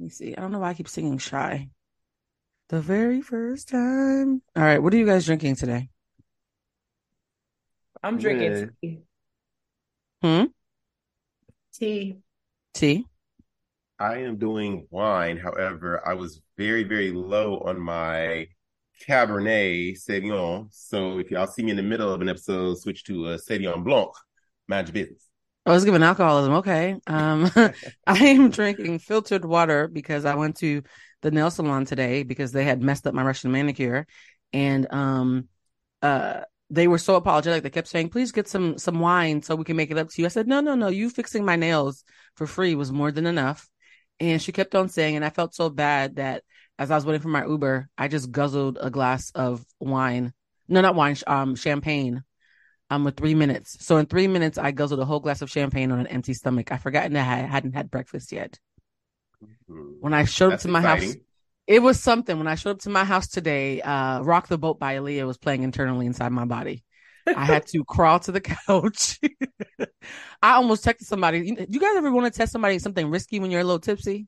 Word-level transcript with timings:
Let 0.00 0.04
me 0.04 0.10
see. 0.10 0.34
I 0.34 0.40
don't 0.40 0.50
know 0.50 0.60
why 0.60 0.70
I 0.70 0.74
keep 0.74 0.88
singing 0.88 1.18
"Shy." 1.18 1.68
The 2.70 2.80
very 2.80 3.20
first 3.20 3.68
time. 3.68 4.40
All 4.56 4.62
right, 4.62 4.82
what 4.82 4.94
are 4.94 4.96
you 4.96 5.04
guys 5.04 5.26
drinking 5.26 5.56
today? 5.56 5.90
I'm 8.02 8.16
drinking 8.16 8.52
Good. 8.52 8.74
tea. 8.80 9.02
Hmm. 10.22 10.44
Tea. 11.74 12.16
Tea. 12.72 13.04
I 13.98 14.20
am 14.20 14.38
doing 14.38 14.86
wine. 14.88 15.36
However, 15.36 16.00
I 16.08 16.14
was 16.14 16.40
very, 16.56 16.84
very 16.84 17.12
low 17.12 17.58
on 17.58 17.78
my 17.78 18.48
Cabernet 19.06 19.98
Sauvignon. 19.98 20.68
So 20.70 21.18
if 21.18 21.30
y'all 21.30 21.46
see 21.46 21.62
me 21.62 21.72
in 21.72 21.76
the 21.76 21.82
middle 21.82 22.10
of 22.10 22.22
an 22.22 22.30
episode, 22.30 22.78
switch 22.78 23.04
to 23.04 23.32
a 23.32 23.34
Sauvignon 23.36 23.84
Blanc. 23.84 24.12
Mind 24.66 24.88
your 24.88 24.94
business. 24.94 25.29
I 25.66 25.72
was 25.72 25.84
given 25.84 26.02
alcoholism. 26.02 26.54
Okay. 26.54 26.96
Um, 27.06 27.50
I 28.06 28.26
am 28.26 28.50
drinking 28.50 28.98
filtered 29.00 29.44
water 29.44 29.88
because 29.88 30.24
I 30.24 30.34
went 30.34 30.56
to 30.58 30.82
the 31.22 31.30
nail 31.30 31.50
salon 31.50 31.84
today 31.84 32.22
because 32.22 32.52
they 32.52 32.64
had 32.64 32.82
messed 32.82 33.06
up 33.06 33.14
my 33.14 33.22
Russian 33.22 33.52
manicure, 33.52 34.06
and 34.52 34.92
um, 34.92 35.48
uh, 36.02 36.40
they 36.70 36.88
were 36.88 36.98
so 36.98 37.16
apologetic. 37.16 37.62
They 37.62 37.70
kept 37.70 37.88
saying, 37.88 38.08
"Please 38.08 38.32
get 38.32 38.48
some 38.48 38.78
some 38.78 39.00
wine 39.00 39.42
so 39.42 39.54
we 39.54 39.64
can 39.64 39.76
make 39.76 39.90
it 39.90 39.98
up 39.98 40.08
to 40.08 40.22
you." 40.22 40.26
I 40.26 40.28
said, 40.30 40.48
"No, 40.48 40.60
no, 40.60 40.74
no. 40.74 40.88
You 40.88 41.10
fixing 41.10 41.44
my 41.44 41.56
nails 41.56 42.04
for 42.36 42.46
free 42.46 42.74
was 42.74 42.90
more 42.92 43.12
than 43.12 43.26
enough." 43.26 43.68
And 44.18 44.40
she 44.40 44.52
kept 44.52 44.74
on 44.74 44.88
saying, 44.90 45.16
and 45.16 45.24
I 45.24 45.30
felt 45.30 45.54
so 45.54 45.70
bad 45.70 46.16
that 46.16 46.44
as 46.78 46.90
I 46.90 46.94
was 46.94 47.06
waiting 47.06 47.22
for 47.22 47.28
my 47.28 47.46
Uber, 47.46 47.88
I 47.96 48.08
just 48.08 48.30
guzzled 48.30 48.78
a 48.80 48.90
glass 48.90 49.30
of 49.34 49.64
wine. 49.80 50.32
No, 50.68 50.82
not 50.82 50.94
wine. 50.94 51.16
Um, 51.26 51.56
champagne. 51.56 52.22
Um, 52.92 53.04
with 53.04 53.16
three 53.16 53.36
minutes. 53.36 53.76
So 53.80 53.98
in 53.98 54.06
three 54.06 54.26
minutes, 54.26 54.58
I 54.58 54.72
guzzled 54.72 54.98
a 54.98 55.04
whole 55.04 55.20
glass 55.20 55.42
of 55.42 55.50
champagne 55.50 55.92
on 55.92 56.00
an 56.00 56.08
empty 56.08 56.34
stomach. 56.34 56.72
I 56.72 56.76
forgotten 56.76 57.12
that 57.12 57.20
I 57.20 57.46
hadn't 57.46 57.72
had 57.72 57.88
breakfast 57.88 58.32
yet. 58.32 58.58
When 60.00 60.12
I 60.12 60.24
showed 60.24 60.50
That's 60.50 60.64
up 60.64 60.68
to 60.68 60.72
my 60.72 60.80
house, 60.80 61.14
it 61.68 61.80
was 61.80 62.00
something. 62.00 62.36
When 62.36 62.48
I 62.48 62.56
showed 62.56 62.70
up 62.72 62.78
to 62.80 62.90
my 62.90 63.04
house 63.04 63.28
today, 63.28 63.80
uh, 63.80 64.22
"Rock 64.22 64.48
the 64.48 64.58
Boat" 64.58 64.80
by 64.80 64.96
Aaliyah 64.96 65.26
was 65.26 65.38
playing 65.38 65.62
internally 65.62 66.06
inside 66.06 66.32
my 66.32 66.44
body. 66.44 66.84
I 67.26 67.44
had 67.44 67.66
to 67.68 67.84
crawl 67.88 68.18
to 68.20 68.32
the 68.32 68.40
couch. 68.40 69.20
I 70.42 70.54
almost 70.54 70.84
texted 70.84 71.04
somebody. 71.04 71.54
You 71.68 71.80
guys 71.80 71.96
ever 71.96 72.10
want 72.10 72.32
to 72.32 72.36
test 72.36 72.52
somebody 72.52 72.78
something 72.80 73.08
risky 73.08 73.38
when 73.38 73.50
you're 73.50 73.60
a 73.60 73.64
little 73.64 73.78
tipsy? 73.78 74.26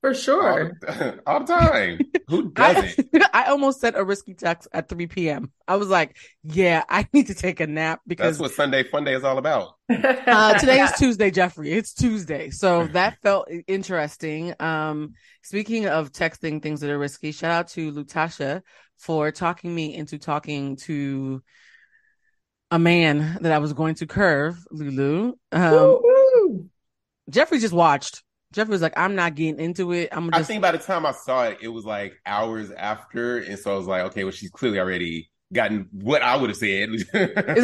For 0.00 0.14
sure. 0.14 0.78
the, 0.80 1.20
all 1.26 1.40
the 1.40 1.52
time. 1.52 1.98
Who 2.28 2.50
doesn't? 2.52 3.08
I, 3.14 3.28
I 3.32 3.50
almost 3.50 3.80
sent 3.80 3.96
a 3.96 4.04
risky 4.04 4.34
text 4.34 4.68
at 4.72 4.88
3 4.88 5.08
p.m. 5.08 5.50
I 5.66 5.74
was 5.76 5.88
like, 5.88 6.16
"Yeah, 6.44 6.84
I 6.88 7.08
need 7.12 7.26
to 7.28 7.34
take 7.34 7.58
a 7.58 7.66
nap 7.66 8.00
because 8.06 8.38
That's 8.38 8.40
what 8.40 8.52
Sunday 8.52 8.84
Fun 8.84 9.04
Day 9.04 9.14
is 9.14 9.24
all 9.24 9.38
about. 9.38 9.74
uh, 9.90 10.58
today 10.58 10.80
is 10.80 10.92
Tuesday, 10.92 11.30
Jeffrey. 11.32 11.72
It's 11.72 11.94
Tuesday. 11.94 12.50
So 12.50 12.86
that 12.88 13.18
felt 13.22 13.48
interesting. 13.66 14.54
Um, 14.60 15.14
speaking 15.42 15.86
of 15.88 16.12
texting 16.12 16.62
things 16.62 16.80
that 16.80 16.90
are 16.90 16.98
risky, 16.98 17.32
shout 17.32 17.50
out 17.50 17.68
to 17.70 17.92
Latasha 17.92 18.62
for 18.98 19.32
talking 19.32 19.74
me 19.74 19.94
into 19.96 20.18
talking 20.18 20.76
to 20.76 21.42
a 22.70 22.78
man 22.78 23.38
that 23.40 23.50
I 23.52 23.58
was 23.58 23.72
going 23.72 23.96
to 23.96 24.06
curve, 24.06 24.58
Lulu. 24.70 25.32
Um, 25.50 26.70
Jeffrey 27.30 27.58
just 27.58 27.74
watched. 27.74 28.22
Jeffrey 28.52 28.70
was 28.72 28.80
like, 28.82 28.94
I'm 28.96 29.14
not 29.14 29.34
getting 29.34 29.60
into 29.60 29.92
it. 29.92 30.08
I'm 30.12 30.30
I 30.32 30.42
think 30.42 30.62
by 30.62 30.72
the 30.72 30.78
time 30.78 31.04
I 31.04 31.12
saw 31.12 31.44
it, 31.44 31.58
it 31.60 31.68
was 31.68 31.84
like 31.84 32.14
hours 32.24 32.70
after. 32.70 33.38
And 33.38 33.58
so 33.58 33.74
I 33.74 33.76
was 33.76 33.86
like, 33.86 34.02
okay, 34.04 34.24
well, 34.24 34.30
she's 34.32 34.50
clearly 34.50 34.78
already 34.80 35.30
gotten 35.52 35.88
what 35.92 36.22
I 36.22 36.36
would 36.36 36.48
have 36.50 36.56
said. 36.56 36.90
is 36.92 37.06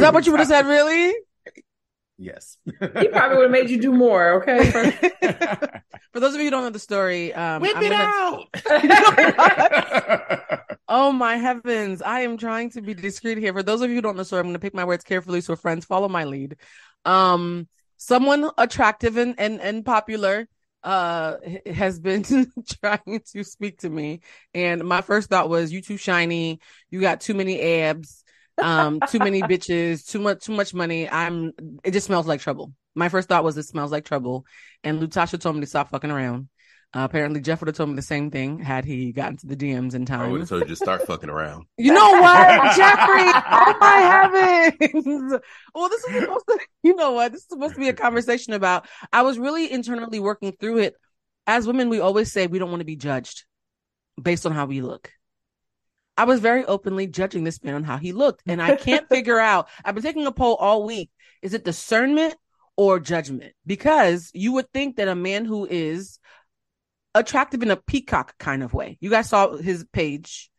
that 0.00 0.12
what 0.12 0.26
you 0.26 0.32
would 0.32 0.40
have 0.40 0.48
said, 0.48 0.66
really? 0.66 1.14
Yes. 2.16 2.58
He 2.64 3.08
probably 3.08 3.38
would 3.38 3.42
have 3.42 3.50
made 3.50 3.68
you 3.68 3.80
do 3.80 3.90
more, 3.92 4.34
okay? 4.40 4.70
For- 4.70 5.82
For 6.12 6.20
those 6.20 6.32
of 6.34 6.38
you 6.40 6.44
who 6.46 6.50
don't 6.52 6.62
know 6.62 6.70
the 6.70 6.78
story, 6.78 7.34
um, 7.34 7.60
Whip 7.60 7.76
I'm 7.76 7.82
it 7.82 7.90
gonna- 7.90 8.04
out. 8.76 10.60
Oh 10.88 11.10
my 11.10 11.36
heavens. 11.38 12.02
I 12.02 12.20
am 12.20 12.36
trying 12.36 12.70
to 12.70 12.82
be 12.82 12.94
discreet 12.94 13.38
here. 13.38 13.52
For 13.52 13.64
those 13.64 13.80
of 13.80 13.88
you 13.90 13.96
who 13.96 14.00
don't 14.02 14.14
know 14.14 14.20
the 14.22 14.26
story, 14.26 14.38
I'm 14.40 14.46
going 14.46 14.52
to 14.54 14.60
pick 14.60 14.74
my 14.74 14.84
words 14.84 15.02
carefully 15.02 15.40
so 15.40 15.56
friends 15.56 15.84
follow 15.84 16.08
my 16.08 16.22
lead. 16.24 16.56
Um, 17.04 17.66
someone 17.96 18.48
attractive 18.58 19.16
and, 19.16 19.34
and, 19.38 19.60
and 19.60 19.84
popular 19.84 20.46
uh 20.84 21.36
has 21.66 21.98
been 21.98 22.22
trying 22.80 23.20
to 23.32 23.44
speak 23.44 23.78
to 23.80 23.90
me. 23.90 24.20
And 24.54 24.84
my 24.84 25.00
first 25.00 25.30
thought 25.30 25.48
was 25.48 25.72
you 25.72 25.80
too 25.82 25.96
shiny. 25.96 26.60
You 26.90 27.00
got 27.00 27.20
too 27.20 27.34
many 27.34 27.60
abs. 27.60 28.22
Um 28.58 29.00
too 29.08 29.18
many 29.18 29.42
bitches. 29.42 30.06
Too 30.06 30.20
much 30.20 30.44
too 30.44 30.52
much 30.52 30.74
money. 30.74 31.08
I'm 31.10 31.52
it 31.82 31.92
just 31.92 32.06
smells 32.06 32.26
like 32.26 32.40
trouble. 32.40 32.72
My 32.94 33.08
first 33.08 33.28
thought 33.28 33.44
was 33.44 33.56
it 33.58 33.64
smells 33.64 33.90
like 33.90 34.04
trouble. 34.04 34.46
And 34.84 35.00
latasha 35.00 35.40
told 35.40 35.56
me 35.56 35.62
to 35.62 35.66
stop 35.66 35.90
fucking 35.90 36.10
around 36.10 36.48
uh, 36.94 37.04
apparently 37.04 37.40
jeff 37.40 37.60
would 37.60 37.68
have 37.68 37.76
told 37.76 37.90
me 37.90 37.96
the 37.96 38.02
same 38.02 38.30
thing 38.30 38.58
had 38.58 38.84
he 38.84 39.12
gotten 39.12 39.36
to 39.36 39.46
the 39.46 39.56
dms 39.56 39.94
in 39.94 40.02
I 40.02 40.04
time 40.04 40.30
would 40.30 40.40
have 40.40 40.48
told 40.48 40.62
you 40.62 40.68
to 40.68 40.76
start 40.76 41.06
fucking 41.06 41.30
around. 41.30 41.66
you 41.78 41.92
know 41.92 42.12
what, 42.12 42.76
Jeffrey? 42.76 43.30
Oh 43.56 43.76
my 43.80 44.76
heavens! 44.80 45.34
Well, 45.74 45.88
this 45.88 46.04
is 46.04 46.20
supposed 46.20 46.46
to. 46.48 46.58
You 46.82 46.94
know 46.94 47.12
what? 47.12 47.32
This 47.32 47.40
is 47.40 47.48
supposed 47.48 47.74
to 47.74 47.80
be 47.80 47.88
a 47.88 47.94
conversation 47.94 48.52
about. 48.52 48.86
I 49.10 49.22
was 49.22 49.38
really 49.38 49.72
internally 49.72 50.20
working 50.20 50.52
through 50.52 50.78
it. 50.78 50.94
As 51.46 51.66
women, 51.66 51.88
we 51.88 51.98
always 51.98 52.30
say 52.30 52.46
we 52.46 52.58
don't 52.58 52.68
want 52.68 52.80
to 52.80 52.86
be 52.86 52.96
judged 52.96 53.44
based 54.20 54.44
on 54.44 54.52
how 54.52 54.66
we 54.66 54.82
look. 54.82 55.10
I 56.16 56.24
was 56.24 56.40
very 56.40 56.64
openly 56.64 57.06
judging 57.06 57.42
this 57.42 57.62
man 57.64 57.74
on 57.74 57.84
how 57.84 57.96
he 57.96 58.12
looked, 58.12 58.42
and 58.46 58.60
I 58.60 58.76
can't 58.76 59.08
figure 59.10 59.40
out. 59.40 59.68
I've 59.82 59.94
been 59.94 60.04
taking 60.04 60.26
a 60.26 60.32
poll 60.32 60.56
all 60.56 60.84
week. 60.84 61.10
Is 61.40 61.54
it 61.54 61.64
discernment 61.64 62.34
or 62.76 63.00
judgment? 63.00 63.54
Because 63.66 64.30
you 64.34 64.52
would 64.52 64.70
think 64.72 64.96
that 64.96 65.08
a 65.08 65.14
man 65.14 65.46
who 65.46 65.66
is 65.66 66.18
attractive 67.14 67.62
in 67.62 67.70
a 67.70 67.76
peacock 67.76 68.36
kind 68.38 68.62
of 68.62 68.74
way. 68.74 68.98
You 69.00 69.10
guys 69.10 69.28
saw 69.28 69.56
his 69.56 69.84
page. 69.92 70.50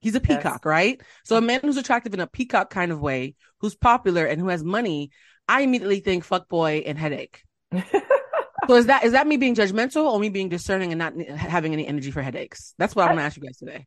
He's 0.00 0.14
a 0.14 0.20
Yes. 0.20 0.26
peacock, 0.26 0.64
right? 0.64 1.00
So 1.24 1.36
a 1.36 1.40
man 1.40 1.60
who's 1.62 1.76
attractive 1.76 2.12
in 2.12 2.20
a 2.20 2.26
peacock 2.26 2.70
kind 2.70 2.90
of 2.92 3.00
way, 3.00 3.34
who's 3.60 3.74
popular 3.74 4.26
and 4.26 4.40
who 4.40 4.48
has 4.48 4.64
money, 4.64 5.10
I 5.48 5.62
immediately 5.62 6.00
think 6.00 6.24
fuck 6.24 6.48
boy 6.48 6.82
and 6.86 6.98
headache. 6.98 7.42
so 7.72 8.74
is 8.74 8.86
that 8.86 9.04
is 9.04 9.12
that 9.12 9.26
me 9.26 9.36
being 9.36 9.54
judgmental 9.54 10.04
or 10.04 10.18
me 10.18 10.28
being 10.28 10.48
discerning 10.48 10.92
and 10.92 10.98
not 10.98 11.14
having 11.20 11.72
any 11.72 11.86
energy 11.86 12.10
for 12.10 12.22
headaches? 12.22 12.74
That's 12.78 12.94
what 12.96 13.04
I 13.04 13.06
want 13.08 13.20
to 13.20 13.24
ask 13.24 13.36
you 13.36 13.42
guys 13.42 13.56
today. 13.58 13.86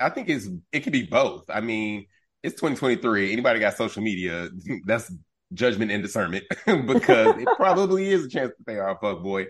I 0.00 0.08
think 0.08 0.28
it's 0.30 0.48
it 0.72 0.80
could 0.80 0.92
be 0.92 1.04
both. 1.04 1.44
I 1.50 1.60
mean, 1.60 2.06
it's 2.42 2.54
2023. 2.54 3.32
Anybody 3.32 3.60
got 3.60 3.76
social 3.76 4.02
media? 4.02 4.48
That's 4.86 5.12
judgment 5.52 5.90
and 5.90 6.02
discernment 6.02 6.44
because 6.86 7.36
it 7.36 7.48
probably 7.56 8.08
is 8.10 8.24
a 8.24 8.28
chance 8.28 8.52
that 8.56 8.66
they 8.66 8.78
are 8.78 8.90
a 8.90 8.98
fuck 8.98 9.22
boy. 9.22 9.46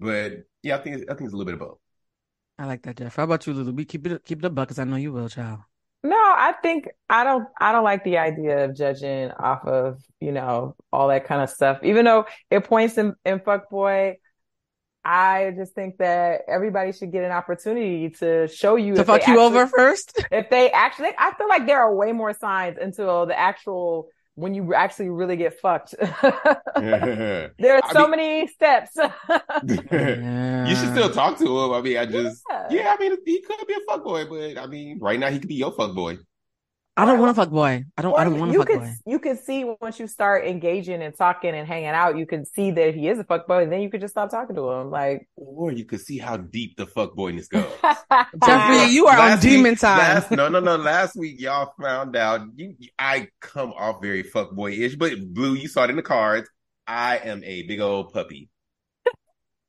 But 0.00 0.44
yeah, 0.62 0.76
I 0.76 0.78
think 0.80 0.96
it's, 0.96 1.04
I 1.10 1.14
think 1.14 1.26
it's 1.26 1.34
a 1.34 1.36
little 1.36 1.44
bit 1.46 1.54
of 1.54 1.60
both. 1.60 1.78
I 2.58 2.66
like 2.66 2.82
that, 2.82 2.96
Jeff. 2.96 3.16
How 3.16 3.24
about 3.24 3.46
you, 3.46 3.52
Lulu? 3.52 3.72
We 3.72 3.84
keep 3.84 4.06
it 4.06 4.24
keep 4.24 4.38
it 4.38 4.44
a 4.44 4.50
buck 4.50 4.68
because 4.68 4.78
I 4.78 4.84
know 4.84 4.96
you 4.96 5.12
will, 5.12 5.28
child. 5.28 5.60
No, 6.02 6.16
I 6.16 6.54
think 6.62 6.88
I 7.08 7.24
don't 7.24 7.46
I 7.58 7.72
don't 7.72 7.84
like 7.84 8.04
the 8.04 8.18
idea 8.18 8.64
of 8.66 8.76
judging 8.76 9.30
off 9.32 9.64
of, 9.64 10.02
you 10.20 10.32
know, 10.32 10.76
all 10.92 11.08
that 11.08 11.24
kind 11.26 11.42
of 11.42 11.50
stuff. 11.50 11.78
Even 11.82 12.04
though 12.04 12.26
it 12.50 12.64
points 12.64 12.98
in, 12.98 13.14
in 13.24 13.40
fuck 13.40 13.70
boy, 13.70 14.18
I 15.04 15.52
just 15.56 15.74
think 15.74 15.96
that 15.98 16.42
everybody 16.46 16.92
should 16.92 17.10
get 17.10 17.24
an 17.24 17.32
opportunity 17.32 18.10
to 18.20 18.48
show 18.48 18.76
you 18.76 18.94
To 18.94 19.04
fuck 19.04 19.26
you 19.26 19.34
actually- 19.40 19.44
over 19.44 19.66
first? 19.66 20.22
If 20.30 20.50
they 20.50 20.70
actually 20.70 21.10
I 21.18 21.32
feel 21.36 21.48
like 21.48 21.66
there 21.66 21.80
are 21.80 21.94
way 21.94 22.12
more 22.12 22.34
signs 22.34 22.76
until 22.80 23.26
the 23.26 23.38
actual 23.38 24.08
when 24.36 24.54
you 24.54 24.74
actually 24.74 25.08
really 25.10 25.36
get 25.36 25.58
fucked. 25.60 25.94
There 26.76 27.76
are 27.76 27.80
I 27.84 27.92
so 27.92 28.00
mean- 28.08 28.10
many 28.10 28.46
steps. 28.48 28.96
You 29.62 30.76
should 30.76 30.90
still 30.92 31.10
talk 31.10 31.38
to 31.38 31.44
him. 31.46 31.72
I 31.72 31.80
mean, 31.80 31.96
I 31.98 32.06
just, 32.06 32.42
Yeah. 32.50 32.66
yeah, 32.70 32.94
I 32.96 33.00
mean, 33.00 33.16
he 33.24 33.40
could 33.42 33.66
be 33.66 33.74
a 33.74 33.80
fuck 33.88 34.02
boy, 34.04 34.24
but 34.28 34.58
I 34.62 34.66
mean, 34.66 34.98
right 35.00 35.18
now 35.18 35.30
he 35.30 35.38
could 35.38 35.48
be 35.48 35.54
your 35.56 35.72
fuckboy. 35.72 36.18
I 36.96 37.04
don't 37.06 37.18
want 37.18 37.32
a 37.32 37.34
fuck 37.34 37.50
boy. 37.50 37.84
I 37.98 38.02
don't. 38.02 38.16
I 38.16 38.22
don't 38.22 38.38
want 38.38 38.50
a 38.50 38.54
you 38.54 38.60
fuck 38.60 38.68
could 38.68 38.78
boy. 38.78 38.92
you 39.04 39.18
could 39.18 39.38
see 39.40 39.64
once 39.80 39.98
you 39.98 40.06
start 40.06 40.46
engaging 40.46 41.02
and 41.02 41.12
talking 41.16 41.52
and 41.52 41.66
hanging 41.66 41.88
out, 41.88 42.16
you 42.16 42.24
can 42.24 42.44
see 42.46 42.70
that 42.70 42.94
he 42.94 43.08
is 43.08 43.18
a 43.18 43.24
fuckboy, 43.24 43.64
and 43.64 43.72
then 43.72 43.80
you 43.80 43.90
could 43.90 44.00
just 44.00 44.12
stop 44.14 44.30
talking 44.30 44.54
to 44.54 44.70
him. 44.70 44.90
Like 44.92 45.28
Or 45.34 45.72
you 45.72 45.84
could 45.84 46.00
see 46.00 46.18
how 46.18 46.36
deep 46.36 46.76
the 46.76 46.86
fuckboyness 46.86 47.48
goes. 47.48 47.66
Jeffrey, 48.46 48.92
you 48.92 49.06
are 49.08 49.18
on 49.18 49.28
Last 49.30 49.42
demon 49.42 49.72
week- 49.72 49.80
time. 49.80 49.98
last- 49.98 50.30
no, 50.30 50.48
no, 50.48 50.60
no. 50.60 50.76
Last 50.84 51.16
week, 51.16 51.40
y'all 51.40 51.72
found 51.82 52.14
out 52.14 52.42
you. 52.54 52.76
I 52.96 53.26
come 53.40 53.72
off 53.72 54.00
very 54.00 54.22
fuckboy-ish, 54.22 54.94
but 54.94 55.14
Blue, 55.34 55.54
you 55.54 55.66
saw 55.66 55.82
it 55.84 55.90
in 55.90 55.96
the 55.96 56.02
cards. 56.02 56.48
I 56.86 57.16
am 57.18 57.42
a 57.42 57.62
big 57.64 57.80
old 57.80 58.12
puppy. 58.12 58.50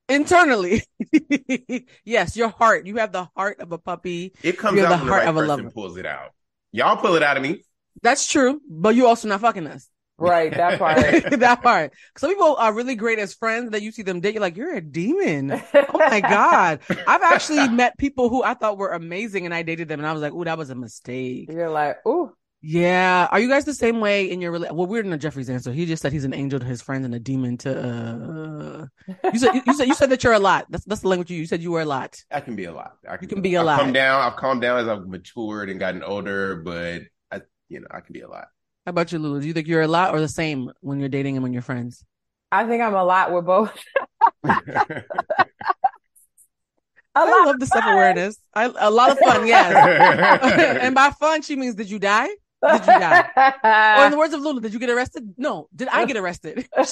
Internally, 0.08 0.84
yes, 2.06 2.38
your 2.38 2.50
heart. 2.50 2.86
You 2.86 2.98
have 2.98 3.12
the 3.12 3.28
heart 3.36 3.60
of 3.62 3.72
a 3.72 3.80
puppy. 3.80 4.34
It 4.44 4.60
comes 4.60 4.78
You 4.78 4.84
have 4.86 4.92
out 4.92 4.96
the 4.98 4.98
when 5.00 5.06
the 5.08 5.12
heart 5.12 5.24
right 5.24 5.30
of 5.30 5.36
a 5.38 5.40
person 5.40 5.48
lover. 5.64 5.70
pulls 5.72 5.98
it 5.98 6.06
out. 6.06 6.30
Y'all 6.76 6.98
pull 6.98 7.16
it 7.16 7.24
out 7.24 7.38
of 7.38 7.44
me. 7.44 7.64
That's 8.02 8.28
true, 8.28 8.62
but 8.70 8.96
you 8.96 9.08
also 9.08 9.30
not 9.30 9.40
fucking 9.40 9.66
us. 9.66 9.88
right, 10.18 10.52
that 10.54 10.78
part. 10.84 11.40
that 11.40 11.62
part. 11.64 11.94
Some 12.18 12.30
people 12.32 12.58
are 12.58 12.74
really 12.74 12.96
great 12.96 13.18
as 13.18 13.34
friends 13.34 13.72
that 13.72 13.82
you 13.82 13.94
see 13.94 14.02
them 14.02 14.20
date. 14.20 14.34
You're 14.34 14.42
like, 14.42 14.58
you're 14.58 14.76
a 14.76 14.82
demon. 14.82 15.52
Oh 15.74 16.00
my 16.10 16.20
God. 16.38 16.82
I've 17.08 17.22
actually 17.22 17.70
met 17.70 17.98
people 17.98 18.28
who 18.28 18.44
I 18.44 18.56
thought 18.56 18.78
were 18.78 18.92
amazing 18.92 19.46
and 19.46 19.54
I 19.54 19.64
dated 19.64 19.88
them 19.88 20.02
and 20.02 20.08
I 20.08 20.12
was 20.12 20.22
like, 20.22 20.34
oh, 20.34 20.44
that 20.44 20.58
was 20.58 20.70
a 20.70 20.76
mistake. 20.76 21.50
You're 21.50 21.70
like, 21.70 22.06
ooh, 22.06 22.34
Yeah. 22.68 23.28
Are 23.32 23.40
you 23.40 23.48
guys 23.48 23.64
the 23.64 23.76
same 23.76 24.00
way 24.00 24.28
in 24.28 24.42
your 24.42 24.52
relationship? 24.52 24.76
Well, 24.76 24.88
we're 24.88 25.04
in 25.04 25.14
a 25.14 25.20
Jeffrey's 25.20 25.52
answer. 25.52 25.72
He 25.72 25.86
just 25.86 26.02
said 26.02 26.12
he's 26.12 26.26
an 26.26 26.34
angel 26.34 26.60
to 26.60 26.66
his 26.66 26.82
friends 26.82 27.06
and 27.06 27.14
a 27.14 27.20
demon 27.20 27.58
to, 27.60 28.90
uh, 29.08 29.14
you 29.32 29.38
said, 29.38 29.62
you 29.68 29.74
said, 29.76 29.88
you 29.88 29.94
said 29.94 30.10
that 30.10 30.24
you're 30.24 30.34
a 30.34 30.40
lot. 30.40 30.66
That's, 30.72 30.84
that's 30.86 31.02
the 31.02 31.08
language 31.08 31.30
you, 31.30 31.38
you 31.38 31.46
said 31.46 31.62
you 31.62 31.70
were 31.70 31.82
a 31.82 31.86
lot. 31.86 32.20
I 32.32 32.40
can 32.40 32.56
be 32.56 32.66
a 32.66 32.74
lot. 32.74 32.98
I 33.08 33.20
You 33.22 33.28
can 33.28 33.44
be 33.44 33.54
a 33.54 33.60
I've 33.60 33.66
lot. 33.68 33.80
Come 33.82 33.94
down. 33.94 34.20
I've 34.20 34.36
calmed 34.36 34.64
down 34.64 34.80
as 34.80 34.88
I've 34.88 35.06
matured 35.06 35.70
and 35.70 35.80
gotten 35.80 36.02
older, 36.02 36.56
but 36.56 37.04
I, 37.32 37.42
you 37.70 37.82
know, 37.82 37.88
I 37.92 38.00
can 38.00 38.14
be 38.14 38.22
a 38.22 38.28
lot. 38.28 38.48
How 38.88 38.90
about 38.90 39.12
you, 39.12 39.20
Lulu? 39.20 39.42
Do 39.42 39.48
you 39.48 39.54
think 39.54 39.68
you're 39.68 39.84
a 39.84 39.88
lot 39.88 40.16
or 40.16 40.20
the 40.20 40.28
same 40.28 40.72
when 40.82 41.00
you're 41.00 41.10
dating 41.10 41.36
and 41.36 41.44
when 41.44 41.54
you're 41.54 41.62
friends? 41.62 42.04
I 42.52 42.66
think 42.66 42.82
I'm 42.82 42.96
a 42.96 43.04
lot 43.04 43.32
with 43.32 43.46
both. 43.46 43.80
a 44.44 45.04
I 47.14 47.30
lot 47.30 47.46
love 47.46 47.60
the 47.60 47.68
self 47.68 47.86
awareness. 47.86 48.38
I 48.56 48.72
a 48.80 48.90
lot 48.90 49.12
of 49.12 49.20
fun, 49.20 49.46
yes. 49.46 50.80
and 50.82 50.96
by 50.96 51.12
fun, 51.12 51.44
she 51.44 51.56
means 51.56 51.76
did 51.76 51.92
you 51.92 52.00
die? 52.00 52.30
Did 52.72 52.82
you 52.82 53.00
die? 53.00 53.96
or 54.00 54.06
in 54.06 54.12
the 54.12 54.18
words 54.18 54.34
of 54.34 54.42
Lulu, 54.42 54.62
did 54.62 54.74
you 54.74 54.80
get 54.80 54.90
arrested? 54.90 55.34
No. 55.38 55.68
Did 55.76 55.88
I 55.90 56.06
get 56.06 56.18
arrested? 56.18 56.68
I'm 56.78 56.88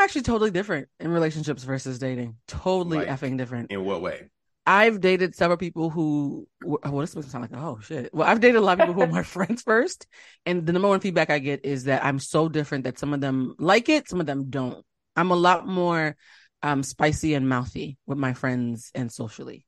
actually 0.00 0.22
totally 0.22 0.50
different 0.50 0.88
in 1.00 1.10
relationships 1.10 1.64
versus 1.64 1.98
dating. 1.98 2.36
Totally 2.48 2.98
Like- 2.98 3.08
effing 3.08 3.38
different. 3.38 3.70
In 3.70 3.84
what 3.84 4.00
way? 4.02 4.30
I've 4.66 5.02
dated 5.02 5.34
several 5.34 5.58
people 5.58 5.90
who, 5.90 6.48
well, 6.62 6.96
this 6.96 7.14
makes 7.14 7.28
it 7.28 7.30
sound 7.30 7.42
like, 7.50 7.60
oh 7.60 7.80
shit. 7.82 8.14
Well, 8.14 8.26
I've 8.26 8.40
dated 8.40 8.56
a 8.56 8.62
lot 8.62 8.80
of 8.80 8.86
people 8.86 8.94
who 8.94 9.02
are 9.02 9.06
my 9.12 9.22
friends 9.22 9.60
first. 9.60 10.06
And 10.46 10.64
the 10.64 10.72
number 10.72 10.88
one 10.88 11.00
feedback 11.00 11.28
I 11.28 11.38
get 11.38 11.66
is 11.66 11.84
that 11.84 12.02
I'm 12.02 12.18
so 12.18 12.48
different 12.48 12.84
that 12.84 12.98
some 12.98 13.12
of 13.12 13.20
them 13.20 13.56
like 13.58 13.90
it, 13.90 14.08
some 14.08 14.20
of 14.20 14.26
them 14.26 14.46
don't. 14.48 14.82
I'm 15.16 15.30
a 15.30 15.36
lot 15.36 15.66
more 15.66 16.16
um, 16.62 16.82
spicy 16.82 17.34
and 17.34 17.46
mouthy 17.46 17.98
with 18.06 18.16
my 18.16 18.32
friends 18.32 18.90
and 18.94 19.12
socially. 19.12 19.66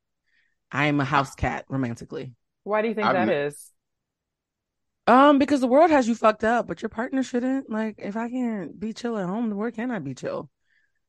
I 0.73 0.87
am 0.87 0.99
a 0.99 1.05
house 1.05 1.35
cat 1.35 1.67
romantically. 1.69 2.33
Why 2.67 2.83
do 2.83 2.89
you 2.89 2.95
think 2.95 3.07
I've 3.07 3.15
that 3.15 3.27
met- 3.27 3.37
is? 3.37 3.73
Um, 5.07 5.39
because 5.39 5.61
the 5.61 5.69
world 5.69 5.91
has 5.91 6.09
you 6.09 6.17
fucked 6.17 6.43
up, 6.43 6.67
but 6.67 6.83
your 6.83 6.89
partner 6.89 7.23
shouldn't. 7.23 7.71
Like, 7.71 7.95
if 7.99 8.17
I 8.17 8.29
can't 8.29 8.79
be 8.79 8.93
chill 8.93 9.17
at 9.17 9.27
home, 9.27 9.49
then 9.49 9.57
where 9.57 9.71
can 9.71 9.93
I 9.93 10.01
be 10.01 10.15
chill? 10.15 10.51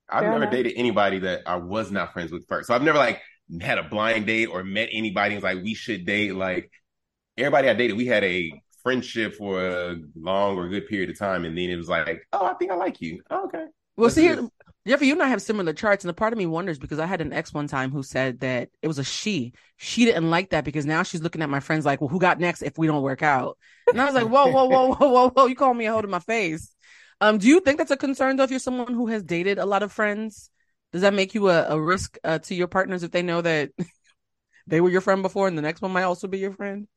I've 0.07 0.21
Fair 0.21 0.29
never 0.29 0.43
enough. 0.43 0.51
dated 0.51 0.73
anybody 0.75 1.19
that 1.19 1.41
I 1.47 1.55
was 1.55 1.91
not 1.91 2.13
friends 2.13 2.31
with 2.31 2.47
first. 2.47 2.67
So 2.67 2.75
I've 2.75 2.83
never 2.83 2.99
like 2.99 3.21
had 3.59 3.79
a 3.79 3.83
blind 3.83 4.27
date 4.27 4.45
or 4.47 4.63
met 4.63 4.89
anybody 4.91 5.33
and 5.35 5.43
was 5.43 5.55
like, 5.55 5.63
we 5.63 5.73
should 5.73 6.05
date. 6.05 6.35
Like 6.35 6.71
everybody 7.37 7.69
I 7.69 7.73
dated, 7.73 7.97
we 7.97 8.05
had 8.05 8.23
a 8.23 8.61
friendship 8.83 9.35
for 9.35 9.65
a 9.67 9.95
long 10.15 10.57
or 10.57 10.69
good 10.69 10.87
period 10.87 11.09
of 11.09 11.17
time. 11.17 11.43
And 11.43 11.57
then 11.57 11.69
it 11.71 11.75
was 11.75 11.89
like, 11.89 12.21
oh, 12.33 12.45
I 12.45 12.53
think 12.53 12.71
I 12.71 12.75
like 12.75 13.01
you. 13.01 13.21
Oh, 13.31 13.45
okay. 13.45 13.65
Well, 13.97 14.05
Let's 14.05 14.15
see, 14.15 14.21
do 14.21 14.27
here, 14.27 14.35
this. 14.35 14.49
Jeffrey, 14.87 15.07
you 15.07 15.13
and 15.13 15.21
I 15.21 15.27
have 15.27 15.41
similar 15.41 15.73
charts, 15.73 16.05
and 16.05 16.09
a 16.09 16.13
part 16.13 16.31
of 16.31 16.39
me 16.39 16.45
wonders 16.45 16.79
because 16.79 16.97
I 16.97 17.05
had 17.05 17.19
an 17.19 17.33
ex 17.33 17.53
one 17.53 17.67
time 17.67 17.91
who 17.91 18.03
said 18.03 18.39
that 18.39 18.69
it 18.81 18.87
was 18.87 18.99
a 18.99 19.03
she. 19.03 19.53
She 19.75 20.05
didn't 20.05 20.29
like 20.29 20.51
that 20.51 20.63
because 20.63 20.85
now 20.85 21.03
she's 21.03 21.21
looking 21.21 21.41
at 21.41 21.49
my 21.49 21.59
friends 21.59 21.85
like, 21.85 21.99
well, 21.99 22.07
who 22.07 22.19
got 22.19 22.39
next 22.39 22.61
if 22.61 22.77
we 22.77 22.87
don't 22.87 23.01
work 23.01 23.21
out? 23.21 23.57
And 23.91 24.01
I 24.01 24.05
was 24.05 24.15
like, 24.15 24.27
whoa, 24.27 24.47
whoa, 24.47 24.65
whoa, 24.65 24.93
whoa, 24.93 25.09
whoa, 25.09 25.29
whoa, 25.29 25.45
you 25.45 25.55
call 25.55 25.73
me 25.73 25.87
a 25.87 25.91
hoe 25.91 26.01
to 26.01 26.07
my 26.07 26.19
face. 26.19 26.73
Um, 27.19 27.37
do 27.37 27.47
you 27.47 27.59
think 27.59 27.79
that's 27.79 27.91
a 27.91 27.97
concern 27.97 28.37
though 28.37 28.43
if 28.43 28.49
you're 28.49 28.59
someone 28.59 28.93
who 28.93 29.07
has 29.07 29.23
dated 29.23 29.57
a 29.59 29.65
lot 29.65 29.83
of 29.83 29.91
friends? 29.91 30.49
Does 30.93 31.01
that 31.01 31.13
make 31.13 31.33
you 31.33 31.49
a, 31.49 31.67
a 31.67 31.81
risk 31.81 32.17
uh, 32.23 32.39
to 32.39 32.55
your 32.55 32.67
partners 32.67 33.03
if 33.03 33.11
they 33.11 33.23
know 33.23 33.41
that 33.41 33.71
they 34.67 34.79
were 34.79 34.89
your 34.89 35.01
friend 35.01 35.21
before 35.21 35.47
and 35.47 35.57
the 35.57 35.61
next 35.61 35.81
one 35.81 35.91
might 35.91 36.03
also 36.03 36.27
be 36.27 36.39
your 36.39 36.53
friend? 36.53 36.87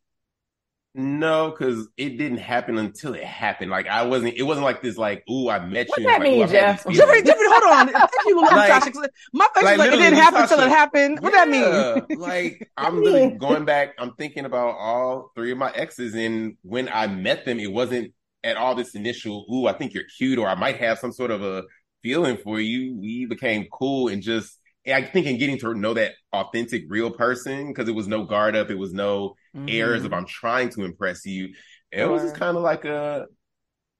No, 0.92 1.50
because 1.50 1.86
it 1.96 2.18
didn't 2.18 2.38
happen 2.38 2.76
until 2.76 3.14
it 3.14 3.22
happened. 3.22 3.70
Like 3.70 3.86
I 3.86 4.02
wasn't, 4.02 4.34
it 4.34 4.42
wasn't 4.42 4.64
like 4.64 4.82
this, 4.82 4.96
like, 4.96 5.22
ooh, 5.30 5.48
I 5.48 5.64
met 5.64 5.88
What 5.88 6.00
you. 6.00 6.06
that 6.06 6.14
like, 6.14 6.22
mean, 6.22 6.40
ooh, 6.40 6.42
I've 6.42 6.50
had 6.50 6.78
Jeff? 6.78 6.92
Jeffrey. 6.92 7.22
Jeffrey, 7.22 7.46
hold 7.48 7.72
on. 7.72 7.88
Thank 7.92 8.10
you, 8.26 8.40
Like- 8.42 8.70
Tasha. 8.82 9.08
My 9.32 9.46
face 9.54 9.64
like, 9.64 9.72
is 9.74 9.78
like, 9.78 9.92
it 9.92 9.96
didn't 9.96 10.18
happen 10.18 10.42
until 10.42 10.60
it 10.60 10.68
happened. 10.68 11.20
What 11.20 11.32
that 11.32 11.48
mean? 11.48 12.18
Like 12.20 12.70
I'm 12.76 13.02
literally 13.02 13.36
going 13.38 13.64
back. 13.64 13.94
I'm 13.98 14.14
thinking 14.14 14.44
about 14.44 14.76
all 14.78 15.30
three 15.36 15.52
of 15.52 15.58
my 15.58 15.70
exes, 15.70 16.14
and 16.14 16.56
when 16.62 16.88
I 16.88 17.06
met 17.06 17.44
them, 17.44 17.60
it 17.60 17.72
wasn't 17.72 18.12
at 18.42 18.56
all 18.56 18.74
this 18.74 18.94
initial. 18.96 19.46
Ooh, 19.52 19.68
I 19.68 19.74
think 19.74 19.94
you're 19.94 20.04
cute, 20.18 20.38
or 20.40 20.48
I 20.48 20.56
might 20.56 20.78
have 20.78 20.98
some 20.98 21.12
sort 21.12 21.30
of 21.30 21.42
a 21.42 21.64
feeling 22.02 22.36
for 22.36 22.58
you. 22.60 22.96
We 22.98 23.26
became 23.26 23.68
cool, 23.72 24.08
and 24.08 24.22
just 24.22 24.58
I 24.86 25.02
think 25.02 25.26
in 25.26 25.38
getting 25.38 25.58
to 25.58 25.74
know 25.74 25.94
that 25.94 26.12
authentic, 26.32 26.84
real 26.88 27.10
person, 27.10 27.68
because 27.68 27.88
it 27.88 27.94
was 27.94 28.08
no 28.08 28.24
guard 28.24 28.56
up, 28.56 28.70
it 28.70 28.78
was 28.78 28.92
no 28.94 29.36
airs 29.68 30.02
Mhm. 30.02 30.06
of 30.06 30.12
I'm 30.12 30.26
trying 30.26 30.70
to 30.70 30.84
impress 30.84 31.26
you. 31.26 31.54
It 31.92 32.08
was 32.08 32.22
just 32.22 32.36
kind 32.36 32.56
of 32.56 32.62
like 32.62 32.84
a 32.84 33.26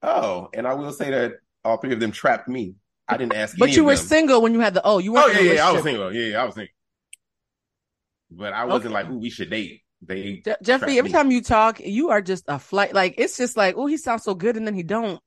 oh, 0.03 0.49
and 0.53 0.67
I 0.67 0.73
will 0.75 0.93
say 0.93 1.11
that 1.11 1.33
all 1.63 1.77
three 1.77 1.93
of 1.93 1.99
them 1.99 2.11
trapped 2.11 2.47
me. 2.47 2.75
I 3.07 3.17
didn't 3.17 3.33
ask, 3.33 3.57
But 3.57 3.75
you 3.75 3.83
were 3.85 3.95
them. 3.95 4.05
single 4.05 4.41
when 4.41 4.53
you 4.53 4.59
had 4.61 4.73
the 4.73 4.81
oh, 4.83 4.99
you 4.99 5.11
weren't 5.13 5.27
Oh 5.27 5.31
yeah, 5.31 5.53
yeah, 5.53 5.67
I 5.67 5.71
was 5.71 5.83
single. 5.83 6.13
Yeah, 6.13 6.27
yeah, 6.31 6.41
I 6.41 6.45
was 6.45 6.55
single. 6.55 6.73
But 8.31 8.53
I 8.53 8.65
wasn't 8.65 8.93
Okay. 8.95 9.03
like, 9.03 9.09
"Ooh, 9.09 9.19
we 9.19 9.29
should 9.29 9.49
date." 9.49 9.81
They 10.01 10.45
Je- 10.45 10.55
Jeffrey, 10.63 10.97
every 10.97 11.09
me. 11.09 11.13
time 11.13 11.31
you 11.31 11.41
talk, 11.41 11.79
you 11.79 12.09
are 12.09 12.21
just 12.21 12.45
a 12.47 12.57
flight. 12.59 12.93
Like 12.93 13.15
it's 13.17 13.37
just 13.37 13.57
like, 13.57 13.75
oh, 13.77 13.85
he 13.87 13.97
sounds 13.97 14.23
so 14.23 14.33
good, 14.33 14.57
and 14.57 14.65
then 14.65 14.73
he 14.73 14.83
don't. 14.83 15.21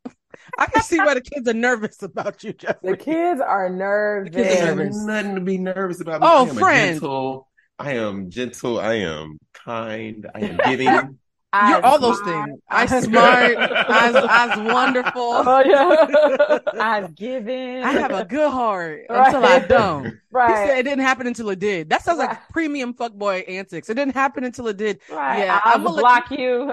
I 0.59 0.67
can 0.67 0.83
see 0.83 0.99
why 0.99 1.15
the 1.15 1.21
kids 1.21 1.49
are 1.49 1.55
nervous 1.55 2.03
about 2.03 2.43
you, 2.45 2.53
Jeffrey. 2.53 2.93
The 2.93 2.97
kids 2.97 3.41
are 3.41 3.69
nervous. 3.71 4.35
kids 4.35 4.61
are 4.61 4.75
nervous. 4.75 5.05
nothing 5.05 5.35
to 5.35 5.41
be 5.41 5.59
nervous 5.59 6.01
about. 6.01 6.21
Me. 6.21 6.27
Oh, 6.29 6.39
I 6.39 6.43
am 6.43 6.51
a 6.51 6.55
friend. 6.61 6.95
gentle. 6.95 7.49
I 7.79 7.93
am 7.95 8.31
gentle. 8.31 8.79
I 8.81 8.95
am 8.95 9.39
kind. 9.53 10.27
I 10.35 10.41
am 10.41 10.57
giving. 10.65 11.19
You're 11.61 11.85
all 11.85 11.99
those 11.99 12.21
smart. 12.21 12.49
things. 12.49 12.61
I 12.69 12.87
smart. 12.87 13.63
I, 13.89 14.13
I 14.29 14.73
wonderful. 14.73 15.13
Oh 15.47 15.61
yeah. 15.65 16.59
I 16.79 17.07
given. 17.09 17.83
I 17.85 17.93
have 17.93 18.13
a 18.15 18.25
good 18.25 18.51
heart 18.51 19.07
Right. 19.09 19.27
until 19.35 19.45
I 19.45 19.59
don't. 19.61 20.21
He 20.47 20.53
right. 20.53 20.57
said 20.67 20.79
it 20.79 20.83
didn't 20.85 21.05
happen 21.05 21.27
until 21.27 21.49
it 21.51 21.59
did. 21.59 21.91
That 21.91 22.03
sounds 22.03 22.19
Right. 22.19 22.31
like 22.31 22.39
premium 22.51 22.95
fuckboy 22.95 23.49
antics. 23.49 23.89
It 23.89 23.95
didn't 23.95 24.15
happen 24.15 24.45
until 24.45 24.69
it 24.69 24.77
did. 24.77 25.01
right. 25.09 25.39
Yeah, 25.41 25.61
I'll 25.65 25.77
I'ma 25.77 25.91
let 25.91 26.03
block 26.03 26.31
you. 26.31 26.71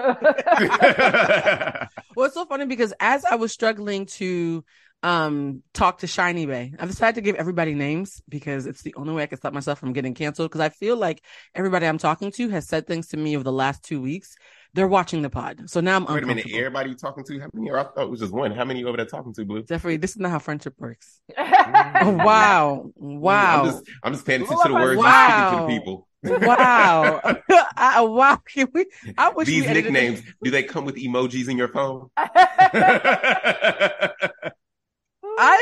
Well, 2.14 2.26
it's 2.26 2.34
so 2.34 2.44
funny 2.46 2.66
because 2.66 2.92
as 3.00 3.24
I 3.24 3.36
was 3.36 3.52
struggling 3.52 4.06
to 4.18 4.64
um 5.04 5.62
talk 5.74 5.98
to 5.98 6.06
Shiny 6.06 6.46
Bay, 6.46 6.74
I've 6.78 6.88
decided 6.88 7.16
to 7.16 7.20
give 7.22 7.36
everybody 7.36 7.74
names 7.74 8.22
because 8.28 8.66
it's 8.66 8.82
the 8.82 8.94
only 8.96 9.14
way 9.14 9.22
I 9.22 9.26
can 9.26 9.38
stop 9.38 9.52
myself 9.52 9.78
from 9.78 9.92
getting 9.92 10.14
canceled. 10.14 10.50
Because 10.50 10.60
I 10.60 10.68
feel 10.68 10.96
like 10.96 11.22
everybody 11.54 11.86
I'm 11.86 11.98
talking 11.98 12.30
to 12.32 12.48
has 12.50 12.68
said 12.68 12.86
things 12.86 13.08
to 13.08 13.16
me 13.16 13.34
over 13.36 13.44
the 13.44 13.52
last 13.52 13.82
two 13.82 14.00
weeks. 14.00 14.36
They're 14.74 14.88
watching 14.88 15.20
the 15.20 15.28
pod, 15.28 15.68
so 15.68 15.82
now 15.82 15.96
I'm 15.96 16.06
Wait 16.06 16.22
a 16.22 16.26
minute. 16.26 16.46
Everybody 16.50 16.88
you 16.90 16.96
talking 16.96 17.22
to? 17.24 17.40
How 17.40 17.48
many? 17.52 17.68
Are, 17.70 17.78
I 17.78 17.82
thought 17.84 18.04
it 18.04 18.10
was 18.10 18.20
just 18.20 18.32
one. 18.32 18.52
How 18.52 18.64
many 18.64 18.80
you 18.80 18.88
over 18.88 18.96
there 18.96 19.04
talking 19.04 19.34
to, 19.34 19.44
Blue? 19.44 19.62
Jeffrey, 19.64 19.98
this 19.98 20.12
is 20.12 20.16
not 20.16 20.30
how 20.30 20.38
friendship 20.38 20.74
works. 20.78 21.20
Oh, 21.38 22.04
Mm. 22.06 22.24
wow, 22.24 22.90
wow. 22.96 23.60
I'm 23.60 23.66
just, 23.70 23.84
I'm 24.02 24.12
just 24.14 24.26
paying 24.26 24.42
attention 24.42 24.62
to 24.66 24.72
the 24.72 24.74
words 24.74 24.98
Wow. 24.98 25.52
you're 25.52 25.68
speaking 25.68 25.68
to 25.68 25.74
the 25.74 25.78
people. 25.78 26.08
wow. 26.48 27.20
I, 27.76 28.00
wow. 28.00 28.38
Can 28.48 28.66
we, 28.72 28.86
I 29.18 29.28
wish 29.30 29.46
These 29.46 29.62
we 29.62 29.68
edited 29.68 29.94
this- 29.94 30.02
nicknames, 30.02 30.22
do 30.42 30.50
they 30.50 30.62
come 30.64 30.84
with 30.84 30.96
emojis 30.96 31.48
in 31.48 31.56
your 31.58 31.68
phone? 31.68 32.08
I 32.16 34.10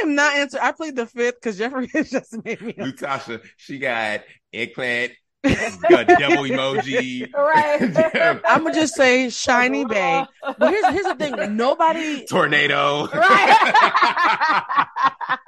am 0.02 0.14
not 0.14 0.34
answering. 0.36 0.62
I 0.64 0.72
played 0.72 0.96
the 0.96 1.06
fifth 1.06 1.34
because 1.36 1.58
Jeffrey 1.58 1.88
has 1.94 2.10
just 2.10 2.42
made 2.44 2.60
me. 2.62 2.72
Latasha, 2.74 3.40
she 3.56 3.78
got 3.78 4.20
eggplant, 4.52 5.12
got 5.42 6.06
devil 6.06 6.44
emoji, 6.44 7.32
right. 7.32 8.40
I'm 8.48 8.62
gonna 8.62 8.74
just 8.74 8.94
say 8.94 9.30
Shiny 9.30 9.84
Bay. 9.84 10.24
But 10.58 10.70
here's 10.70 10.86
here's 10.92 11.06
the 11.06 11.14
thing. 11.14 11.56
Nobody. 11.56 12.26
tornado. 12.26 13.06
Right. 13.08 14.86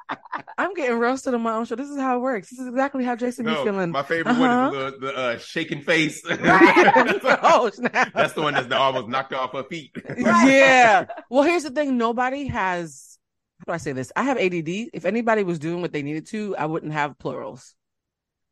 I'm 0.58 0.74
getting 0.74 0.98
roasted 0.98 1.34
on 1.34 1.42
my 1.42 1.54
own 1.54 1.64
show. 1.64 1.74
This 1.76 1.88
is 1.90 1.98
how 1.98 2.16
it 2.16 2.20
works. 2.20 2.50
This 2.50 2.58
is 2.60 2.68
exactly 2.68 3.04
how 3.04 3.16
Jason 3.16 3.46
No, 3.46 3.64
be 3.64 3.70
feeling. 3.70 3.90
my 3.90 4.02
favorite 4.02 4.32
Uh-huh. 4.32 4.70
one 4.72 4.84
is 4.86 4.92
the, 4.92 5.06
the 5.06 5.16
uh, 5.16 5.38
shaking 5.38 5.82
face. 5.82 6.22
oh, 6.30 7.70
snap. 7.72 8.12
That's 8.14 8.32
the 8.34 8.42
one 8.42 8.54
that's 8.54 8.70
almost 8.72 9.08
knocked 9.08 9.32
off 9.32 9.52
her 9.52 9.64
feet. 9.64 9.90
yeah. 10.16 11.06
Well, 11.30 11.42
here's 11.42 11.64
the 11.64 11.70
thing. 11.70 11.98
Nobody 11.98 12.46
has. 12.46 13.18
How 13.60 13.64
do 13.72 13.74
I 13.74 13.78
say 13.78 13.92
this? 13.92 14.12
I 14.16 14.22
have 14.24 14.38
ADD. 14.38 14.68
If 14.92 15.04
anybody 15.04 15.42
was 15.44 15.58
doing 15.58 15.80
what 15.82 15.92
they 15.92 16.02
needed 16.02 16.26
to, 16.28 16.56
I 16.56 16.66
wouldn't 16.66 16.92
have 16.92 17.18
plurals. 17.18 17.74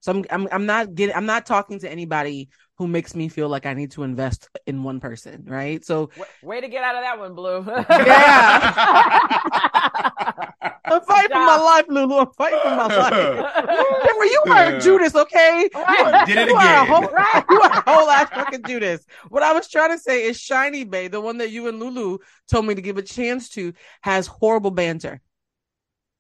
So 0.01 0.13
I'm 0.13 0.25
I'm 0.31 0.49
I'm 0.51 0.67
not 0.67 0.95
getting. 0.95 1.15
I'm 1.15 1.27
not 1.27 1.45
talking 1.47 1.79
to 1.81 1.91
anybody 1.91 2.49
who 2.79 2.89
makes 2.89 3.15
me 3.15 3.29
feel 3.29 3.49
like 3.51 3.67
I 3.67 3.75
need 3.75 3.91
to 3.93 4.03
invest 4.03 4.49
in 4.67 4.83
one 4.83 4.99
person. 5.01 5.45
Right. 5.47 5.85
So 5.85 6.11
Way, 6.17 6.27
way 6.43 6.61
to 6.63 6.69
get 6.69 6.83
out 6.83 6.97
of 6.97 7.03
that 7.03 7.19
one, 7.19 7.35
Blue. 7.35 7.65
Yeah. 7.91 9.21
I'm 10.91 11.03
fighting 11.03 11.31
for 11.31 11.39
my 11.45 11.57
life, 11.57 11.85
Lulu. 11.89 12.17
I'm 12.17 12.33
fighting 12.37 12.59
for 12.63 12.71
my 12.71 12.87
life. 12.97 13.13
Remember, 13.13 14.25
you 14.25 14.45
are 14.51 14.65
a 14.75 14.81
Judas, 14.81 15.15
okay? 15.15 15.69
Right. 15.75 16.27
Did 16.27 16.39
it 16.39 16.49
You 16.49 16.57
are 16.57 16.77
a 16.79 16.83
again. 16.83 16.87
whole, 16.87 17.03
you 17.51 17.61
are 17.63 17.71
a 17.73 17.83
whole 17.91 18.11
ass 18.11 18.29
fucking 18.31 18.65
Judas. 18.65 19.05
What 19.29 19.43
I 19.43 19.53
was 19.53 19.69
trying 19.69 19.91
to 19.91 19.99
say 19.99 20.25
is 20.25 20.41
Shiny 20.41 20.85
Bay, 20.85 21.09
the 21.09 21.21
one 21.21 21.39
that 21.39 21.51
you 21.51 21.69
and 21.69 21.79
Lulu 21.79 22.19
told 22.51 22.67
me 22.67 22.75
to 22.75 22.83
give 22.83 22.97
a 22.99 23.03
chance 23.03 23.51
to, 23.51 23.73
has 24.03 24.27
horrible 24.27 24.71
banter. 24.73 25.21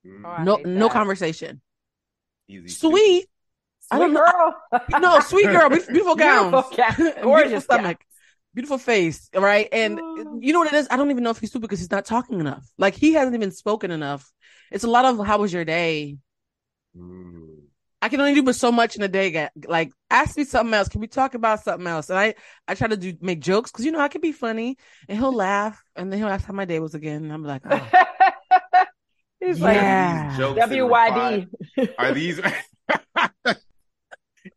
Oh, 0.06 0.42
No, 0.44 0.56
no 0.64 0.86
that. 0.86 0.92
conversation. 0.92 1.60
easy. 2.48 2.68
Sweet, 2.68 3.26
I 3.90 3.98
don't 3.98 4.10
Sweet 4.10 4.14
know. 4.14 4.54
girl. 4.70 4.80
no, 5.00 5.20
sweet 5.20 5.46
girl, 5.46 5.68
beautiful, 5.70 5.92
beautiful 5.92 6.16
gowns, 6.16 6.50
Beautiful 6.52 6.62
cat. 6.76 6.96
beautiful 6.96 7.22
Gorgeous 7.22 7.64
stomach, 7.64 7.98
beautiful 8.54 8.78
face, 8.78 9.28
right? 9.34 9.68
And 9.72 9.98
you 10.42 10.52
know 10.52 10.60
what 10.60 10.72
it 10.72 10.76
is? 10.76 10.88
I 10.90 10.96
don't 10.96 11.10
even 11.10 11.22
know 11.24 11.30
if 11.30 11.38
he's 11.38 11.50
stupid 11.50 11.62
because 11.62 11.80
he's 11.80 11.90
not 11.90 12.04
talking 12.04 12.40
enough. 12.40 12.64
Like 12.78 12.94
he 12.94 13.12
hasn't 13.14 13.34
even 13.34 13.50
spoken 13.50 13.90
enough. 13.90 14.30
It's 14.70 14.84
a 14.84 14.88
lot 14.90 15.04
of 15.04 15.24
how 15.26 15.38
was 15.38 15.52
your 15.52 15.64
day? 15.64 16.18
Mm. 16.96 17.46
I 18.02 18.08
can 18.08 18.18
only 18.20 18.34
do 18.34 18.42
but 18.42 18.54
so 18.54 18.72
much 18.72 18.96
in 18.96 19.02
a 19.02 19.08
day. 19.08 19.48
Like, 19.66 19.92
ask 20.08 20.34
me 20.38 20.44
something 20.44 20.72
else. 20.72 20.88
Can 20.88 21.02
we 21.02 21.06
talk 21.06 21.34
about 21.34 21.62
something 21.62 21.86
else? 21.86 22.08
And 22.08 22.18
I, 22.18 22.34
I 22.66 22.74
try 22.74 22.88
to 22.88 22.96
do 22.96 23.12
make 23.20 23.40
jokes 23.40 23.70
because 23.70 23.84
you 23.84 23.92
know 23.92 24.00
I 24.00 24.08
can 24.08 24.22
be 24.22 24.32
funny, 24.32 24.78
and 25.06 25.18
he'll 25.18 25.34
laugh, 25.34 25.82
and 25.94 26.10
then 26.10 26.18
he'll 26.18 26.28
ask 26.28 26.46
how 26.46 26.54
my 26.54 26.64
day 26.64 26.78
was 26.80 26.94
again. 26.94 27.24
And 27.24 27.32
I'm 27.32 27.44
like, 27.44 27.62
oh, 27.70 27.88
He's 29.38 29.58
Yeah. 29.58 30.34
Like 30.38 30.58
and 30.58 30.70
WYD. 30.70 31.48
Are 31.98 32.12
these 32.12 32.40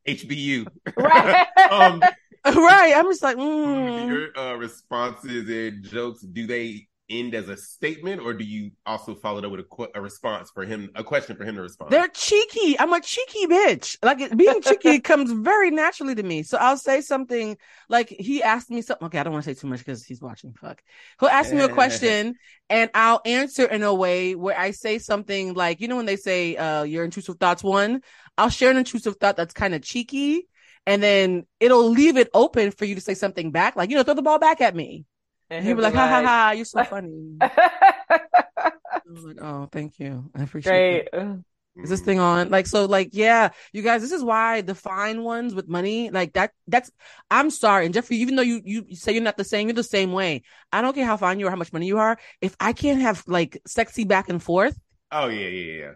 HBU? 0.08 0.68
right. 0.98 1.48
Um, 1.72 2.02
right. 2.46 2.94
I'm 2.96 3.06
just 3.06 3.24
like, 3.24 3.38
mm. 3.38 4.08
your 4.08 4.38
uh, 4.38 4.56
responses 4.56 5.50
and 5.50 5.84
jokes 5.84 6.22
do 6.22 6.46
they 6.46 6.88
end 7.10 7.36
as 7.36 7.50
a 7.50 7.58
statement, 7.58 8.22
or 8.22 8.34
do 8.34 8.44
you 8.44 8.72
also 8.86 9.16
follow 9.16 9.40
it 9.40 9.46
up 9.46 9.52
with 9.52 9.60
a, 9.62 9.64
qu- 9.64 9.88
a 9.96 10.02
response 10.02 10.52
for 10.54 10.64
him, 10.66 10.90
a 10.96 11.04
question 11.04 11.36
for 11.36 11.44
him 11.44 11.56
to 11.56 11.62
respond? 11.62 11.92
they're 11.92 12.08
cheeky. 12.08 12.80
I'm 12.80 12.94
a 12.94 13.02
cheeky 13.02 13.48
bitch. 13.48 13.98
Like 14.04 14.36
being 14.36 14.62
cheeky 14.62 15.00
comes 15.02 15.32
very 15.32 15.70
naturally 15.72 16.16
to 16.16 16.24
me. 16.24 16.44
So 16.44 16.58
I'll 16.58 16.78
say 16.78 17.02
something 17.02 17.58
like 17.90 18.10
he 18.10 18.42
asked 18.42 18.70
me 18.70 18.82
something. 18.82 19.06
Okay, 19.08 19.20
I 19.20 19.24
don't 19.24 19.34
want 19.34 19.46
to 19.46 19.54
say 19.54 19.60
too 19.60 19.68
much 19.68 19.80
because 19.80 20.04
he's 20.04 20.22
watching. 20.22 20.54
Fuck. 20.54 20.82
He'll 21.20 21.30
ask 21.30 21.52
me 21.52 21.60
a 21.62 21.70
question 21.70 22.36
and 22.70 22.90
I'll 22.94 23.22
answer 23.26 23.66
in 23.66 23.84
a 23.84 23.94
way 23.94 24.36
where 24.36 24.58
I 24.58 24.72
say 24.72 24.98
something 25.00 25.54
like, 25.54 25.82
you 25.82 25.88
know, 25.88 25.98
when 25.98 26.06
they 26.06 26.16
say 26.18 26.56
uh 26.56 26.84
your 26.84 27.04
intrusive 27.04 27.38
thoughts 27.38 27.64
one, 27.64 28.02
I'll 28.38 28.50
share 28.50 28.72
an 28.72 28.78
intrusive 28.78 29.18
thought 29.18 29.36
that's 29.36 29.54
kind 29.54 29.76
of 29.76 29.82
cheeky. 29.82 30.48
And 30.86 31.02
then 31.02 31.46
it'll 31.60 31.90
leave 31.90 32.18
it 32.18 32.30
open 32.34 32.72
for 32.72 32.86
you 32.86 32.96
to 32.96 33.02
say 33.02 33.14
something 33.14 33.52
back, 33.52 33.76
like, 33.76 33.90
you 33.90 33.96
know, 33.96 34.04
throw 34.04 34.16
the 34.16 34.22
ball 34.22 34.40
back 34.40 34.60
at 34.60 34.76
me. 34.76 35.06
And 35.54 35.66
he'll 35.66 35.76
be 35.76 35.82
like, 35.82 35.94
ha 35.94 36.08
ha 36.08 36.22
ha, 36.24 36.52
you're 36.52 36.66
so 36.66 36.84
funny. 36.84 37.38
I'm 37.42 37.50
like, 39.24 39.42
oh, 39.42 39.70
thank 39.72 40.00
you. 40.00 40.30
I 40.36 40.44
appreciate 40.44 41.12
Great. 41.12 41.22
it. 41.22 41.40
Is 41.76 41.90
this 41.90 42.02
thing 42.02 42.20
on? 42.20 42.50
Like, 42.50 42.68
so, 42.68 42.86
like, 42.86 43.10
yeah, 43.14 43.50
you 43.72 43.82
guys, 43.82 44.02
this 44.02 44.12
is 44.12 44.24
why 44.24 44.62
the 44.62 44.76
fine 44.76 45.24
ones 45.24 45.56
with 45.56 45.68
money, 45.68 46.12
like 46.12 46.34
that, 46.34 46.52
that's, 46.68 46.92
I'm 47.32 47.50
sorry. 47.50 47.86
And 47.86 47.94
Jeffrey, 47.94 48.18
even 48.18 48.36
though 48.36 48.44
you, 48.44 48.62
you 48.64 48.86
you 48.88 48.96
say 48.96 49.12
you're 49.12 49.24
not 49.24 49.38
the 49.38 49.44
same, 49.44 49.68
you're 49.68 49.74
the 49.74 49.84
same 49.84 50.12
way. 50.12 50.44
I 50.72 50.84
don't 50.84 50.94
care 50.94 51.06
how 51.06 51.18
fine 51.18 51.40
you 51.40 51.48
are, 51.48 51.50
how 51.50 51.56
much 51.56 51.74
money 51.74 51.88
you 51.88 51.98
are. 51.98 52.20
If 52.42 52.56
I 52.60 52.74
can't 52.74 53.02
have 53.02 53.24
like 53.26 53.60
sexy 53.66 54.04
back 54.04 54.30
and 54.30 54.42
forth, 54.42 54.80
Oh 55.12 55.28
yeah, 55.28 55.48
yeah, 55.48 55.74
yeah. 55.74 55.92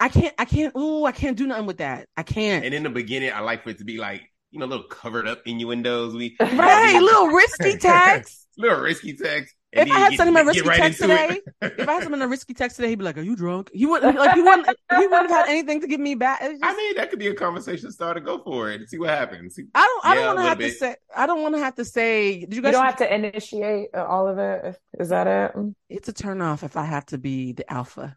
I 0.00 0.08
can't, 0.08 0.34
I 0.38 0.44
can't, 0.46 0.74
ooh, 0.76 1.04
I 1.04 1.12
can't 1.12 1.36
do 1.36 1.46
nothing 1.46 1.66
with 1.66 1.78
that. 1.78 2.08
I 2.16 2.22
can't. 2.22 2.64
And 2.64 2.74
in 2.74 2.82
the 2.82 2.90
beginning, 2.90 3.30
I 3.32 3.40
like 3.40 3.62
for 3.62 3.70
it 3.70 3.78
to 3.78 3.84
be 3.84 3.98
like 3.98 4.22
you 4.50 4.60
know, 4.60 4.66
a 4.66 4.68
little 4.68 4.86
covered 4.86 5.26
up 5.26 5.42
innuendos. 5.46 6.14
We 6.14 6.36
right, 6.40 7.00
little 7.00 7.28
risky 7.28 7.76
text. 7.78 8.43
Little 8.58 8.80
risky 8.80 9.14
text. 9.16 9.54
If 9.72 9.90
I 9.90 9.98
had 9.98 10.14
sent 10.14 10.28
him 10.28 10.36
a 10.36 10.44
risky 10.44 10.62
right 10.68 10.76
text 10.78 11.00
today, 11.00 11.40
if 11.60 11.88
I 11.88 11.92
had 11.94 12.02
sent 12.04 12.14
him 12.14 12.22
a 12.22 12.28
risky 12.28 12.54
text 12.54 12.76
today, 12.76 12.90
he'd 12.90 12.98
be 12.98 13.04
like, 13.04 13.18
"Are 13.18 13.22
you 13.22 13.34
drunk?" 13.34 13.70
He 13.74 13.86
wouldn't 13.86 14.16
like 14.16 14.34
he 14.36 14.40
wouldn't 14.40 14.68
he 14.96 15.06
wouldn't 15.08 15.30
have 15.30 15.46
had 15.46 15.48
anything 15.48 15.80
to 15.80 15.88
give 15.88 15.98
me 15.98 16.14
back. 16.14 16.40
Just- 16.42 16.60
I 16.62 16.76
mean, 16.76 16.94
that 16.96 17.10
could 17.10 17.18
be 17.18 17.26
a 17.26 17.34
conversation 17.34 17.90
starter. 17.90 18.20
Go 18.20 18.40
for 18.44 18.70
it 18.70 18.80
and 18.80 18.88
see 18.88 18.98
what 18.98 19.10
happens. 19.10 19.56
See- 19.56 19.64
I 19.74 19.84
don't. 19.84 20.04
I 20.04 20.08
Yeah, 20.10 20.14
don't 20.14 20.26
want 20.26 20.36
to 20.38 20.42
little 20.42 20.48
have 20.48 20.58
to 20.58 20.78
say. 20.78 20.96
I 21.16 21.26
don't 21.26 21.42
want 21.42 21.54
to 21.56 21.58
have 21.60 21.74
to 21.74 21.84
say. 21.84 22.40
Did 22.40 22.50
you 22.52 22.56
You 22.56 22.62
guys? 22.62 22.72
don't 22.74 22.84
have 22.84 22.96
to 22.98 23.14
initiate 23.14 23.88
uh, 23.94 24.04
all 24.04 24.28
of 24.28 24.38
it. 24.38 24.78
Is 25.00 25.08
that 25.08 25.26
it? 25.26 25.74
It's 25.88 26.08
a 26.08 26.12
turn 26.12 26.40
off 26.40 26.62
if 26.62 26.76
I 26.76 26.84
have 26.84 27.06
to 27.06 27.18
be 27.18 27.52
the 27.52 27.68
alpha, 27.72 28.16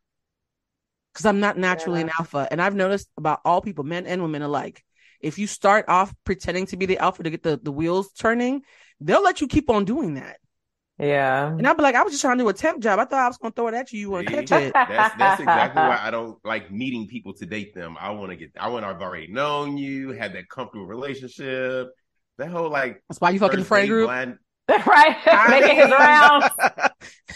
because 1.13 1.25
I'm 1.25 1.39
not 1.39 1.57
naturally 1.57 2.01
an 2.01 2.11
alpha, 2.19 2.47
and 2.51 2.61
I've 2.61 2.75
noticed 2.75 3.09
about 3.17 3.39
all 3.43 3.61
people, 3.61 3.83
men 3.83 4.05
and 4.05 4.21
women 4.21 4.43
alike. 4.43 4.83
If 5.21 5.37
you 5.39 5.47
start 5.47 5.85
off 5.87 6.13
pretending 6.23 6.65
to 6.67 6.77
be 6.77 6.85
the 6.85 6.97
alpha 6.99 7.23
to 7.23 7.29
get 7.29 7.43
the 7.43 7.59
the 7.61 7.71
wheels 7.71 8.11
turning, 8.13 8.61
they'll 8.99 9.23
let 9.23 9.41
you 9.41 9.47
keep 9.47 9.69
on 9.69 9.85
doing 9.85 10.15
that. 10.15 10.37
Yeah. 10.99 11.47
And 11.49 11.67
I'll 11.67 11.75
be 11.75 11.83
like, 11.83 11.93
I 11.93 12.01
was 12.01 12.11
just 12.11 12.21
trying 12.21 12.39
to 12.39 12.43
do 12.43 12.49
a 12.49 12.53
temp 12.53 12.81
job. 12.81 12.97
I 12.97 13.05
thought 13.05 13.19
I 13.23 13.27
was 13.27 13.37
going 13.37 13.51
to 13.51 13.55
throw 13.55 13.67
it 13.67 13.75
at 13.75 13.91
you. 13.93 13.99
You 13.99 14.09
want 14.09 14.27
to 14.27 14.33
See? 14.33 14.45
catch 14.45 14.61
it. 14.63 14.73
That's 14.73 15.15
that's 15.15 15.41
exactly 15.41 15.81
why 15.81 15.99
I 16.01 16.09
don't 16.09 16.37
like 16.43 16.71
meeting 16.71 17.07
people 17.07 17.33
to 17.35 17.45
date 17.45 17.75
them. 17.75 17.95
I 17.99 18.09
want 18.11 18.31
to 18.31 18.35
get. 18.35 18.51
I 18.59 18.69
want 18.69 18.83
to 18.83 18.87
have 18.87 19.01
already 19.01 19.27
known 19.27 19.77
you, 19.77 20.11
had 20.11 20.33
that 20.33 20.49
comfortable 20.49 20.87
relationship. 20.87 21.89
That 22.39 22.49
whole 22.49 22.69
like 22.69 23.01
That's 23.09 23.21
why 23.21 23.29
you 23.31 23.39
fucking 23.39 23.59
first 23.59 23.67
friend 23.67 23.83
date 23.85 23.89
group. 23.89 24.07
blind- 24.07 24.37
right. 24.69 25.49
Making 25.49 25.75
his 25.77 25.91
rounds. 25.91 26.45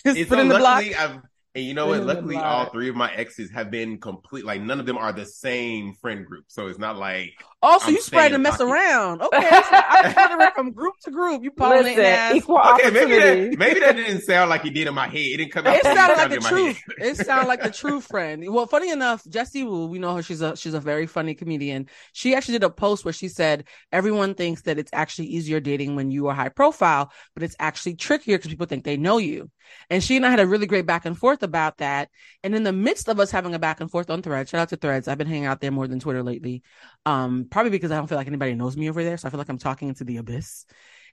It's 0.06 0.20
It's 0.20 0.30
so 0.30 0.40
in 0.40 0.48
the 0.48 0.58
block. 0.58 0.78
luckily 0.78 0.96
I've 0.96 1.20
and 1.54 1.66
you 1.66 1.74
know 1.74 1.88
what? 1.88 2.04
Luckily, 2.04 2.38
all 2.38 2.66
three 2.70 2.88
of 2.90 2.96
my 2.96 3.12
exes 3.14 3.52
have 3.52 3.70
been 3.70 4.00
complete. 4.00 4.46
Like 4.46 4.62
none 4.62 4.80
of 4.80 4.86
them 4.86 4.98
are 4.98 5.12
the 5.12 5.26
same 5.26 5.94
friend 6.02 6.26
group, 6.26 6.46
so 6.48 6.68
it's 6.68 6.80
not 6.80 6.98
like 6.98 7.34
Oh, 7.62 7.80
so 7.80 7.90
I'm 7.90 7.94
you 7.94 8.02
spread 8.02 8.34
to 8.34 8.40
staying 8.40 8.42
mess 8.42 8.58
pocket. 8.58 8.66
around. 8.66 9.22
Okay. 9.34 9.62
So 9.64 9.84
I'm 9.90 10.06
spreading 10.06 10.42
it 10.42 10.54
from 10.56 10.72
group 10.72 10.96
to 11.04 11.12
group. 11.12 11.44
You 11.44 11.52
pollinating 11.52 11.98
Listen, 11.98 12.06
ass. 12.06 12.36
equal 12.36 12.60
okay, 12.74 12.90
maybe 12.92 13.16
that 13.20 13.46
maybe 13.58 13.80
that 13.82 13.96
didn't 13.96 14.22
sound 14.22 14.50
like 14.50 14.66
it 14.66 14.72
did 14.74 14.88
in 14.88 14.94
my 14.94 15.08
head. 15.08 15.18
It 15.18 15.38
didn't 15.38 15.52
come 15.52 15.68
out. 15.68 15.78
It 15.78 15.84
sounded 15.84 16.16
like 16.18 16.30
the 16.30 16.38
truth. 16.40 16.82
It 16.98 17.18
sounded 17.18 17.48
like 17.48 17.62
the 17.62 17.72
true 17.72 18.02
friend. 18.02 18.44
Well, 18.52 18.68
funny 18.68 18.90
enough, 18.92 19.24
Jessie 19.28 19.64
Wu, 19.64 19.88
we 19.88 20.00
know 20.00 20.16
her. 20.16 20.24
She's 20.24 20.42
a 20.42 20.56
she's 20.58 20.74
a 20.74 20.80
very 20.80 21.06
funny 21.08 21.36
comedian. 21.36 21.88
She 22.14 22.36
actually 22.36 22.54
did 22.54 22.64
a 22.64 22.70
post 22.70 23.06
where 23.06 23.14
she 23.14 23.28
said 23.28 23.66
everyone 23.92 24.34
thinks 24.36 24.64
that 24.64 24.80
it's 24.80 24.92
actually 24.94 25.28
easier 25.28 25.60
dating 25.60 25.96
when 25.96 26.12
you 26.12 26.28
are 26.28 26.34
high 26.36 26.50
profile, 26.50 27.12
but 27.34 27.44
it's 27.44 27.56
actually 27.60 27.96
trickier 27.96 28.38
because 28.38 28.50
people 28.52 28.68
think 28.68 28.84
they 28.84 28.98
know 28.98 29.18
you. 29.18 29.50
And 29.90 30.04
she 30.04 30.18
and 30.18 30.26
I 30.26 30.30
had 30.30 30.40
a 30.40 30.48
really 30.48 30.66
great 30.68 30.86
back 30.86 31.06
and 31.06 31.18
forth 31.18 31.44
about 31.44 31.78
that. 31.78 32.10
And 32.44 32.56
in 32.56 32.64
the 32.64 32.74
midst 32.74 33.08
of 33.08 33.20
us 33.20 33.32
having 33.32 33.54
a 33.56 33.60
back 33.60 33.80
and 33.82 33.90
forth 33.90 34.10
on 34.10 34.22
Threads, 34.22 34.50
shout 34.50 34.62
out 34.62 34.70
to 34.70 34.78
Threads. 34.78 35.08
I've 35.08 35.18
been 35.18 35.28
hanging 35.28 35.46
out 35.46 35.62
there 35.62 35.72
more 35.72 35.88
than 35.88 36.00
Twitter 36.00 36.24
lately. 36.24 36.64
Um, 37.06 37.46
probably 37.52 37.70
because 37.72 37.92
I 37.92 37.98
don't 37.98 38.08
feel 38.08 38.18
like 38.18 38.28
anybody 38.28 38.56
knows 38.56 38.76
me 38.76 38.90
over 38.90 39.04
there, 39.04 39.18
so 39.18 39.28
I 39.28 39.32
feel 39.32 39.38
like 39.38 39.50
I'm 39.50 39.60
talking 39.60 39.90
into 39.90 40.04
the 40.04 40.18
abyss. 40.18 40.66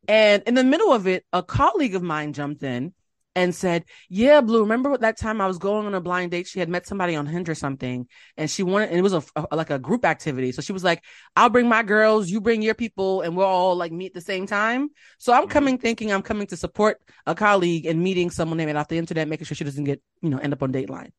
And 0.07 0.42
in 0.47 0.54
the 0.54 0.64
middle 0.64 0.92
of 0.92 1.07
it, 1.07 1.25
a 1.33 1.42
colleague 1.42 1.95
of 1.95 2.02
mine 2.02 2.33
jumped 2.33 2.62
in 2.62 2.95
and 3.37 3.54
said, 3.54 3.85
"Yeah, 4.09 4.40
Blue, 4.40 4.62
remember 4.62 4.97
that 4.97 5.18
time 5.18 5.40
I 5.40 5.47
was 5.47 5.59
going 5.59 5.87
on 5.87 5.95
a 5.95 6.00
blind 6.00 6.30
date? 6.30 6.47
She 6.47 6.61
had 6.61 6.68
met 6.68 6.87
somebody 6.87 7.14
on 7.14 7.26
Hinge 7.26 7.49
or 7.49 7.54
something, 7.54 8.09
and 8.37 8.50
she 8.50 8.62
wanted, 8.62 8.88
and 8.90 8.99
it 8.99 9.02
was 9.02 9.12
a, 9.12 9.23
a- 9.37 9.57
like 9.57 9.71
a 9.71 9.78
group 9.78 10.04
activity. 10.04 10.50
So 10.52 10.62
she 10.62 10.73
was 10.73 10.83
like, 10.83 11.04
"I'll 11.37 11.50
bring 11.50 11.68
my 11.68 11.83
girls, 11.83 12.30
you 12.30 12.40
bring 12.40 12.62
your 12.62 12.75
people, 12.75 13.21
and 13.21 13.37
we'll 13.37 13.47
all 13.47 13.76
like 13.76 13.92
meet 13.92 14.09
at 14.09 14.14
the 14.14 14.21
same 14.21 14.47
time." 14.47 14.88
So 15.18 15.33
I'm 15.33 15.45
Mhm. 15.47 15.50
coming 15.50 15.78
thinking 15.78 16.12
I'm 16.12 16.23
coming 16.23 16.47
to 16.49 16.57
support 16.57 17.00
a 17.26 17.35
colleague 17.35 17.87
and 17.87 18.02
meeting 18.02 18.30
someone 18.30 18.59
met 18.59 18.76
off 18.76 18.88
the 18.88 18.99
internet, 18.99 19.28
making 19.28 19.45
sure 19.47 19.54
she 19.57 19.64
doesn't 19.64 19.85
get, 19.85 20.02
you 20.23 20.30
know, 20.30 20.38
end 20.38 20.52
up 20.52 20.62
on 20.62 20.73
Dateline. 20.73 21.11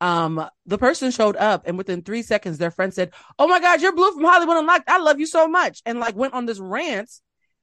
Um, 0.00 0.46
the 0.66 0.78
person 0.78 1.10
showed 1.10 1.36
up, 1.36 1.62
and 1.66 1.78
within 1.78 2.02
three 2.02 2.22
seconds, 2.22 2.58
their 2.58 2.70
friend 2.70 2.92
said, 2.92 3.12
"Oh 3.38 3.48
my 3.48 3.60
God, 3.60 3.80
you're 3.80 3.94
Blue 3.94 4.12
from 4.12 4.24
Hollywood 4.24 4.58
Unlocked. 4.58 4.88
I 4.90 4.98
love 4.98 5.18
you 5.20 5.26
so 5.26 5.48
much," 5.48 5.82
and 5.86 6.00
like 6.00 6.14
went 6.16 6.34
on 6.34 6.46
this 6.46 6.58
rant. 6.58 7.10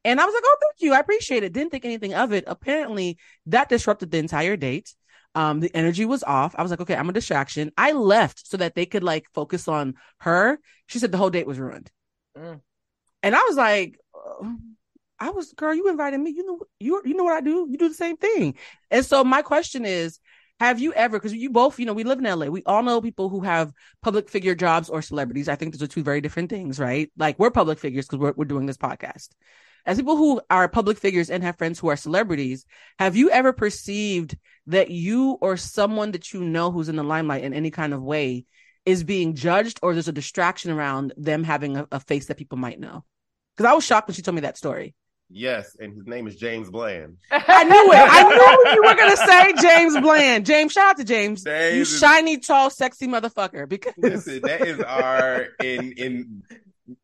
And 0.06 0.20
I 0.20 0.26
was 0.26 0.34
like, 0.34 0.44
"Oh, 0.46 0.58
thank 0.62 0.82
you, 0.82 0.94
I 0.94 1.00
appreciate 1.00 1.44
it." 1.44 1.54
Didn't 1.54 1.72
think 1.72 1.86
anything 1.86 2.14
of 2.16 2.34
it. 2.34 2.44
Apparently, 2.48 3.18
that 3.48 3.70
disrupted 3.70 4.12
the 4.12 4.18
entire 4.18 4.58
date. 4.58 4.96
Um, 5.36 5.60
the 5.60 5.76
energy 5.76 6.06
was 6.06 6.24
off. 6.24 6.56
I 6.58 6.62
was 6.64 6.72
like, 6.72 6.82
"Okay, 6.82 6.96
I'm 6.96 7.10
a 7.10 7.14
distraction." 7.14 7.72
I 7.78 7.92
left 7.92 8.48
so 8.48 8.58
that 8.58 8.76
they 8.76 8.86
could 8.86 9.04
like 9.04 9.26
focus 9.34 9.68
on 9.68 9.96
her. 10.20 10.60
She 10.88 11.00
said 11.00 11.12
the 11.12 11.18
whole 11.20 11.30
date 11.30 11.48
was 11.48 11.60
ruined, 11.60 11.92
Mm. 12.38 12.62
and 13.24 13.36
I 13.36 13.44
was 13.44 13.56
like, 13.58 14.00
uh, 14.16 14.50
"I 15.20 15.30
was, 15.32 15.54
girl, 15.54 15.74
you 15.74 15.88
invited 15.90 16.20
me. 16.20 16.32
You 16.32 16.46
know, 16.46 16.60
you 16.80 17.02
you 17.06 17.14
know 17.14 17.24
what 17.24 17.36
I 17.36 17.42
do. 17.42 17.68
You 17.70 17.78
do 17.78 17.90
the 17.90 17.96
same 17.96 18.18
thing." 18.18 18.56
And 18.92 19.06
so 19.06 19.24
my 19.24 19.42
question 19.42 19.86
is, 19.86 20.20
have 20.64 20.80
you 20.80 20.94
ever, 20.94 21.20
because 21.20 21.34
you 21.34 21.50
both, 21.50 21.78
you 21.78 21.86
know, 21.86 21.94
we 21.94 22.06
live 22.06 22.20
in 22.20 22.26
LA, 22.26 22.46
we 22.46 22.64
all 22.66 22.84
know 22.84 23.02
people 23.02 23.28
who 23.28 23.42
have 23.42 23.74
public 24.02 24.30
figure 24.30 24.56
jobs 24.56 24.90
or 24.90 25.02
celebrities. 25.02 25.50
I 25.50 25.56
think 25.56 25.74
those 25.74 25.84
are 25.84 25.88
two 25.88 26.04
very 26.04 26.22
different 26.22 26.50
things, 26.50 26.80
right? 26.80 27.12
Like 27.18 27.38
we're 27.38 27.52
public 27.52 27.80
figures 27.80 28.06
because 28.06 28.20
we're, 28.20 28.34
we're 28.38 28.46
doing 28.46 28.66
this 28.66 28.78
podcast. 28.78 29.30
As 29.86 29.98
people 29.98 30.16
who 30.16 30.40
are 30.50 30.70
public 30.70 30.98
figures 30.98 31.30
and 31.30 31.44
have 31.44 31.58
friends 31.58 31.80
who 31.80 31.90
are 31.90 31.98
celebrities, 31.98 32.66
have 32.98 33.18
you 33.18 33.30
ever 33.30 33.52
perceived 33.52 34.38
that 34.68 34.90
you 34.90 35.38
or 35.42 35.58
someone 35.58 36.12
that 36.12 36.32
you 36.32 36.42
know 36.42 36.72
who's 36.72 36.88
in 36.88 36.96
the 36.96 37.04
limelight 37.04 37.44
in 37.44 37.54
any 37.54 37.70
kind 37.70 37.94
of 37.94 38.02
way 38.02 38.46
is 38.86 39.04
being 39.04 39.36
judged 39.36 39.82
or 39.84 39.94
there's 39.94 40.08
a 40.08 40.14
distraction 40.14 40.72
around 40.72 41.12
them 41.18 41.44
having 41.44 41.76
a, 41.76 41.88
a 41.92 42.00
face 42.00 42.28
that 42.28 42.38
people 42.38 42.58
might 42.58 42.80
know. 42.80 43.04
Because 43.58 43.70
I 43.70 43.74
was 43.74 43.84
shocked 43.84 44.08
when 44.08 44.16
she 44.16 44.22
told 44.22 44.36
me 44.36 44.42
that 44.42 44.58
story. 44.58 44.96
Yes, 45.36 45.76
and 45.80 45.94
his 45.96 46.06
name 46.06 46.28
is 46.28 46.36
James 46.36 46.70
Bland. 46.70 47.18
I 47.32 47.64
knew 47.64 47.92
it. 47.92 47.98
I 47.98 48.24
knew 48.24 48.74
you 48.76 48.84
were 48.84 48.96
gonna 48.96 49.18
say 49.18 49.54
James 49.62 50.00
Bland. 50.00 50.46
James, 50.46 50.72
shout 50.72 50.92
out 50.92 50.98
to 50.98 51.04
James. 51.04 51.44
James 51.44 51.76
you 51.76 51.82
is- 51.82 52.00
shiny, 52.00 52.38
tall, 52.38 52.70
sexy 52.70 53.08
motherfucker. 53.08 53.68
Because 53.68 53.94
Listen, 53.98 54.42
that 54.44 54.62
is 54.62 54.80
our 54.82 55.48
in 55.62 55.94
in 55.94 56.44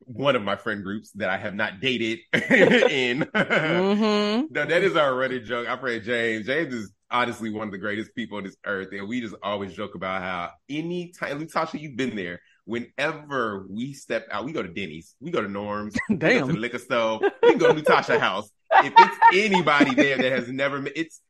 one 0.06 0.36
of 0.36 0.44
my 0.44 0.56
friend 0.56 0.84
groups 0.84 1.12
that 1.14 1.30
I 1.30 1.38
have 1.38 1.56
not 1.56 1.80
dated 1.80 2.20
in. 2.34 3.22
Mhm. 3.22 4.52
No, 4.52 4.66
that 4.66 4.84
is 4.84 4.96
our 4.96 5.16
running 5.16 5.44
joke. 5.46 5.68
I 5.68 5.76
pray 5.76 6.00
James. 6.00 6.46
James 6.46 6.74
is 6.74 6.92
honestly 7.12 7.50
one 7.50 7.68
of 7.68 7.72
the 7.72 7.78
greatest 7.78 8.14
people 8.14 8.38
on 8.38 8.44
this 8.44 8.58
earth, 8.66 8.90
and 8.92 9.08
we 9.08 9.22
just 9.22 9.36
always 9.42 9.74
joke 9.74 9.96
about 9.96 10.22
how 10.22 10.52
anytime, 10.70 11.40
Latasha, 11.46 11.80
you've 11.80 11.96
been 11.98 12.16
there. 12.16 12.40
Whenever 12.66 13.66
we 13.70 13.94
step 13.94 14.28
out, 14.32 14.46
we 14.46 14.52
go 14.52 14.62
to 14.62 14.70
Denny's, 14.70 15.16
we 15.20 15.32
go 15.32 15.42
to 15.42 15.48
Norm's, 15.48 15.96
we 16.10 16.16
go 16.16 16.28
Damn. 16.28 16.48
to 16.48 16.54
the 16.54 16.60
liquor 16.60 16.78
store, 16.78 17.22
we 17.44 17.56
go 17.56 17.74
to 17.74 17.82
Latasha 17.82 18.20
house. 18.20 18.50
If 18.72 18.94
it's 18.98 19.18
anybody 19.34 19.96
there 19.96 20.18
that 20.18 20.32
has 20.32 20.48
never 20.50 20.80
met, 20.80 20.94
it's 20.96 21.22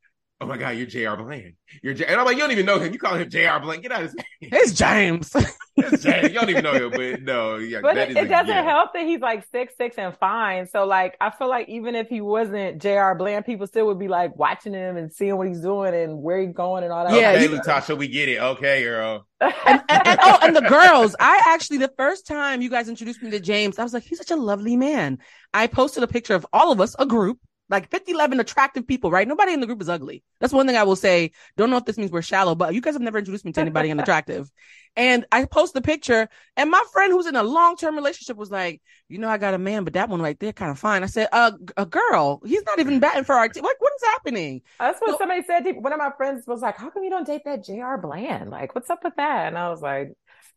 oh 0.41 0.45
my 0.45 0.57
god, 0.57 0.69
you're 0.71 0.87
J.R. 0.87 1.17
Bland. 1.17 1.53
You're 1.83 1.93
J. 1.93 2.05
And 2.05 2.19
I'm 2.19 2.25
like, 2.25 2.35
you 2.35 2.41
don't 2.41 2.51
even 2.51 2.65
know 2.65 2.79
him. 2.79 2.93
You 2.93 2.99
call 2.99 3.15
him 3.15 3.29
J.R. 3.29 3.59
Bland. 3.59 3.81
Get 3.83 3.91
out 3.91 4.03
of 4.03 4.11
his 4.11 4.15
it's 4.41 4.73
James. 4.73 5.35
It's 5.81 6.03
James. 6.03 6.27
You 6.27 6.33
don't 6.37 6.49
even 6.49 6.65
know 6.65 6.73
him, 6.73 6.91
but 6.91 7.21
no, 7.21 7.55
yeah, 7.55 7.79
But 7.81 7.95
that 7.95 8.09
it, 8.09 8.11
is 8.11 8.17
it 8.17 8.25
a- 8.25 8.27
doesn't 8.27 8.47
yeah. 8.49 8.63
help 8.63 8.91
that 8.93 9.03
he's 9.03 9.21
like 9.21 9.45
six 9.49 9.73
six 9.77 9.97
and 9.97 10.13
fine. 10.17 10.67
So 10.67 10.85
like 10.85 11.15
I 11.21 11.29
feel 11.29 11.47
like 11.47 11.69
even 11.69 11.95
if 11.95 12.09
he 12.09 12.19
wasn't 12.19 12.81
J.R. 12.81 13.15
Bland, 13.15 13.45
people 13.45 13.65
still 13.65 13.85
would 13.85 13.97
be 13.97 14.09
like 14.09 14.35
watching 14.35 14.73
him 14.73 14.97
and 14.97 15.09
seeing 15.13 15.37
what 15.37 15.47
he's 15.47 15.61
doing 15.61 15.93
and 15.95 16.21
where 16.21 16.41
he's 16.41 16.51
going 16.51 16.83
and 16.83 16.91
all 16.91 17.07
that. 17.07 17.13
Yeah, 17.17 17.31
okay, 17.31 17.43
you- 17.43 17.49
Latasha, 17.61 17.97
we 17.97 18.09
get 18.09 18.27
it. 18.27 18.41
Okay, 18.41 18.83
girl. 18.83 19.25
and, 19.39 19.53
and, 19.65 19.83
and- 19.89 20.19
oh, 20.21 20.39
and 20.41 20.53
the 20.53 20.61
girls. 20.67 21.15
I 21.17 21.41
actually, 21.45 21.77
the 21.77 21.93
first 21.95 22.27
time 22.27 22.61
you 22.61 22.69
guys 22.69 22.89
introduced 22.89 23.23
me 23.23 23.29
to 23.31 23.39
James, 23.39 23.79
I 23.79 23.83
was 23.83 23.93
like, 23.93 24.03
he's 24.03 24.17
such 24.17 24.31
a 24.31 24.35
lovely 24.35 24.75
man. 24.75 25.19
I 25.53 25.67
posted 25.67 26.03
a 26.03 26.07
picture 26.07 26.35
of 26.35 26.45
all 26.51 26.73
of 26.73 26.81
us, 26.81 26.93
a 26.99 27.05
group, 27.05 27.39
like 27.69 27.89
50, 27.89 28.11
11 28.13 28.39
attractive 28.39 28.87
people, 28.87 29.11
right? 29.11 29.27
Nobody 29.27 29.53
in 29.53 29.59
the 29.59 29.67
group 29.67 29.81
is 29.81 29.89
ugly. 29.89 30.23
That's 30.39 30.53
one 30.53 30.65
thing 30.67 30.75
I 30.75 30.83
will 30.83 30.95
say. 30.95 31.31
Don't 31.57 31.69
know 31.69 31.77
if 31.77 31.85
this 31.85 31.97
means 31.97 32.11
we're 32.11 32.21
shallow, 32.21 32.55
but 32.55 32.73
you 32.73 32.81
guys 32.81 32.93
have 32.95 33.01
never 33.01 33.19
introduced 33.19 33.45
me 33.45 33.51
to 33.53 33.61
anybody 33.61 33.91
unattractive. 33.91 34.51
And 34.95 35.23
I 35.31 35.45
post 35.45 35.75
the 35.75 35.81
picture, 35.83 36.27
and 36.57 36.71
my 36.71 36.83
friend 36.91 37.13
who's 37.13 37.27
in 37.27 37.35
a 37.35 37.43
long 37.43 37.77
term 37.77 37.95
relationship 37.95 38.35
was 38.37 38.49
like, 38.49 38.81
you 39.07 39.19
know, 39.19 39.29
I 39.29 39.37
got 39.37 39.53
a 39.53 39.59
man, 39.59 39.83
but 39.83 39.93
that 39.93 40.09
one 40.09 40.19
right 40.19 40.37
there 40.39 40.51
kind 40.51 40.71
of 40.71 40.79
fine. 40.79 41.03
I 41.03 41.05
said, 41.05 41.27
uh, 41.31 41.51
a 41.77 41.85
girl, 41.85 42.41
he's 42.43 42.63
not 42.65 42.79
even 42.79 42.99
batting 42.99 43.23
for 43.23 43.35
our 43.35 43.47
team. 43.47 43.63
Like, 43.63 43.79
what 43.79 43.93
is 43.95 44.07
happening? 44.07 44.61
That's 44.79 44.99
what 44.99 45.11
So- 45.11 45.17
somebody 45.19 45.43
said. 45.43 45.59
To, 45.65 45.73
one 45.73 45.93
of 45.93 45.99
my 45.99 46.09
friends 46.17 46.47
was 46.47 46.61
like, 46.63 46.75
"How 46.75 46.89
come 46.89 47.03
you 47.03 47.11
don't 47.11 47.25
date 47.25 47.43
that 47.45 47.63
JR 47.63 47.97
Bland? 47.97 48.49
Like, 48.49 48.73
what's 48.73 48.89
up 48.89 49.03
with 49.03 49.15
that?" 49.17 49.47
And 49.47 49.59
I 49.59 49.69
was 49.69 49.79
like, 49.81 50.13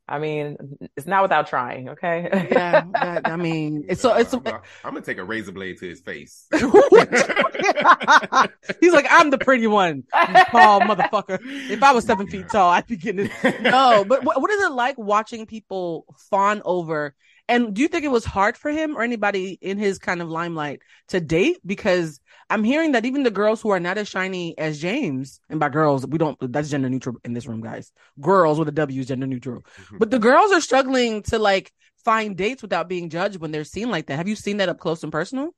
"I 0.09 0.19
mean, 0.19 0.57
it's 0.97 1.07
not 1.07 1.23
without 1.23 1.47
trying, 1.47 1.91
okay?" 1.91 2.49
Yeah, 2.51 2.85
that, 2.93 3.29
I 3.29 3.37
mean, 3.37 3.85
it's 3.89 4.01
so 4.01 4.15
it's. 4.15 4.33
I'm, 4.35 4.43
I'm 4.47 4.61
gonna 4.85 5.03
take 5.03 5.19
a 5.19 5.25
razor 5.25 5.53
blade 5.53 5.79
to 5.79 5.89
his 5.89 6.01
face. 6.01 6.47
He's 8.81 8.93
like, 8.93 9.07
I'm 9.11 9.31
the 9.31 9.39
pretty 9.39 9.67
one, 9.67 10.05
you 10.15 10.45
tall 10.51 10.81
motherfucker. 10.81 11.39
If 11.71 11.83
I 11.83 11.93
was 11.93 12.05
seven 12.05 12.27
feet 12.27 12.49
tall, 12.51 12.71
I'd 12.71 12.87
be 12.87 12.97
getting 12.97 13.31
it. 13.43 13.63
No, 13.63 14.05
but 14.07 14.25
what, 14.25 14.41
what 14.41 14.51
is 14.51 14.63
it 14.63 14.73
like 14.73 14.99
watching 14.99 15.47
people 15.47 16.07
fawn 16.31 16.63
over? 16.65 17.15
And 17.53 17.75
do 17.75 17.83
you 17.83 17.89
think 17.89 18.05
it 18.05 18.11
was 18.11 18.25
hard 18.25 18.57
for 18.57 18.71
him 18.71 18.97
or 18.97 19.03
anybody 19.03 19.59
in 19.61 19.77
his 19.77 19.99
kind 19.99 20.23
of 20.23 20.29
limelight 20.29 20.81
to 21.09 21.21
date? 21.21 21.59
Because 21.67 22.19
I'm 22.49 22.65
hearing 22.65 22.93
that 22.93 23.05
even 23.05 23.25
the 23.25 23.31
girls 23.31 23.61
who 23.61 23.71
are 23.71 23.81
not 23.81 23.99
as 23.99 24.09
shiny 24.09 24.57
as 24.57 24.81
James, 24.81 25.39
and 25.51 25.61
by 25.61 25.69
girls, 25.69 26.07
we 26.07 26.17
don't, 26.17 26.39
that's 26.53 26.71
gender 26.71 26.89
neutral 26.89 27.17
in 27.25 27.35
this 27.35 27.47
room, 27.47 27.61
guys. 27.61 27.93
Girls 28.21 28.59
with 28.59 28.69
a 28.69 28.73
W 28.73 29.01
is 29.01 29.09
gender 29.09 29.27
neutral. 29.27 29.61
Mm-hmm. 29.61 29.99
But 29.99 30.11
the 30.11 30.19
girls 30.19 30.51
are 30.51 30.63
struggling 30.63 31.23
to 31.25 31.39
like 31.39 31.73
find 32.05 32.37
dates 32.37 32.63
without 32.63 32.89
being 32.89 33.11
judged 33.11 33.37
when 33.37 33.53
they're 33.53 33.65
seen 33.65 33.91
like 33.91 34.07
that. 34.07 34.17
Have 34.17 34.29
you 34.29 34.37
seen 34.37 34.57
that 34.57 34.71
up 34.71 34.79
close 34.79 35.03
and 35.03 35.13
personal? 35.13 35.51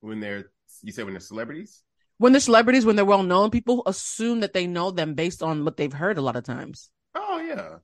when 0.00 0.20
they're, 0.20 0.50
you 0.82 0.92
said 0.92 1.04
when 1.04 1.14
they're 1.14 1.20
celebrities. 1.20 1.82
when 2.18 2.32
they're 2.32 2.40
celebrities, 2.40 2.84
when 2.84 2.96
they're 2.96 3.04
well 3.04 3.22
known, 3.22 3.50
people 3.50 3.82
assume 3.86 4.40
that 4.40 4.52
they 4.52 4.66
know 4.66 4.90
them 4.90 5.14
based 5.14 5.42
on 5.42 5.64
what 5.64 5.76
they've 5.76 5.92
heard 5.92 6.18
a 6.18 6.22
lot 6.22 6.36
of 6.36 6.44
times. 6.44 6.90
Oh 7.14 7.38
yeah. 7.38 7.78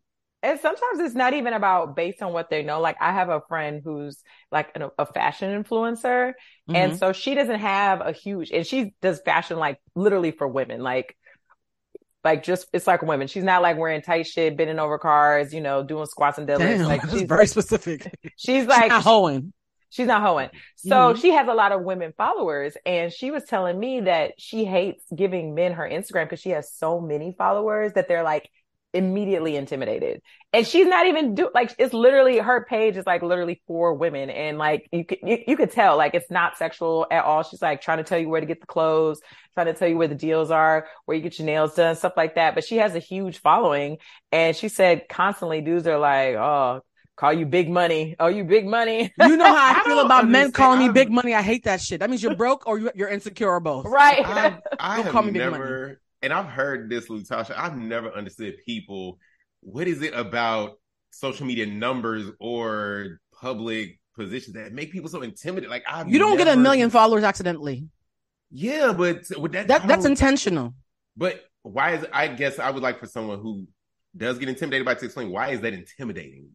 And 0.44 0.60
sometimes 0.60 1.00
it's 1.00 1.14
not 1.16 1.34
even 1.34 1.54
about 1.54 1.96
based 1.96 2.22
on 2.22 2.32
what 2.32 2.50
they 2.50 2.62
know. 2.62 2.80
Like 2.80 2.96
I 3.00 3.12
have 3.12 3.30
a 3.30 3.42
friend 3.48 3.82
who's 3.84 4.22
like 4.52 4.70
an, 4.76 4.90
a 4.98 5.06
fashion 5.06 5.64
influencer. 5.64 6.34
And 6.74 6.92
Mhm. 6.92 6.98
so 6.98 7.12
she 7.12 7.34
doesn't 7.34 7.60
have 7.60 8.00
a 8.02 8.12
huge, 8.12 8.50
and 8.52 8.66
she 8.66 8.94
does 9.02 9.20
fashion 9.22 9.58
like 9.58 9.80
literally 9.96 10.32
for 10.32 10.48
women, 10.48 10.82
like, 10.82 11.16
like 12.24 12.42
just, 12.42 12.68
it's 12.72 12.86
like 12.86 13.02
women. 13.02 13.26
She's 13.28 13.44
not 13.44 13.62
like 13.62 13.76
wearing 13.76 14.02
tight 14.02 14.26
shit, 14.26 14.56
bending 14.56 14.78
over 14.78 14.98
cars, 14.98 15.52
you 15.52 15.60
know, 15.60 15.82
doing 15.82 16.06
squats 16.06 16.38
and 16.38 16.48
deadlifts. 16.48 16.78
Damn, 16.78 16.88
Like 16.88 17.08
she's, 17.10 17.28
very 17.28 17.46
specific. 17.46 18.12
she's 18.36 18.66
like, 18.66 18.90
Not 18.90 19.02
hoeing. 19.02 19.52
She's 19.90 20.08
not 20.08 20.22
hoeing. 20.22 20.50
So 20.76 21.14
Mhm. 21.14 21.20
she 21.20 21.30
has 21.30 21.46
a 21.48 21.54
lot 21.54 21.72
of 21.72 21.82
women 21.82 22.12
followers. 22.16 22.76
And 22.84 23.12
she 23.12 23.30
was 23.30 23.44
telling 23.44 23.78
me 23.78 24.00
that 24.02 24.32
she 24.38 24.64
hates 24.64 25.04
giving 25.14 25.54
men 25.54 25.72
her 25.72 25.88
Instagram 25.88 26.24
because 26.24 26.40
she 26.40 26.50
has 26.50 26.72
so 26.72 27.00
many 27.00 27.34
followers 27.38 27.92
that 27.92 28.08
they're 28.08 28.24
like 28.24 28.50
immediately 28.94 29.56
intimidated. 29.56 30.22
And 30.52 30.66
she's 30.66 30.86
not 30.86 31.06
even 31.06 31.34
do 31.34 31.50
like 31.52 31.74
it's 31.78 31.92
literally 31.92 32.38
her 32.38 32.64
page 32.64 32.96
is 32.96 33.04
like 33.06 33.22
literally 33.22 33.60
for 33.66 33.92
women. 33.94 34.30
And 34.30 34.56
like 34.56 34.88
you 34.92 35.04
could 35.04 35.18
you, 35.22 35.38
you 35.48 35.56
could 35.56 35.70
tell 35.72 35.96
like 35.96 36.14
it's 36.14 36.30
not 36.30 36.56
sexual 36.56 37.06
at 37.10 37.24
all. 37.24 37.42
She's 37.42 37.60
like 37.60 37.82
trying 37.82 37.98
to 37.98 38.04
tell 38.04 38.18
you 38.18 38.28
where 38.28 38.40
to 38.40 38.46
get 38.46 38.60
the 38.60 38.66
clothes, 38.66 39.20
trying 39.54 39.66
to 39.66 39.74
tell 39.74 39.88
you 39.88 39.98
where 39.98 40.08
the 40.08 40.14
deals 40.14 40.50
are, 40.50 40.86
where 41.04 41.16
you 41.16 41.22
get 41.22 41.38
your 41.38 41.46
nails 41.46 41.74
done, 41.74 41.96
stuff 41.96 42.14
like 42.16 42.36
that. 42.36 42.54
But 42.54 42.64
she 42.64 42.76
has 42.76 42.94
a 42.94 43.00
huge 43.00 43.38
following. 43.40 43.98
And 44.32 44.56
she 44.56 44.68
said 44.68 45.08
constantly 45.08 45.60
dudes 45.60 45.86
are 45.86 45.98
like, 45.98 46.36
oh, 46.36 46.80
call 47.16 47.32
you 47.32 47.46
big 47.46 47.68
money. 47.70 48.16
Oh, 48.18 48.28
you 48.28 48.44
big 48.44 48.66
money. 48.66 49.12
You 49.18 49.36
know 49.36 49.52
how 49.52 49.74
I, 49.74 49.80
I 49.80 49.84
feel 49.84 49.96
don't 49.96 50.06
about 50.06 50.28
men 50.28 50.52
calling 50.52 50.78
me 50.78 50.88
big 50.88 51.10
money. 51.10 51.34
I 51.34 51.42
hate 51.42 51.64
that 51.64 51.80
shit. 51.80 52.00
That 52.00 52.10
means 52.10 52.22
you're 52.22 52.32
broke 52.32 52.66
or 52.66 52.78
you- 52.78 52.92
you're 52.94 53.08
insecure 53.08 53.48
or 53.50 53.60
both. 53.60 53.88
right. 53.88 54.24
I, 54.24 54.58
I 54.78 54.96
Don't 54.96 55.04
have 55.04 55.12
call 55.12 55.22
me 55.22 55.32
big 55.32 55.32
never, 55.32 56.00
and 56.24 56.32
I've 56.32 56.46
heard 56.46 56.90
this, 56.90 57.08
Latasha. 57.08 57.54
I've 57.56 57.76
never 57.76 58.10
understood 58.10 58.56
people. 58.64 59.18
What 59.60 59.86
is 59.86 60.02
it 60.02 60.14
about 60.14 60.78
social 61.10 61.46
media 61.46 61.66
numbers 61.66 62.30
or 62.40 63.20
public 63.40 64.00
positions 64.16 64.54
that 64.54 64.72
make 64.72 64.90
people 64.90 65.08
so 65.08 65.22
intimidated? 65.22 65.70
Like 65.70 65.84
I've 65.86 66.08
You 66.08 66.18
don't 66.18 66.36
get 66.36 66.48
a 66.48 66.56
million 66.56 66.90
followers 66.90 67.24
accidentally. 67.24 67.88
Yeah, 68.50 68.92
but 68.92 69.26
that, 69.28 69.68
That 69.68 69.86
that's 69.86 70.04
intentional. 70.04 70.74
But 71.16 71.44
why 71.62 71.92
is 71.92 72.06
I 72.12 72.28
guess 72.28 72.58
I 72.58 72.70
would 72.70 72.82
like 72.82 72.98
for 72.98 73.06
someone 73.06 73.40
who 73.40 73.66
does 74.16 74.38
get 74.38 74.48
intimidated 74.48 74.86
by 74.86 74.94
to 74.94 75.04
explain 75.04 75.30
why 75.30 75.50
is 75.50 75.60
that 75.60 75.72
intimidating? 75.72 76.50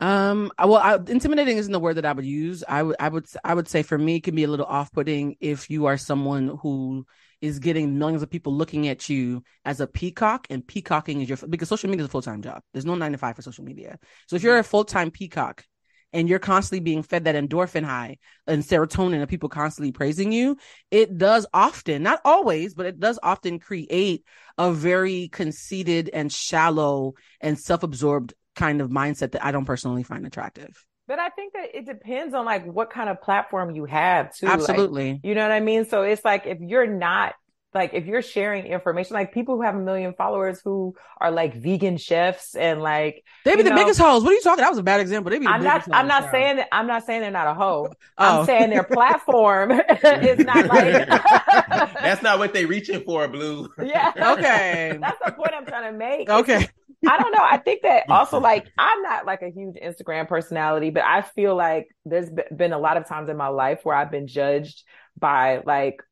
Um, 0.00 0.52
well, 0.58 0.76
I, 0.76 0.94
intimidating 0.94 1.56
isn't 1.56 1.72
the 1.72 1.80
word 1.80 1.94
that 1.94 2.04
I 2.04 2.12
would 2.12 2.24
use. 2.24 2.62
I 2.68 2.82
would, 2.84 2.96
I 3.00 3.08
would, 3.08 3.26
I 3.42 3.54
would 3.54 3.66
say 3.66 3.82
for 3.82 3.98
me, 3.98 4.16
it 4.16 4.24
can 4.24 4.36
be 4.36 4.44
a 4.44 4.48
little 4.48 4.66
off-putting 4.66 5.36
if 5.40 5.70
you 5.70 5.86
are 5.86 5.96
someone 5.96 6.56
who 6.62 7.04
is 7.40 7.58
getting 7.58 7.98
millions 7.98 8.22
of 8.22 8.30
people 8.30 8.54
looking 8.54 8.88
at 8.88 9.08
you 9.08 9.42
as 9.64 9.80
a 9.80 9.86
peacock, 9.86 10.46
and 10.50 10.66
peacocking 10.66 11.20
is 11.20 11.28
your 11.28 11.38
because 11.48 11.68
social 11.68 11.88
media 11.88 12.02
is 12.04 12.08
a 12.08 12.10
full-time 12.10 12.42
job. 12.42 12.62
There's 12.72 12.86
no 12.86 12.94
nine 12.94 13.12
to 13.12 13.18
five 13.18 13.36
for 13.36 13.42
social 13.42 13.64
media. 13.64 13.98
So 14.26 14.36
if 14.36 14.42
you're 14.42 14.54
mm-hmm. 14.54 14.60
a 14.60 14.64
full-time 14.64 15.10
peacock 15.10 15.64
and 16.12 16.28
you're 16.28 16.38
constantly 16.38 16.80
being 16.80 17.02
fed 17.02 17.24
that 17.24 17.34
endorphin 17.34 17.84
high 17.84 18.16
and 18.46 18.62
serotonin 18.62 19.22
of 19.22 19.28
people 19.28 19.50
constantly 19.50 19.92
praising 19.92 20.32
you, 20.32 20.56
it 20.90 21.18
does 21.18 21.46
often, 21.52 22.02
not 22.02 22.20
always, 22.24 22.74
but 22.74 22.86
it 22.86 22.98
does 22.98 23.18
often 23.22 23.58
create 23.58 24.24
a 24.56 24.72
very 24.72 25.28
conceited 25.28 26.08
and 26.12 26.32
shallow 26.32 27.14
and 27.40 27.58
self-absorbed 27.58 28.32
kind 28.56 28.80
of 28.80 28.90
mindset 28.90 29.32
that 29.32 29.44
I 29.44 29.52
don't 29.52 29.66
personally 29.66 30.02
find 30.02 30.26
attractive. 30.26 30.84
But 31.08 31.18
I 31.18 31.30
think 31.30 31.54
that 31.54 31.74
it 31.74 31.86
depends 31.86 32.34
on 32.34 32.44
like 32.44 32.66
what 32.66 32.90
kind 32.90 33.08
of 33.08 33.22
platform 33.22 33.74
you 33.74 33.86
have 33.86 34.34
too. 34.34 34.44
Like, 34.44 34.56
Absolutely. 34.56 35.20
you 35.24 35.34
know 35.34 35.42
what 35.42 35.52
I 35.52 35.60
mean? 35.60 35.86
So 35.86 36.02
it's 36.02 36.22
like 36.22 36.46
if 36.46 36.60
you're 36.60 36.86
not 36.86 37.34
like 37.74 37.92
if 37.92 38.06
you're 38.06 38.22
sharing 38.22 38.64
information, 38.66 39.14
like 39.14 39.32
people 39.32 39.56
who 39.56 39.62
have 39.62 39.74
a 39.74 39.78
million 39.80 40.14
followers 40.14 40.60
who 40.64 40.94
are 41.20 41.30
like 41.30 41.54
vegan 41.54 41.98
chefs 41.98 42.54
and 42.54 42.80
like 42.80 43.24
they 43.44 43.56
be 43.56 43.62
the 43.62 43.70
know- 43.70 43.76
biggest 43.76 44.00
hoes. 44.00 44.22
What 44.22 44.30
are 44.32 44.34
you 44.34 44.40
talking? 44.42 44.62
That 44.62 44.70
was 44.70 44.78
a 44.78 44.82
bad 44.82 45.00
example. 45.00 45.30
They 45.30 45.38
be 45.38 45.44
the 45.46 45.52
I'm 45.52 45.62
not 45.62 45.84
biggest 45.84 45.94
I'm 45.94 46.08
hoes. 46.08 46.22
not 46.22 46.30
saying 46.30 46.56
that 46.56 46.68
I'm 46.72 46.86
not 46.86 47.04
saying 47.04 47.20
they're 47.20 47.30
not 47.30 47.46
a 47.46 47.54
hoe. 47.54 47.92
Oh. 48.20 48.40
I'm 48.40 48.46
saying 48.46 48.70
their 48.70 48.82
platform 48.84 49.70
is 50.02 50.38
not 50.44 50.66
like 50.66 51.08
That's 51.08 52.22
not 52.22 52.38
what 52.38 52.52
they're 52.52 52.66
reaching 52.66 53.02
for, 53.04 53.28
Blue. 53.28 53.68
yeah. 53.82 54.12
Okay. 54.38 54.98
That's 55.00 55.18
the 55.24 55.32
point 55.32 55.52
I'm 55.54 55.66
trying 55.66 55.92
to 55.92 55.96
make. 55.98 56.28
Okay. 56.28 56.68
I 57.06 57.16
don't 57.16 57.30
know. 57.32 57.44
I 57.48 57.58
think 57.58 57.82
that 57.82 58.08
also 58.08 58.40
like 58.40 58.66
I'm 58.76 59.02
not 59.02 59.24
like 59.26 59.42
a 59.42 59.50
huge 59.50 59.76
Instagram 59.76 60.26
personality, 60.26 60.90
but 60.90 61.04
I 61.04 61.22
feel 61.22 61.54
like 61.54 61.88
there's 62.04 62.28
been 62.56 62.72
a 62.72 62.78
lot 62.78 62.96
of 62.96 63.06
times 63.06 63.28
in 63.28 63.36
my 63.36 63.48
life 63.48 63.80
where 63.84 63.94
I've 63.94 64.10
been 64.10 64.26
judged 64.26 64.82
by 65.16 65.62
like 65.64 66.02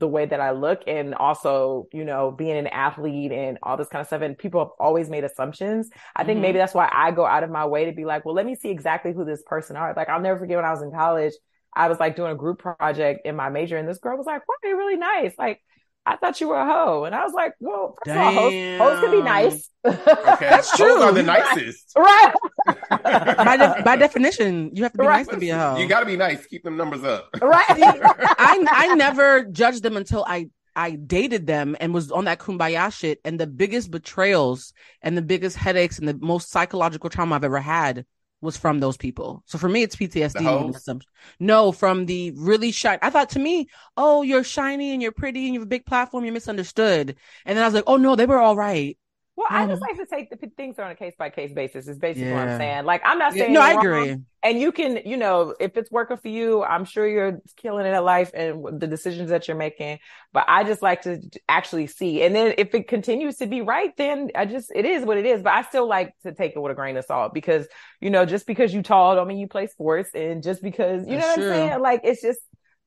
the 0.00 0.08
way 0.08 0.26
that 0.26 0.40
I 0.40 0.52
look 0.52 0.82
and 0.88 1.14
also, 1.14 1.88
you 1.92 2.04
know, 2.04 2.32
being 2.32 2.56
an 2.58 2.66
athlete 2.68 3.32
and 3.32 3.58
all 3.62 3.76
this 3.76 3.88
kind 3.88 4.00
of 4.00 4.08
stuff. 4.08 4.22
And 4.22 4.36
people 4.38 4.60
have 4.60 4.72
always 4.80 5.10
made 5.10 5.24
assumptions. 5.24 5.90
I 6.16 6.24
think 6.24 6.40
Mhm. 6.40 6.40
maybe 6.40 6.58
that's 6.58 6.74
why 6.74 6.90
I 6.92 7.12
go 7.12 7.26
out 7.26 7.44
of 7.44 7.50
my 7.50 7.66
way 7.66 7.86
to 7.86 7.92
be 7.92 8.04
like, 8.06 8.24
well, 8.24 8.34
let 8.34 8.46
me 8.46 8.56
see 8.56 8.70
exactly 8.70 9.12
who 9.12 9.24
this 9.24 9.42
person 9.44 9.76
are. 9.76 9.94
Like 9.96 10.08
I'll 10.08 10.20
never 10.20 10.38
forget 10.40 10.56
when 10.56 10.64
I 10.66 10.72
was 10.72 10.82
in 10.82 10.90
college, 10.92 11.34
I 11.74 11.88
was 11.88 12.00
like 12.00 12.16
doing 12.16 12.32
a 12.32 12.36
group 12.36 12.58
project 12.58 13.26
in 13.26 13.36
my 13.36 13.48
major 13.48 13.76
and 13.76 13.88
this 13.88 13.98
girl 13.98 14.16
was 14.16 14.26
like, 14.26 14.46
wow, 14.48 14.54
you're 14.64 14.76
really 14.76 14.96
nice. 14.96 15.34
Like 15.38 15.60
I 16.12 16.16
thought 16.16 16.40
you 16.40 16.48
were 16.48 16.58
a 16.58 16.66
hoe. 16.66 17.04
And 17.04 17.14
I 17.14 17.22
was 17.24 17.32
like, 17.32 17.54
well, 17.60 17.96
first 18.04 18.16
of 18.16 18.22
all, 18.22 18.32
hoes, 18.32 18.78
hoes 18.78 19.00
can 19.00 19.10
be 19.12 19.22
nice. 19.22 19.68
Okay, 19.86 19.96
That's 20.50 20.76
Those 20.76 21.00
are 21.00 21.06
true. 21.12 21.14
the 21.14 21.22
nicest. 21.22 21.92
right. 21.96 22.34
by, 22.90 23.56
de- 23.56 23.82
by 23.82 23.96
definition, 23.96 24.70
you 24.74 24.82
have 24.82 24.92
to 24.92 24.98
be 24.98 25.06
Right. 25.06 25.18
nice 25.18 25.28
to 25.28 25.36
be 25.38 25.50
a 25.50 25.58
hoe. 25.58 25.78
You 25.78 25.86
got 25.86 26.00
to 26.00 26.06
be 26.06 26.16
nice. 26.16 26.44
Keep 26.46 26.64
them 26.64 26.76
numbers 26.76 27.02
up. 27.04 27.28
Right. 27.40 27.64
I 27.68 28.66
I 28.70 28.94
never 28.94 29.44
judged 29.44 29.82
them 29.82 29.96
until 29.96 30.24
I 30.26 30.48
I 30.76 30.92
dated 30.92 31.46
them 31.46 31.76
and 31.80 31.94
was 31.94 32.10
on 32.12 32.24
that 32.26 32.38
kumbaya 32.40 32.92
shit. 32.92 33.20
And 33.24 33.40
the 33.40 33.46
biggest 33.46 33.90
betrayals 33.90 34.72
and 35.02 35.16
the 35.16 35.22
biggest 35.22 35.56
headaches 35.56 35.98
and 35.98 36.06
the 36.06 36.18
most 36.20 36.50
psychological 36.50 37.08
trauma 37.10 37.36
I've 37.36 37.44
ever 37.44 37.58
had 37.60 38.04
was 38.40 38.56
from 38.56 38.80
those 38.80 38.96
people. 38.96 39.42
So 39.46 39.58
for 39.58 39.68
me, 39.68 39.82
it's 39.82 39.96
PTSD. 39.96 40.32
The 40.32 40.40
more 40.40 40.58
than 40.58 40.68
hoes? 40.68 40.76
assumption. 40.76 41.10
No, 41.38 41.72
from 41.72 42.06
the 42.06 42.32
really 42.36 42.72
shy. 42.72 42.98
I 43.02 43.10
thought 43.10 43.30
to 43.30 43.38
me, 43.38 43.68
oh, 43.96 44.22
you're 44.22 44.44
shiny 44.44 44.92
and 44.92 45.02
you're 45.02 45.12
pretty 45.12 45.44
and 45.46 45.54
you 45.54 45.60
have 45.60 45.66
a 45.66 45.68
big 45.68 45.86
platform. 45.86 46.24
You're 46.24 46.34
misunderstood. 46.34 47.16
And 47.44 47.56
then 47.56 47.62
I 47.62 47.66
was 47.66 47.74
like, 47.74 47.84
oh 47.86 47.96
no, 47.96 48.16
they 48.16 48.26
were 48.26 48.38
all 48.38 48.56
right. 48.56 48.96
Well, 49.40 49.48
I 49.50 49.66
just 49.66 49.80
Um, 49.80 49.80
like 49.80 49.96
to 49.96 50.04
take 50.06 50.28
the 50.28 50.36
p- 50.36 50.52
things 50.54 50.78
on 50.78 50.90
a 50.90 50.94
case 50.94 51.14
by 51.18 51.30
case 51.30 51.52
basis. 51.54 51.88
Is 51.88 51.98
basically 51.98 52.30
what 52.32 52.42
I'm 52.42 52.50
saying. 52.50 52.84
Like 52.84 53.00
I'm 53.06 53.18
not 53.18 53.34
saying 53.38 53.54
no, 53.54 53.62
I 53.62 53.72
agree. 53.72 54.18
and 54.42 54.60
you 54.60 54.70
can, 54.70 55.00
you 55.06 55.16
know, 55.16 55.54
if 55.58 55.78
it's 55.78 55.90
working 55.90 56.18
for 56.18 56.28
you, 56.28 56.62
I'm 56.62 56.84
sure 56.84 57.08
you're 57.08 57.40
killing 57.56 57.86
it 57.86 57.94
at 57.94 58.04
life 58.04 58.32
and 58.34 58.78
the 58.78 58.86
decisions 58.86 59.30
that 59.30 59.48
you're 59.48 59.56
making. 59.56 59.98
But 60.34 60.44
I 60.46 60.64
just 60.64 60.82
like 60.82 61.02
to 61.02 61.20
actually 61.48 61.86
see, 61.86 62.22
and 62.22 62.34
then 62.34 62.54
if 62.58 62.74
it 62.74 62.86
continues 62.86 63.36
to 63.36 63.46
be 63.46 63.62
right, 63.62 63.96
then 63.96 64.28
I 64.34 64.44
just 64.44 64.70
it 64.74 64.84
is 64.84 65.06
what 65.06 65.16
it 65.16 65.24
is. 65.24 65.42
But 65.42 65.54
I 65.54 65.62
still 65.62 65.88
like 65.88 66.12
to 66.24 66.32
take 66.34 66.54
it 66.54 66.60
with 66.60 66.72
a 66.72 66.74
grain 66.74 66.98
of 66.98 67.06
salt 67.06 67.32
because 67.32 67.66
you 68.02 68.10
know, 68.10 68.26
just 68.26 68.46
because 68.46 68.74
you 68.74 68.82
tall 68.82 69.14
don't 69.14 69.26
mean 69.28 69.38
you 69.38 69.48
play 69.48 69.68
sports, 69.68 70.10
and 70.14 70.42
just 70.42 70.62
because 70.62 71.06
you 71.08 71.16
know 71.16 71.22
That's 71.22 71.38
what 71.38 71.38
true. 71.38 71.52
I'm 71.52 71.68
saying, 71.70 71.80
like 71.80 72.00
it's 72.04 72.20
just 72.20 72.40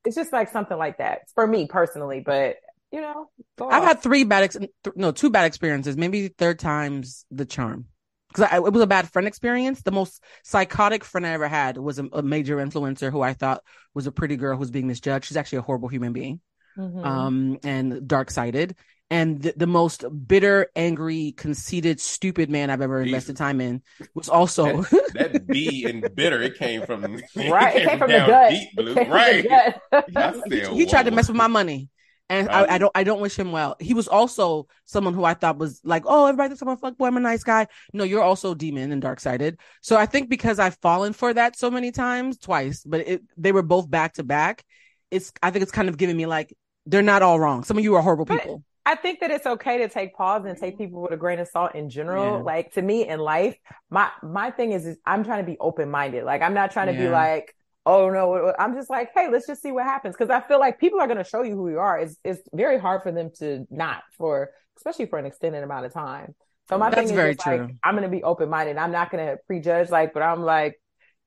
it's 0.06 0.16
just 0.16 0.32
like 0.34 0.52
something 0.52 0.78
like 0.78 1.00
that 1.00 1.22
for 1.34 1.48
me 1.48 1.66
personally. 1.68 2.22
But 2.24 2.58
you 2.94 3.02
know, 3.02 3.30
go 3.58 3.70
I've 3.70 3.84
had 3.84 4.02
three 4.02 4.24
bad, 4.24 4.44
ex- 4.44 4.56
th- 4.58 4.96
no, 4.96 5.12
two 5.12 5.30
bad 5.32 5.46
experiences. 5.46 5.98
Maybe 5.98 6.28
third 6.30 6.60
time's 6.60 7.26
the 7.32 7.46
charm. 7.46 7.88
Because 8.34 8.52
it 8.54 8.72
was 8.74 8.82
a 8.82 8.88
bad 8.88 9.12
friend 9.12 9.28
experience. 9.28 9.82
The 9.82 9.92
most 9.92 10.24
psychotic 10.44 11.04
friend 11.04 11.26
I 11.26 11.32
ever 11.32 11.48
had 11.48 11.78
was 11.78 12.00
a, 12.00 12.06
a 12.14 12.22
major 12.24 12.58
influencer 12.58 13.12
who 13.12 13.22
I 13.22 13.34
thought 13.34 13.62
was 13.94 14.08
a 14.08 14.12
pretty 14.12 14.38
girl 14.38 14.56
who 14.56 14.60
was 14.60 14.72
being 14.72 14.88
misjudged. 14.88 15.26
She's 15.26 15.38
actually 15.38 15.60
a 15.60 15.62
horrible 15.64 15.88
human 15.90 16.14
being, 16.14 16.40
Mhm. 16.78 17.06
um, 17.06 17.60
and 17.64 18.08
dark 18.08 18.32
sided. 18.32 18.76
And 19.12 19.40
the, 19.42 19.54
the 19.56 19.68
most 19.68 20.06
bitter, 20.28 20.68
angry, 20.76 21.34
conceited, 21.38 22.00
stupid 22.00 22.50
man 22.50 22.72
I've 22.72 22.82
ever 22.82 23.02
invested 23.02 23.38
time 23.38 23.62
in 23.62 23.84
was 24.16 24.30
also 24.30 24.82
That 25.14 25.46
B 25.46 25.86
and 25.86 26.08
bitter, 26.16 26.42
it 26.42 26.58
came 26.58 26.84
from 26.88 27.22
right. 27.36 27.76
It 27.76 27.88
came 27.88 28.00
from 28.00 28.10
the 28.12 28.18
gut. 28.18 28.50
deep, 28.52 28.76
Blue. 28.76 28.96
came 28.96 29.06
from 29.06 29.10
the 29.10 29.14
Right. 29.14 29.48
gut. 29.92 30.06
I 30.16 30.42
he, 30.50 30.78
he 30.78 30.86
tried 30.88 31.04
to 31.04 31.12
mess 31.12 31.28
with 31.28 31.38
my 31.38 31.48
money. 31.48 31.90
And 32.30 32.48
Um, 32.50 32.56
I, 32.56 32.76
I 32.76 32.78
don't 32.78 32.92
I 32.96 33.04
don't 33.04 33.22
wish 33.22 33.38
him 33.38 33.52
well. 33.52 33.76
He 33.80 33.94
was 33.94 34.08
also 34.08 34.68
someone 34.86 35.14
who 35.14 35.24
I 35.24 35.34
thought 35.34 35.58
was 35.58 35.82
like, 35.84 36.04
oh, 36.06 36.26
everybody 36.26 36.50
thinks 36.50 36.62
I'm 36.62 36.70
a 36.70 36.78
fuck 36.78 36.98
boy, 36.98 37.08
I'm 37.08 37.18
a 37.18 37.20
nice 37.20 37.44
guy. 37.44 37.68
No, 37.92 38.04
you're 38.04 38.24
also 38.24 38.56
demon 38.56 38.92
and 38.92 39.02
dark 39.02 39.20
sided. 39.20 39.60
So 39.82 39.98
I 39.98 40.06
think 40.06 40.30
because 40.30 40.58
I've 40.58 40.78
fallen 40.82 41.14
for 41.14 41.34
that 41.34 41.58
so 41.58 41.70
many 41.70 41.92
times, 41.92 42.38
twice, 42.38 42.84
but 42.86 43.02
it, 43.08 43.22
they 43.38 43.52
were 43.52 43.62
both 43.62 43.90
back 43.90 44.14
to 44.14 44.24
back. 44.24 44.64
It's 45.12 45.32
I 45.44 45.52
think 45.52 45.64
it's 45.64 45.72
kind 45.72 45.90
of 45.90 45.98
giving 45.98 46.18
me 46.18 46.26
like 46.26 46.56
they're 46.86 47.02
not 47.02 47.22
all 47.22 47.40
wrong. 47.40 47.64
Some 47.64 47.78
of 47.78 47.84
you 47.84 47.96
are 47.96 48.02
horrible 48.02 48.26
But- 48.26 48.40
people. 48.42 48.64
I 48.86 48.96
think 48.96 49.22
that 49.22 49.32
it's 49.32 49.46
okay 49.46 49.78
to 49.78 49.88
take 49.88 50.14
pause 50.14 50.44
and 50.46 50.58
take 50.58 50.78
people 50.78 51.04
with 51.04 51.14
a 51.14 51.18
grain 51.18 51.40
of 51.40 51.48
salt 51.48 51.74
in 51.74 51.90
general. 51.90 52.40
Yeah. 52.40 52.44
Like 52.44 52.74
to 52.74 52.82
me 52.82 53.08
in 53.08 53.18
life, 53.18 53.56
my 53.90 54.10
my 54.22 54.52
thing 54.52 54.74
is, 54.74 54.86
is 54.86 54.98
I'm 55.06 55.24
trying 55.24 55.40
to 55.46 55.50
be 55.50 55.58
open 55.58 55.90
minded. 55.90 56.26
Like 56.26 56.42
I'm 56.42 56.54
not 56.54 56.72
trying 56.72 56.88
to 56.88 56.94
be 56.94 57.08
like, 57.08 57.56
oh 57.86 58.10
no, 58.10 58.54
I'm 58.58 58.74
just 58.76 58.90
like, 58.90 59.12
hey, 59.14 59.30
let's 59.32 59.48
just 59.48 59.62
see 59.62 59.72
what 59.72 59.84
happens 59.84 60.16
because 60.18 60.30
I 60.30 60.42
feel 60.48 60.60
like 60.60 60.80
people 60.80 61.00
are 61.00 61.08
going 61.08 61.18
to 61.18 61.24
show 61.24 61.44
you 61.44 61.56
who 61.56 61.70
you 61.70 61.80
are. 61.80 62.00
It's 62.00 62.18
it's 62.24 62.42
very 62.54 62.80
hard 62.80 63.04
for 63.04 63.12
them 63.12 63.32
to 63.40 63.66
not 63.70 64.04
for 64.18 64.52
especially 64.78 65.06
for 65.06 65.20
an 65.20 65.26
extended 65.26 65.64
amount 65.64 65.86
of 65.86 65.94
time. 65.94 66.36
So 66.70 66.78
my 66.78 66.90
That's 66.90 67.02
thing 67.02 67.10
is 67.10 67.16
very 67.16 67.36
like. 67.46 67.76
I'm 67.84 67.96
going 67.96 68.04
to 68.04 68.10
be 68.10 68.24
open 68.24 68.50
minded. 68.50 68.78
I'm 68.78 68.92
not 68.92 69.12
going 69.12 69.26
to 69.28 69.38
prejudge 69.48 69.90
like, 69.90 70.14
but 70.14 70.24
I'm 70.24 70.42
like. 70.42 70.80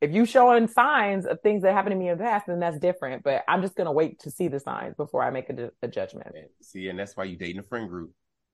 If 0.03 0.13
you 0.13 0.27
showing 0.27 0.69
signs 0.69 1.25
of 1.25 1.41
things 1.41 1.63
that 1.63 1.73
happened 1.73 1.93
to 1.93 1.99
me 1.99 2.11
in 2.11 2.19
the 2.19 2.23
past, 2.23 2.49
then 2.49 2.61
that's 2.61 2.79
different. 2.79 3.23
But 3.23 3.45
I'm 3.49 3.63
just 3.63 3.75
gonna 3.75 3.93
wait 3.93 4.21
to 4.21 4.31
see 4.31 4.47
the 4.47 4.61
signs 4.61 4.95
before 4.95 5.23
I 5.23 5.31
make 5.31 5.49
a, 5.49 5.55
ju- 5.55 5.71
a 5.81 5.89
judgment. 5.89 6.29
See, 6.61 6.89
and 6.89 6.99
that's 6.99 7.17
why 7.17 7.25
you 7.25 7.39
dating 7.39 7.61
a 7.61 7.63
friend 7.63 7.89
group. 7.89 8.13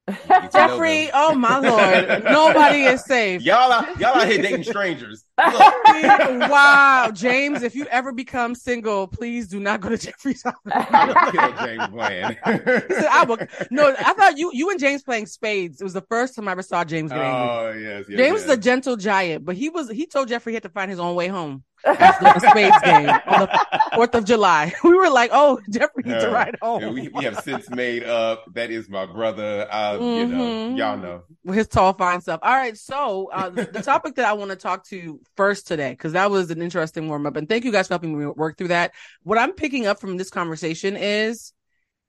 You 0.09 0.15
get 0.29 0.51
to 0.51 0.59
know 0.59 0.67
Jeffrey, 0.69 1.11
oh 1.15 1.35
my 1.35 1.59
lord. 1.59 2.25
Nobody 2.25 2.83
is 2.85 3.05
safe. 3.05 3.41
Y'all 3.43 3.71
are 3.73 3.88
y'all 4.01 4.17
out 4.17 4.27
here 4.29 4.43
dating 4.43 4.65
strangers. 4.65 5.25
Wow, 5.38 7.11
James, 7.15 7.62
if 7.62 7.75
you 7.75 7.87
ever 7.87 8.12
become 8.12 8.55
single, 8.55 9.07
please 9.07 9.49
do 9.49 9.61
not 9.61 9.81
go 9.81 9.88
to 9.91 9.99
Jeffrey's 9.99 10.43
house. 10.43 10.55
James 11.65 11.87
Bland. 11.88 12.38
So 12.45 13.07
I 13.11 13.25
will- 13.27 13.38
no, 13.71 13.95
I 13.99 14.12
thought 14.15 14.38
you 14.38 14.51
you 14.53 14.71
and 14.71 14.81
James 14.81 15.03
playing 15.03 15.27
spades. 15.27 15.81
It 15.81 15.85
was 15.85 15.93
the 15.93 16.03
first 16.03 16.35
time 16.35 16.49
I 16.49 16.53
ever 16.53 16.62
saw 16.62 16.85
James 16.85 17.11
get 17.12 17.21
angry. 17.21 17.49
oh 17.51 17.73
yes, 17.73 18.07
yes 18.09 18.19
James 18.19 18.41
yes. 18.41 18.45
is 18.45 18.51
a 18.51 18.57
gentle 18.57 18.97
giant, 18.97 19.45
but 19.45 19.57
he 19.57 19.69
was 19.69 19.88
he 19.91 20.07
told 20.07 20.29
Jeffrey 20.29 20.53
he 20.53 20.55
had 20.55 20.62
to 20.65 20.69
find 20.69 20.91
his 20.91 20.99
own 21.01 21.15
way 21.15 21.29
home 21.29 21.62
after 21.85 22.25
the 22.25 22.40
spades 22.51 22.81
game 22.83 23.09
on 23.27 23.40
the 23.40 23.81
Fourth 23.95 24.14
of 24.14 24.25
July. 24.25 24.73
We 24.85 24.95
were 24.95 25.11
like, 25.11 25.31
"Oh, 25.33 25.61
Jeffrey 25.71 26.03
needs 26.05 26.23
to 26.25 26.31
ride 26.31 26.57
home." 26.62 26.83
Yeah, 26.83 26.90
we, 26.90 27.09
we 27.09 27.25
have 27.25 27.40
since 27.40 27.68
made 27.71 28.05
up. 28.05 28.45
That 28.55 28.71
is 28.71 28.88
my 28.88 29.07
brother. 29.07 29.66
I, 29.71 29.95
You 29.95 30.27
know, 30.27 30.38
Mhm. 30.38 30.77
y'all 30.79 30.97
know. 30.99 31.53
his 31.53 31.68
tall, 31.68 31.92
fine 31.95 32.21
stuff. 32.21 32.40
All 32.42 32.53
right, 32.55 32.77
so 32.77 33.31
uh, 33.33 33.51
the 33.51 33.83
topic 33.83 34.14
that 34.16 34.25
I 34.27 34.33
want 34.35 34.51
to 34.51 34.57
talk 34.57 34.85
to 34.88 35.21
first 35.37 35.66
today, 35.66 35.90
because 35.90 36.12
that 36.12 36.31
was 36.31 36.51
an 36.51 36.62
interesting 36.62 37.09
warm 37.09 37.27
up, 37.27 37.37
and 37.37 37.49
thank 37.49 37.64
you 37.64 37.73
guys 37.73 37.88
for 37.88 37.95
helping 37.95 38.18
me 38.18 38.27
work 38.27 38.59
through 38.59 38.68
that. 38.68 38.92
What 39.23 39.38
I'm 39.38 39.53
picking 39.53 39.87
up 39.87 40.01
from 40.01 40.16
this 40.16 40.31
conversation 40.31 40.97
is, 40.97 41.53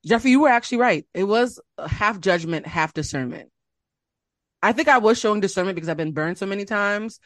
Jeffrey, 0.05 0.31
you 0.31 0.41
were 0.41 0.49
actually 0.49 0.79
right. 0.79 1.05
It 1.13 1.23
was 1.23 1.59
half 1.86 2.19
judgment, 2.19 2.67
half 2.67 2.93
discernment. 2.93 3.49
I 4.62 4.71
think 4.71 4.88
I 4.88 4.97
was 4.99 5.19
showing 5.19 5.41
discernment 5.41 5.75
because 5.75 5.89
I've 5.89 5.97
been 5.97 6.13
burned 6.13 6.38
so 6.38 6.45
many 6.45 6.63
times, 6.65 7.19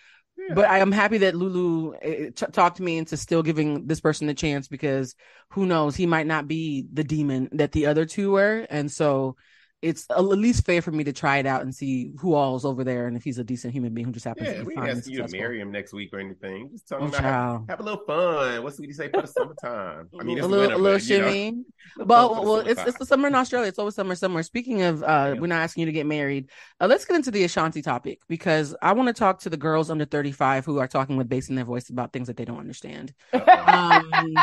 But 0.54 0.70
I 0.70 0.80
am 0.80 0.92
happy 0.92 1.18
that 1.20 1.36
Lulu 1.36 1.94
uh, 1.96 2.32
t- 2.36 2.52
talked 2.52 2.80
me 2.80 2.98
into 2.98 3.18
still 3.18 3.44
giving 3.44 3.88
this 3.88 4.00
person 4.00 4.30
a 4.30 4.34
chance 4.34 4.68
because 4.68 5.16
who 5.50 5.66
knows, 5.66 5.96
he 5.96 6.06
might 6.06 6.28
not 6.28 6.48
be 6.48 6.86
the 6.92 7.04
demon 7.04 7.50
that 7.54 7.72
the 7.72 7.88
other 7.88 8.06
two 8.06 8.32
were, 8.32 8.66
and 8.70 8.92
so 8.92 9.36
it's 9.84 10.08
at 10.10 10.24
least 10.26 10.66
fair 10.66 10.82
for 10.82 10.92
me 10.92 11.04
to 11.04 11.14
try 11.14 11.38
it 11.38 11.46
out 11.46 11.62
and 11.62 11.74
see 11.74 12.12
who 12.20 12.34
all's 12.34 12.66
over 12.66 12.84
there 12.84 13.06
and 13.06 13.16
if 13.16 13.24
he's 13.24 13.38
a 13.38 13.44
decent 13.44 13.72
human 13.74 13.94
being 13.94 14.08
who 14.08 14.12
just 14.12 14.26
happens 14.26 14.48
Yeah, 14.48 14.54
to 14.56 14.60
be 14.62 14.66
we 14.66 14.76
fine 14.76 14.84
ain't 14.86 14.94
and 14.98 15.06
you 15.06 15.18
to 15.18 15.24
successful. 15.24 15.40
marry 15.40 15.62
him 15.62 15.72
next 15.72 15.94
week 15.94 16.10
or 16.14 16.20
anything. 16.20 16.70
Just 16.72 16.88
tell 16.88 16.98
Oh, 17.00 17.06
about 17.06 17.14
have, 17.22 17.22
child. 17.24 17.66
have 17.70 17.80
a 17.80 17.84
little 17.84 18.04
fun. 18.06 18.64
What's 18.64 18.80
what 18.80 18.88
you 18.88 18.94
say 18.96 19.10
for 19.10 19.22
the 19.22 19.28
summertime? 19.28 20.08
I 20.20 20.24
mean, 20.24 20.38
it's 20.40 20.46
a 20.46 20.50
little, 20.50 20.62
winter, 20.68 20.76
a 20.76 20.78
little 20.80 20.98
but, 21.00 21.08
you 21.10 21.18
know, 21.20 21.28
shimmy. 21.30 21.64
But 21.98 22.28
fun 22.28 22.30
for 22.30 22.36
the 22.44 22.52
well, 22.52 22.60
it's 22.62 22.82
it's 22.88 22.98
the 22.98 23.06
summer 23.06 23.28
in 23.28 23.36
Australia. 23.36 23.68
It's 23.68 23.80
always 23.80 23.94
summer 23.96 24.16
somewhere. 24.16 24.44
Speaking 24.44 24.82
of, 24.82 25.04
uh, 25.04 25.34
Yeah. 25.36 25.40
we're 25.40 25.48
not 25.48 25.62
asking 25.62 25.82
you 25.82 25.86
to 25.86 25.92
get 25.92 26.06
married. 26.08 26.50
Uh, 26.82 26.88
let's 26.88 27.06
get 27.06 27.16
into 27.16 27.32
the 27.32 27.44
Ashanti 27.44 27.82
topic 27.84 28.20
because 28.28 28.76
I 28.82 28.94
want 28.94 29.08
to 29.08 29.14
talk 29.14 29.40
to 29.42 29.50
the 29.50 29.58
girls 29.58 29.90
under 29.92 30.06
thirty 30.06 30.32
five 30.32 30.66
who 30.66 30.80
are 30.80 30.88
talking 30.88 31.18
with 31.18 31.30
bass 31.30 31.50
in 31.50 31.56
their 31.56 31.66
voice 31.66 31.90
about 31.90 32.14
things 32.14 32.28
that 32.28 32.36
they 32.38 32.46
don't 32.46 32.60
understand. 32.60 33.14
Um, 33.34 34.12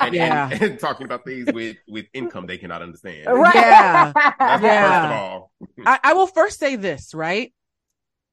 and, 0.00 0.14
yeah. 0.14 0.48
and, 0.52 0.62
and 0.62 0.78
talking 0.78 1.04
about 1.06 1.24
things 1.24 1.48
with 1.52 1.76
with 1.88 2.06
income 2.14 2.46
they 2.46 2.58
cannot 2.58 2.82
understand. 2.82 3.26
Right. 3.26 3.54
Yeah. 3.54 4.12
That's 4.58 4.62
Yeah. 4.62 4.82
first 5.02 5.04
of 5.04 5.10
all. 5.12 5.52
I, 5.86 5.98
I 6.02 6.12
will 6.14 6.26
first 6.26 6.58
say 6.58 6.76
this, 6.76 7.14
right? 7.14 7.52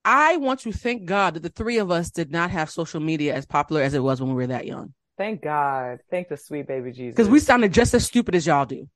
I 0.05 0.37
want 0.37 0.61
to 0.61 0.71
thank 0.71 1.05
God 1.05 1.33
that 1.33 1.43
the 1.43 1.49
three 1.49 1.79
of 1.79 1.91
us 1.91 2.09
did 2.11 2.31
not 2.31 2.49
have 2.51 2.69
social 2.69 2.99
media 3.01 3.35
as 3.35 3.45
popular 3.45 3.81
as 3.81 3.93
it 3.93 3.99
was 4.03 4.21
when 4.21 4.29
we 4.29 4.35
were 4.35 4.47
that 4.47 4.65
young. 4.65 4.93
Thank 5.17 5.41
God. 5.41 5.99
Thank 6.09 6.29
the 6.29 6.37
sweet 6.37 6.67
baby 6.67 6.91
Jesus. 6.91 7.15
Because 7.15 7.27
we 7.29 7.39
sounded 7.39 7.73
just 7.73 7.93
as 7.93 8.05
stupid 8.05 8.35
as 8.35 8.45
y'all 8.47 8.65
do. 8.65 8.87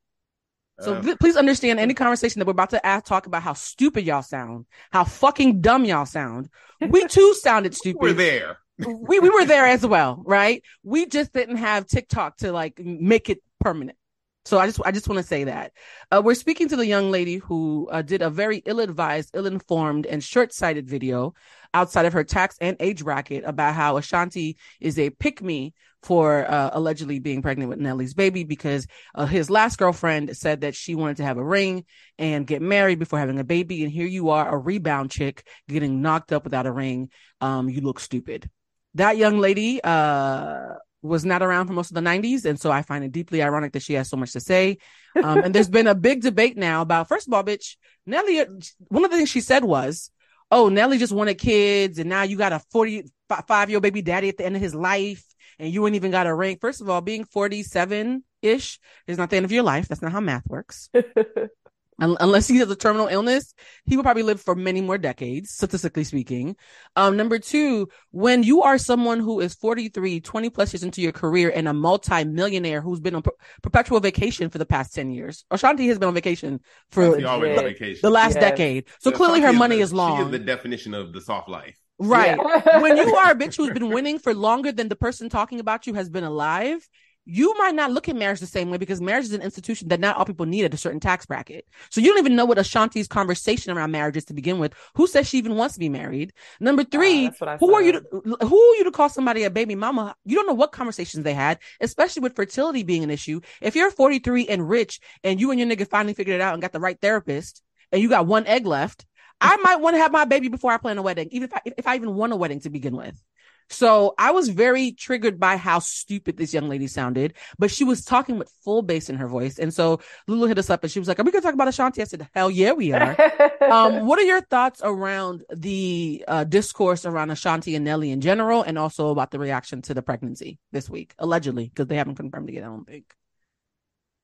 So 0.79 0.95
Uh, 0.95 1.01
th- 1.01 1.19
please 1.19 1.35
understand 1.35 1.79
any 1.79 1.93
conversation 1.93 2.39
that 2.39 2.45
we're 2.45 2.51
about 2.51 2.69
to 2.71 2.85
ask, 2.85 3.05
talk 3.05 3.25
about 3.27 3.43
how 3.43 3.53
stupid 3.53 4.05
y'all 4.05 4.21
sound, 4.21 4.65
how 4.91 5.03
fucking 5.03 5.61
dumb 5.61 5.83
y'all 5.85 6.05
sound. 6.05 6.49
We 6.79 7.05
too 7.07 7.33
sounded 7.35 7.75
stupid. 7.75 8.01
we're 8.01 8.13
there. 8.13 8.57
we 8.77 9.19
we 9.19 9.29
were 9.29 9.45
there 9.45 9.65
as 9.65 9.85
well, 9.85 10.23
right? 10.25 10.63
We 10.83 11.05
just 11.07 11.33
didn't 11.33 11.57
have 11.57 11.85
TikTok 11.87 12.37
to 12.37 12.51
like 12.51 12.79
make 12.79 13.29
it 13.29 13.43
permanent. 13.59 13.97
So 14.45 14.57
I 14.57 14.65
just 14.65 14.81
I 14.83 14.91
just 14.91 15.07
want 15.07 15.21
to 15.21 15.27
say 15.27 15.43
that 15.43 15.71
uh, 16.11 16.21
we're 16.23 16.33
speaking 16.33 16.67
to 16.69 16.75
the 16.75 16.85
young 16.85 17.11
lady 17.11 17.35
who 17.35 17.87
uh, 17.91 18.01
did 18.01 18.21
a 18.21 18.29
very 18.29 18.57
ill-advised, 18.65 19.31
ill-informed, 19.35 20.05
and 20.07 20.23
short-sighted 20.23 20.89
video 20.89 21.33
outside 21.73 22.05
of 22.05 22.13
her 22.13 22.23
tax 22.23 22.57
and 22.59 22.75
age 22.79 23.03
bracket 23.03 23.43
about 23.45 23.75
how 23.75 23.97
Ashanti 23.97 24.57
is 24.79 24.97
a 24.97 25.11
pick 25.11 25.41
me 25.41 25.73
for 26.01 26.49
uh, 26.49 26.71
allegedly 26.73 27.19
being 27.19 27.43
pregnant 27.43 27.69
with 27.69 27.79
Nelly's 27.79 28.15
baby 28.15 28.43
because 28.43 28.87
uh, 29.13 29.27
his 29.27 29.51
last 29.51 29.77
girlfriend 29.77 30.35
said 30.35 30.61
that 30.61 30.75
she 30.75 30.95
wanted 30.95 31.17
to 31.17 31.23
have 31.23 31.37
a 31.37 31.43
ring 31.43 31.85
and 32.17 32.47
get 32.47 32.63
married 32.63 32.97
before 32.97 33.19
having 33.19 33.39
a 33.39 33.43
baby, 33.43 33.83
and 33.83 33.91
here 33.91 34.07
you 34.07 34.31
are, 34.31 34.51
a 34.51 34.57
rebound 34.57 35.11
chick 35.11 35.45
getting 35.69 36.01
knocked 36.01 36.33
up 36.33 36.43
without 36.43 36.65
a 36.65 36.71
ring. 36.71 37.09
Um, 37.41 37.69
you 37.69 37.81
look 37.81 37.99
stupid 37.99 38.49
that 38.95 39.17
young 39.17 39.39
lady 39.39 39.79
uh 39.83 40.73
was 41.01 41.25
not 41.25 41.41
around 41.41 41.67
for 41.67 41.73
most 41.73 41.91
of 41.91 41.95
the 41.95 42.01
90s 42.01 42.45
and 42.45 42.59
so 42.59 42.71
i 42.71 42.81
find 42.81 43.03
it 43.03 43.11
deeply 43.11 43.41
ironic 43.41 43.73
that 43.73 43.81
she 43.81 43.93
has 43.93 44.09
so 44.09 44.17
much 44.17 44.33
to 44.33 44.39
say. 44.39 44.77
Um 45.21 45.39
and 45.39 45.53
there's 45.53 45.69
been 45.69 45.87
a 45.87 45.95
big 45.95 46.21
debate 46.21 46.57
now 46.57 46.81
about 46.81 47.07
first 47.07 47.27
of 47.27 47.33
all 47.33 47.43
bitch 47.43 47.75
nelly 48.05 48.39
one 48.87 49.05
of 49.05 49.11
the 49.11 49.17
things 49.17 49.29
she 49.29 49.41
said 49.41 49.63
was 49.63 50.11
oh 50.51 50.69
nelly 50.69 50.97
just 50.97 51.13
wanted 51.13 51.35
kids 51.35 51.99
and 51.99 52.09
now 52.09 52.23
you 52.23 52.37
got 52.37 52.53
a 52.53 52.59
45 52.71 53.69
year 53.69 53.77
old 53.77 53.83
baby 53.83 54.01
daddy 54.01 54.29
at 54.29 54.37
the 54.37 54.45
end 54.45 54.55
of 54.55 54.61
his 54.61 54.75
life 54.75 55.23
and 55.59 55.71
you 55.71 55.85
ain't 55.85 55.95
even 55.95 56.11
got 56.11 56.25
a 56.25 56.33
ring. 56.33 56.57
First 56.59 56.81
of 56.81 56.89
all 56.89 57.01
being 57.01 57.23
47 57.25 58.23
ish 58.41 58.79
is 59.05 59.17
not 59.17 59.29
the 59.29 59.37
end 59.37 59.45
of 59.45 59.51
your 59.51 59.63
life. 59.63 59.87
That's 59.87 60.01
not 60.01 60.11
how 60.11 60.19
math 60.19 60.47
works 60.47 60.89
unless 62.01 62.47
he 62.47 62.57
has 62.57 62.69
a 62.69 62.75
terminal 62.75 63.07
illness, 63.07 63.53
he 63.85 63.95
will 63.95 64.03
probably 64.03 64.23
live 64.23 64.41
for 64.41 64.55
many 64.55 64.81
more 64.81 64.97
decades, 64.97 65.51
statistically 65.51 66.03
speaking. 66.03 66.55
Um, 66.95 67.15
number 67.15 67.39
two, 67.39 67.87
when 68.11 68.43
you 68.43 68.63
are 68.63 68.77
someone 68.77 69.19
who 69.19 69.39
is 69.39 69.53
43, 69.53 70.19
20 70.19 70.49
plus 70.49 70.73
years 70.73 70.83
into 70.83 71.01
your 71.01 71.11
career 71.11 71.51
and 71.53 71.67
a 71.67 71.73
multi-millionaire 71.73 72.81
who's 72.81 72.99
been 72.99 73.15
on 73.15 73.21
per- 73.21 73.31
perpetual 73.61 73.99
vacation 73.99 74.49
for 74.49 74.57
the 74.57 74.65
past 74.65 74.93
10 74.95 75.11
years, 75.11 75.45
Ashanti 75.51 75.87
has 75.87 75.99
been 75.99 76.09
on 76.09 76.15
vacation 76.15 76.59
for 76.89 77.15
the 77.15 78.09
last 78.09 78.35
yes. 78.35 78.41
decade. 78.41 78.87
So, 78.99 79.11
so 79.11 79.15
clearly 79.15 79.39
Ashanti 79.39 79.53
her 79.53 79.59
money 79.59 79.75
is, 79.75 79.79
the, 79.79 79.83
is 79.83 79.93
long. 79.93 80.17
She 80.17 80.25
is 80.25 80.31
the 80.31 80.39
definition 80.39 80.93
of 80.93 81.13
the 81.13 81.21
soft 81.21 81.49
life. 81.49 81.77
Right. 81.99 82.35
Yeah. 82.65 82.81
when 82.81 82.97
you 82.97 83.15
are 83.15 83.31
a 83.31 83.35
bitch 83.37 83.57
who's 83.57 83.71
been 83.71 83.89
winning 83.89 84.17
for 84.17 84.33
longer 84.33 84.71
than 84.71 84.89
the 84.89 84.95
person 84.95 85.29
talking 85.29 85.59
about 85.59 85.85
you 85.85 85.93
has 85.93 86.09
been 86.09 86.23
alive, 86.23 86.87
you 87.33 87.55
might 87.57 87.73
not 87.73 87.91
look 87.91 88.09
at 88.09 88.15
marriage 88.17 88.41
the 88.41 88.45
same 88.45 88.69
way 88.69 88.77
because 88.77 88.99
marriage 88.99 89.23
is 89.23 89.31
an 89.31 89.41
institution 89.41 89.87
that 89.87 90.01
not 90.01 90.17
all 90.17 90.25
people 90.25 90.45
need 90.45 90.65
at 90.65 90.73
a 90.73 90.77
certain 90.77 90.99
tax 90.99 91.25
bracket. 91.25 91.65
So 91.89 92.01
you 92.01 92.09
don't 92.09 92.19
even 92.19 92.35
know 92.35 92.43
what 92.43 92.57
Ashanti's 92.57 93.07
conversation 93.07 93.71
around 93.71 93.91
marriage 93.91 94.17
is 94.17 94.25
to 94.25 94.33
begin 94.33 94.59
with. 94.59 94.73
Who 94.95 95.07
says 95.07 95.29
she 95.29 95.37
even 95.37 95.55
wants 95.55 95.75
to 95.75 95.79
be 95.79 95.87
married? 95.87 96.33
Number 96.59 96.83
three, 96.83 97.27
uh, 97.27 97.57
who 97.57 97.73
are 97.73 97.81
you? 97.81 97.93
To, 97.93 98.01
who 98.11 98.59
are 98.59 98.75
you 98.75 98.83
to 98.83 98.91
call 98.91 99.07
somebody 99.07 99.43
a 99.43 99.49
baby 99.49 99.75
mama? 99.75 100.13
You 100.25 100.35
don't 100.35 100.45
know 100.45 100.53
what 100.53 100.73
conversations 100.73 101.23
they 101.23 101.33
had, 101.33 101.59
especially 101.79 102.21
with 102.21 102.35
fertility 102.35 102.83
being 102.83 103.03
an 103.03 103.09
issue. 103.09 103.39
If 103.61 103.77
you're 103.77 103.91
43 103.91 104.49
and 104.49 104.67
rich 104.67 104.99
and 105.23 105.39
you 105.39 105.51
and 105.51 105.59
your 105.59 105.69
nigga 105.69 105.87
finally 105.87 106.13
figured 106.13 106.35
it 106.35 106.41
out 106.41 106.51
and 106.51 106.61
got 106.61 106.73
the 106.73 106.81
right 106.81 106.99
therapist 106.99 107.61
and 107.93 108.01
you 108.01 108.09
got 108.09 108.27
one 108.27 108.45
egg 108.45 108.65
left, 108.65 109.05
I 109.39 109.55
might 109.63 109.77
want 109.77 109.95
to 109.95 110.01
have 110.01 110.11
my 110.11 110.25
baby 110.25 110.49
before 110.49 110.73
I 110.73 110.77
plan 110.77 110.97
a 110.97 111.01
wedding, 111.01 111.29
even 111.31 111.47
if 111.47 111.53
I, 111.53 111.61
if 111.77 111.87
I 111.87 111.95
even 111.95 112.13
want 112.13 112.33
a 112.33 112.35
wedding 112.35 112.59
to 112.59 112.69
begin 112.69 112.97
with. 112.97 113.23
So 113.71 114.13
I 114.17 114.31
was 114.31 114.49
very 114.49 114.91
triggered 114.91 115.39
by 115.39 115.57
how 115.57 115.79
stupid 115.79 116.37
this 116.37 116.53
young 116.53 116.67
lady 116.67 116.87
sounded, 116.87 117.35
but 117.57 117.71
she 117.71 117.83
was 117.83 118.03
talking 118.03 118.37
with 118.37 118.51
full 118.63 118.81
bass 118.81 119.09
in 119.09 119.15
her 119.15 119.27
voice. 119.27 119.57
And 119.59 119.73
so 119.73 120.01
Lulu 120.27 120.47
hit 120.47 120.59
us 120.59 120.69
up 120.69 120.83
and 120.83 120.91
she 120.91 120.99
was 120.99 121.07
like, 121.07 121.19
Are 121.19 121.23
we 121.23 121.31
going 121.31 121.41
to 121.41 121.45
talk 121.45 121.53
about 121.53 121.67
Ashanti? 121.67 122.01
I 122.01 122.05
said, 122.05 122.27
Hell 122.33 122.51
yeah, 122.51 122.73
we 122.73 122.91
are. 122.91 123.15
um, 123.61 124.05
what 124.05 124.19
are 124.19 124.23
your 124.23 124.41
thoughts 124.41 124.81
around 124.83 125.43
the 125.55 126.23
uh, 126.27 126.43
discourse 126.43 127.05
around 127.05 127.29
Ashanti 127.31 127.75
and 127.75 127.85
Nelly 127.85 128.11
in 128.11 128.21
general, 128.21 128.61
and 128.61 128.77
also 128.77 129.09
about 129.09 129.31
the 129.31 129.39
reaction 129.39 129.81
to 129.83 129.93
the 129.93 130.01
pregnancy 130.01 130.59
this 130.71 130.89
week, 130.89 131.15
allegedly, 131.17 131.65
because 131.65 131.87
they 131.87 131.95
haven't 131.95 132.15
confirmed 132.15 132.49
it 132.49 132.53
yet, 132.53 132.63
I 132.63 132.67
don't 132.67 132.85
think. 132.85 133.13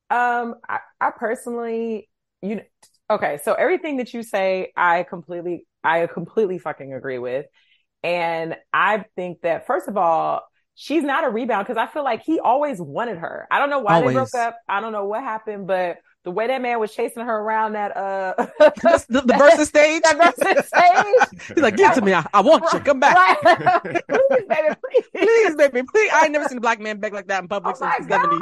Um, 0.10 0.56
I, 0.68 0.80
I 1.00 1.12
personally, 1.12 2.10
you 2.42 2.56
know, 2.58 2.62
okay, 3.10 3.40
so 3.44 3.54
everything 3.54 3.98
that 3.98 4.14
you 4.14 4.24
say, 4.24 4.72
I 4.76 5.04
completely, 5.04 5.66
I 5.84 6.08
completely 6.08 6.60
fucking 6.60 6.94
agree 6.94 7.18
with. 7.18 7.46
And 8.04 8.56
I 8.74 9.06
think 9.16 9.42
that 9.42 9.68
first 9.68 9.88
of 9.88 9.98
all, 9.98 10.42
she's 10.76 11.04
not 11.04 11.26
a 11.26 11.30
rebound 11.30 11.68
because 11.68 11.82
I 11.82 11.92
feel 11.92 12.04
like 12.04 12.24
he 12.24 12.40
always 12.40 12.80
wanted 12.80 13.18
her. 13.18 13.48
I 13.52 13.60
don't 13.60 13.70
know 13.70 13.80
why 13.80 13.96
always. 13.96 14.10
they 14.10 14.14
broke 14.14 14.36
up. 14.36 14.58
I 14.70 14.80
don't 14.80 14.92
know 14.92 15.06
what 15.06 15.24
happened, 15.24 15.68
but 15.68 15.98
the 16.28 16.32
way 16.32 16.46
that 16.46 16.62
man 16.62 16.78
was 16.78 16.94
chasing 16.94 17.24
her 17.24 17.38
around 17.38 17.72
that 17.72 17.96
uh 17.96 18.34
the, 18.68 19.22
the, 19.26 19.34
Verzuz 19.34 19.66
stage, 19.74 20.02
that 20.02 20.18
Verzuz 20.18 20.66
stage. 21.32 21.42
He's 21.56 21.64
like, 21.64 21.78
"Give 21.78 21.90
it 21.90 21.96
to 21.96 22.02
me. 22.02 22.14
I, 22.14 22.26
I 22.34 22.42
want 22.42 22.66
you. 22.74 22.82
Come 22.82 23.00
back, 23.00 23.16
right. 23.16 24.04
please, 24.10 24.46
baby, 24.50 24.76
please. 24.84 25.06
please, 25.14 25.56
baby, 25.56 25.84
please." 25.84 26.12
I 26.14 26.26
ain't 26.26 26.34
never 26.34 26.50
seen 26.50 26.58
a 26.58 26.62
black 26.62 26.82
man 26.82 27.00
beg 27.00 27.14
like 27.14 27.28
that 27.28 27.44
in 27.44 27.48
public 27.48 27.78
oh 27.78 27.80
since 27.80 28.06
the 28.06 28.14
seventies. 28.14 28.42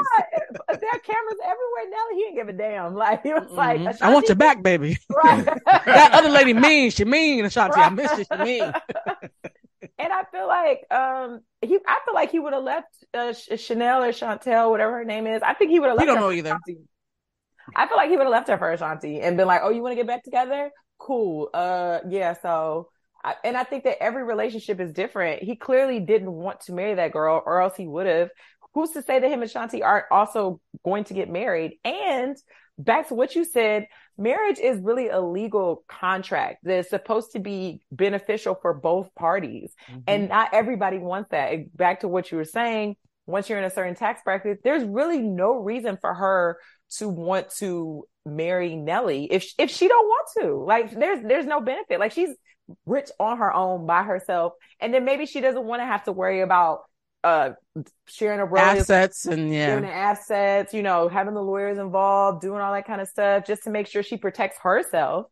There 0.68 0.90
are 0.94 1.00
cameras 1.00 1.38
everywhere 1.44 1.90
now. 1.92 2.04
He 2.16 2.22
didn't 2.24 2.36
give 2.38 2.50
a 2.50 2.54
damn. 2.54 2.96
Like 2.96 3.22
he 3.22 3.34
was 3.34 3.44
mm-hmm. 3.44 3.84
like, 3.84 4.02
"I 4.02 4.12
want 4.12 4.30
you 4.30 4.36
back, 4.36 4.64
baby." 4.64 4.98
Right. 5.24 5.46
that 5.46 6.10
other 6.12 6.30
lady 6.30 6.54
mean. 6.54 6.90
She 6.90 7.06
mean, 7.06 7.46
Ashanti. 7.46 7.80
Right. 7.80 7.92
I 7.92 7.94
miss 7.94 8.18
you. 8.18 8.26
She 8.32 8.44
mean. 8.44 8.64
and 10.00 10.12
I 10.12 10.24
feel 10.32 10.48
like 10.48 10.88
um 10.90 11.42
he, 11.62 11.78
I 11.88 12.00
feel 12.04 12.16
like 12.16 12.32
he 12.32 12.40
would 12.40 12.54
have 12.54 12.64
left 12.64 12.88
uh, 13.14 13.32
Chanel 13.32 14.04
or 14.04 14.12
Chantel, 14.12 14.72
whatever 14.72 14.94
her 14.98 15.06
name 15.06 15.28
is. 15.28 15.44
I 15.44 15.54
think 15.54 15.70
he 15.70 15.80
would 15.80 15.90
have 15.90 15.98
left. 15.98 16.08
We 16.08 16.12
don't 16.12 16.20
know 16.20 16.32
either. 16.32 16.50
Ashanti. 16.50 16.80
I 17.76 17.88
feel 17.88 17.98
like 17.98 18.10
he 18.10 18.18
would 18.18 18.24
have 18.24 18.32
left 18.32 18.50
her 18.50 18.58
for 18.58 18.72
Ashanti 18.72 19.22
and 19.22 19.38
been 19.38 19.48
like, 19.48 19.62
"Oh, 19.64 19.70
you 19.70 19.82
want 19.82 19.94
to 19.94 19.96
get 19.96 20.08
back 20.08 20.24
together? 20.24 20.72
Cool. 20.98 21.50
Uh, 21.54 22.00
yeah." 22.10 22.34
So, 22.42 22.90
I, 23.24 23.36
and 23.44 23.58
I 23.58 23.64
think 23.64 23.84
that 23.86 24.02
every 24.02 24.24
relationship 24.24 24.80
is 24.80 24.94
different. 24.94 25.44
He 25.44 25.56
clearly 25.56 26.00
didn't 26.00 26.32
want 26.32 26.62
to 26.62 26.74
marry 26.74 26.96
that 26.96 27.12
girl, 27.12 27.42
or 27.46 27.62
else 27.62 27.76
he 27.76 27.88
would 27.88 28.08
have. 28.08 28.30
Who's 28.74 28.92
to 28.92 29.02
say 29.02 29.20
that 29.20 29.32
him 29.32 29.42
and 29.42 29.50
Shanti 29.50 29.84
aren't 29.84 30.06
also 30.12 30.60
going 30.84 31.06
to 31.06 31.14
get 31.14 31.30
married? 31.30 31.80
And 31.86 32.36
back 32.78 33.08
to 33.08 33.14
what 33.14 33.34
you 33.34 33.46
said, 33.46 33.88
marriage 34.18 34.60
is 34.60 34.80
really 34.80 35.08
a 35.08 35.22
legal 35.22 35.84
contract 35.88 36.58
that's 36.64 36.90
supposed 36.90 37.32
to 37.34 37.40
be 37.40 37.82
beneficial 37.92 38.56
for 38.62 38.74
both 38.74 39.14
parties. 39.16 39.74
Mm-hmm. 39.90 40.00
And 40.08 40.30
not 40.30 40.54
everybody 40.54 40.98
wants 40.98 41.30
that. 41.32 41.76
Back 41.76 42.02
to 42.02 42.08
what 42.08 42.32
you 42.32 42.38
were 42.38 42.46
saying, 42.46 42.98
once 43.26 43.50
you're 43.50 43.58
in 43.58 43.64
a 43.64 43.70
certain 43.70 43.96
tax 43.96 44.22
bracket, 44.24 44.60
there's 44.64 44.84
really 44.84 45.22
no 45.22 45.56
reason 45.56 45.98
for 46.00 46.14
her 46.14 46.58
to 46.98 47.10
want 47.10 47.50
to 47.58 48.06
marry 48.26 48.76
Nelly 48.76 49.26
if 49.32 49.52
if 49.58 49.70
she 49.70 49.88
don't 49.88 50.08
want 50.08 50.28
to. 50.40 50.64
Like 50.64 50.92
there's 50.92 51.24
there's 51.24 51.46
no 51.46 51.62
benefit. 51.62 52.00
Like 52.00 52.12
she's 52.12 52.30
rich 52.86 53.10
on 53.20 53.38
her 53.38 53.54
own 53.54 53.86
by 53.86 54.04
herself, 54.04 54.54
and 54.80 54.94
then 54.94 55.06
maybe 55.06 55.26
she 55.26 55.42
doesn't 55.42 55.64
want 55.64 55.82
to 55.82 55.86
have 55.86 56.04
to 56.06 56.12
worry 56.12 56.42
about 56.42 56.82
uh 57.24 57.52
sharing 58.08 58.40
a 58.40 58.60
assets 58.60 59.26
and 59.26 59.52
yeah. 59.52 59.72
doing 59.72 59.82
the 59.82 59.92
assets 59.92 60.76
you 60.76 60.84
know 60.84 61.08
having 61.08 61.34
the 61.34 61.42
lawyers 61.42 61.80
involved 61.80 62.40
doing 62.40 62.62
all 62.62 62.72
that 62.72 62.86
kind 62.86 63.02
of 63.02 63.08
stuff 63.08 63.48
just 63.48 63.64
to 63.64 63.72
make 63.72 63.88
sure 63.88 64.04
she 64.04 64.18
protects 64.18 64.58
herself. 64.62 65.28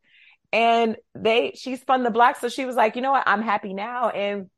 And 0.52 0.98
they 1.16 1.54
she 1.56 1.78
spun 1.78 2.04
the 2.04 2.12
block. 2.12 2.40
So 2.40 2.48
she 2.48 2.66
was 2.66 2.76
like 2.76 2.96
you 2.96 3.02
know 3.02 3.12
what? 3.12 3.24
I'm 3.26 3.42
happy 3.42 3.74
now. 3.74 4.10
And 4.10 4.50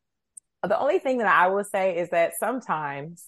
the 0.67 0.79
only 0.79 0.99
thing 0.99 1.19
that 1.19 1.27
i 1.27 1.47
will 1.47 1.63
say 1.63 1.97
is 1.97 2.10
that 2.10 2.34
sometimes 2.39 3.23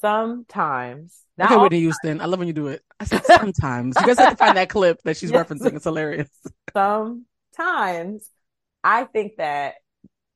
sometimes. 0.00 1.20
Not 1.38 1.52
okay, 1.52 1.60
Whitney 1.60 1.80
Houston. 1.80 2.20
I 2.20 2.26
love 2.26 2.38
when 2.38 2.48
you 2.48 2.54
do 2.54 2.68
it. 2.68 2.82
I 2.98 3.04
said 3.04 3.24
sometimes. 3.24 3.96
you 4.00 4.06
guys 4.06 4.18
have 4.18 4.30
to 4.30 4.36
find 4.36 4.56
that 4.56 4.68
clip 4.68 5.02
that 5.02 5.16
she's 5.16 5.30
yes. 5.32 5.46
referencing. 5.46 5.74
It's 5.74 5.84
hilarious. 5.84 6.30
Sometimes 6.72 8.30
I 8.82 9.04
think 9.04 9.36
that 9.36 9.74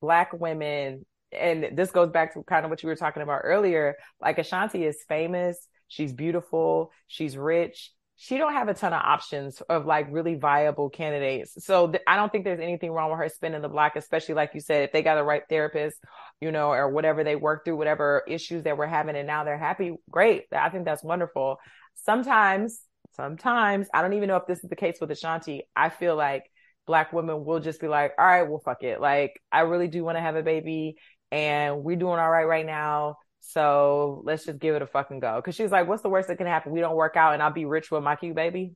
black 0.00 0.32
women, 0.32 1.06
and 1.32 1.76
this 1.76 1.90
goes 1.90 2.10
back 2.10 2.34
to 2.34 2.42
kind 2.42 2.64
of 2.64 2.70
what 2.70 2.82
you 2.82 2.88
were 2.88 2.96
talking 2.96 3.22
about 3.22 3.40
earlier, 3.44 3.96
like 4.20 4.38
Ashanti 4.38 4.84
is 4.84 4.98
famous. 5.08 5.66
She's 5.88 6.12
beautiful. 6.12 6.92
She's 7.06 7.36
rich 7.36 7.92
she 8.22 8.36
don't 8.36 8.52
have 8.52 8.68
a 8.68 8.74
ton 8.74 8.92
of 8.92 9.00
options 9.02 9.62
of 9.70 9.86
like 9.86 10.06
really 10.10 10.34
viable 10.34 10.90
candidates. 10.90 11.64
So 11.64 11.86
th- 11.86 12.02
I 12.06 12.16
don't 12.16 12.30
think 12.30 12.44
there's 12.44 12.60
anything 12.60 12.90
wrong 12.90 13.10
with 13.10 13.18
her 13.18 13.30
spinning 13.30 13.62
the 13.62 13.68
block, 13.70 13.96
especially 13.96 14.34
like 14.34 14.50
you 14.52 14.60
said, 14.60 14.82
if 14.82 14.92
they 14.92 15.00
got 15.00 15.14
the 15.14 15.24
right 15.24 15.42
therapist, 15.48 15.96
you 16.38 16.52
know, 16.52 16.68
or 16.68 16.90
whatever 16.90 17.24
they 17.24 17.34
work 17.34 17.64
through, 17.64 17.78
whatever 17.78 18.22
issues 18.28 18.64
that 18.64 18.76
we're 18.76 18.86
having, 18.86 19.16
and 19.16 19.26
now 19.26 19.44
they're 19.44 19.56
happy. 19.56 19.96
Great. 20.10 20.44
I 20.52 20.68
think 20.68 20.84
that's 20.84 21.02
wonderful. 21.02 21.56
Sometimes, 21.94 22.82
sometimes 23.16 23.88
I 23.94 24.02
don't 24.02 24.12
even 24.12 24.28
know 24.28 24.36
if 24.36 24.46
this 24.46 24.62
is 24.62 24.68
the 24.68 24.76
case 24.76 24.98
with 25.00 25.10
Ashanti. 25.10 25.62
I 25.74 25.88
feel 25.88 26.14
like 26.14 26.44
black 26.86 27.14
women 27.14 27.42
will 27.42 27.60
just 27.60 27.80
be 27.80 27.88
like, 27.88 28.12
all 28.18 28.26
right, 28.26 28.42
well, 28.42 28.60
fuck 28.62 28.82
it. 28.82 29.00
Like, 29.00 29.40
I 29.50 29.60
really 29.60 29.88
do 29.88 30.04
want 30.04 30.18
to 30.18 30.22
have 30.22 30.36
a 30.36 30.42
baby 30.42 30.96
and 31.32 31.82
we're 31.84 31.96
doing 31.96 32.18
all 32.18 32.30
right 32.30 32.44
right 32.44 32.66
now 32.66 33.16
so 33.40 34.22
let's 34.24 34.44
just 34.44 34.58
give 34.58 34.74
it 34.74 34.82
a 34.82 34.86
fucking 34.86 35.20
go. 35.20 35.40
Cause 35.42 35.54
she's 35.54 35.70
like, 35.70 35.88
what's 35.88 36.02
the 36.02 36.08
worst 36.08 36.28
that 36.28 36.38
can 36.38 36.46
happen? 36.46 36.72
We 36.72 36.80
don't 36.80 36.96
work 36.96 37.16
out 37.16 37.34
and 37.34 37.42
I'll 37.42 37.52
be 37.52 37.64
rich 37.64 37.90
with 37.90 38.02
my 38.02 38.16
cute 38.16 38.34
baby. 38.34 38.74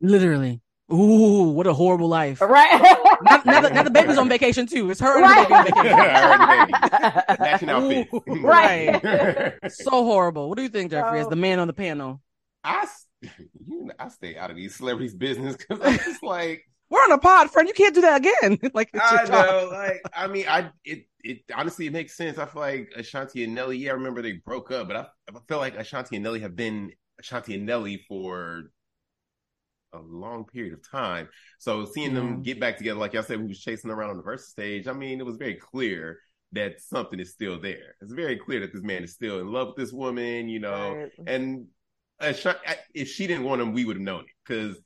Literally. 0.00 0.60
Ooh, 0.90 1.50
what 1.50 1.66
a 1.66 1.74
horrible 1.74 2.08
life. 2.08 2.40
Right. 2.40 2.80
now, 3.22 3.42
now, 3.44 3.60
the, 3.60 3.68
now, 3.70 3.82
the, 3.82 3.90
baby's 3.90 4.16
on 4.16 4.28
vacation 4.28 4.66
too. 4.66 4.90
It's 4.90 5.00
her 5.00 5.20
right. 5.20 5.46
and 5.50 5.66
baby 5.66 5.88
on 5.90 6.66
vacation. 6.66 7.36
Matching 7.40 7.68
outfit. 7.68 8.08
right. 8.40 9.58
so 9.70 9.90
horrible. 9.90 10.48
What 10.48 10.56
do 10.56 10.62
you 10.62 10.70
think, 10.70 10.90
Jeffrey, 10.90 11.18
so, 11.18 11.20
as 11.20 11.26
oh. 11.26 11.30
the 11.30 11.36
man 11.36 11.58
on 11.58 11.66
the 11.66 11.74
panel? 11.74 12.22
I, 12.64 12.86
you, 13.66 13.90
I 13.98 14.08
stay 14.08 14.36
out 14.36 14.50
of 14.50 14.56
these 14.56 14.76
celebrities' 14.76 15.14
business 15.14 15.56
because 15.56 15.78
I'm 15.82 15.98
just 15.98 16.22
like, 16.22 16.64
we're 16.90 17.00
on 17.00 17.12
a 17.12 17.18
pod, 17.18 17.50
friend. 17.50 17.68
You 17.68 17.74
can't 17.74 17.94
do 17.94 18.00
that 18.02 18.20
again. 18.20 18.58
like 18.74 18.90
I 18.94 19.24
know, 19.24 19.68
like 19.72 20.00
I 20.14 20.26
mean, 20.26 20.46
I 20.48 20.70
it 20.84 21.06
it 21.22 21.40
honestly 21.54 21.86
it 21.86 21.92
makes 21.92 22.16
sense. 22.16 22.38
I 22.38 22.46
feel 22.46 22.62
like 22.62 22.92
Ashanti 22.96 23.44
and 23.44 23.54
Nelly. 23.54 23.78
Yeah, 23.78 23.90
I 23.90 23.94
remember 23.94 24.22
they 24.22 24.32
broke 24.32 24.70
up, 24.70 24.88
but 24.88 24.96
I, 24.96 25.06
I 25.28 25.40
feel 25.48 25.58
like 25.58 25.76
Ashanti 25.76 26.16
and 26.16 26.22
Nelly 26.22 26.40
have 26.40 26.56
been 26.56 26.92
Ashanti 27.18 27.54
and 27.54 27.66
Nelly 27.66 28.04
for 28.08 28.70
a 29.92 30.00
long 30.00 30.44
period 30.44 30.74
of 30.74 30.88
time. 30.88 31.28
So 31.58 31.84
seeing 31.84 32.14
them 32.14 32.32
mm-hmm. 32.32 32.42
get 32.42 32.60
back 32.60 32.76
together, 32.78 32.98
like 32.98 33.12
y'all 33.14 33.22
said, 33.22 33.40
we 33.40 33.46
was 33.46 33.60
chasing 33.60 33.90
around 33.90 34.10
on 34.10 34.16
the 34.16 34.22
Verzuz 34.22 34.40
stage. 34.40 34.86
I 34.86 34.92
mean, 34.92 35.20
it 35.20 35.26
was 35.26 35.36
very 35.36 35.54
clear 35.54 36.20
that 36.52 36.80
something 36.80 37.20
is 37.20 37.30
still 37.30 37.60
there. 37.60 37.94
It's 38.00 38.12
very 38.12 38.36
clear 38.36 38.60
that 38.60 38.72
this 38.72 38.82
man 38.82 39.04
is 39.04 39.12
still 39.12 39.40
in 39.40 39.52
love 39.52 39.68
with 39.68 39.76
this 39.76 39.92
woman, 39.92 40.48
you 40.48 40.60
know. 40.60 40.94
Right. 40.94 41.10
And 41.26 41.66
if 42.20 43.08
she 43.08 43.26
didn't 43.26 43.44
want 43.44 43.60
him, 43.60 43.72
we 43.72 43.84
would 43.84 43.96
have 43.96 44.02
known 44.02 44.20
it 44.20 44.30
because 44.46 44.78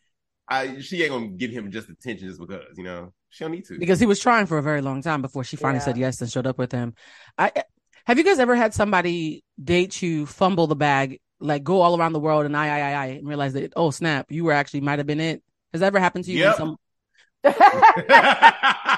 I 0.53 0.81
she 0.81 1.03
ain't 1.03 1.11
gonna 1.11 1.29
give 1.29 1.51
him 1.51 1.71
just 1.71 1.89
attention 1.89 2.29
just 2.29 2.41
because, 2.41 2.77
you 2.77 2.85
know. 2.85 3.13
She 3.31 3.45
don't 3.45 3.53
need 3.53 3.65
to. 3.67 3.79
Because 3.79 3.99
he 3.99 4.07
was 4.07 4.21
trying 4.21 4.47
for 4.47 4.59
a 4.59 4.63
very 4.63 4.83
long 4.83 5.03
time 5.03 5.23
before 5.23 5.43
she 5.45 5.57
finally 5.57 5.79
yeah. 5.79 5.85
said 5.85 5.97
yes 5.97 6.21
and 6.21 6.31
showed 6.31 6.47
up 6.47 6.59
with 6.59 6.71
him. 6.71 6.95
I 7.39 7.51
eh, 7.57 7.63
have 8.05 8.19
you 8.19 8.25
guys 8.25 8.39
ever 8.39 8.55
had 8.55 8.75
somebody 8.75 9.45
date 9.63 10.03
you, 10.03 10.27
fumble 10.27 10.67
the 10.67 10.77
bag, 10.77 11.21
like 11.41 11.65
go 11.65 11.81
all 11.81 11.99
around 11.99 12.13
the 12.13 12.21
world 12.21 12.45
and 12.45 12.55
I 12.57 12.69
I 12.69 12.81
I 12.81 12.93
I 12.93 13.07
and 13.07 13.27
realize 13.27 13.55
that 13.55 13.73
oh 13.77 13.91
snap, 13.91 14.31
you 14.31 14.45
were 14.45 14.53
actually 14.53 14.83
might 14.83 14.99
have 14.99 15.07
been 15.07 15.21
it. 15.21 15.43
Has 15.73 15.81
that 15.81 15.87
ever 15.87 15.99
happened 16.01 16.27
to 16.27 16.33
you? 16.33 16.41
Yep. 16.41 16.57
Some... 16.57 16.77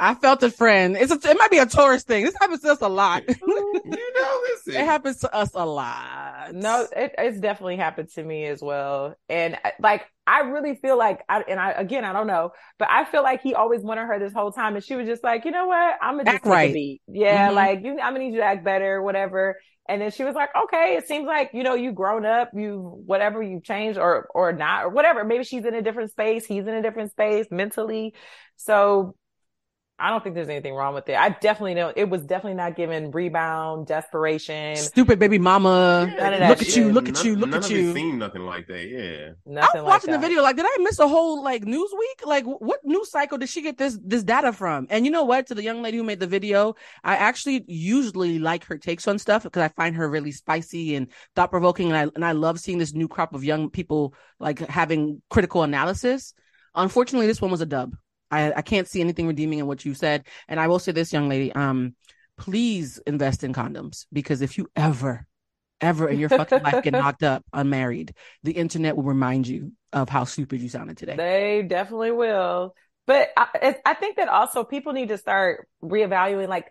I 0.00 0.14
felt 0.14 0.42
a 0.42 0.50
friend. 0.50 0.96
It's 0.96 1.12
a, 1.12 1.30
it 1.30 1.36
might 1.38 1.50
be 1.50 1.58
a 1.58 1.66
tourist 1.66 2.06
thing. 2.06 2.24
This 2.24 2.34
happens 2.40 2.60
to 2.62 2.72
us 2.72 2.80
a 2.80 2.88
lot. 2.88 3.22
you 3.28 4.12
know, 4.14 4.40
listen. 4.48 4.74
It 4.74 4.84
happens 4.84 5.18
to 5.20 5.34
us 5.34 5.50
a 5.54 5.64
lot. 5.66 6.54
No, 6.54 6.86
it, 6.96 7.14
it's 7.18 7.40
definitely 7.40 7.76
happened 7.76 8.08
to 8.14 8.22
me 8.22 8.46
as 8.46 8.62
well. 8.62 9.14
And 9.28 9.56
uh, 9.64 9.70
like, 9.80 10.04
I 10.26 10.40
really 10.40 10.74
feel 10.76 10.98
like, 10.98 11.20
I, 11.28 11.42
and 11.48 11.58
I, 11.58 11.72
again, 11.72 12.04
I 12.04 12.12
don't 12.12 12.26
know, 12.26 12.52
but 12.78 12.88
I 12.90 13.04
feel 13.04 13.22
like 13.22 13.42
he 13.42 13.54
always 13.54 13.82
wanted 13.82 14.06
her 14.06 14.18
this 14.18 14.32
whole 14.32 14.52
time. 14.52 14.74
And 14.74 14.84
she 14.84 14.94
was 14.94 15.06
just 15.06 15.24
like, 15.24 15.44
you 15.44 15.50
know 15.50 15.66
what? 15.66 15.96
I'm 16.02 16.14
going 16.14 16.26
to 16.26 16.32
just 16.32 16.36
Act 16.36 16.44
take 16.44 16.52
right. 16.52 16.70
a 16.70 16.74
beat. 16.74 17.02
Yeah. 17.08 17.50
Mhm. 17.50 17.54
Like, 17.54 17.84
you, 17.84 17.90
I'm 17.92 18.14
going 18.14 18.14
to 18.14 18.18
need 18.20 18.34
you 18.34 18.40
to 18.40 18.46
act 18.46 18.64
better, 18.64 19.02
whatever. 19.02 19.58
And 19.90 20.02
then 20.02 20.10
she 20.10 20.22
was 20.22 20.34
like, 20.34 20.50
okay, 20.64 20.96
it 20.98 21.08
seems 21.08 21.26
like, 21.26 21.50
you 21.54 21.62
know, 21.62 21.74
you 21.74 21.92
grown 21.92 22.26
up, 22.26 22.50
you, 22.54 23.02
whatever, 23.06 23.42
you've 23.42 23.64
changed 23.64 23.98
or, 23.98 24.28
or 24.34 24.52
not, 24.52 24.84
or 24.84 24.90
whatever. 24.90 25.24
Maybe 25.24 25.44
she's 25.44 25.64
in 25.64 25.74
a 25.74 25.80
different 25.80 26.10
space. 26.10 26.44
He's 26.44 26.66
in 26.66 26.74
a 26.74 26.82
different 26.82 27.10
space 27.12 27.46
mentally. 27.50 28.14
So 28.56 29.14
I 30.00 30.10
don't 30.10 30.22
think 30.22 30.36
there's 30.36 30.48
anything 30.48 30.74
wrong 30.74 30.94
with 30.94 31.08
it. 31.08 31.16
I 31.16 31.30
definitely 31.30 31.74
know 31.74 31.92
it 31.94 32.08
was 32.08 32.22
definitely 32.22 32.54
not 32.54 32.76
given 32.76 33.10
rebound, 33.10 33.88
desperation, 33.88 34.76
Stupid 34.76 35.18
baby 35.18 35.38
mama. 35.38 36.06
None 36.16 36.34
of 36.34 36.38
that 36.38 36.48
look 36.50 36.62
at 36.62 36.76
you, 36.76 36.92
look 36.92 37.08
at 37.08 37.24
you, 37.24 37.34
look 37.34 37.50
none 37.50 37.58
at 37.58 37.64
of 37.64 37.72
it 37.72 37.74
you. 37.74 37.92
seemed 37.94 38.20
nothing 38.20 38.42
like 38.42 38.68
that. 38.68 38.88
Yeah. 38.88 39.30
I 39.30 39.50
nothing 39.50 39.50
was 39.50 39.74
like 39.74 39.84
watching 39.84 40.10
that. 40.12 40.20
the 40.20 40.26
video. 40.26 40.42
Like, 40.42 40.54
did 40.54 40.66
I 40.68 40.76
miss 40.82 41.00
a 41.00 41.08
whole 41.08 41.42
like 41.42 41.64
news 41.64 41.92
week? 41.98 42.20
Like, 42.24 42.44
what 42.44 42.78
news 42.84 43.10
cycle 43.10 43.38
did 43.38 43.48
she 43.48 43.60
get 43.60 43.76
this 43.76 43.98
this 44.04 44.22
data 44.22 44.52
from? 44.52 44.86
And 44.88 45.04
you 45.04 45.10
know 45.10 45.24
what? 45.24 45.48
To 45.48 45.54
the 45.56 45.64
young 45.64 45.82
lady 45.82 45.96
who 45.96 46.04
made 46.04 46.20
the 46.20 46.28
video, 46.28 46.76
I 47.02 47.16
actually 47.16 47.64
usually 47.66 48.38
like 48.38 48.64
her 48.66 48.78
takes 48.78 49.08
on 49.08 49.18
stuff 49.18 49.42
because 49.42 49.62
I 49.62 49.68
find 49.68 49.96
her 49.96 50.08
really 50.08 50.30
spicy 50.30 50.94
and 50.94 51.08
thought 51.34 51.50
provoking, 51.50 51.90
and 51.90 51.96
I 51.96 52.12
and 52.14 52.24
I 52.24 52.32
love 52.32 52.60
seeing 52.60 52.78
this 52.78 52.94
new 52.94 53.08
crop 53.08 53.34
of 53.34 53.42
young 53.42 53.68
people 53.68 54.14
like 54.38 54.60
having 54.60 55.22
critical 55.28 55.64
analysis. 55.64 56.34
Unfortunately, 56.74 57.26
this 57.26 57.42
one 57.42 57.50
was 57.50 57.60
a 57.62 57.66
dub. 57.66 57.96
I 58.30 58.52
I 58.52 58.62
can't 58.62 58.88
see 58.88 59.00
anything 59.00 59.26
redeeming 59.26 59.58
in 59.58 59.66
what 59.66 59.84
you 59.84 59.94
said, 59.94 60.26
and 60.48 60.58
I 60.60 60.68
will 60.68 60.78
say 60.78 60.92
this, 60.92 61.12
young 61.12 61.28
lady, 61.28 61.52
um, 61.52 61.94
please 62.36 62.98
invest 63.06 63.44
in 63.44 63.52
condoms 63.52 64.06
because 64.12 64.40
if 64.42 64.58
you 64.58 64.68
ever 64.76 65.26
ever 65.80 66.08
in 66.08 66.18
your 66.18 66.28
fucking 66.28 66.62
life 66.62 66.82
get 66.82 66.92
knocked 66.92 67.22
up 67.22 67.44
unmarried, 67.52 68.14
the 68.42 68.52
internet 68.52 68.96
will 68.96 69.04
remind 69.04 69.46
you 69.46 69.72
of 69.92 70.08
how 70.08 70.24
stupid 70.24 70.60
you 70.60 70.68
sounded 70.68 70.96
today. 70.96 71.16
They 71.16 71.62
definitely 71.66 72.10
will. 72.10 72.74
But 73.06 73.30
I, 73.36 73.76
I 73.86 73.94
think 73.94 74.16
that 74.16 74.28
also 74.28 74.64
people 74.64 74.92
need 74.92 75.08
to 75.08 75.18
start 75.18 75.66
reevaluating. 75.82 76.48
Like 76.48 76.70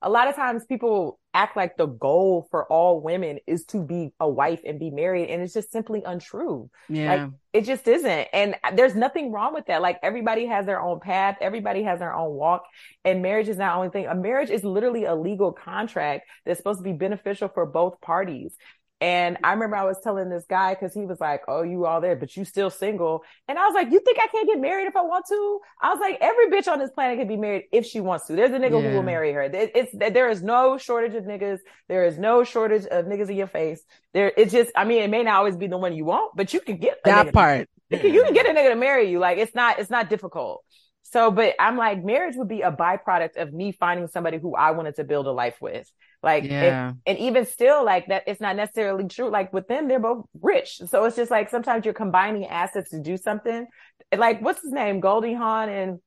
a 0.00 0.08
lot 0.08 0.28
of 0.28 0.36
times 0.36 0.64
people 0.64 1.18
act 1.34 1.56
like 1.56 1.76
the 1.76 1.86
goal 1.86 2.46
for 2.50 2.66
all 2.66 3.00
women 3.00 3.38
is 3.46 3.64
to 3.66 3.82
be 3.82 4.12
a 4.20 4.28
wife 4.28 4.60
and 4.64 4.78
be 4.78 4.90
married. 4.90 5.28
And 5.28 5.42
it's 5.42 5.52
just 5.52 5.72
simply 5.72 6.02
untrue. 6.04 6.70
yeah. 6.88 7.28
It 7.52 7.62
just 7.62 7.88
isn't. 7.88 8.28
And 8.32 8.54
there's 8.74 8.94
nothing 8.94 9.32
wrong 9.32 9.54
with 9.54 9.66
that. 9.66 9.82
Like 9.82 9.98
everybody 10.02 10.46
has 10.46 10.66
their 10.66 10.80
own 10.80 11.00
path. 11.00 11.38
Everybody 11.40 11.82
has 11.82 11.98
their 11.98 12.14
own 12.14 12.34
walk 12.34 12.64
and 13.04 13.22
marriage 13.22 13.48
is 13.48 13.56
not 13.56 13.76
only 13.76 13.90
thing. 13.90 14.06
A 14.06 14.14
marriage 14.14 14.50
is 14.50 14.62
literally 14.62 15.04
a 15.04 15.14
legal 15.14 15.52
contract 15.52 16.28
that's 16.44 16.58
supposed 16.58 16.78
to 16.80 16.84
be 16.84 16.92
beneficial 16.92 17.48
for 17.48 17.66
both 17.66 18.00
parties. 18.00 18.56
And 19.00 19.36
I 19.44 19.52
remember 19.52 19.76
I 19.76 19.84
was 19.84 19.98
telling 20.02 20.28
this 20.28 20.44
guy 20.50 20.74
because 20.74 20.92
he 20.92 21.06
was 21.06 21.20
like, 21.20 21.42
"Oh, 21.46 21.62
you 21.62 21.86
all 21.86 22.00
there, 22.00 22.16
but 22.16 22.36
you 22.36 22.44
still 22.44 22.68
single." 22.68 23.22
And 23.46 23.56
I 23.56 23.64
was 23.66 23.74
like, 23.74 23.92
"You 23.92 24.00
think 24.00 24.18
I 24.20 24.26
can't 24.26 24.48
get 24.48 24.58
married 24.60 24.88
if 24.88 24.96
I 24.96 25.02
want 25.02 25.24
to?" 25.28 25.60
I 25.80 25.90
was 25.90 26.00
like, 26.00 26.18
"Every 26.20 26.48
bitch 26.50 26.66
on 26.70 26.80
this 26.80 26.90
planet 26.90 27.18
can 27.18 27.28
be 27.28 27.36
married 27.36 27.64
if 27.70 27.86
she 27.86 28.00
wants 28.00 28.26
to. 28.26 28.34
There's 28.34 28.50
a 28.50 28.58
nigga 28.58 28.70
who 28.82 28.88
will 28.94 29.02
marry 29.04 29.32
her. 29.32 29.42
It- 29.42 29.72
It's 29.74 29.92
there 29.96 30.28
is 30.28 30.42
no 30.42 30.78
shortage 30.78 31.14
of 31.14 31.24
niggas. 31.24 31.60
There 31.88 32.04
is 32.06 32.18
no 32.18 32.42
shortage 32.42 32.86
of 32.86 33.04
niggas 33.06 33.28
in 33.30 33.36
your 33.36 33.46
face. 33.46 33.80
There, 34.14 34.32
it's 34.36 34.52
just, 34.52 34.70
I 34.74 34.84
mean, 34.84 35.02
it 35.02 35.10
may 35.10 35.22
not 35.22 35.36
always 35.36 35.56
be 35.56 35.68
the 35.68 35.78
one 35.78 35.92
you 35.94 36.04
want, 36.04 36.34
but 36.34 36.52
you 36.52 36.60
can 36.60 36.78
get 36.78 36.98
that 37.04 37.26
part. 37.32 37.68
You 37.90 37.98
can, 37.98 38.12
you 38.14 38.24
can 38.24 38.34
get 38.34 38.46
a 38.46 38.50
nigga 38.50 38.70
to 38.70 38.76
marry 38.76 39.10
you. 39.10 39.18
Like 39.20 39.38
it's 39.38 39.54
not, 39.54 39.78
it's 39.78 39.90
not 39.90 40.10
difficult. 40.10 40.64
So, 41.10 41.30
but 41.30 41.54
I'm 41.58 41.76
like, 41.76 42.04
marriage 42.04 42.36
would 42.36 42.48
be 42.48 42.60
a 42.62 42.70
byproduct 42.70 43.36
of 43.36 43.52
me 43.52 43.72
finding 43.72 44.08
somebody 44.08 44.38
who 44.38 44.54
I 44.54 44.72
wanted 44.72 44.96
to 44.96 45.04
build 45.04 45.26
a 45.26 45.32
life 45.32 45.56
with. 45.60 45.90
Like, 46.22 46.42
and- 46.44 46.52
Yeah. 46.52 46.92
and, 47.06 47.18
even 47.18 47.46
still, 47.46 47.84
like 47.84 48.08
that, 48.08 48.24
it's 48.26 48.40
not 48.40 48.56
necessarily 48.56 49.08
true. 49.08 49.30
Like 49.30 49.52
with 49.52 49.68
them, 49.68 49.88
they're 49.88 50.00
both 50.00 50.26
rich. 50.40 50.80
So 50.88 51.04
it's 51.04 51.16
just 51.16 51.30
like 51.30 51.48
sometimes 51.48 51.84
you're 51.84 51.94
combining 51.94 52.46
assets 52.46 52.90
to 52.90 53.00
do 53.00 53.16
something. 53.16 53.66
Like, 54.14 54.42
what's 54.42 54.62
his 54.62 54.72
name? 54.72 55.00
Goldie 55.00 55.34
Hawn 55.34 55.68
and 55.68 55.98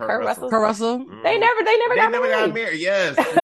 Kurt 0.00 0.24
Russell. 0.24 0.50
Kurt 0.50 0.62
Russell. 0.62 0.98
They 0.98 1.04
mm-hmm. 1.04 1.40
never, 1.40 1.64
they 1.64 1.78
never 1.78 1.94
They 1.94 2.00
got 2.00 2.12
never 2.12 2.26
married. 2.28 2.46
got 2.46 2.54
married. 2.54 2.80
Yes. 2.80 3.38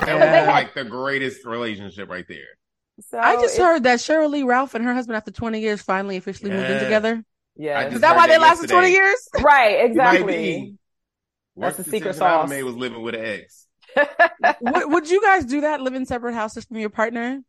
That 0.00 0.08
Yeah. 0.18 0.40
was 0.40 0.48
like 0.48 0.74
the 0.74 0.84
greatest 0.84 1.44
relationship 1.44 2.08
right 2.08 2.26
there. 2.28 2.44
So 3.08 3.18
I 3.18 3.36
just 3.36 3.56
heard 3.56 3.84
that 3.84 3.98
Sheryl 3.98 4.30
Lee 4.30 4.42
Ralph 4.42 4.74
and 4.74 4.84
her 4.84 4.92
husband, 4.94 5.16
after 5.16 5.30
20 5.30 5.60
years, 5.60 5.80
finally 5.80 6.16
officially 6.18 6.50
moved 6.50 6.68
in 6.70 6.82
together. 6.82 7.24
Yeah. 7.56 7.88
Is 7.88 8.00
that 8.00 8.10
heard 8.10 8.16
why 8.16 8.26
they 8.26 8.34
that 8.34 8.40
lasted 8.40 8.68
20 8.70 8.90
years? 8.90 9.28
Right. 9.40 9.84
Exactly. 9.86 10.32
be. 10.36 10.74
That's 11.56 11.76
the 11.78 11.84
secret 11.84 12.00
decision 12.12 12.22
I 12.22 12.28
ever 12.34 12.42
sauce. 12.42 12.50
made 12.50 12.62
was 12.62 12.74
living 12.76 13.02
with 13.02 13.14
an 13.14 13.24
ex. 13.24 13.66
would, 14.60 14.92
would 14.92 15.10
you 15.10 15.20
guys 15.22 15.44
do 15.46 15.62
that? 15.62 15.80
Live 15.80 15.94
in 15.94 16.06
separate 16.06 16.34
houses 16.34 16.64
from 16.64 16.78
your 16.78 16.90
partner? 16.90 17.40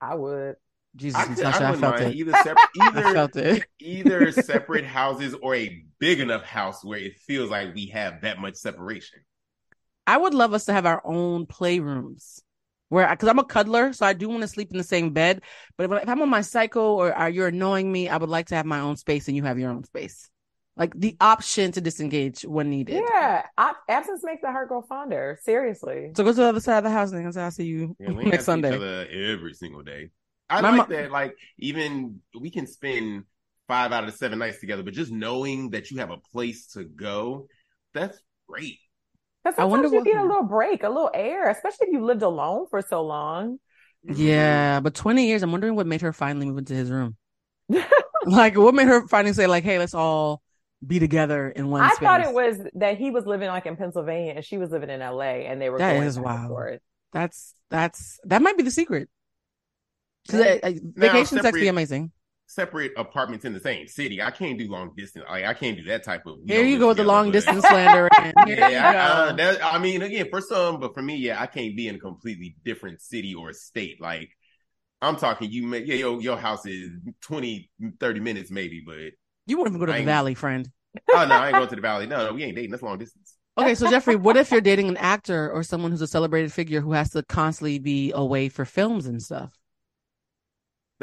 I 0.00 0.14
would. 0.14 0.56
Jesus, 0.96 1.20
I, 1.20 1.24
could, 1.26 1.38
Natasha, 1.38 1.64
I 1.64 1.66
I, 1.66 1.70
wouldn't 1.72 1.80
felt 1.98 2.00
it. 2.02 2.14
either 2.16 2.32
separate, 2.32 2.68
I 2.80 3.12
felt 3.12 3.36
it. 3.36 3.64
either 3.80 4.32
separate 4.32 4.84
houses 4.84 5.34
or 5.42 5.54
a 5.56 5.84
big 5.98 6.20
enough 6.20 6.42
house 6.44 6.84
where 6.84 6.98
it 7.00 7.18
feels 7.26 7.50
like 7.50 7.74
we 7.74 7.86
have 7.86 8.20
that 8.22 8.38
much 8.38 8.54
separation. 8.56 9.18
I 10.06 10.16
would 10.18 10.34
love 10.34 10.52
us 10.54 10.66
to 10.66 10.72
have 10.72 10.86
our 10.86 11.02
own 11.04 11.46
playrooms. 11.46 12.40
Where, 12.90 13.08
because 13.08 13.28
I'm 13.28 13.38
a 13.38 13.44
cuddler, 13.44 13.92
so 13.92 14.06
I 14.06 14.12
do 14.12 14.28
want 14.28 14.42
to 14.42 14.48
sleep 14.48 14.70
in 14.70 14.76
the 14.78 14.84
same 14.84 15.10
bed. 15.10 15.40
But 15.76 15.90
if, 15.90 16.02
if 16.02 16.08
I'm 16.08 16.20
on 16.22 16.28
my 16.28 16.42
cycle 16.42 16.82
or 16.82 17.12
are 17.12 17.30
you're 17.30 17.48
annoying 17.48 17.90
me, 17.90 18.08
I 18.08 18.18
would 18.18 18.28
like 18.28 18.46
to 18.48 18.54
have 18.54 18.66
my 18.66 18.80
own 18.80 18.96
space 18.96 19.26
and 19.26 19.36
you 19.36 19.42
have 19.42 19.58
your 19.58 19.70
own 19.70 19.82
space. 19.84 20.30
Like 20.76 20.92
the 20.94 21.16
option 21.20 21.72
to 21.72 21.80
disengage 21.80 22.42
when 22.42 22.68
needed. 22.70 23.02
Yeah. 23.08 23.46
Ab- 23.56 23.76
absence 23.88 24.22
makes 24.22 24.42
the 24.42 24.52
heart 24.52 24.68
go 24.68 24.82
fonder. 24.88 25.38
Seriously. 25.42 26.10
So 26.16 26.22
go 26.24 26.30
to 26.30 26.36
the 26.36 26.44
other 26.46 26.60
side 26.60 26.78
of 26.78 26.84
the 26.84 26.90
house 26.90 27.12
and 27.12 27.38
I'll 27.38 27.50
see 27.50 27.64
you 27.64 27.96
Yeah, 27.98 28.10
we 28.12 28.24
next 28.30 28.46
have 28.46 28.58
each 28.58 28.64
Sunday. 28.64 28.76
other 28.76 29.06
every 29.10 29.54
single 29.54 29.82
day. 29.82 30.10
I 30.50 30.60
My 30.60 30.70
like 30.76 30.88
mo- 30.88 30.96
that. 30.96 31.10
Like 31.10 31.36
even 31.58 32.20
we 32.38 32.50
can 32.50 32.66
spend 32.66 33.24
five 33.66 33.92
out 33.92 34.04
of 34.04 34.10
the 34.10 34.16
seven 34.16 34.38
nights 34.38 34.60
together, 34.60 34.82
but 34.82 34.94
just 34.94 35.10
knowing 35.10 35.70
that 35.70 35.90
you 35.90 35.98
have 35.98 36.10
a 36.10 36.18
place 36.18 36.66
to 36.72 36.84
go, 36.84 37.48
that's 37.94 38.18
great. 38.48 38.78
Because 39.44 39.58
I 39.58 39.64
wonder 39.64 39.88
sometimes 39.88 40.06
you 40.06 40.12
what- 40.12 40.22
need 40.22 40.24
a 40.24 40.28
little 40.28 40.48
break, 40.48 40.82
a 40.82 40.88
little 40.88 41.10
air, 41.12 41.50
especially 41.50 41.88
if 41.88 41.92
you 41.92 42.04
lived 42.04 42.22
alone 42.22 42.66
for 42.70 42.80
so 42.82 43.02
long. 43.04 43.58
Yeah, 44.06 44.76
mm-hmm. 44.76 44.84
but 44.84 44.94
20 44.94 45.26
years, 45.26 45.42
I'm 45.42 45.52
wondering 45.52 45.76
what 45.76 45.86
made 45.86 46.00
her 46.02 46.12
finally 46.12 46.46
move 46.46 46.58
into 46.58 46.74
his 46.74 46.90
room. 46.90 47.16
like, 48.24 48.56
what 48.56 48.74
made 48.74 48.88
her 48.88 49.06
finally 49.08 49.32
say, 49.34 49.46
like, 49.46 49.64
hey, 49.64 49.78
let's 49.78 49.94
all 49.94 50.42
be 50.86 50.98
together 50.98 51.48
in 51.48 51.68
one 51.70 51.80
I 51.82 51.88
space? 51.90 52.00
thought 52.00 52.20
it 52.20 52.32
was 52.34 52.58
that 52.74 52.98
he 52.98 53.10
was 53.10 53.24
living 53.26 53.48
like 53.48 53.64
in 53.66 53.76
Pennsylvania 53.76 54.34
and 54.36 54.44
she 54.44 54.58
was 54.58 54.70
living 54.70 54.90
in 54.90 55.00
LA 55.00 55.44
and 55.48 55.60
they 55.60 55.70
were 55.70 55.78
That 55.78 55.94
going 55.94 56.06
is 56.06 56.16
back 56.18 56.38
and 56.38 56.50
wild. 56.50 56.78
That's, 57.12 57.54
that's, 57.70 58.18
that 58.24 58.42
might 58.42 58.56
be 58.58 58.62
the 58.64 58.70
secret. 58.70 59.08
'Cause, 60.28 60.40
Yeah. 60.40 60.70
vacation 60.94 61.36
sex 61.36 61.44
separate- 61.44 61.60
be 61.60 61.68
amazing. 61.68 62.10
Separate 62.46 62.92
apartments 62.96 63.44
in 63.44 63.52
the 63.54 63.60
same 63.60 63.88
city. 63.88 64.20
I 64.22 64.30
can't 64.30 64.58
do 64.58 64.70
long 64.70 64.92
distance. 64.96 65.24
Like 65.28 65.44
I 65.44 65.54
can't 65.54 65.76
do 65.78 65.84
that 65.84 66.04
type 66.04 66.26
of. 66.26 66.36
Here 66.46 66.64
you 66.64 66.78
go 66.78 66.88
with 66.88 66.98
the 66.98 67.04
long 67.04 67.26
but- 67.28 67.32
distance 67.32 67.64
slander. 67.66 68.06
again. 68.06 68.32
Here 68.46 68.56
you 68.56 68.60
Yeah, 68.60 68.90
I, 68.90 68.96
uh, 69.28 69.32
that, 69.32 69.64
I 69.64 69.78
mean, 69.78 70.02
again, 70.02 70.26
for 70.30 70.40
some, 70.40 70.78
but 70.78 70.94
for 70.94 71.02
me, 71.02 71.16
yeah, 71.16 71.40
I 71.40 71.46
can't 71.46 71.74
be 71.76 71.88
in 71.88 71.94
a 71.96 71.98
completely 71.98 72.56
different 72.64 73.00
city 73.00 73.34
or 73.34 73.52
state. 73.54 74.00
Like, 74.00 74.30
I'm 75.00 75.16
talking, 75.16 75.50
you 75.50 75.66
may, 75.66 75.80
yeah, 75.84 75.94
your, 75.96 76.20
your 76.20 76.36
house 76.36 76.66
is 76.66 76.90
20, 77.22 77.70
30 77.98 78.20
minutes 78.20 78.50
maybe, 78.50 78.82
but 78.86 79.12
You 79.46 79.56
won't 79.56 79.68
even 79.68 79.80
go 79.80 79.86
to 79.86 79.92
the 79.92 80.02
valley, 80.02 80.34
friend. 80.34 80.70
oh 81.12 81.26
no, 81.26 81.34
I 81.34 81.46
ain't 81.48 81.56
going 81.56 81.68
to 81.68 81.74
the 81.76 81.80
valley. 81.82 82.06
No, 82.06 82.26
no, 82.26 82.32
we 82.34 82.44
ain't 82.44 82.54
dating. 82.56 82.70
That's 82.70 82.82
long 82.82 82.98
distance. 82.98 83.36
Okay, 83.56 83.74
so 83.74 83.88
Jeffrey, 83.88 84.16
what 84.16 84.36
if 84.36 84.50
you're 84.50 84.60
dating 84.60 84.88
an 84.88 84.96
actor 84.96 85.50
or 85.50 85.62
someone 85.62 85.90
who's 85.92 86.00
a 86.02 86.06
celebrated 86.06 86.52
figure 86.52 86.80
who 86.80 86.92
has 86.92 87.10
to 87.10 87.22
constantly 87.22 87.78
be 87.78 88.12
away 88.12 88.48
for 88.48 88.64
films 88.64 89.06
and 89.06 89.22
stuff? 89.22 89.52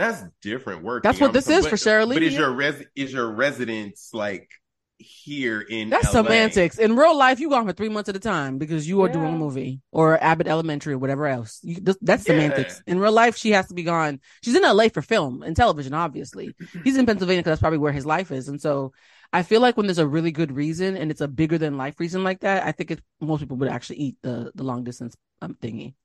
That's 0.01 0.23
different 0.41 0.83
work. 0.83 1.03
That's 1.03 1.19
what 1.19 1.33
this 1.33 1.49
is 1.49 1.67
for 1.67 1.75
Sheryl 1.75 2.13
But 2.13 2.23
is 2.23 2.33
your 2.33 2.51
res 2.51 2.83
is 2.95 3.13
your 3.13 3.31
residence 3.31 4.09
like 4.13 4.49
here 4.97 5.61
in 5.61 5.89
That's 5.89 6.05
LA? 6.13 6.23
semantics. 6.23 6.77
In 6.77 6.95
real 6.95 7.17
life, 7.17 7.39
you 7.39 7.49
gone 7.49 7.65
for 7.65 7.73
three 7.73 7.89
months 7.89 8.09
at 8.09 8.15
a 8.15 8.19
time 8.19 8.57
because 8.59 8.87
you 8.87 9.01
are 9.03 9.09
doing 9.09 9.33
a 9.33 9.37
movie 9.37 9.81
or 9.91 10.21
Abbott 10.21 10.47
Elementary 10.47 10.93
or 10.93 10.97
whatever 10.99 11.25
else. 11.27 11.59
You, 11.63 11.75
th- 11.75 11.97
that's 12.01 12.27
Yeah. 12.27 12.33
semantics. 12.33 12.81
In 12.85 12.99
real 12.99 13.11
life, 13.11 13.35
she 13.35 13.51
has 13.51 13.67
to 13.67 13.73
be 13.73 13.83
gone. 13.83 14.19
She's 14.43 14.55
in 14.55 14.63
LA 14.63 14.89
for 14.89 15.01
film 15.01 15.41
and 15.43 15.55
television, 15.55 15.93
obviously. 15.93 16.55
He's 16.83 16.97
in 16.97 17.05
Pennsylvania 17.05 17.39
because 17.41 17.51
that's 17.51 17.61
probably 17.61 17.79
where 17.79 17.91
his 17.93 18.05
life 18.05 18.31
is. 18.31 18.47
And 18.47 18.61
so 18.61 18.93
I 19.33 19.43
feel 19.43 19.61
like 19.61 19.75
when 19.77 19.87
there's 19.87 19.97
a 19.97 20.07
really 20.07 20.31
good 20.31 20.51
reason 20.51 20.95
and 20.97 21.09
it's 21.09 21.21
a 21.21 21.27
bigger 21.27 21.57
than 21.57 21.77
life 21.77 21.99
reason 21.99 22.23
like 22.23 22.41
that, 22.41 22.63
I 22.65 22.71
think 22.71 22.91
it, 22.91 23.01
most 23.19 23.39
people 23.39 23.57
would 23.57 23.69
actually 23.69 23.97
eat 23.97 24.17
the, 24.21 24.51
the 24.53 24.63
long 24.63 24.83
distance 24.83 25.15
um, 25.41 25.55
thingy. 25.61 25.95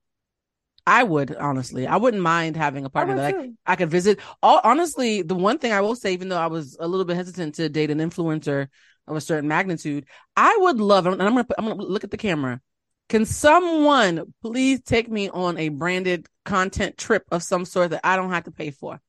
I 0.87 1.03
would 1.03 1.35
honestly. 1.35 1.87
I 1.87 1.97
wouldn't 1.97 2.23
mind 2.23 2.57
having 2.57 2.85
a 2.85 2.91
partner 2.91 3.17
that 3.17 3.35
I. 3.35 3.73
I 3.73 3.77
could 3.77 3.91
visit. 3.91 4.21
All 4.43 4.61
honestly, 4.63 5.23
the 5.23 5.35
one 5.35 5.59
thing 5.59 5.73
I 5.73 5.81
will 5.81 5.97
say, 5.97 6.13
even 6.13 6.29
though 6.29 6.39
I 6.39 6.47
was 6.47 6.77
a 6.79 6.87
little 6.87 7.05
bit 7.05 7.17
hesitant 7.17 7.57
to 7.57 7.69
date 7.69 7.91
an 7.91 7.99
influencer 7.99 8.69
of 9.09 9.17
a 9.17 9.21
certain 9.21 9.49
magnitude, 9.49 10.07
I 10.37 10.57
would 10.61 10.79
love. 10.79 11.07
And 11.07 11.21
I'm 11.21 11.31
gonna 11.31 11.45
put, 11.45 11.57
I'm 11.59 11.67
gonna 11.67 11.83
look 11.83 12.05
at 12.05 12.11
the 12.13 12.17
camera. 12.17 12.61
Can 13.09 13.25
someone 13.25 14.33
please 14.43 14.81
take 14.83 15.09
me 15.09 15.29
on 15.29 15.59
a 15.59 15.69
branded 15.69 16.27
content 16.45 16.97
trip 16.97 17.25
of 17.31 17.43
some 17.43 17.65
sort 17.65 17.91
that 17.91 18.01
I 18.05 18.17
don't 18.17 18.31
have 18.31 18.45
to 18.45 18.51
pay 18.53 18.71
for? 18.71 19.01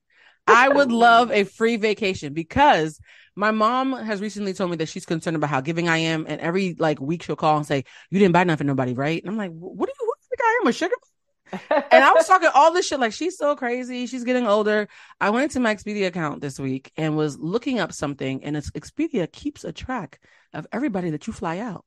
I 0.48 0.70
would 0.70 0.92
love 1.08 1.32
a 1.32 1.44
free 1.44 1.78
vacation 1.78 2.34
because 2.34 3.00
my 3.36 3.52
mom 3.52 3.94
has 3.94 4.22
recently 4.22 4.54
told 4.54 4.72
me 4.72 4.78
that 4.78 4.90
she's 4.90 5.06
concerned 5.06 5.36
about 5.36 5.52
how 5.52 5.62
giving 5.62 5.90
I 5.90 5.98
am, 6.00 6.26
and 6.28 6.42
every 6.42 6.76
like 6.80 7.00
week 7.00 7.22
she'll 7.24 7.36
call 7.36 7.58
and 7.58 7.68
say, 7.68 7.84
"You 8.10 8.18
didn't 8.20 8.34
buy 8.34 8.44
nothing 8.46 8.66
for 8.66 8.68
nobody, 8.68 8.94
right?" 8.96 9.22
And 9.22 9.30
I'm 9.30 9.38
like, 9.38 9.52
"What 9.52 9.86
do 9.88 9.94
you 9.96 10.06
who 10.06 10.14
do 10.14 10.20
you 10.22 10.28
think 10.30 10.42
I 10.42 10.60
am, 10.64 10.68
a 10.68 10.74
sugar?" 10.74 10.96
And 11.52 12.04
I 12.04 12.12
was 12.14 12.28
talking 12.28 12.50
all 12.54 12.74
this 12.74 12.88
shit 12.88 13.00
like 13.00 13.14
she's 13.14 13.38
so 13.38 13.56
crazy. 13.56 14.06
She's 14.08 14.24
getting 14.24 14.48
older. 14.48 14.88
I 15.22 15.30
went 15.30 15.44
into 15.44 15.60
my 15.60 15.74
Expedia 15.76 16.08
account 16.08 16.42
this 16.42 16.60
week 16.60 16.92
and 16.98 17.16
was 17.16 17.38
looking 17.40 17.80
up 17.80 17.92
something, 17.94 18.44
and 18.44 18.58
it's 18.58 18.72
Expedia 18.72 19.32
keeps 19.32 19.64
a 19.64 19.72
track 19.72 20.20
of 20.54 20.68
everybody 20.72 21.12
that 21.12 21.28
you 21.28 21.34
fly 21.34 21.60
out. 21.60 21.86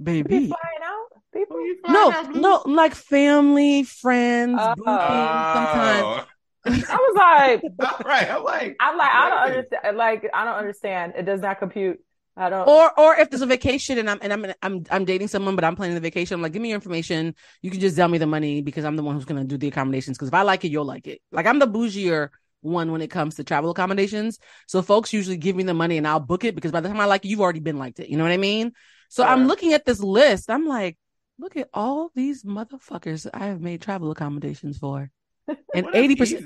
Be 0.00 0.22
Baby, 0.22 0.46
flying 0.46 0.82
out, 0.84 1.06
people. 1.34 1.60
You 1.60 1.76
find 1.82 1.92
no, 1.94 2.12
out, 2.12 2.34
no, 2.66 2.72
like 2.72 2.94
family, 2.94 3.82
friends, 3.82 4.56
Oh. 4.60 4.74
grouping, 4.76 4.94
sometimes. 4.94 6.02
Oh. 6.04 6.26
I 6.66 6.96
was 6.96 7.16
like, 7.16 7.62
right. 8.06 8.30
I'm 8.30 8.44
like, 8.44 8.76
I'm 8.80 8.96
like, 8.96 9.10
I 9.10 9.28
don't 9.30 9.38
understand. 9.38 9.96
Like, 9.96 10.30
I 10.34 10.44
don't 10.44 10.54
understand. 10.54 11.12
It 11.16 11.24
does 11.24 11.40
not 11.40 11.58
compute. 11.58 11.98
I 12.38 12.50
don't. 12.50 12.68
Or, 12.68 13.00
or 13.00 13.16
if 13.16 13.30
there's 13.30 13.42
a 13.42 13.46
vacation 13.46 13.98
and 13.98 14.08
I'm 14.08 14.18
and 14.22 14.32
I'm 14.32 14.46
I'm 14.62 14.84
I'm 14.90 15.04
dating 15.04 15.26
someone, 15.26 15.56
but 15.56 15.64
I'm 15.64 15.74
planning 15.74 15.96
the 15.96 16.00
vacation. 16.00 16.34
I'm 16.36 16.42
like, 16.42 16.52
give 16.52 16.62
me 16.62 16.68
your 16.68 16.76
information. 16.76 17.34
You 17.62 17.70
can 17.70 17.80
just 17.80 17.96
tell 17.96 18.06
me 18.06 18.18
the 18.18 18.26
money 18.26 18.62
because 18.62 18.84
I'm 18.84 18.94
the 18.94 19.02
one 19.02 19.16
who's 19.16 19.24
gonna 19.24 19.44
do 19.44 19.58
the 19.58 19.66
accommodations. 19.68 20.16
Because 20.16 20.28
if 20.28 20.34
I 20.34 20.42
like 20.42 20.64
it, 20.64 20.70
you'll 20.70 20.84
like 20.84 21.08
it. 21.08 21.20
Like 21.32 21.46
I'm 21.46 21.58
the 21.58 21.66
bougier 21.66 22.28
one 22.60 22.92
when 22.92 23.02
it 23.02 23.08
comes 23.08 23.36
to 23.36 23.44
travel 23.44 23.70
accommodations. 23.70 24.38
So 24.68 24.82
folks 24.82 25.12
usually 25.12 25.36
give 25.36 25.56
me 25.56 25.64
the 25.64 25.74
money 25.74 25.96
and 25.98 26.06
I'll 26.06 26.20
book 26.20 26.44
it 26.44 26.54
because 26.54 26.70
by 26.70 26.80
the 26.80 26.88
time 26.88 27.00
I 27.00 27.06
like 27.06 27.24
it, 27.24 27.28
you've 27.28 27.40
already 27.40 27.60
been 27.60 27.78
liked 27.78 27.98
it. 27.98 28.08
You 28.08 28.16
know 28.16 28.24
what 28.24 28.32
I 28.32 28.36
mean? 28.36 28.72
So 29.08 29.24
I'm 29.24 29.46
looking 29.48 29.72
at 29.72 29.84
this 29.84 30.00
list. 30.00 30.48
I'm 30.48 30.66
like, 30.66 30.96
look 31.40 31.56
at 31.56 31.68
all 31.74 32.10
these 32.14 32.44
motherfuckers 32.44 33.26
I 33.34 33.46
have 33.46 33.60
made 33.60 33.82
travel 33.82 34.10
accommodations 34.12 34.78
for, 34.78 35.10
and 35.74 35.88
eighty 35.94 36.14
percent 36.14 36.44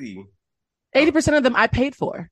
eighty 0.94 1.10
percent 1.10 1.36
of 1.36 1.42
them 1.42 1.56
I 1.56 1.66
paid 1.66 1.94
for. 1.94 2.30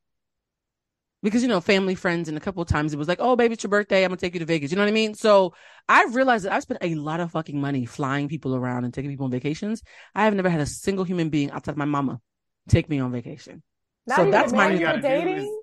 Because 1.22 1.42
you 1.42 1.48
know, 1.48 1.60
family, 1.60 1.94
friends, 1.94 2.28
and 2.28 2.38
a 2.38 2.40
couple 2.40 2.62
of 2.62 2.68
times 2.68 2.94
it 2.94 2.98
was 2.98 3.08
like, 3.08 3.18
"Oh, 3.20 3.36
baby, 3.36 3.52
it's 3.54 3.62
your 3.62 3.70
birthday. 3.70 4.04
I'm 4.04 4.08
gonna 4.08 4.16
take 4.16 4.34
you 4.34 4.40
to 4.40 4.46
Vegas." 4.46 4.70
You 4.70 4.76
know 4.76 4.82
what 4.84 4.88
I 4.88 4.92
mean? 4.92 5.14
So 5.14 5.54
I've 5.88 6.14
realized 6.14 6.44
that 6.46 6.52
I've 6.52 6.62
spent 6.62 6.78
a 6.82 6.94
lot 6.94 7.20
of 7.20 7.32
fucking 7.32 7.60
money 7.60 7.84
flying 7.84 8.28
people 8.28 8.54
around 8.56 8.84
and 8.84 8.94
taking 8.94 9.10
people 9.10 9.26
on 9.26 9.30
vacations. 9.30 9.82
I 10.14 10.24
have 10.24 10.34
never 10.34 10.48
had 10.48 10.60
a 10.60 10.66
single 10.66 11.04
human 11.04 11.28
being 11.28 11.50
outside 11.50 11.72
of 11.72 11.78
my 11.78 11.84
mama 11.84 12.20
take 12.68 12.88
me 12.88 13.00
on 13.00 13.12
vacation. 13.12 13.62
not 14.06 14.16
so 14.16 14.30
that's 14.30 14.52
my 14.52 14.66
when 14.66 14.74
new- 14.74 14.80
you're 14.80 14.96
You 14.96 15.02
gotta 15.02 15.20
do 15.20 15.24
dating. 15.24 15.62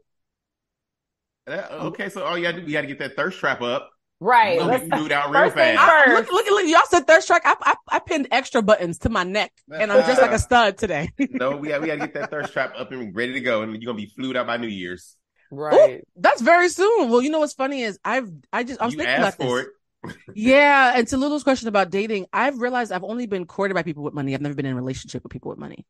That- 1.48 1.68
oh. 1.72 1.88
okay, 1.88 2.10
so 2.10 2.24
all 2.24 2.38
you 2.38 2.44
gotta 2.44 2.62
do, 2.62 2.68
you 2.68 2.74
gotta 2.74 2.88
get 2.88 3.00
that 3.00 3.16
thirst 3.16 3.40
trap 3.40 3.62
up. 3.62 3.90
Right. 4.20 4.56
You're 4.56 4.66
Let's 4.66 4.84
be 4.84 4.90
flued 4.90 5.12
out 5.12 5.30
real 5.30 5.44
first 5.44 5.56
thing 5.56 5.76
fast. 5.78 6.08
I, 6.10 6.14
look, 6.16 6.32
look, 6.32 6.46
look, 6.50 6.68
y'all 6.68 6.82
said 6.90 7.06
thirst 7.06 7.28
track. 7.28 7.44
I, 7.46 7.56
I, 7.62 7.76
I 7.90 8.00
pinned 8.00 8.28
extra 8.32 8.62
buttons 8.64 8.98
to 9.00 9.10
my 9.10 9.24
neck, 9.24 9.52
and 9.72 9.92
I'm 9.92 10.06
just 10.08 10.22
like 10.22 10.32
a 10.32 10.40
stud 10.40 10.78
today. 10.78 11.12
No, 11.20 11.56
we 11.56 11.70
got 11.70 11.82
we 11.82 11.88
gotta 11.88 12.00
get 12.00 12.14
that 12.16 12.30
thirst 12.32 12.52
trap 12.52 12.74
up 12.76 12.92
and 12.92 13.16
ready 13.16 13.34
to 13.34 13.42
go, 13.42 13.62
and 13.62 13.72
you're 13.74 13.92
gonna 13.94 14.04
be 14.04 14.12
flued 14.16 14.36
out 14.36 14.48
by 14.48 14.58
New 14.58 14.68
Year's. 14.68 15.16
Right. 15.50 16.04
That's 16.16 16.42
very 16.42 16.70
soon. 16.70 17.10
Well, 17.10 17.22
you 17.22 17.30
know 17.30 17.40
what's 17.40 17.54
funny 17.54 17.82
is 17.82 18.00
I've 18.04 18.30
I 18.52 18.64
just 18.64 18.82
I 18.82 18.86
was 18.86 18.94
you 18.94 19.00
thinking 19.00 19.18
about 19.18 19.34
asked 19.34 19.38
for 19.38 19.60
this. 19.60 19.62
it. 19.62 19.68
Yeah, 20.36 20.94
and 20.96 21.08
to 21.10 21.18
Lulu's 21.18 21.44
question 21.44 21.68
about 21.68 21.90
dating, 21.90 22.28
I've 22.32 22.60
realized 22.60 22.92
I've 22.92 23.04
only 23.04 23.28
been 23.28 23.46
courted 23.46 23.74
by 23.74 23.84
people 23.84 24.04
with 24.04 24.14
money. 24.14 24.34
I've 24.34 24.42
never 24.42 24.56
been 24.56 24.66
in 24.66 24.74
a 24.74 24.76
relationship 24.76 25.24
with 25.24 25.32
people 25.32 25.50
with 25.50 25.60
money. 25.60 25.86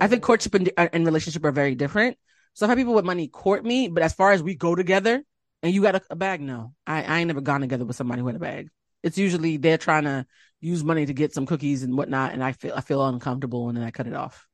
I 0.00 0.06
Mm. 0.06 0.10
think 0.10 0.22
courtship 0.22 0.54
and, 0.54 0.70
uh, 0.76 0.88
and 0.92 1.04
relationship 1.06 1.44
are 1.44 1.52
very 1.52 1.74
different. 1.74 2.18
So 2.54 2.66
I've 2.66 2.70
had 2.70 2.78
people 2.78 2.94
with 2.94 3.04
money 3.04 3.28
court 3.28 3.64
me, 3.64 3.88
but 3.88 4.02
as 4.02 4.12
far 4.14 4.32
as 4.32 4.42
we 4.42 4.54
go 4.54 4.74
together 4.74 5.22
and 5.62 5.74
you 5.74 5.82
got 5.82 5.96
a, 5.96 6.02
a 6.10 6.16
bag, 6.16 6.40
no, 6.40 6.74
I, 6.86 7.02
I 7.04 7.18
ain't 7.20 7.28
never 7.28 7.40
gone 7.40 7.62
together 7.62 7.84
with 7.84 7.96
somebody 7.96 8.20
who 8.20 8.26
had 8.26 8.36
a 8.36 8.40
bag. 8.40 8.68
It's 9.02 9.18
usually 9.18 9.56
they're 9.56 9.78
trying 9.78 10.04
to 10.04 10.26
use 10.60 10.84
money 10.84 11.06
to 11.06 11.14
get 11.14 11.34
some 11.34 11.46
cookies 11.46 11.82
and 11.82 11.96
whatnot, 11.96 12.32
and 12.32 12.44
I 12.44 12.52
feel 12.52 12.74
I 12.74 12.80
feel 12.82 13.04
uncomfortable, 13.06 13.68
and 13.68 13.76
then 13.76 13.84
I 13.84 13.90
cut 13.90 14.06
it 14.06 14.14
off. 14.14 14.46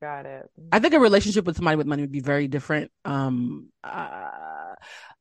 Got 0.00 0.24
it. 0.24 0.50
I 0.72 0.78
think 0.78 0.94
a 0.94 0.98
relationship 0.98 1.44
with 1.44 1.56
somebody 1.56 1.76
with 1.76 1.86
money 1.86 2.02
would 2.02 2.12
be 2.12 2.20
very 2.20 2.48
different. 2.48 2.90
Um, 3.04 3.68
uh, 3.84 4.74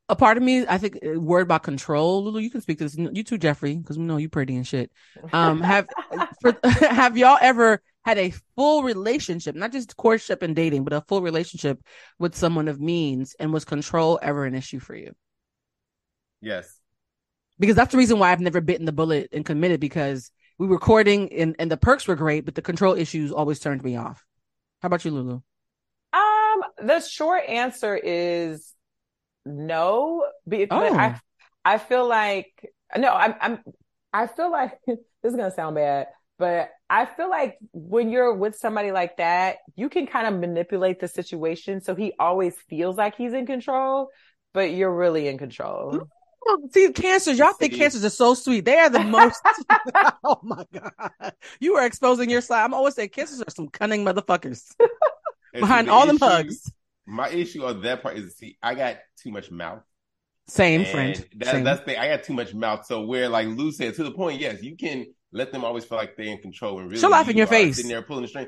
a 0.08 0.16
part 0.16 0.38
of 0.38 0.44
me, 0.44 0.66
I 0.68 0.78
think, 0.78 1.00
uh, 1.06 1.20
worried 1.20 1.44
about 1.44 1.64
control. 1.64 2.24
Lulu, 2.24 2.40
you 2.40 2.50
can 2.50 2.62
speak 2.62 2.78
to 2.78 2.86
this. 2.86 2.98
You 2.98 3.24
too, 3.24 3.38
Jeffrey, 3.38 3.76
because 3.76 3.98
we 3.98 4.06
know 4.06 4.16
you 4.16 4.30
pretty 4.30 4.56
and 4.56 4.66
shit. 4.66 4.90
Um, 5.34 5.62
have 5.64 5.88
for, 6.42 6.58
have 6.64 7.18
y'all 7.18 7.38
ever 7.42 7.82
had 8.06 8.18
a 8.18 8.34
full 8.56 8.84
relationship, 8.84 9.54
not 9.54 9.74
just 9.74 9.98
courtship 9.98 10.42
and 10.42 10.56
dating, 10.56 10.86
but 10.86 10.94
a 10.94 11.02
full 11.02 11.22
relationship 11.22 11.82
with 12.18 12.36
someone 12.36 12.70
of 12.70 12.80
means, 12.80 13.36
and 13.38 13.52
was 13.52 13.66
control 13.66 14.18
ever 14.22 14.46
an 14.46 14.56
issue 14.56 14.80
for 14.80 14.96
you? 14.96 15.12
Yes. 16.42 16.74
Because 17.60 17.76
that's 17.76 17.92
the 17.92 17.98
reason 17.98 18.18
why 18.18 18.32
I've 18.32 18.40
never 18.40 18.62
bitten 18.62 18.86
the 18.86 18.94
bullet 18.94 19.28
and 19.34 19.46
committed 19.46 19.82
because 19.82 20.32
we 20.58 20.68
were 20.68 20.80
courting 20.80 21.34
and, 21.34 21.56
and 21.60 21.70
the 21.70 21.76
perks 21.76 22.08
were 22.08 22.16
great, 22.16 22.46
but 22.46 22.56
the 22.56 22.62
control 22.62 22.96
issues 22.96 23.34
always 23.34 23.60
turned 23.60 23.84
me 23.84 23.98
off. 23.98 24.26
How 24.82 24.88
about 24.88 25.04
you, 25.06 25.12
Lulu? 25.12 25.42
Um, 26.14 26.64
the 26.82 27.00
short 27.02 27.44
answer 27.48 27.96
is 27.96 28.74
no. 29.46 30.26
Be- 30.48 30.66
But 30.66 30.92
Oh. 30.92 30.96
I, 30.98 31.20
I 31.66 31.78
feel 31.78 32.08
like 32.08 32.52
no. 32.98 33.10
I'm, 33.14 33.36
I'm. 33.42 33.60
I 34.12 34.28
feel 34.28 34.52
like 34.52 34.80
this 34.88 34.98
is 35.24 35.36
gonna 35.36 35.52
sound 35.52 35.76
bad, 35.76 36.08
but 36.40 36.72
I 36.90 37.06
feel 37.06 37.30
like 37.30 37.58
when 37.74 38.10
you're 38.10 38.34
with 38.34 38.56
somebody 38.56 38.92
like 38.92 39.18
that, 39.18 39.58
you 39.76 39.90
can 39.90 40.08
kind 40.08 40.28
of 40.34 40.40
manipulate 40.40 41.00
the 41.00 41.08
situation 41.08 41.82
so 41.82 41.94
he 41.94 42.14
always 42.20 42.56
feels 42.70 42.98
like 42.98 43.16
he's 43.16 43.34
in 43.34 43.46
control, 43.46 44.10
but 44.54 44.72
you're 44.72 44.94
really 44.96 45.28
in 45.28 45.38
control. 45.38 46.08
See, 46.72 46.92
cancers, 46.92 47.38
y'all 47.38 47.54
think 47.54 47.76
cancers 47.76 48.04
are 48.06 48.10
so 48.10 48.34
sweet. 48.34 48.66
They 48.66 48.78
are 48.78 48.90
the 48.90 49.04
most. 49.04 49.42
oh 50.24 50.40
my 50.42 50.66
God. 50.74 51.34
You 51.60 51.76
are 51.76 51.86
exposing 51.86 52.30
your 52.30 52.42
side. 52.42 52.64
I'm 52.64 52.74
always 52.74 52.96
saying 52.96 53.10
cancers 53.10 53.42
are 53.42 53.52
some 53.52 53.68
cunning 53.68 54.06
motherfuckers 54.06 54.74
behind 55.54 55.88
the 55.88 55.92
all 55.92 56.08
them 56.08 56.16
issue- 56.16 56.26
hugs. 56.26 56.72
My 57.06 57.30
issue 57.30 57.66
on 57.66 57.82
that 57.82 58.04
part 58.04 58.18
is 58.18 58.38
see, 58.38 58.58
I 58.62 58.76
got 58.76 58.98
too 59.22 59.32
much 59.32 59.50
mouth. 59.50 59.82
Same 60.48 60.82
And 60.82 60.90
friend. 60.90 61.28
That, 61.38 61.52
Same. 61.52 61.64
That's 61.64 61.80
the 61.82 61.86
thing. 61.88 61.98
I 61.98 62.08
got 62.08 62.24
too 62.24 62.34
much 62.34 62.54
mouth. 62.54 62.86
So 62.86 63.06
where 63.06 63.30
like 63.30 63.48
Lou 63.48 63.72
said, 63.72 63.96
to 63.96 64.04
the 64.04 64.12
point, 64.12 64.40
yes, 64.40 64.62
you 64.62 64.76
can 64.78 65.08
let 65.32 65.52
them 65.52 65.64
always 65.64 65.86
feel 65.86 65.98
like 65.98 66.16
they're 66.18 66.28
in 66.28 66.40
control 66.40 66.80
and 66.80 66.88
really 66.88 67.00
She'll 67.00 67.12
laugh 67.12 67.30
in 67.30 67.38
your 67.38 67.48
face. 67.48 67.76
Sitting 67.76 67.90
there 67.90 68.02
pulling 68.02 68.24
the 68.24 68.28
string. 68.28 68.48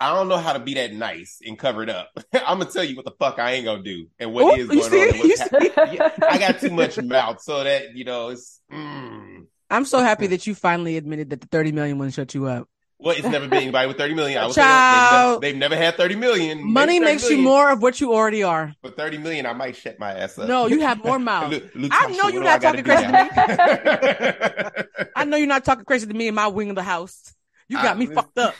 I 0.00 0.14
don't 0.14 0.28
know 0.28 0.36
how 0.36 0.52
to 0.52 0.60
be 0.60 0.74
that 0.74 0.92
nice 0.92 1.40
and 1.44 1.58
cover 1.58 1.82
it 1.82 1.90
up. 1.90 2.10
I'm 2.32 2.58
gonna 2.58 2.70
tell 2.70 2.84
you 2.84 2.94
what 2.96 3.04
the 3.04 3.10
fuck 3.18 3.38
I 3.38 3.52
ain't 3.52 3.64
gonna 3.64 3.82
do 3.82 4.06
and 4.18 4.32
what 4.32 4.58
Ooh, 4.58 4.62
is 4.62 4.68
going 4.68 4.82
see? 4.82 5.10
on. 5.10 5.18
What's 5.28 5.52
You 5.52 5.70
hap- 5.70 5.92
Yeah, 6.20 6.28
I 6.28 6.38
got 6.38 6.60
too 6.60 6.70
much 6.70 6.98
mouth, 7.02 7.40
so 7.40 7.64
that 7.64 7.96
you 7.96 8.04
know 8.04 8.28
it's. 8.28 8.60
Mm. 8.72 9.46
I'm 9.70 9.84
so 9.84 9.98
happy 9.98 10.28
that 10.28 10.46
you 10.46 10.54
finally 10.54 10.96
admitted 10.96 11.30
that 11.30 11.40
the 11.40 11.46
30 11.48 11.72
million 11.72 11.98
wouldn't 11.98 12.14
shut 12.14 12.32
you 12.34 12.46
up. 12.46 12.68
Well, 13.00 13.14
it's 13.16 13.26
never 13.26 13.46
been 13.46 13.62
anybody 13.62 13.86
with 13.86 13.96
30 13.96 14.14
million. 14.14 14.42
I 14.42 14.46
would 14.46 14.54
Child. 14.56 15.40
They've, 15.42 15.54
never, 15.54 15.68
they've 15.68 15.70
never 15.70 15.84
had 15.84 15.96
30 15.96 16.16
million. 16.16 16.64
Money 16.72 16.98
30 16.98 17.04
makes 17.04 17.30
you 17.30 17.38
more 17.38 17.70
of 17.70 17.80
what 17.80 18.00
you 18.00 18.12
already 18.12 18.42
are. 18.42 18.74
For 18.82 18.90
30 18.90 19.18
million, 19.18 19.46
I 19.46 19.52
might 19.52 19.76
shut 19.76 20.00
my 20.00 20.12
ass 20.14 20.36
up. 20.38 20.48
No, 20.48 20.66
you 20.66 20.80
have 20.80 21.04
more 21.04 21.18
mouth. 21.18 21.54
I 21.92 22.06
know 22.16 22.28
you're 22.28 22.42
not 22.42 22.60
talking 22.60 22.82
crazy 22.82 23.06
now? 23.06 23.28
I 25.14 25.24
know 25.26 25.36
you're 25.36 25.46
not 25.46 25.64
talking 25.64 25.84
crazy 25.84 26.06
to 26.08 26.14
me 26.14 26.26
in 26.28 26.34
my 26.34 26.48
wing 26.48 26.70
of 26.70 26.76
the 26.76 26.82
house. 26.82 27.34
You 27.68 27.76
got 27.76 27.96
I- 27.96 28.00
me 28.00 28.06
fucked 28.06 28.38
up. 28.38 28.54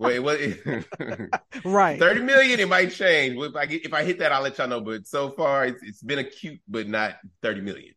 Wait, 0.00 0.18
what? 0.18 0.40
Right. 1.64 1.98
30 1.98 2.22
million, 2.22 2.58
it 2.60 2.68
might 2.68 2.90
change. 2.90 3.36
If 3.38 3.54
I 3.54 3.66
get, 3.66 3.84
if 3.84 3.92
I 3.92 4.02
hit 4.02 4.18
that, 4.20 4.32
I'll 4.32 4.42
let 4.42 4.56
y'all 4.58 4.66
know. 4.68 4.80
But 4.80 5.06
so 5.06 5.30
far, 5.30 5.66
it's, 5.66 5.82
it's 5.82 6.02
been 6.02 6.18
acute, 6.18 6.60
but 6.68 6.88
not 6.88 7.16
30 7.42 7.60
million. 7.60 7.94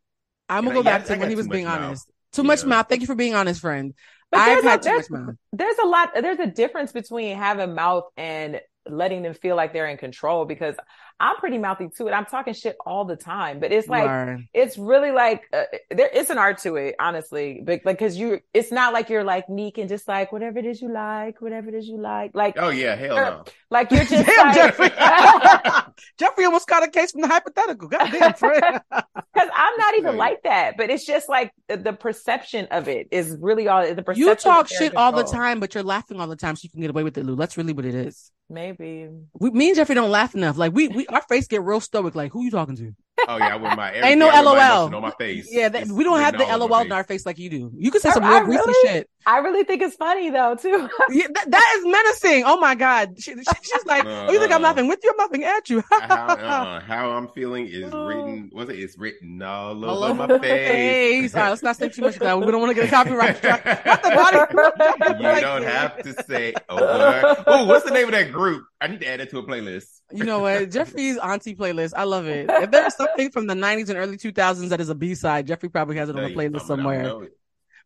I'm 0.49 0.65
gonna 0.65 0.75
go 0.75 0.81
I- 0.81 0.83
back 0.83 1.01
I 1.01 1.05
to 1.05 1.11
when 1.13 1.19
got 1.21 1.29
he 1.29 1.35
was 1.35 1.47
being 1.47 1.65
mouth. 1.65 1.79
honest. 1.81 2.09
Too 2.33 2.43
much 2.43 2.65
mouth. 2.65 2.87
Thank 2.89 3.01
you 3.01 3.07
for 3.07 3.15
being 3.15 3.35
honest, 3.35 3.61
friend. 3.61 3.93
But 4.31 4.41
I've 4.41 4.47
there's 4.63 4.65
a- 4.65 4.69
had 4.69 4.81
too 4.81 4.95
much 4.97 5.09
mouth. 5.09 5.35
there's 5.53 5.77
a 5.77 5.85
lot 5.87 6.09
there's 6.19 6.39
a 6.39 6.47
difference 6.47 6.91
between 6.91 7.37
having 7.37 7.73
mouth 7.73 8.05
and 8.17 8.59
letting 8.89 9.21
them 9.21 9.33
feel 9.33 9.55
like 9.55 9.71
they're 9.71 9.87
in 9.87 9.97
control 9.97 10.43
because 10.45 10.75
I'm 11.23 11.37
pretty 11.37 11.57
mouthy 11.57 11.87
too, 11.87 12.07
and 12.07 12.15
I'm 12.15 12.25
talking 12.25 12.53
shit 12.53 12.75
all 12.85 13.05
the 13.05 13.15
time. 13.15 13.59
But 13.61 13.71
it's 13.71 13.87
like 13.87 14.07
are. 14.09 14.39
it's 14.53 14.77
really 14.77 15.11
like 15.11 15.43
uh, 15.53 15.63
there 15.89 16.09
is 16.09 16.29
an 16.29 16.37
art 16.37 16.57
to 16.63 16.75
it, 16.75 16.95
honestly. 16.99 17.61
But 17.63 17.81
like, 17.85 17.97
because 17.97 18.17
you, 18.17 18.41
it's 18.53 18.71
not 18.71 18.91
like 18.93 19.09
you're 19.09 19.23
like 19.23 19.47
meek 19.49 19.77
and 19.77 19.87
just 19.87 20.07
like 20.07 20.31
whatever 20.33 20.59
it 20.59 20.65
is 20.65 20.81
you 20.81 20.91
like, 20.91 21.41
whatever 21.41 21.69
it 21.69 21.75
is 21.75 21.87
you 21.87 21.97
like, 21.97 22.31
like 22.33 22.55
Oh 22.57 22.69
yeah, 22.69 22.95
hell 22.95 23.15
you're- 23.15 23.29
no. 23.29 23.43
like 23.71 23.89
you're 23.91 24.03
just 24.13 24.25
Damn, 24.27 24.47
like, 24.47 24.55
Jeffrey. 24.55 24.89
Jeffrey 26.19 26.45
almost 26.45 26.67
got 26.67 26.83
a 26.83 26.89
case 26.89 27.11
from 27.11 27.21
the 27.21 27.27
hypothetical. 27.27 27.87
God 27.87 28.11
damn, 28.11 28.33
friend. 28.33 28.81
Because 28.91 29.49
I'm 29.55 29.77
not 29.77 29.93
even 29.97 30.03
Right. 30.17 30.17
like 30.33 30.43
that, 30.43 30.75
but 30.77 30.89
it's 30.89 31.05
just 31.05 31.29
like 31.29 31.51
the, 31.69 31.77
the 31.77 31.93
perception 31.93 32.67
of 32.71 32.87
it 32.87 33.07
is 33.11 33.37
really 33.39 33.67
all 33.69 33.81
the 33.81 34.03
perception. 34.03 34.27
you 34.27 34.35
talk 34.35 34.67
they're 34.67 34.77
in 34.83 34.89
shit 34.91 34.95
all 34.97 35.11
the 35.13 35.23
time, 35.23 35.59
but 35.61 35.73
you're 35.73 35.83
laughing 35.83 36.19
all 36.19 36.27
the 36.27 36.35
time, 36.35 36.55
so 36.57 36.61
you 36.65 36.69
can 36.69 36.81
get 36.81 36.89
away 36.89 37.03
with 37.03 37.17
it, 37.17 37.25
Lou. 37.25 37.35
That's 37.37 37.55
really 37.57 37.71
what 37.73 37.85
it 37.85 37.95
is. 37.95 38.31
Maybe. 38.49 39.07
We, 39.39 39.49
me 39.51 39.67
and 39.69 39.75
Jeffrey 39.77 39.95
don't 39.95 40.11
laugh 40.11 40.35
enough. 40.35 40.57
Like 40.57 40.73
we, 40.73 40.87
we, 40.89 41.07
our 41.13 41.21
face 41.23 41.47
get 41.47 41.61
real 41.63 41.79
stoic. 41.79 42.15
Like 42.15 42.31
who 42.31 42.43
you 42.43 42.51
talking 42.51 42.75
to? 42.77 42.93
Oh 43.27 43.37
yeah, 43.37 43.53
I 43.53 43.55
wear 43.57 43.75
my 43.75 43.93
Ain't 43.93 44.17
no 44.19 44.27
everything- 44.27 44.47
I 44.47 44.51
wear 44.51 44.55
my 44.57 44.69
LOL. 44.69 44.77
emotion 44.81 44.93
on 44.95 45.01
my 45.03 45.11
face. 45.11 45.47
Yeah, 45.49 45.69
that, 45.69 45.87
we 45.87 46.03
don't 46.03 46.19
have 46.19 46.33
the 46.33 46.39
written 46.39 46.53
all 46.55 46.63
over 46.63 46.73
LOL 46.73 46.81
in 46.81 46.91
our 46.91 47.03
face. 47.03 47.21
face 47.21 47.25
like 47.27 47.37
you 47.37 47.49
do. 47.49 47.71
You 47.77 47.91
can 47.91 48.01
say 48.01 48.09
I- 48.09 48.13
some 48.13 48.23
I 48.23 48.37
real 48.39 48.45
greasy 48.45 48.61
really- 48.65 48.89
shit. 48.89 49.09
I 49.25 49.37
really 49.37 49.63
think 49.63 49.81
it's 49.81 49.95
funny 49.95 50.29
though 50.31 50.55
too. 50.55 50.89
Yeah, 51.09 51.27
that, 51.33 51.49
that 51.51 51.75
is 51.77 51.85
menacing. 51.85 52.43
Oh 52.45 52.59
my 52.59 52.75
god, 52.75 53.13
she, 53.19 53.31
she- 53.35 53.43
she's 53.61 53.85
like, 53.85 54.03
Uh, 54.03 54.25
oh, 54.27 54.31
you 54.33 54.39
think 54.39 54.51
I'm 54.51 54.59
uh. 54.59 54.67
laughing 54.67 54.87
with 54.89 54.99
you? 55.03 55.11
I'm 55.11 55.17
laughing 55.17 55.43
at 55.45 55.69
you. 55.69 55.81
how, 55.89 55.97
uh, 56.27 56.79
how 56.81 57.11
I'm 57.11 57.29
feeling 57.29 57.67
is 57.67 57.93
Oh. 57.93 58.05
written. 58.05 58.49
Was 58.51 58.67
it? 58.69 58.79
It's 58.79 58.97
written 58.97 59.41
all 59.41 59.85
All 59.85 60.03
over 60.03 60.23
over 60.23 60.33
my 60.33 60.39
face. 60.39 61.33
All 61.35 61.41
right, 61.43 61.49
let's 61.51 61.63
not 61.63 61.77
say 61.77 61.87
too 61.89 62.01
much 62.01 62.17
about 62.17 62.41
it. 62.41 62.45
We 62.45 62.51
don't 62.51 62.59
want 62.61 62.75
to 62.75 62.81
get 62.81 62.87
a 62.89 62.91
copyright 62.91 63.37
strike. 63.37 63.63
What 63.63 64.03
the 64.03 64.09
body? 64.09 65.23
You 65.35 65.41
don't 65.41 65.63
have 65.63 66.01
to 66.03 66.13
say 66.23 66.53
a 66.67 66.75
word. 66.75 67.43
Oh, 67.47 67.65
what's 67.65 67.85
the 67.85 67.91
name 67.91 68.05
of 68.07 68.11
that 68.11 68.31
group? 68.31 68.65
I 68.81 68.87
need 68.87 68.99
to 69.01 69.07
add 69.07 69.21
it 69.21 69.29
to 69.29 69.37
a 69.37 69.43
playlist. 69.43 69.85
You 70.13 70.23
know 70.25 70.39
what? 70.39 70.69
Jeffrey's 70.71 71.17
auntie 71.17 71.55
playlist. 71.55 71.93
I 71.95 72.03
love 72.03 72.27
it. 72.27 72.49
If 72.49 72.71
there's 72.71 72.95
something 72.95 73.31
from 73.31 73.47
the 73.47 73.53
90s 73.55 73.89
and 73.89 73.97
early 73.97 74.17
2000s 74.17 74.69
that 74.69 74.79
is 74.81 74.89
a 74.89 74.95
B 74.95 75.15
side, 75.15 75.47
Jeffrey 75.47 75.69
probably 75.69 75.97
has 75.97 76.09
it 76.09 76.15
on 76.17 76.23
a 76.23 76.29
playlist 76.29 76.61
somewhere. 76.67 77.13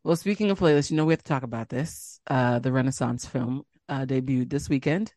Well, 0.03 0.15
speaking 0.15 0.51
of 0.51 0.59
playlists, 0.59 0.91
you 0.91 0.97
know 0.97 1.05
we 1.05 1.13
have 1.13 1.23
to 1.23 1.27
talk 1.29 1.43
about 1.43 1.69
this. 1.69 2.19
Uh, 2.29 2.59
the 2.59 2.71
Renaissance 2.71 3.25
film 3.25 3.63
uh, 3.89 4.05
debuted 4.05 4.49
this 4.49 4.69
weekend. 4.69 5.13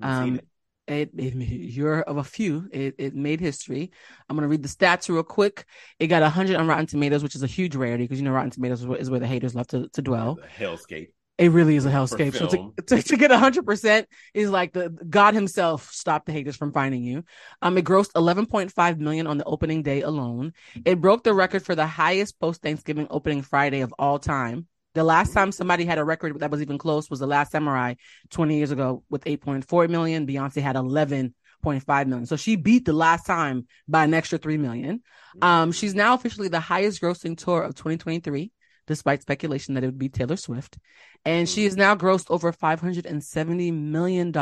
I 0.00 0.06
haven't 0.06 0.24
seen 0.24 0.34
Um, 0.34 0.40
it. 0.88 1.10
it, 1.14 1.34
you're 1.34 2.02
of 2.02 2.16
a 2.18 2.24
few. 2.24 2.68
It 2.72 2.94
it 2.98 3.14
made 3.14 3.40
history. 3.40 3.90
I'm 4.28 4.36
gonna 4.36 4.48
read 4.48 4.62
the 4.62 4.68
stats 4.68 5.08
real 5.08 5.22
quick. 5.22 5.64
It 5.98 6.06
got 6.08 6.22
100 6.22 6.56
on 6.56 6.66
Rotten 6.66 6.86
Tomatoes, 6.86 7.22
which 7.22 7.34
is 7.34 7.42
a 7.42 7.46
huge 7.48 7.74
rarity 7.76 8.04
because 8.04 8.18
you 8.18 8.24
know 8.24 8.32
Rotten 8.32 8.50
Tomatoes 8.50 8.80
is 8.80 8.86
where, 8.86 8.98
is 8.98 9.10
where 9.10 9.20
the 9.20 9.26
haters 9.26 9.54
love 9.54 9.66
to, 9.68 9.88
to 9.88 10.02
dwell. 10.02 10.36
The 10.36 10.64
hellscape. 10.64 11.08
It 11.38 11.52
really 11.52 11.76
is 11.76 11.86
a 11.86 11.90
hellscape. 11.90 12.34
So 12.34 12.48
to, 12.48 12.82
to, 12.82 13.02
to 13.02 13.16
get 13.16 13.30
100% 13.30 14.04
is 14.34 14.50
like 14.50 14.72
the 14.72 14.90
God 15.08 15.34
himself 15.34 15.92
stopped 15.92 16.26
the 16.26 16.32
haters 16.32 16.56
from 16.56 16.72
finding 16.72 17.04
you. 17.04 17.22
Um, 17.62 17.78
it 17.78 17.84
grossed 17.84 18.12
11.5 18.12 18.98
million 18.98 19.28
on 19.28 19.38
the 19.38 19.44
opening 19.44 19.84
day 19.84 20.02
alone. 20.02 20.52
It 20.84 21.00
broke 21.00 21.22
the 21.22 21.32
record 21.32 21.64
for 21.64 21.76
the 21.76 21.86
highest 21.86 22.40
post 22.40 22.60
Thanksgiving 22.60 23.06
opening 23.08 23.42
Friday 23.42 23.82
of 23.82 23.94
all 24.00 24.18
time. 24.18 24.66
The 24.94 25.04
last 25.04 25.32
time 25.32 25.52
somebody 25.52 25.84
had 25.84 25.98
a 25.98 26.04
record 26.04 26.40
that 26.40 26.50
was 26.50 26.60
even 26.60 26.76
close 26.76 27.08
was 27.08 27.20
The 27.20 27.26
Last 27.26 27.52
Samurai 27.52 27.94
20 28.30 28.56
years 28.56 28.72
ago 28.72 29.04
with 29.08 29.22
8.4 29.24 29.88
million. 29.88 30.26
Beyonce 30.26 30.60
had 30.60 30.74
11.5 30.74 32.06
million. 32.08 32.26
So 32.26 32.34
she 32.34 32.56
beat 32.56 32.84
the 32.84 32.92
last 32.92 33.24
time 33.24 33.68
by 33.86 34.02
an 34.02 34.14
extra 34.14 34.38
3 34.38 34.56
million. 34.56 35.02
Um, 35.40 35.70
she's 35.70 35.94
now 35.94 36.14
officially 36.14 36.48
the 36.48 36.58
highest 36.58 37.00
grossing 37.00 37.36
tour 37.36 37.62
of 37.62 37.76
2023, 37.76 38.50
despite 38.88 39.22
speculation 39.22 39.74
that 39.74 39.84
it 39.84 39.86
would 39.86 39.98
be 39.98 40.08
Taylor 40.08 40.36
Swift. 40.36 40.78
And 41.24 41.48
she 41.48 41.64
has 41.64 41.74
mm-hmm. 41.74 41.80
now 41.80 41.94
grossed 41.94 42.26
over 42.30 42.52
$570 42.52 43.72
million 43.72 44.32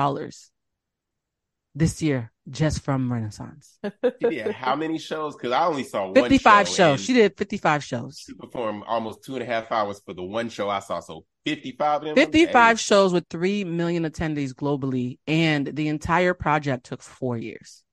this 1.75 2.01
year 2.01 2.33
just 2.49 2.83
from 2.83 3.13
Renaissance. 3.13 3.79
She 4.23 4.31
did 4.31 4.53
how 4.53 4.77
many 4.77 4.99
shows? 4.99 5.37
Because 5.37 5.53
I 5.53 5.67
only 5.67 5.85
saw 5.85 6.07
one 6.07 6.15
55 6.15 6.69
show, 6.69 6.75
shows. 6.75 7.05
She 7.05 7.13
did 7.13 7.37
55 7.37 7.85
shows. 7.85 8.19
She 8.19 8.33
performed 8.35 8.85
almost 8.87 9.23
two 9.25 9.35
and 9.35 9.43
a 9.43 9.47
half 9.47 9.71
hours 9.71 10.01
for 10.05 10.15
the 10.15 10.23
one 10.23 10.49
show 10.49 10.71
I 10.71 10.79
saw. 10.79 11.01
So 11.01 11.27
55 11.45 11.97
of 11.97 12.05
them. 12.07 12.15
55 12.15 12.81
shows 12.81 13.13
with 13.13 13.27
3 13.29 13.65
million 13.65 14.05
attendees 14.05 14.53
globally, 14.53 15.19
and 15.27 15.67
the 15.67 15.89
entire 15.89 16.35
project 16.35 16.87
took 16.87 17.03
four 17.03 17.37
years. 17.37 17.85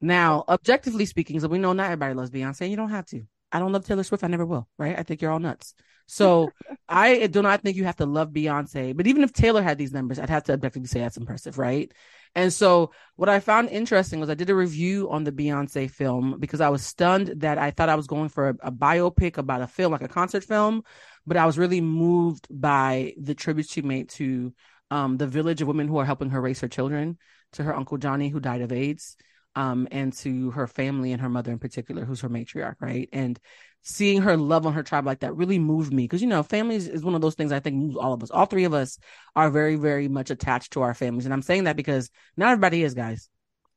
Now, 0.00 0.44
objectively 0.48 1.06
speaking, 1.06 1.40
so 1.40 1.48
we 1.48 1.58
know 1.58 1.72
not 1.72 1.86
everybody 1.86 2.14
loves 2.14 2.30
Beyonce. 2.30 2.68
You 2.68 2.76
don't 2.76 2.90
have 2.90 3.06
to. 3.06 3.22
I 3.54 3.60
don't 3.60 3.70
love 3.70 3.86
Taylor 3.86 4.02
Swift. 4.02 4.24
I 4.24 4.26
never 4.26 4.44
will, 4.44 4.68
right? 4.78 4.98
I 4.98 5.04
think 5.04 5.22
you're 5.22 5.30
all 5.30 5.38
nuts. 5.38 5.74
So 6.06 6.50
I 6.88 7.28
do 7.28 7.40
not 7.40 7.62
think 7.62 7.76
you 7.76 7.84
have 7.84 7.96
to 7.96 8.06
love 8.06 8.30
Beyonce. 8.30 8.96
But 8.96 9.06
even 9.06 9.22
if 9.22 9.32
Taylor 9.32 9.62
had 9.62 9.78
these 9.78 9.92
numbers, 9.92 10.18
I'd 10.18 10.28
have 10.28 10.42
to 10.44 10.52
objectively 10.54 10.88
say 10.88 10.98
that's 10.98 11.16
impressive, 11.16 11.56
right? 11.56 11.90
And 12.34 12.52
so 12.52 12.90
what 13.14 13.28
I 13.28 13.38
found 13.38 13.68
interesting 13.68 14.18
was 14.18 14.28
I 14.28 14.34
did 14.34 14.50
a 14.50 14.56
review 14.56 15.08
on 15.08 15.22
the 15.22 15.30
Beyonce 15.30 15.88
film 15.88 16.40
because 16.40 16.60
I 16.60 16.68
was 16.68 16.84
stunned 16.84 17.32
that 17.36 17.58
I 17.58 17.70
thought 17.70 17.88
I 17.88 17.94
was 17.94 18.08
going 18.08 18.28
for 18.28 18.48
a, 18.48 18.54
a 18.64 18.72
biopic 18.72 19.38
about 19.38 19.62
a 19.62 19.68
film, 19.68 19.92
like 19.92 20.02
a 20.02 20.08
concert 20.08 20.42
film, 20.42 20.82
but 21.24 21.36
I 21.36 21.46
was 21.46 21.56
really 21.56 21.80
moved 21.80 22.48
by 22.50 23.14
the 23.16 23.36
tribute 23.36 23.68
she 23.68 23.82
made 23.82 24.08
to 24.10 24.52
um, 24.90 25.16
the 25.16 25.28
village 25.28 25.62
of 25.62 25.68
women 25.68 25.86
who 25.86 25.98
are 25.98 26.04
helping 26.04 26.30
her 26.30 26.40
raise 26.40 26.60
her 26.60 26.68
children, 26.68 27.18
to 27.52 27.62
her 27.62 27.74
uncle 27.74 27.98
Johnny 27.98 28.30
who 28.30 28.40
died 28.40 28.62
of 28.62 28.72
AIDS, 28.72 29.16
um, 29.56 29.88
and 29.90 30.12
to 30.18 30.50
her 30.52 30.66
family 30.66 31.12
and 31.12 31.20
her 31.20 31.28
mother 31.28 31.52
in 31.52 31.58
particular, 31.58 32.04
who's 32.04 32.20
her 32.20 32.28
matriarch, 32.28 32.76
right? 32.80 33.08
And 33.12 33.38
seeing 33.84 34.22
her 34.22 34.36
love 34.36 34.66
on 34.66 34.72
her 34.72 34.82
tribe 34.82 35.04
like 35.04 35.20
that 35.20 35.36
really 35.36 35.58
moved 35.58 35.92
me 35.92 36.04
because 36.04 36.22
you 36.22 36.26
know 36.26 36.42
families 36.42 36.88
is 36.88 37.04
one 37.04 37.14
of 37.14 37.20
those 37.20 37.34
things 37.34 37.52
i 37.52 37.60
think 37.60 37.76
moves 37.76 37.96
all 37.96 38.14
of 38.14 38.22
us. 38.22 38.30
All 38.30 38.46
three 38.46 38.64
of 38.64 38.72
us 38.72 38.98
are 39.36 39.50
very 39.50 39.76
very 39.76 40.08
much 40.08 40.30
attached 40.30 40.72
to 40.72 40.82
our 40.82 40.94
families. 40.94 41.26
And 41.26 41.34
i'm 41.34 41.42
saying 41.42 41.64
that 41.64 41.76
because 41.76 42.10
not 42.36 42.50
everybody 42.50 42.82
is 42.82 42.94
guys. 42.94 43.28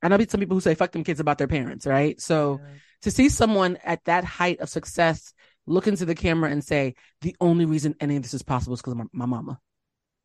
And 0.02 0.14
i 0.14 0.18
know 0.18 0.26
some 0.28 0.40
people 0.40 0.56
who 0.56 0.62
say 0.62 0.76
fuck 0.76 0.94
them 0.94 1.04
kids 1.04 1.20
about 1.20 1.38
their 1.38 1.48
parents 1.48 1.86
right? 1.86 2.20
So 2.20 2.62
to 3.02 3.12
see 3.12 3.30
someone 3.30 3.78
at 3.84 4.04
that 4.06 4.24
height 4.24 4.62
of 4.62 4.70
success 4.70 5.34
look 5.66 5.88
into 5.88 6.06
the 6.06 6.16
camera 6.16 6.50
and 6.50 6.64
say 6.64 6.96
the 7.22 7.36
only 7.42 7.66
reason 7.66 7.94
any 8.00 8.16
of 8.16 8.24
this 8.24 8.34
is 8.34 8.42
possible 8.42 8.74
is 8.74 8.80
because 8.80 8.94
of 8.94 9.00
my, 9.00 9.06
my 9.12 9.26
mama. 9.26 9.60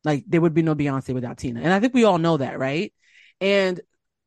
Like 0.05 0.23
there 0.25 0.39
would 0.39 0.53
be 0.53 0.63
no 0.63 0.75
beyonce 0.75 1.13
without 1.13 1.37
tina. 1.37 1.59
And 1.59 1.73
i 1.73 1.81
think 1.81 1.93
we 1.93 2.05
all 2.05 2.19
know 2.19 2.37
that 2.37 2.57
right? 2.57 2.93
And 3.41 3.81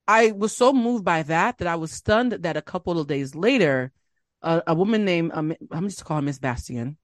i 0.09 0.33
was 0.33 0.57
so 0.57 0.73
moved 0.73 1.05
by 1.05 1.23
that 1.23 1.59
that 1.59 1.69
i 1.69 1.77
was 1.77 1.93
stunned 1.93 2.33
that 2.33 2.57
a 2.57 2.63
couple 2.63 2.99
of 2.99 3.07
days 3.07 3.35
later 3.35 3.93
a, 4.43 4.63
a 4.69 4.75
woman 4.75 5.05
named 5.05 5.33
um, 5.35 5.55
I'm 5.71 5.89
just 5.89 6.05
call 6.05 6.17
her 6.17 6.23
Miss 6.23 6.39
Bastian. 6.39 6.97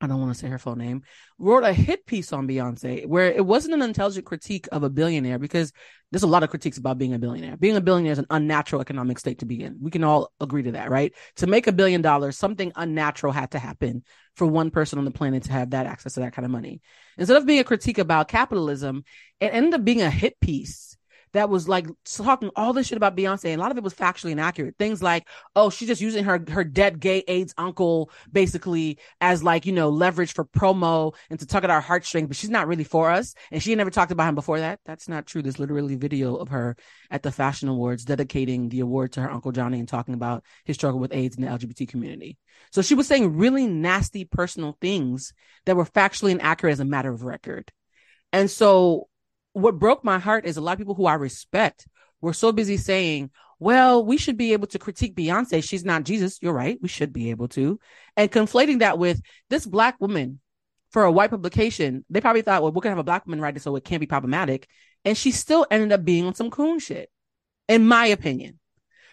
I 0.00 0.06
don't 0.06 0.20
want 0.20 0.32
to 0.32 0.38
say 0.38 0.46
her 0.46 0.58
full 0.58 0.76
name. 0.76 1.02
Wrote 1.40 1.64
a 1.64 1.72
hit 1.72 2.06
piece 2.06 2.32
on 2.32 2.46
Beyonce 2.46 3.04
where 3.04 3.32
it 3.32 3.44
wasn't 3.44 3.74
an 3.74 3.82
intelligent 3.82 4.26
critique 4.26 4.68
of 4.70 4.84
a 4.84 4.90
billionaire 4.90 5.40
because 5.40 5.72
there's 6.12 6.22
a 6.22 6.28
lot 6.28 6.44
of 6.44 6.50
critiques 6.50 6.78
about 6.78 6.98
being 6.98 7.14
a 7.14 7.18
billionaire. 7.18 7.56
Being 7.56 7.74
a 7.74 7.80
billionaire 7.80 8.12
is 8.12 8.20
an 8.20 8.28
unnatural 8.30 8.80
economic 8.80 9.18
state 9.18 9.40
to 9.40 9.44
be 9.44 9.60
in. 9.60 9.78
We 9.80 9.90
can 9.90 10.04
all 10.04 10.30
agree 10.40 10.62
to 10.62 10.72
that, 10.72 10.88
right? 10.88 11.12
To 11.36 11.48
make 11.48 11.66
a 11.66 11.72
billion 11.72 12.00
dollars, 12.00 12.38
something 12.38 12.70
unnatural 12.76 13.32
had 13.32 13.50
to 13.50 13.58
happen 13.58 14.04
for 14.36 14.46
one 14.46 14.70
person 14.70 15.00
on 15.00 15.04
the 15.04 15.10
planet 15.10 15.42
to 15.44 15.52
have 15.52 15.70
that 15.70 15.86
access 15.86 16.12
to 16.12 16.20
that 16.20 16.32
kind 16.32 16.46
of 16.46 16.52
money. 16.52 16.80
Instead 17.16 17.36
of 17.36 17.44
being 17.44 17.58
a 17.58 17.64
critique 17.64 17.98
about 17.98 18.28
capitalism, 18.28 19.02
it 19.40 19.46
ended 19.46 19.74
up 19.74 19.84
being 19.84 20.02
a 20.02 20.10
hit 20.10 20.38
piece 20.38 20.96
that 21.32 21.48
was 21.48 21.68
like 21.68 21.86
talking 22.04 22.50
all 22.56 22.72
this 22.72 22.86
shit 22.86 22.96
about 22.96 23.16
Beyonce, 23.16 23.46
and 23.46 23.60
a 23.60 23.62
lot 23.62 23.70
of 23.70 23.78
it 23.78 23.84
was 23.84 23.94
factually 23.94 24.32
inaccurate. 24.32 24.76
Things 24.78 25.02
like, 25.02 25.26
oh, 25.54 25.70
she's 25.70 25.88
just 25.88 26.00
using 26.00 26.24
her 26.24 26.42
her 26.50 26.64
dead 26.64 27.00
gay 27.00 27.24
AIDS 27.28 27.54
uncle 27.58 28.10
basically 28.30 28.98
as 29.20 29.42
like 29.42 29.66
you 29.66 29.72
know 29.72 29.88
leverage 29.88 30.32
for 30.32 30.44
promo 30.44 31.14
and 31.30 31.38
to 31.40 31.46
tug 31.46 31.64
at 31.64 31.70
our 31.70 31.80
heartstrings, 31.80 32.28
but 32.28 32.36
she's 32.36 32.50
not 32.50 32.66
really 32.66 32.84
for 32.84 33.10
us, 33.10 33.34
and 33.50 33.62
she 33.62 33.74
never 33.74 33.90
talked 33.90 34.12
about 34.12 34.28
him 34.28 34.34
before 34.34 34.60
that. 34.60 34.80
That's 34.84 35.08
not 35.08 35.26
true. 35.26 35.42
There's 35.42 35.58
literally 35.58 35.96
video 35.96 36.36
of 36.36 36.48
her 36.48 36.76
at 37.10 37.22
the 37.22 37.32
fashion 37.32 37.68
awards 37.68 38.04
dedicating 38.04 38.68
the 38.68 38.80
award 38.80 39.12
to 39.12 39.22
her 39.22 39.30
uncle 39.30 39.52
Johnny 39.52 39.78
and 39.78 39.88
talking 39.88 40.14
about 40.14 40.44
his 40.64 40.76
struggle 40.76 41.00
with 41.00 41.14
AIDS 41.14 41.36
in 41.36 41.42
the 41.42 41.50
LGBT 41.50 41.88
community. 41.88 42.38
So 42.72 42.82
she 42.82 42.94
was 42.94 43.06
saying 43.06 43.36
really 43.36 43.66
nasty 43.66 44.24
personal 44.24 44.76
things 44.80 45.32
that 45.66 45.76
were 45.76 45.84
factually 45.84 46.32
inaccurate 46.32 46.72
as 46.72 46.80
a 46.80 46.84
matter 46.84 47.12
of 47.12 47.22
record. 47.22 47.70
And 48.32 48.50
so 48.50 49.08
what 49.60 49.78
broke 49.78 50.04
my 50.04 50.18
heart 50.18 50.46
is 50.46 50.56
a 50.56 50.60
lot 50.60 50.72
of 50.72 50.78
people 50.78 50.94
who 50.94 51.06
I 51.06 51.14
respect 51.14 51.86
were 52.20 52.32
so 52.32 52.52
busy 52.52 52.76
saying, 52.76 53.30
well, 53.60 54.04
we 54.04 54.16
should 54.16 54.36
be 54.36 54.52
able 54.52 54.68
to 54.68 54.78
critique 54.78 55.16
Beyonce. 55.16 55.62
She's 55.62 55.84
not 55.84 56.04
Jesus. 56.04 56.38
You're 56.40 56.52
right. 56.52 56.78
We 56.80 56.88
should 56.88 57.12
be 57.12 57.30
able 57.30 57.48
to. 57.48 57.80
And 58.16 58.30
conflating 58.30 58.80
that 58.80 58.98
with 58.98 59.20
this 59.50 59.66
black 59.66 60.00
woman 60.00 60.40
for 60.90 61.04
a 61.04 61.12
white 61.12 61.30
publication, 61.30 62.04
they 62.08 62.20
probably 62.20 62.42
thought, 62.42 62.62
well, 62.62 62.72
we're 62.72 62.80
going 62.80 62.92
to 62.92 62.96
have 62.96 62.98
a 62.98 63.04
black 63.04 63.26
woman 63.26 63.40
write 63.40 63.56
it 63.56 63.62
so 63.62 63.74
it 63.76 63.84
can't 63.84 64.00
be 64.00 64.06
problematic. 64.06 64.68
And 65.04 65.16
she 65.16 65.32
still 65.32 65.66
ended 65.70 65.92
up 65.92 66.04
being 66.04 66.24
on 66.24 66.34
some 66.34 66.50
coon 66.50 66.78
shit, 66.78 67.10
in 67.68 67.86
my 67.86 68.06
opinion. 68.06 68.58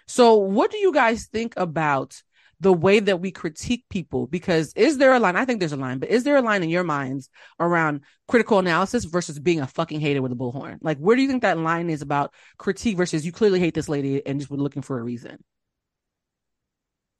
So 0.07 0.35
what 0.35 0.71
do 0.71 0.77
you 0.77 0.93
guys 0.93 1.25
think 1.25 1.53
about 1.57 2.21
the 2.59 2.73
way 2.73 2.99
that 2.99 3.19
we 3.19 3.31
critique 3.31 3.83
people 3.89 4.27
because 4.27 4.73
is 4.75 4.97
there 4.97 5.13
a 5.13 5.19
line 5.19 5.35
i 5.35 5.45
think 5.45 5.59
there's 5.59 5.71
a 5.71 5.77
line 5.77 5.99
but 5.99 6.09
is 6.09 6.23
there 6.23 6.37
a 6.37 6.41
line 6.41 6.63
in 6.63 6.69
your 6.69 6.83
minds 6.83 7.29
around 7.59 8.01
critical 8.27 8.59
analysis 8.59 9.05
versus 9.05 9.39
being 9.39 9.61
a 9.61 9.67
fucking 9.67 9.99
hater 9.99 10.21
with 10.21 10.31
a 10.31 10.35
bullhorn 10.35 10.77
like 10.81 10.97
where 10.97 11.15
do 11.15 11.21
you 11.21 11.27
think 11.27 11.41
that 11.41 11.57
line 11.57 11.89
is 11.89 12.01
about 12.01 12.33
critique 12.57 12.97
versus 12.97 13.25
you 13.25 13.31
clearly 13.31 13.59
hate 13.59 13.73
this 13.73 13.89
lady 13.89 14.25
and 14.25 14.39
just 14.39 14.51
were 14.51 14.57
looking 14.57 14.81
for 14.81 14.99
a 14.99 15.03
reason 15.03 15.37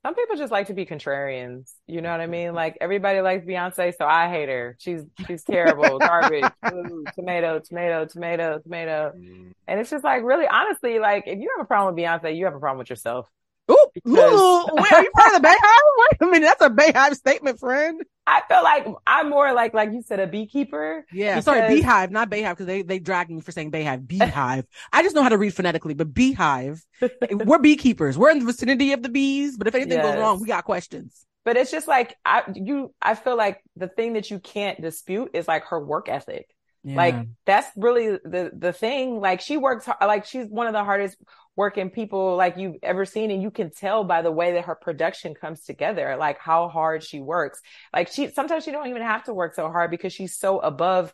Some 0.05 0.13
people 0.13 0.35
just 0.35 0.51
like 0.51 0.67
to 0.67 0.75
be 0.75 0.85
contrarians. 0.85 1.73
You 1.87 1.99
know 1.99 2.11
what 2.11 2.21
I 2.21 2.27
mean? 2.27 2.53
Like 2.53 2.77
everybody 2.79 3.21
likes 3.21 3.43
Beyonce, 3.43 3.91
so 3.97 4.05
I 4.05 4.29
hate 4.29 4.49
her. 4.49 4.75
She's 4.77 5.01
she's 5.25 5.43
terrible, 5.43 5.97
garbage, 6.07 6.45
Ooh, 6.71 7.03
tomato, 7.15 7.57
tomato, 7.59 8.05
tomato, 8.05 8.59
tomato. 8.59 9.13
Mm. 9.17 9.53
And 9.67 9.79
it's 9.79 9.89
just 9.89 10.03
like 10.03 10.21
really, 10.21 10.45
honestly, 10.47 10.99
like 10.99 11.23
if 11.25 11.39
you 11.39 11.49
have 11.57 11.65
a 11.65 11.67
problem 11.67 11.95
with 11.95 12.03
Beyonce, 12.03 12.37
you 12.37 12.45
have 12.45 12.53
a 12.53 12.59
problem 12.59 12.77
with 12.77 12.91
yourself. 12.91 13.27
Ooh, 13.71 13.87
Because- 13.93 14.33
ooh, 14.33 14.65
wait, 14.73 14.93
are 14.93 15.01
you 15.03 15.11
part 15.11 15.35
of 15.35 15.41
the 15.41 15.47
Bayhive? 15.47 15.57
Wait 16.21 16.21
a 16.21 16.31
minute, 16.31 16.45
that's 16.45 16.61
a 16.61 16.69
Bayhive 16.69 17.15
statement, 17.15 17.59
friend. 17.59 18.01
I 18.27 18.41
feel 18.47 18.63
like 18.63 18.85
I'm 19.07 19.29
more 19.29 19.53
like 19.53 19.73
like 19.73 19.91
you 19.91 20.01
said, 20.03 20.19
a 20.19 20.27
beekeeper. 20.27 21.05
Yeah, 21.11 21.39
sorry, 21.39 21.61
Because- 21.61 21.75
Beehive, 21.75 22.11
not 22.11 22.29
Bayhive, 22.29 22.51
because 22.51 22.65
they 22.67 22.81
they 22.83 22.99
dragged 22.99 23.31
me 23.31 23.41
for 23.41 23.51
saying 23.51 23.71
Bayhive. 23.71 24.05
Beehive. 24.07 24.65
I 24.93 25.01
just 25.03 25.15
know 25.15 25.23
how 25.23 25.29
to 25.29 25.37
read 25.37 25.53
phonetically, 25.53 25.93
but 25.95 26.13
Beehive. 26.13 26.83
we're 27.31 27.59
beekeepers. 27.59 28.17
We're 28.17 28.31
in 28.31 28.39
the 28.39 28.45
vicinity 28.45 28.93
of 28.93 29.01
the 29.03 29.09
bees, 29.09 29.57
but 29.57 29.67
if 29.67 29.75
anything 29.75 30.01
goes 30.01 30.17
wrong, 30.17 30.39
we 30.41 30.47
got 30.47 30.63
questions. 30.65 31.25
But 31.43 31.57
it's 31.57 31.69
just 31.71 31.87
like 31.87 32.15
I 32.25 32.43
you 32.55 32.93
I 33.01 33.13
feel 33.15 33.37
like 33.37 33.61
the 33.75 33.87
thing 33.87 34.13
that 34.13 34.31
you 34.31 34.39
can't 34.39 34.81
dispute 34.81 35.31
is 35.33 35.47
like 35.47 35.65
her 35.65 35.79
work 35.79 36.09
ethic. 36.09 36.47
Like 36.85 37.15
that's 37.45 37.67
really 37.75 38.09
the 38.23 38.51
the 38.55 38.71
thing. 38.73 39.19
Like 39.19 39.41
she 39.41 39.57
works. 39.57 39.87
Like 39.99 40.25
she's 40.25 40.45
one 40.47 40.67
of 40.67 40.73
the 40.73 40.83
hardest 40.83 41.17
working 41.55 41.89
people 41.89 42.35
like 42.35 42.57
you've 42.57 42.75
ever 42.83 43.05
seen, 43.05 43.31
and 43.31 43.41
you 43.41 43.49
can 43.49 43.71
tell 43.71 44.03
by 44.03 44.21
the 44.21 44.31
way 44.31 44.53
that 44.53 44.65
her 44.65 44.75
production 44.75 45.33
comes 45.33 45.61
together. 45.61 46.15
Like 46.17 46.37
how 46.39 46.67
hard 46.69 47.03
she 47.03 47.19
works. 47.21 47.61
Like 47.93 48.09
she 48.09 48.29
sometimes 48.29 48.63
she 48.63 48.71
don't 48.71 48.87
even 48.87 49.01
have 49.01 49.23
to 49.23 49.33
work 49.33 49.55
so 49.55 49.69
hard 49.69 49.89
because 49.89 50.13
she's 50.13 50.37
so 50.37 50.59
above 50.59 51.11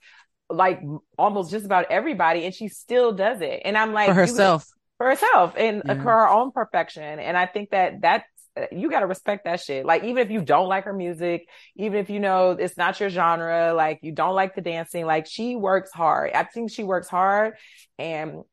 like 0.50 0.82
almost 1.18 1.52
just 1.52 1.66
about 1.66 1.86
everybody, 1.90 2.44
and 2.46 2.54
she 2.54 2.68
still 2.68 3.14
does 3.14 3.40
it. 3.42 3.62
And 3.64 3.78
I'm 3.78 3.94
like 3.94 4.08
for 4.08 4.14
you- 4.14 4.20
herself. 4.20 4.66
for 4.98 5.08
herself 5.08 5.56
and 5.58 5.82
uh, 5.90 5.94
Yeah. 5.96 6.04
for 6.04 6.12
her 6.12 6.30
own 6.30 6.52
perfection. 6.52 7.20
And 7.20 7.38
I 7.38 7.46
think 7.46 7.70
that 7.72 8.02
that's 8.02 8.26
uh, 8.26 8.31
you 8.72 8.90
got 8.90 9.00
to 9.02 9.08
respect 9.08 9.46
that 9.46 9.62
shit. 9.62 9.86
Like 9.86 10.04
even 10.04 10.18
if 10.26 10.32
you 10.32 10.42
don't 10.42 10.68
like 10.68 10.84
her 10.86 10.94
music, 10.94 11.48
even 11.76 12.00
if 12.00 12.10
you 12.10 12.20
know 12.20 12.52
it's 12.52 12.78
not 12.78 13.00
your 13.00 13.10
genre, 13.10 13.74
like 13.74 14.00
you 14.02 14.12
don't 14.12 14.36
like 14.36 14.56
the 14.56 14.62
dancing, 14.62 15.06
like 15.06 15.26
she 15.28 15.56
works 15.56 15.92
hard. 15.92 16.32
I 16.34 16.44
think 16.44 16.72
she 16.72 16.84
works 16.84 17.08
hard 17.08 17.54
and 17.98 18.44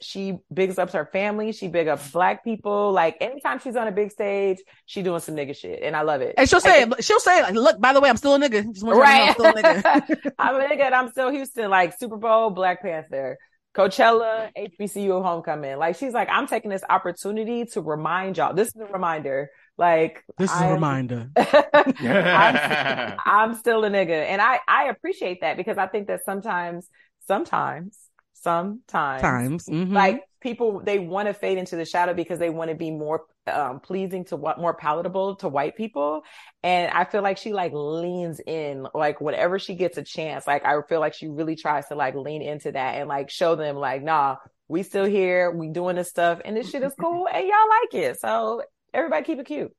she 0.00 0.38
bigs 0.52 0.78
up 0.78 0.90
her 0.92 1.06
family. 1.12 1.52
She 1.52 1.68
big 1.68 1.88
up 1.88 2.00
black 2.12 2.44
people. 2.44 2.92
Like 2.92 3.16
anytime 3.20 3.58
she's 3.58 3.76
on 3.76 3.88
a 3.88 3.92
big 3.92 4.12
stage, 4.12 4.58
she 4.86 5.02
doing 5.02 5.20
some 5.20 5.34
nigga 5.34 5.56
shit, 5.56 5.82
and 5.82 5.96
I 5.96 6.02
love 6.02 6.20
it. 6.20 6.34
And 6.36 6.48
she'll 6.48 6.60
say, 6.60 6.82
it, 6.82 7.04
she'll 7.04 7.20
say, 7.20 7.42
like, 7.42 7.54
look, 7.54 7.80
by 7.80 7.92
the 7.92 8.00
way, 8.00 8.08
I'm 8.08 8.16
still 8.16 8.34
a 8.34 8.38
nigga. 8.38 8.72
Just 8.72 8.84
want 8.84 8.98
you 8.98 9.06
to 9.06 9.10
know 9.10 9.18
Right. 9.18 9.28
I'm 9.28 9.32
still 9.34 9.46
a 9.46 9.52
nigga. 9.54 10.32
I'm 10.38 10.54
a 10.56 10.58
nigga 10.60 10.82
and 10.82 10.94
I'm 10.94 11.10
still 11.10 11.30
Houston, 11.30 11.70
like 11.70 11.98
Super 11.98 12.16
Bowl, 12.16 12.50
Black 12.50 12.82
Panther, 12.82 13.38
Coachella, 13.78 14.50
HBCU 14.58 15.22
homecoming. 15.22 15.76
Like 15.78 15.94
she's 15.96 16.12
like, 16.12 16.28
I'm 16.30 16.46
taking 16.48 16.70
this 16.70 16.82
opportunity 16.90 17.64
to 17.66 17.80
remind 17.80 18.36
y'all. 18.36 18.52
This 18.52 18.68
is 18.68 18.76
a 18.80 18.86
reminder. 18.92 19.50
Like 19.76 20.24
this 20.36 20.50
is 20.50 20.56
I 20.56 20.64
a 20.64 20.68
am- 20.68 20.74
reminder. 20.74 21.30
I'm, 21.36 23.18
I'm 23.24 23.54
still 23.54 23.84
a 23.84 23.90
nigga. 23.90 24.24
And 24.26 24.42
I, 24.42 24.58
I 24.66 24.88
appreciate 24.88 25.42
that 25.42 25.56
because 25.56 25.78
I 25.78 25.86
think 25.86 26.08
that 26.08 26.24
sometimes, 26.24 26.88
sometimes, 27.28 27.96
sometimes 28.34 29.22
Times. 29.22 29.66
Mhm. 29.66 29.92
like 29.92 30.22
people 30.40 30.80
they 30.84 30.98
want 31.00 31.26
to 31.28 31.34
fade 31.34 31.58
into 31.58 31.74
the 31.76 31.84
shadow 31.84 32.14
because 32.14 32.38
they 32.38 32.50
want 32.50 32.70
to 32.70 32.76
be 32.76 32.90
more 32.90 33.22
um 33.48 33.80
pleasing 33.80 34.24
to 34.24 34.36
what 34.36 34.58
more 34.58 34.74
palatable 34.74 35.36
to 35.36 35.48
white 35.48 35.76
people 35.76 36.22
and 36.62 36.90
i 36.92 37.04
feel 37.04 37.22
like 37.22 37.38
she 37.38 37.52
like 37.52 37.72
leans 37.74 38.40
in 38.46 38.86
like 38.94 39.20
whenever 39.20 39.58
she 39.58 39.74
gets 39.74 39.98
a 39.98 40.02
chance 40.02 40.46
like 40.46 40.64
i 40.64 40.80
feel 40.88 41.00
like 41.00 41.14
she 41.14 41.28
really 41.28 41.56
tries 41.56 41.86
to 41.88 41.94
like 41.94 42.14
lean 42.14 42.42
into 42.42 42.72
that 42.72 42.96
and 42.96 43.08
like 43.08 43.30
show 43.30 43.54
them 43.56 43.76
like 43.76 44.02
nah 44.02 44.36
we 44.68 44.82
still 44.82 45.06
here 45.06 45.50
we 45.50 45.68
doing 45.68 45.96
this 45.96 46.08
stuff 46.08 46.40
and 46.44 46.56
this 46.56 46.68
shit 46.70 46.82
is 46.82 46.94
cool 47.00 47.26
and 47.32 47.46
y'all 47.46 47.68
like 47.82 47.94
it 47.94 48.20
so 48.20 48.62
everybody 48.94 49.24
keep 49.24 49.38
it 49.38 49.46
cute 49.46 49.72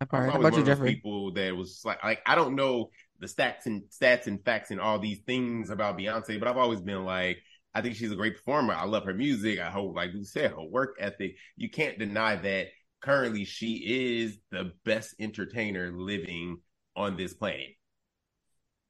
That 0.00 0.08
part. 0.10 0.24
I 0.24 0.26
was 0.26 0.34
How 0.34 0.36
always 0.36 0.48
about 0.48 0.56
you, 0.56 0.62
one 0.62 0.62
of 0.62 0.66
those 0.66 0.78
Jeffrey? 0.78 0.94
People 0.94 1.32
that 1.32 1.56
was 1.56 1.82
like, 1.84 2.02
like 2.04 2.20
I 2.26 2.34
don't 2.34 2.54
know 2.56 2.90
the 3.20 3.26
stats 3.26 3.66
and 3.66 3.82
stats 3.90 4.26
and 4.26 4.44
facts 4.44 4.70
and 4.70 4.80
all 4.80 4.98
these 4.98 5.20
things 5.20 5.70
about 5.70 5.98
Beyonce, 5.98 6.38
but 6.38 6.48
I've 6.48 6.56
always 6.56 6.80
been 6.80 7.04
like, 7.04 7.38
I 7.74 7.80
think 7.80 7.96
she's 7.96 8.12
a 8.12 8.16
great 8.16 8.36
performer. 8.36 8.74
I 8.74 8.84
love 8.84 9.04
her 9.04 9.14
music. 9.14 9.58
I 9.58 9.70
hope, 9.70 9.96
like 9.96 10.12
you 10.12 10.24
said, 10.24 10.50
her 10.50 10.62
work 10.62 10.96
ethic. 11.00 11.36
You 11.56 11.70
can't 11.70 11.98
deny 11.98 12.36
that 12.36 12.68
currently 13.00 13.44
she 13.44 14.20
is 14.22 14.38
the 14.50 14.72
best 14.84 15.14
entertainer 15.18 15.90
living 15.92 16.58
on 16.94 17.16
this 17.16 17.34
planet. 17.34 17.76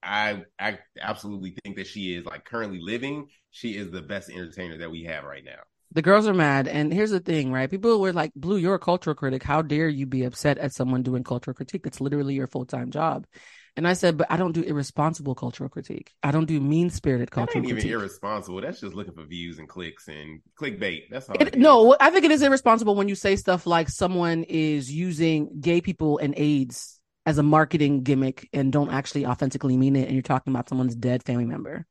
I 0.03 0.43
I 0.59 0.79
absolutely 1.01 1.57
think 1.63 1.77
that 1.77 1.87
she 1.87 2.15
is 2.15 2.25
like 2.27 2.45
currently 2.45 2.81
living. 2.81 3.29
She 3.51 3.77
is 3.77 3.91
the 3.91 4.03
best 4.03 4.31
entertainer 4.31 4.79
that 4.79 4.91
we 4.91 5.05
have 5.05 5.25
right 5.25 5.45
now. 5.45 5.61
The 5.95 6.03
girls 6.03 6.27
are 6.27 6.35
mad. 6.35 6.69
And 6.69 6.93
here's 6.93 7.11
the 7.11 7.21
thing, 7.21 7.53
right? 7.53 7.71
People 7.71 8.01
were 8.01 8.13
like, 8.13 8.33
Blue, 8.35 8.57
you're 8.57 8.75
a 8.75 8.81
cultural 8.81 9.15
critic. 9.15 9.43
How 9.43 9.63
dare 9.63 9.89
you 9.89 10.07
be 10.07 10.25
upset 10.25 10.59
at 10.59 10.73
someone 10.73 11.03
doing 11.03 11.23
cultural 11.23 11.55
critique? 11.55 11.87
It's 11.87 12.01
literally 12.01 12.35
your 12.35 12.47
full 12.47 12.65
time 12.65 12.91
job. 12.91 13.27
And 13.75 13.89
I 13.89 13.95
said, 13.95 14.19
but 14.19 14.27
I 14.31 14.37
don't 14.37 14.53
do 14.53 14.63
irresponsible 14.63 15.35
cultural 15.35 15.71
critique. 15.71 16.13
I 16.23 16.31
don't 16.31 16.45
do 16.45 16.61
mean 16.61 16.91
spirited 16.91 17.31
cultural 17.31 17.65
ain't 17.65 17.79
even 17.79 17.91
irresponsible. 17.91 18.61
That's 18.61 18.81
just 18.81 18.95
looking 18.95 19.15
for 19.15 19.25
views 19.25 19.59
and 19.59 19.67
clicks 19.67 20.09
and 20.09 20.43
clickbait. 20.61 21.05
That's 21.11 21.31
all. 21.31 21.37
It, 21.41 21.57
no, 21.57 21.97
I 21.99 22.11
think 22.11 22.27
it 22.27 22.31
is 22.31 22.43
irresponsible 22.43 22.95
when 22.95 23.09
you 23.09 23.15
say 23.15 23.35
stuff 23.37 23.67
like 23.67 23.89
someone 23.89 24.43
is 24.45 24.93
using 24.93 25.61
gay 25.61 25.81
people 25.81 26.19
and 26.19 26.35
AIDS 26.37 27.01
as 27.25 27.39
a 27.39 27.43
marketing 27.43 28.03
gimmick 28.03 28.49
and 28.53 28.73
don't 28.73 28.93
actually 28.93 29.25
authentically 29.25 29.77
mean 29.77 29.97
it, 29.97 30.05
and 30.05 30.13
you're 30.13 30.23
talking 30.23 30.53
about 30.53 30.69
someone's 30.69 30.95
dead 30.95 31.23
family 31.23 31.47
member. 31.47 31.87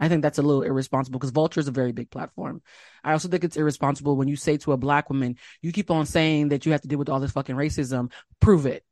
I 0.00 0.08
think 0.08 0.22
that's 0.22 0.38
a 0.38 0.42
little 0.42 0.62
irresponsible 0.62 1.18
because 1.18 1.30
Vulture 1.30 1.60
is 1.60 1.68
a 1.68 1.72
very 1.72 1.92
big 1.92 2.10
platform. 2.10 2.62
I 3.02 3.12
also 3.12 3.28
think 3.28 3.44
it's 3.44 3.56
irresponsible 3.56 4.16
when 4.16 4.28
you 4.28 4.36
say 4.36 4.56
to 4.58 4.72
a 4.72 4.76
black 4.76 5.10
woman, 5.10 5.36
you 5.62 5.72
keep 5.72 5.90
on 5.90 6.06
saying 6.06 6.48
that 6.48 6.64
you 6.64 6.72
have 6.72 6.82
to 6.82 6.88
deal 6.88 6.98
with 6.98 7.08
all 7.08 7.20
this 7.20 7.32
fucking 7.32 7.56
racism. 7.56 8.12
Prove 8.40 8.66
it 8.66 8.84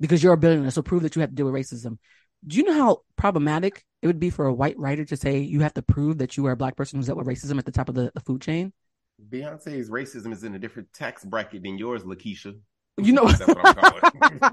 because 0.00 0.22
you're 0.22 0.32
a 0.32 0.38
billionaire. 0.38 0.70
So 0.70 0.82
prove 0.82 1.02
that 1.02 1.14
you 1.14 1.20
have 1.20 1.30
to 1.30 1.36
deal 1.36 1.50
with 1.50 1.54
racism. 1.54 1.98
Do 2.46 2.56
you 2.56 2.64
know 2.64 2.72
how 2.72 3.02
problematic 3.16 3.84
it 4.00 4.06
would 4.06 4.18
be 4.18 4.30
for 4.30 4.46
a 4.46 4.52
white 4.52 4.78
writer 4.78 5.04
to 5.04 5.16
say 5.16 5.38
you 5.38 5.60
have 5.60 5.74
to 5.74 5.82
prove 5.82 6.18
that 6.18 6.36
you 6.36 6.46
are 6.46 6.52
a 6.52 6.56
black 6.56 6.74
person 6.74 6.98
who's 6.98 7.06
dealt 7.06 7.18
with 7.18 7.26
racism 7.26 7.58
at 7.58 7.66
the 7.66 7.72
top 7.72 7.88
of 7.88 7.94
the, 7.94 8.10
the 8.14 8.20
food 8.20 8.40
chain? 8.40 8.72
Beyonce's 9.28 9.90
racism 9.90 10.32
is 10.32 10.44
in 10.44 10.54
a 10.54 10.58
different 10.58 10.90
tax 10.94 11.24
bracket 11.24 11.62
than 11.62 11.76
yours, 11.76 12.02
Lakeisha. 12.04 12.58
You 13.04 13.12
know, 13.12 13.26
That's 13.26 13.46
what 13.46 13.58
I'm 13.66 13.74
calling. 13.74 14.00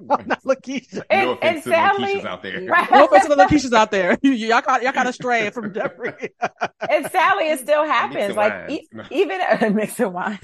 Not 0.27 0.43
Lakeisha. 0.43 1.01
And- 1.09 1.25
no 1.27 1.31
offense 1.33 1.55
and 1.55 1.63
to 1.63 1.69
sadly- 1.69 2.13
Lakeishas 2.15 2.25
out 2.25 2.43
there. 2.43 2.61
Right. 2.65 2.91
No 2.91 3.05
offense 3.05 3.23
to 3.23 3.29
the 3.29 3.43
Lakeishas 3.43 3.73
out 3.73 3.91
there. 3.91 4.17
You- 4.23 4.31
y'all 4.31 4.61
got 4.61 4.81
y'all 4.83 4.91
got 4.93 5.07
astray 5.07 5.49
from 5.51 5.73
Jeffrey. 5.75 6.31
and 6.89 7.09
sadly 7.11 7.49
it 7.49 7.59
still 7.59 7.83
happens 7.85 8.35
like 8.35 8.53
wines. 8.53 8.71
e- 8.71 8.87
even 9.11 9.39
mixing 9.75 10.11
wines 10.13 10.39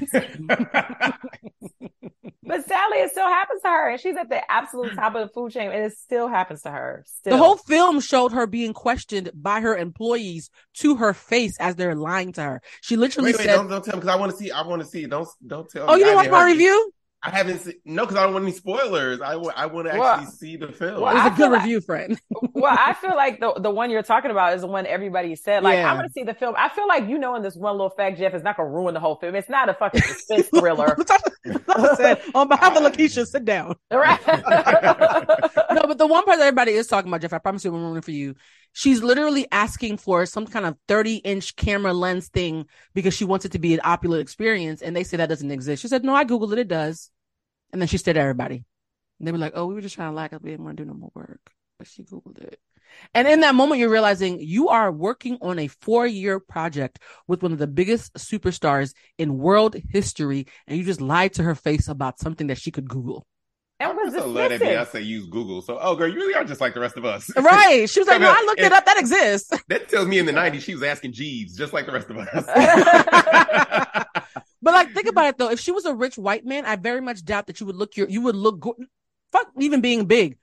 But 2.45 2.65
sadly, 2.65 2.97
it 2.97 3.09
still 3.11 3.27
happens 3.27 3.61
to 3.61 3.69
her, 3.69 3.89
and 3.91 3.99
she's 4.01 4.17
at 4.17 4.27
the 4.27 4.51
absolute 4.51 4.93
top 4.95 5.15
of 5.15 5.21
the 5.25 5.33
food 5.33 5.53
chain, 5.53 5.71
and 5.71 5.85
it 5.85 5.93
still 5.97 6.27
happens 6.27 6.61
to 6.63 6.71
her. 6.71 7.03
Still, 7.07 7.31
The 7.31 7.37
whole 7.37 7.55
film 7.55 8.01
showed 8.01 8.33
her 8.33 8.45
being 8.47 8.73
questioned 8.73 9.31
by 9.33 9.61
her 9.61 9.77
employees 9.77 10.49
to 10.79 10.97
her 10.97 11.13
face 11.13 11.53
as 11.61 11.77
they're 11.77 11.95
lying 11.95 12.33
to 12.33 12.41
her. 12.43 12.61
She 12.81 12.97
literally 12.97 13.31
wait, 13.31 13.37
wait, 13.39 13.45
said, 13.45 13.55
don't, 13.55 13.69
don't 13.69 13.83
tell 13.85 13.95
me 13.95 14.01
because 14.01 14.13
I 14.13 14.19
want 14.19 14.31
to 14.33 14.37
see. 14.37 14.51
I 14.51 14.61
want 14.67 14.81
to 14.81 14.87
see. 14.87 15.05
Don't 15.05 15.27
don't 15.47 15.69
tell. 15.69 15.85
"Oh, 15.89 15.93
me. 15.93 15.99
you 15.99 16.05
didn't 16.05 16.19
I 16.19 16.21
watch 16.23 16.31
my 16.31 16.39
heard 16.41 16.47
you. 16.49 16.53
review? 16.53 16.91
I 17.25 17.29
haven't 17.29 17.59
seen. 17.59 17.75
No, 17.85 18.03
because 18.03 18.17
I 18.17 18.23
don't 18.23 18.33
want 18.33 18.43
any 18.43 18.51
spoilers. 18.53 19.21
I, 19.21 19.33
I 19.33 19.65
want 19.65 19.89
to 19.89 19.97
Well- 19.97 20.03
actually 20.03 20.31
see 20.31 20.57
the 20.57 20.67
film. 20.71 21.01
well, 21.01 21.11
It 21.11 21.13
was 21.15 21.23
I 21.23 21.27
a 21.27 21.35
feel 21.35 21.47
good 21.47 21.51
like- 21.53 21.61
review, 21.63 21.81
friend." 21.81 22.19
well, 22.53 22.75
I 22.77 22.93
feel 22.93 23.15
like 23.15 23.39
the 23.39 23.53
the 23.61 23.69
one 23.71 23.89
you're 23.89 24.03
talking 24.03 24.29
about 24.31 24.53
is 24.53 24.61
the 24.61 24.67
one 24.67 24.85
everybody 24.85 25.35
said. 25.37 25.63
Like, 25.63 25.75
Yeah. 25.75 25.89
I'm 25.89 25.95
gonna 25.97 26.09
see 26.09 26.23
the 26.23 26.33
film. 26.33 26.55
I 26.57 26.67
feel 26.69 26.87
like 26.87 27.07
you 27.07 27.17
knowing 27.17 27.41
this 27.41 27.55
one 27.55 27.73
little 27.73 27.91
fact, 27.91 28.17
Jeff, 28.17 28.33
is 28.33 28.43
not 28.43 28.57
gonna 28.57 28.69
ruin 28.69 28.93
the 28.93 28.99
whole 28.99 29.15
film. 29.15 29.35
It's 29.35 29.49
not 29.49 29.69
a 29.69 29.73
fucking 29.73 30.01
suspense 30.01 30.47
thriller, 30.59 30.95
I 31.09 31.17
said, 31.97 32.21
on 32.33 32.47
behalf 32.47 32.75
of 32.77 32.83
Lakeisha, 32.83 33.27
sit 33.27 33.45
down. 33.45 33.75
right? 33.91 34.19
no, 34.27 35.83
but 35.87 35.97
the 35.97 36.07
one 36.07 36.23
part 36.23 36.39
that 36.39 36.47
everybody 36.47 36.73
is 36.73 36.87
talking 36.87 37.09
about, 37.09 37.21
Jeff, 37.21 37.33
I 37.33 37.37
promise 37.39 37.65
you, 37.65 37.73
I'm 37.73 37.83
rooting 37.83 38.01
for 38.01 38.11
you. 38.11 38.35
She's 38.71 39.03
literally 39.03 39.47
asking 39.51 39.97
for 39.97 40.25
some 40.25 40.47
kind 40.47 40.65
of 40.65 40.77
30 40.87 41.17
inch 41.17 41.55
camera 41.55 41.93
lens 41.93 42.29
thing 42.29 42.65
because 42.93 43.13
she 43.13 43.25
wants 43.25 43.45
it 43.45 43.51
to 43.53 43.59
be 43.59 43.73
an 43.73 43.81
opulent 43.83 44.21
experience, 44.21 44.81
and 44.81 44.95
they 44.95 45.03
say 45.03 45.17
that 45.17 45.29
doesn't 45.29 45.51
exist. 45.51 45.81
She 45.81 45.87
said, 45.87 46.03
"No, 46.03 46.15
I 46.15 46.25
googled 46.25 46.53
it. 46.53 46.59
It 46.59 46.67
does." 46.67 47.11
And 47.71 47.81
then 47.81 47.87
she 47.87 47.97
stared 47.97 48.17
at 48.17 48.21
everybody. 48.21 48.63
And 49.19 49.27
they 49.27 49.31
were 49.31 49.37
like, 49.37 49.53
"Oh, 49.55 49.65
we 49.65 49.73
were 49.73 49.81
just 49.81 49.95
trying 49.95 50.11
to 50.11 50.15
lack 50.15 50.33
us. 50.33 50.41
We 50.41 50.51
didn't 50.51 50.65
want 50.65 50.77
to 50.77 50.83
do 50.83 50.87
no 50.87 50.95
more 50.95 51.11
work." 51.13 51.51
But 51.77 51.87
she 51.87 52.03
googled 52.03 52.39
it. 52.39 52.59
And 53.13 53.27
in 53.27 53.41
that 53.41 53.55
moment, 53.55 53.79
you're 53.79 53.89
realizing 53.89 54.39
you 54.39 54.69
are 54.69 54.91
working 54.91 55.37
on 55.41 55.59
a 55.59 55.67
four 55.67 56.07
year 56.07 56.39
project 56.39 56.99
with 57.27 57.43
one 57.43 57.51
of 57.51 57.59
the 57.59 57.67
biggest 57.67 58.13
superstars 58.15 58.93
in 59.17 59.37
world 59.37 59.75
history, 59.89 60.47
and 60.67 60.77
you 60.77 60.83
just 60.83 61.01
lied 61.01 61.33
to 61.33 61.43
her 61.43 61.55
face 61.55 61.87
about 61.87 62.19
something 62.19 62.47
that 62.47 62.57
she 62.57 62.71
could 62.71 62.89
Google. 62.89 63.25
and 63.79 63.89
I'm 63.91 63.95
was 63.97 64.13
so 64.13 64.31
glad 64.31 64.51
that 64.51 64.61
dismissive. 64.61 64.85
Beyonce 65.01 65.05
used 65.05 65.29
Google. 65.31 65.61
So, 65.61 65.77
oh, 65.81 65.95
girl, 65.95 66.07
you 66.07 66.15
really 66.15 66.33
are 66.35 66.43
just 66.45 66.61
like 66.61 66.73
the 66.73 66.79
rest 66.79 66.97
of 66.97 67.05
us. 67.05 67.29
Right. 67.35 67.89
She 67.89 67.99
was 67.99 68.07
like, 68.07 68.21
no, 68.27 68.31
I 68.31 68.41
looked 68.45 68.61
it 68.61 68.71
up. 68.71 68.85
That 68.85 68.97
exists. 68.99 69.51
That 69.67 69.89
tells 69.89 70.07
me 70.07 70.19
in 70.19 70.25
the 70.25 70.31
'90s 70.33 70.61
she 70.61 70.73
was 70.73 70.83
asking 70.83 71.13
Jeeves, 71.13 71.55
just 71.57 71.73
like 71.73 71.85
the 71.85 71.91
rest 71.91 72.09
of 72.09 72.17
us. 72.17 72.45
But 74.61 74.73
like, 74.73 74.93
think 74.93 75.07
about 75.07 75.25
it 75.25 75.37
though. 75.37 75.49
If 75.49 75.59
she 75.59 75.71
was 75.71 75.83
a 75.83 75.93
rich 75.93 76.17
white 76.17 76.45
man, 76.45 76.65
I 76.65 76.77
very 76.77 77.01
much 77.01 77.25
doubt 77.25 77.47
that 77.47 77.59
you 77.59 77.65
would 77.65 77.75
look 77.75 77.97
your, 77.97 78.07
you 78.07 78.21
would 78.21 78.35
look, 78.35 78.61
go- 78.61 78.77
fuck 79.33 79.47
even 79.59 79.81
being 79.81 80.05
big. 80.05 80.37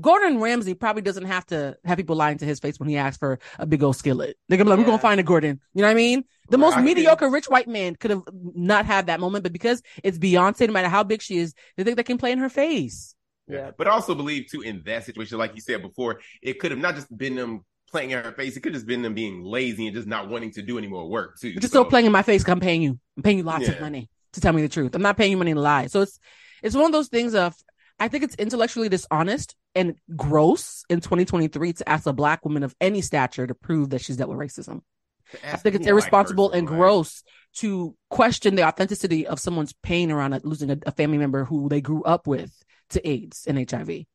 Gordon 0.00 0.38
Ramsay 0.40 0.74
probably 0.74 1.02
doesn't 1.02 1.24
have 1.24 1.44
to 1.46 1.76
have 1.84 1.96
people 1.96 2.14
lying 2.14 2.38
to 2.38 2.44
his 2.44 2.60
face 2.60 2.78
when 2.78 2.88
he 2.88 2.96
asks 2.96 3.18
for 3.18 3.38
a 3.58 3.66
big 3.66 3.82
old 3.82 3.96
skillet. 3.96 4.36
They're 4.48 4.56
gonna 4.58 4.66
be 4.66 4.70
like, 4.70 4.78
"We're 4.78 4.84
gonna 4.86 4.98
find 4.98 5.18
it, 5.18 5.26
Gordon." 5.26 5.60
You 5.74 5.82
know 5.82 5.88
what 5.88 5.92
I 5.92 5.94
mean? 5.94 6.24
The 6.48 6.58
most 6.58 6.76
Right. 6.76 6.84
mediocre 6.84 7.28
rich 7.28 7.46
white 7.48 7.66
man 7.68 7.96
could 7.96 8.10
have 8.12 8.22
not 8.32 8.86
had 8.86 9.06
that 9.06 9.18
moment, 9.18 9.42
but 9.42 9.52
because 9.52 9.82
it's 10.04 10.18
Beyonce, 10.18 10.66
no 10.66 10.72
matter 10.72 10.88
how 10.88 11.02
big 11.02 11.22
she 11.22 11.38
is, 11.38 11.54
they 11.76 11.82
think 11.84 11.96
they 11.96 12.02
can 12.04 12.18
play 12.18 12.30
in 12.30 12.38
her 12.38 12.48
face. 12.48 13.14
Yeah. 13.48 13.72
But 13.76 13.88
I 13.88 13.90
also 13.90 14.14
believe 14.14 14.46
too 14.48 14.60
in 14.60 14.82
that 14.86 15.04
situation, 15.04 15.38
like 15.38 15.54
you 15.56 15.60
said 15.60 15.82
before, 15.82 16.20
it 16.40 16.60
could 16.60 16.70
have 16.70 16.80
not 16.80 16.94
just 16.94 17.16
been 17.16 17.34
them 17.34 17.64
playing 17.90 18.10
in 18.12 18.22
her 18.22 18.30
face, 18.32 18.56
it 18.56 18.60
could 18.60 18.72
have 18.72 18.80
just 18.80 18.86
been 18.86 19.02
them 19.02 19.14
being 19.14 19.42
lazy 19.42 19.88
and 19.88 19.96
just 19.96 20.06
not 20.06 20.28
wanting 20.28 20.52
to 20.52 20.62
do 20.62 20.78
any 20.78 20.86
more 20.86 21.08
work 21.08 21.36
too. 21.40 21.48
You're 21.48 21.60
just 21.60 21.72
So- 21.72 21.80
still 21.80 21.90
playing 21.90 22.06
in 22.06 22.12
my 22.12 22.22
face 22.22 22.42
because 22.42 22.52
I'm 22.52 22.60
paying 22.60 22.82
you. 22.82 23.00
I'm 23.16 23.24
paying 23.24 23.38
you 23.38 23.42
lots 23.42 23.66
of 23.66 23.80
money 23.80 24.08
to 24.34 24.40
tell 24.40 24.52
me 24.52 24.62
the 24.62 24.68
truth. 24.68 24.94
I'm 24.94 25.02
not 25.02 25.16
paying 25.16 25.32
you 25.32 25.36
money 25.36 25.52
to 25.54 25.60
lie. 25.60 25.88
So 25.88 26.02
it's 26.02 26.20
it's 26.62 26.76
one 26.76 26.84
of 26.84 26.92
those 26.92 27.08
things 27.08 27.34
of 27.34 27.56
I 27.98 28.06
think 28.06 28.22
it's 28.22 28.36
intellectually 28.36 28.88
dishonest 28.88 29.56
and 29.74 29.94
gross 30.16 30.84
in 30.88 31.00
2023 31.00 31.74
to 31.74 31.88
ask 31.88 32.06
a 32.06 32.12
black 32.12 32.44
woman 32.44 32.62
of 32.62 32.74
any 32.80 33.00
stature 33.00 33.46
to 33.46 33.54
prove 33.54 33.90
that 33.90 34.00
she's 34.00 34.16
dealt 34.16 34.30
with 34.30 34.38
racism. 34.38 34.80
I 35.44 35.56
think 35.56 35.76
it's 35.76 35.86
irresponsible 35.86 36.50
and 36.50 36.66
gross 36.66 37.22
to 37.56 37.94
question 38.08 38.56
the 38.56 38.66
authenticity 38.66 39.26
of 39.26 39.38
someone's 39.38 39.72
pain 39.82 40.10
around 40.10 40.38
losing 40.44 40.70
a, 40.70 40.78
a 40.86 40.92
family 40.92 41.18
member 41.18 41.44
who 41.44 41.68
they 41.68 41.80
grew 41.80 42.02
up 42.02 42.26
with 42.26 42.52
to 42.90 43.08
AIDS 43.08 43.44
and 43.46 43.70
HIV. 43.70 44.06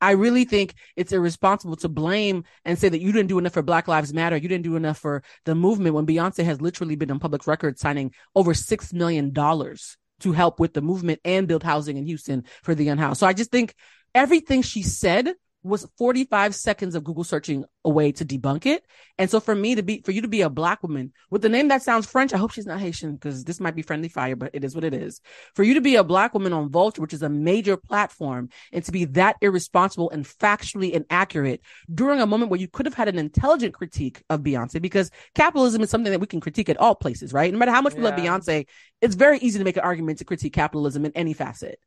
I 0.00 0.12
really 0.12 0.44
think 0.44 0.74
it's 0.96 1.12
irresponsible 1.12 1.76
to 1.76 1.88
blame 1.88 2.44
and 2.64 2.78
say 2.78 2.88
that 2.88 3.00
you 3.00 3.12
didn't 3.12 3.28
do 3.28 3.38
enough 3.38 3.54
for 3.54 3.62
Black 3.62 3.88
Lives 3.88 4.14
Matter. 4.14 4.36
You 4.36 4.48
didn't 4.48 4.64
do 4.64 4.76
enough 4.76 4.98
for 4.98 5.22
the 5.44 5.54
movement 5.54 5.94
when 5.94 6.06
Beyonce 6.06 6.44
has 6.44 6.60
literally 6.60 6.96
been 6.96 7.10
on 7.10 7.18
public 7.18 7.46
record 7.46 7.78
signing 7.78 8.12
over 8.34 8.52
$6 8.52 8.92
million 8.92 9.32
to 9.34 10.32
help 10.32 10.60
with 10.60 10.72
the 10.72 10.82
movement 10.82 11.20
and 11.24 11.48
build 11.48 11.62
housing 11.62 11.96
in 11.96 12.06
Houston 12.06 12.44
for 12.62 12.74
the 12.74 12.88
unhoused. 12.88 13.20
So 13.20 13.26
I 13.26 13.32
just 13.32 13.50
think 13.50 13.74
everything 14.14 14.62
she 14.62 14.82
said 14.82 15.34
was 15.62 15.88
45 15.98 16.54
seconds 16.54 16.94
of 16.94 17.04
Google 17.04 17.24
searching 17.24 17.64
away 17.84 18.12
to 18.12 18.24
debunk 18.24 18.66
it. 18.66 18.84
And 19.18 19.30
so 19.30 19.40
for 19.40 19.54
me 19.54 19.74
to 19.74 19.82
be, 19.82 20.02
for 20.04 20.12
you 20.12 20.22
to 20.22 20.28
be 20.28 20.42
a 20.42 20.50
black 20.50 20.82
woman 20.82 21.12
with 21.30 21.42
the 21.42 21.48
name 21.48 21.68
that 21.68 21.82
sounds 21.82 22.06
French, 22.06 22.32
I 22.32 22.38
hope 22.38 22.52
she's 22.52 22.66
not 22.66 22.80
Haitian 22.80 23.14
because 23.14 23.44
this 23.44 23.58
might 23.58 23.74
be 23.74 23.82
friendly 23.82 24.08
fire, 24.08 24.36
but 24.36 24.50
it 24.54 24.62
is 24.62 24.74
what 24.74 24.84
it 24.84 24.94
is. 24.94 25.20
For 25.54 25.64
you 25.64 25.74
to 25.74 25.80
be 25.80 25.96
a 25.96 26.04
black 26.04 26.32
woman 26.34 26.52
on 26.52 26.70
Vulture, 26.70 27.02
which 27.02 27.12
is 27.12 27.22
a 27.22 27.28
major 27.28 27.76
platform 27.76 28.50
and 28.72 28.84
to 28.84 28.92
be 28.92 29.04
that 29.06 29.36
irresponsible 29.40 30.10
and 30.10 30.24
factually 30.24 30.92
inaccurate 30.92 31.60
during 31.92 32.20
a 32.20 32.26
moment 32.26 32.50
where 32.50 32.60
you 32.60 32.68
could 32.68 32.86
have 32.86 32.94
had 32.94 33.08
an 33.08 33.18
intelligent 33.18 33.74
critique 33.74 34.22
of 34.30 34.40
Beyonce 34.40 34.80
because 34.80 35.10
capitalism 35.34 35.82
is 35.82 35.90
something 35.90 36.12
that 36.12 36.20
we 36.20 36.26
can 36.26 36.40
critique 36.40 36.68
at 36.68 36.76
all 36.76 36.94
places, 36.94 37.32
right? 37.32 37.52
No 37.52 37.58
matter 37.58 37.72
how 37.72 37.82
much 37.82 37.94
we 37.94 38.02
love 38.02 38.14
Beyonce, 38.14 38.66
it's 39.00 39.14
very 39.14 39.38
easy 39.38 39.58
to 39.58 39.64
make 39.64 39.76
an 39.76 39.82
argument 39.82 40.18
to 40.18 40.24
critique 40.24 40.52
capitalism 40.52 41.04
in 41.04 41.12
any 41.14 41.32
facet. 41.32 41.80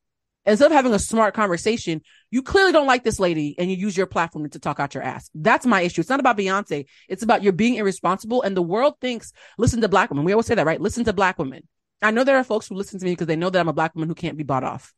Instead 0.45 0.67
of 0.67 0.71
having 0.71 0.93
a 0.93 0.99
smart 0.99 1.35
conversation, 1.35 2.01
you 2.31 2.41
clearly 2.41 2.71
don't 2.71 2.87
like 2.87 3.03
this 3.03 3.19
lady 3.19 3.55
and 3.59 3.69
you 3.69 3.77
use 3.77 3.95
your 3.95 4.07
platform 4.07 4.49
to 4.49 4.59
talk 4.59 4.79
out 4.79 4.95
your 4.95 5.03
ass. 5.03 5.29
That's 5.35 5.65
my 5.67 5.81
issue. 5.81 6.01
It's 6.01 6.09
not 6.09 6.19
about 6.19 6.37
Beyonce. 6.37 6.85
It's 7.07 7.21
about 7.21 7.43
you're 7.43 7.53
being 7.53 7.75
irresponsible 7.75 8.41
and 8.41 8.57
the 8.57 8.61
world 8.61 8.95
thinks, 8.99 9.33
listen 9.59 9.81
to 9.81 9.87
black 9.87 10.09
women. 10.09 10.25
We 10.25 10.31
always 10.31 10.47
say 10.47 10.55
that, 10.55 10.65
right? 10.65 10.81
Listen 10.81 11.05
to 11.05 11.13
black 11.13 11.37
women. 11.37 11.67
I 12.01 12.09
know 12.09 12.23
there 12.23 12.37
are 12.37 12.43
folks 12.43 12.67
who 12.67 12.75
listen 12.75 12.99
to 12.99 13.05
me 13.05 13.11
because 13.11 13.27
they 13.27 13.35
know 13.35 13.51
that 13.51 13.59
I'm 13.59 13.67
a 13.67 13.73
black 13.73 13.93
woman 13.93 14.09
who 14.09 14.15
can't 14.15 14.37
be 14.37 14.43
bought 14.43 14.63
off. 14.63 14.93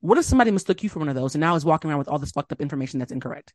What 0.00 0.18
if 0.18 0.26
somebody 0.26 0.52
mistook 0.52 0.82
you 0.84 0.88
for 0.88 1.00
one 1.00 1.08
of 1.08 1.16
those 1.16 1.34
and 1.34 1.40
now 1.40 1.56
is 1.56 1.64
walking 1.64 1.90
around 1.90 1.98
with 1.98 2.08
all 2.08 2.18
this 2.18 2.30
fucked 2.30 2.52
up 2.52 2.60
information 2.60 3.00
that's 3.00 3.10
incorrect? 3.10 3.52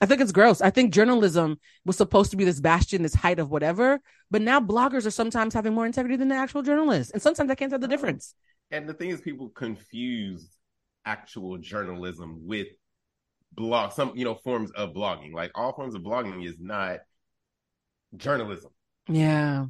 I 0.00 0.06
think 0.06 0.20
it's 0.20 0.32
gross. 0.32 0.60
I 0.60 0.70
think 0.70 0.92
journalism 0.92 1.58
was 1.84 1.96
supposed 1.96 2.30
to 2.32 2.36
be 2.36 2.44
this 2.44 2.60
bastion, 2.60 3.02
this 3.02 3.14
height 3.14 3.38
of 3.38 3.50
whatever, 3.50 4.00
but 4.30 4.42
now 4.42 4.60
bloggers 4.60 5.06
are 5.06 5.10
sometimes 5.10 5.54
having 5.54 5.74
more 5.74 5.86
integrity 5.86 6.16
than 6.16 6.28
the 6.28 6.34
actual 6.34 6.62
journalists. 6.62 7.12
And 7.12 7.22
sometimes 7.22 7.50
I 7.50 7.54
can't 7.54 7.70
tell 7.70 7.78
the 7.78 7.88
difference. 7.88 8.34
And 8.70 8.88
the 8.88 8.94
thing 8.94 9.10
is, 9.10 9.20
people 9.20 9.48
confuse 9.48 10.50
actual 11.06 11.56
journalism 11.58 12.40
with 12.46 12.66
blog, 13.52 13.92
some 13.92 14.12
you 14.14 14.24
know 14.24 14.34
forms 14.34 14.70
of 14.72 14.92
blogging. 14.92 15.32
Like 15.32 15.52
all 15.54 15.72
forms 15.72 15.94
of 15.94 16.02
blogging 16.02 16.46
is 16.46 16.56
not 16.58 16.98
journalism. 18.16 18.70
Yeah. 19.08 19.66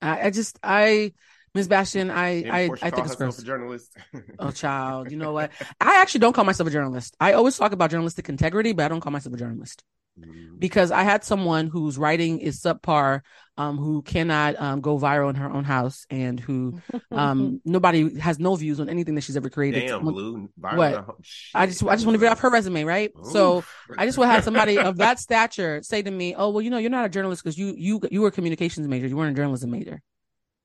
I, 0.00 0.26
I 0.26 0.30
just, 0.30 0.58
I, 0.62 1.12
Ms. 1.54 1.68
Bastion, 1.68 2.10
I, 2.10 2.42
I, 2.48 2.60
I 2.64 2.68
think 2.68 2.82
it's 2.82 3.12
herself 3.12 3.18
gross. 3.18 3.38
a 3.38 3.44
journalist. 3.44 3.96
Oh, 4.38 4.50
child. 4.52 5.10
You 5.10 5.18
know 5.18 5.32
what? 5.32 5.50
I 5.80 6.00
actually 6.00 6.20
don't 6.20 6.32
call 6.32 6.44
myself 6.44 6.68
a 6.68 6.72
journalist. 6.72 7.14
I 7.20 7.34
always 7.34 7.56
talk 7.58 7.72
about 7.72 7.90
journalistic 7.90 8.28
integrity, 8.28 8.72
but 8.72 8.84
I 8.86 8.88
don't 8.88 9.00
call 9.00 9.12
myself 9.12 9.34
a 9.34 9.38
journalist 9.38 9.84
Mm. 10.20 10.58
because 10.58 10.90
I 10.90 11.04
had 11.04 11.24
someone 11.24 11.68
whose 11.68 11.96
writing 11.96 12.40
is 12.40 12.60
subpar, 12.60 13.22
um, 13.56 13.78
who 13.78 14.02
cannot 14.02 14.60
um, 14.60 14.82
go 14.82 14.98
viral 14.98 15.30
in 15.30 15.36
her 15.36 15.50
own 15.50 15.64
house 15.64 16.04
and 16.10 16.38
who 16.38 16.82
um, 17.10 17.62
nobody 17.64 18.18
has 18.18 18.38
no 18.38 18.54
views 18.54 18.78
on 18.78 18.90
anything 18.90 19.14
that 19.14 19.22
she's 19.22 19.38
ever 19.38 19.48
created. 19.48 19.86
Damn, 19.86 20.04
blue. 20.04 20.50
What? 20.58 21.16
I 21.54 21.64
just, 21.64 21.82
I 21.82 21.94
just 21.94 22.04
want 22.04 22.16
to 22.16 22.22
read 22.22 22.30
off 22.30 22.40
her 22.40 22.50
resume, 22.50 22.84
right? 22.84 23.10
So 23.30 23.64
I 23.96 24.04
just 24.04 24.18
want 24.18 24.28
to 24.28 24.34
have 24.34 24.44
somebody 24.44 24.76
of 24.78 24.96
that 24.98 25.18
stature 25.18 25.80
say 25.82 26.02
to 26.02 26.10
me, 26.10 26.34
"Oh, 26.36 26.50
well, 26.50 26.60
you 26.60 26.68
know, 26.68 26.76
you're 26.76 26.90
not 26.90 27.06
a 27.06 27.08
journalist 27.08 27.42
because 27.42 27.56
you 27.56 27.74
you 27.74 27.98
you 28.10 28.20
were 28.20 28.28
a 28.28 28.32
communications 28.32 28.86
major. 28.86 29.06
You 29.06 29.16
weren't 29.16 29.32
a 29.32 29.40
journalism 29.40 29.70
major." 29.70 30.02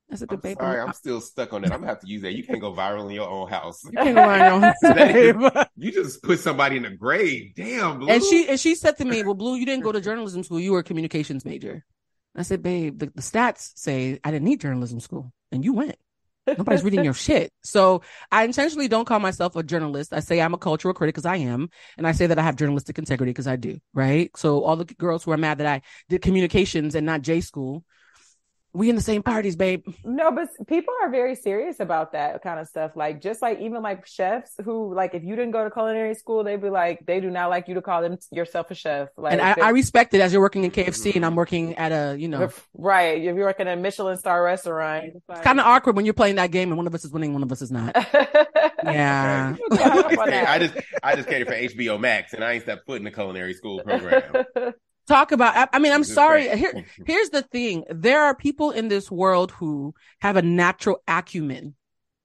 I 0.09 0.15
said, 0.15 0.29
I'm 0.31 0.41
sorry, 0.41 0.79
I'm- 0.79 0.87
I'm 0.87 0.93
still 0.93 1.19
stuck 1.19 1.51
on 1.51 1.63
that. 1.63 1.71
I'm 1.73 1.79
gonna 1.79 1.87
have 1.91 1.99
to 1.99 2.07
use 2.07 2.21
that. 2.21 2.33
You 2.33 2.43
can't 2.43 2.61
go 2.61 2.73
viral 2.73 3.05
in 3.09 3.11
your 3.11 3.27
own 3.29 3.49
house. 3.49 3.83
you 3.83 3.91
can't 3.91 4.15
go 4.15 4.21
around 4.21 4.61
your 4.61 4.69
own 4.69 4.95
babe." 4.95 5.65
You 5.75 5.91
just 5.91 6.23
put 6.23 6.39
somebody 6.39 6.77
in 6.77 6.83
the 6.83 6.91
grave. 6.91 7.53
Damn, 7.55 7.99
blue. 7.99 8.09
And 8.09 8.23
she 8.23 8.47
and 8.47 8.59
she 8.59 8.75
said 8.75 8.97
to 8.97 9.05
me, 9.05 9.23
"Well, 9.23 9.33
Blue, 9.33 9.55
you 9.55 9.65
didn't 9.65 9.83
go 9.83 9.91
to 9.91 9.99
journalism 9.99 10.43
school. 10.43 10.59
You 10.59 10.71
were 10.71 10.79
a 10.79 10.83
communications 10.83 11.43
major." 11.43 11.83
I 12.35 12.43
said, 12.43 12.63
"Babe, 12.63 12.97
the, 12.99 13.07
the 13.07 13.21
stats 13.21 13.71
say 13.75 14.19
I 14.23 14.31
didn't 14.31 14.45
need 14.45 14.61
journalism 14.61 14.99
school, 15.01 15.33
and 15.51 15.65
you 15.65 15.73
went. 15.73 15.95
Nobody's 16.47 16.83
reading 16.85 17.03
your 17.03 17.13
shit." 17.13 17.51
So 17.63 18.01
I 18.31 18.45
intentionally 18.45 18.87
don't 18.87 19.03
call 19.05 19.19
myself 19.19 19.57
a 19.57 19.63
journalist. 19.63 20.13
I 20.13 20.21
say 20.21 20.39
I'm 20.39 20.53
a 20.53 20.57
cultural 20.57 20.93
critic 20.93 21.15
because 21.15 21.25
I 21.25 21.37
am, 21.37 21.69
and 21.97 22.07
I 22.07 22.13
say 22.13 22.27
that 22.27 22.39
I 22.39 22.43
have 22.43 22.55
journalistic 22.55 22.97
integrity 22.97 23.31
because 23.31 23.47
I 23.47 23.57
do. 23.57 23.79
Right. 23.93 24.31
So 24.37 24.63
all 24.63 24.77
the 24.77 24.85
girls 24.85 25.25
who 25.25 25.31
are 25.31 25.37
mad 25.37 25.57
that 25.57 25.67
I 25.67 25.81
did 26.07 26.21
communications 26.21 26.95
and 26.95 27.05
not 27.05 27.23
J 27.23 27.41
school, 27.41 27.83
we 28.73 28.89
in 28.89 28.95
the 28.95 29.01
same 29.01 29.23
parties, 29.23 29.55
babe. 29.55 29.83
No, 30.03 30.31
but 30.31 30.49
people 30.67 30.93
are 31.01 31.09
very 31.09 31.35
serious 31.35 31.79
about 31.79 32.11
that 32.11 32.43
kind 32.43 32.59
of 32.59 32.67
stuff. 32.67 32.91
Like, 32.95 33.21
just 33.21 33.41
like 33.41 33.59
even 33.59 33.81
like 33.81 34.05
chefs 34.05 34.53
who, 34.63 34.93
like, 34.93 35.13
if 35.13 35.23
you 35.23 35.35
didn't 35.35 35.51
go 35.51 35.63
to 35.63 35.71
culinary 35.71 36.13
school, 36.15 36.43
they'd 36.43 36.61
be 36.61 36.69
like, 36.69 37.05
they 37.05 37.19
do 37.19 37.29
not 37.29 37.49
like 37.49 37.67
you 37.67 37.75
to 37.75 37.81
call 37.81 38.01
them 38.01 38.17
yourself 38.31 38.69
a 38.71 38.75
chef. 38.75 39.09
Like, 39.17 39.33
and 39.33 39.41
I, 39.41 39.53
they- 39.55 39.61
I 39.61 39.69
respect 39.69 40.13
it 40.13 40.21
as 40.21 40.31
you're 40.31 40.41
working 40.41 40.63
in 40.63 40.71
KFC 40.71 41.15
and 41.15 41.25
I'm 41.25 41.31
mm-hmm. 41.31 41.37
working 41.37 41.75
at 41.75 41.91
a, 41.91 42.17
you 42.19 42.27
know, 42.27 42.49
right. 42.73 43.17
If 43.17 43.35
you're 43.35 43.45
working 43.45 43.67
at 43.67 43.77
a 43.77 43.81
Michelin 43.81 44.17
star 44.17 44.43
restaurant, 44.43 45.05
it's 45.05 45.17
it's 45.29 45.41
kind 45.41 45.59
of 45.59 45.65
awkward 45.65 45.95
when 45.95 46.05
you're 46.05 46.13
playing 46.13 46.35
that 46.35 46.51
game 46.51 46.69
and 46.69 46.77
one 46.77 46.87
of 46.87 46.93
us 46.93 47.03
is 47.03 47.11
winning, 47.11 47.33
one 47.33 47.43
of 47.43 47.51
us 47.51 47.61
is 47.61 47.71
not. 47.71 47.95
Yeah. 48.83 49.55
Okay, 49.71 49.79
I 50.47 50.59
just 50.59 50.73
I 51.03 51.15
just 51.15 51.27
catered 51.27 51.47
for 51.47 51.53
HBO 51.53 51.99
Max 51.99 52.33
and 52.33 52.43
I 52.43 52.53
ain't 52.53 52.63
stepped 52.63 52.85
foot 52.85 52.97
in 52.97 53.03
the 53.03 53.11
culinary 53.11 53.53
school 53.53 53.81
program. 53.81 54.45
talk 55.07 55.31
about 55.31 55.55
I, 55.55 55.67
I 55.73 55.79
mean 55.79 55.93
i'm 55.93 56.03
sorry. 56.03 56.49
here 56.57 56.85
here's 57.05 57.29
the 57.29 57.41
thing. 57.41 57.83
There 57.89 58.23
are 58.23 58.35
people 58.35 58.71
in 58.71 58.87
this 58.87 59.09
world 59.11 59.51
who 59.51 59.93
have 60.21 60.35
a 60.37 60.41
natural 60.41 61.01
acumen 61.07 61.75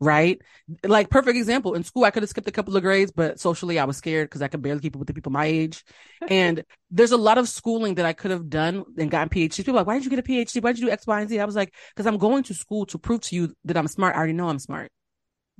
right? 0.00 0.42
Like 0.84 1.10
perfect 1.10 1.36
example. 1.36 1.74
In 1.74 1.84
school 1.84 2.02
i 2.04 2.10
could 2.10 2.24
have 2.24 2.30
skipped 2.30 2.48
a 2.48 2.52
couple 2.52 2.76
of 2.76 2.82
grades 2.82 3.12
but 3.12 3.38
socially 3.38 3.78
i 3.78 3.84
was 3.84 3.96
scared 3.98 4.26
because 4.28 4.42
i 4.42 4.48
could 4.48 4.60
barely 4.60 4.80
keep 4.80 4.96
up 4.96 4.98
with 4.98 5.06
the 5.06 5.14
people 5.14 5.30
my 5.30 5.46
age. 5.46 5.84
And 6.26 6.64
there's 6.90 7.12
a 7.12 7.16
lot 7.16 7.38
of 7.38 7.48
schooling 7.48 7.94
that 7.94 8.04
i 8.06 8.12
could 8.12 8.32
have 8.32 8.48
done 8.50 8.84
and 8.98 9.10
gotten 9.12 9.28
phds 9.28 9.56
people 9.58 9.74
are 9.74 9.76
like 9.80 9.86
why 9.86 9.94
did 9.94 10.04
you 10.04 10.10
get 10.10 10.18
a 10.18 10.22
phd 10.24 10.60
why 10.62 10.72
did 10.72 10.80
you 10.80 10.86
do 10.86 10.92
x 10.92 11.06
y 11.06 11.20
and 11.20 11.30
z? 11.30 11.38
I 11.38 11.44
was 11.44 11.54
like 11.54 11.72
because 11.94 12.06
i'm 12.06 12.18
going 12.18 12.42
to 12.44 12.54
school 12.54 12.84
to 12.86 12.98
prove 12.98 13.20
to 13.22 13.36
you 13.36 13.54
that 13.64 13.76
i'm 13.76 13.86
smart. 13.86 14.14
I 14.16 14.18
already 14.18 14.32
know 14.32 14.48
i'm 14.48 14.58
smart 14.58 14.90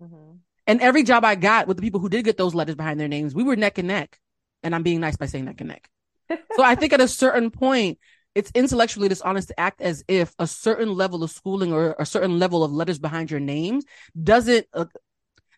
Mhm. 0.01 0.39
and 0.67 0.81
every 0.81 1.05
job 1.05 1.25
i 1.25 1.37
got 1.37 1.69
with 1.69 1.77
the 1.77 1.83
people 1.83 2.01
who 2.01 2.09
did 2.09 2.25
get 2.25 2.37
those 2.37 2.55
letters 2.55 2.75
behind 2.75 2.99
their 2.99 3.07
names 3.09 3.35
we 3.37 3.45
were 3.45 3.55
neck 3.55 3.79
and 3.79 3.87
neck. 3.89 4.19
And 4.65 4.75
i'm 4.75 4.83
being 4.83 5.01
nice 5.01 5.17
by 5.17 5.27
saying 5.27 5.45
neck 5.45 5.61
and 5.61 5.69
neck 5.69 5.89
so 6.57 6.63
I 6.63 6.75
think 6.75 6.93
at 6.93 7.01
a 7.01 7.09
certain 7.09 7.51
point, 7.51 7.99
it's 8.35 8.51
intellectually 8.55 9.09
dishonest 9.09 9.49
to 9.49 9.61
act 9.61 9.81
as 9.81 10.05
if 10.09 10.35
a 10.39 10.47
certain 10.47 10.95
level 10.95 11.23
of 11.23 11.31
schooling 11.31 11.73
or 11.73 11.95
a 11.99 12.07
certain 12.07 12.39
level 12.39 12.65
of 12.65 12.73
letters 12.73 12.99
behind 12.99 13.31
your 13.31 13.41
names 13.41 13.85
doesn't 14.21 14.67
uh, 14.73 14.87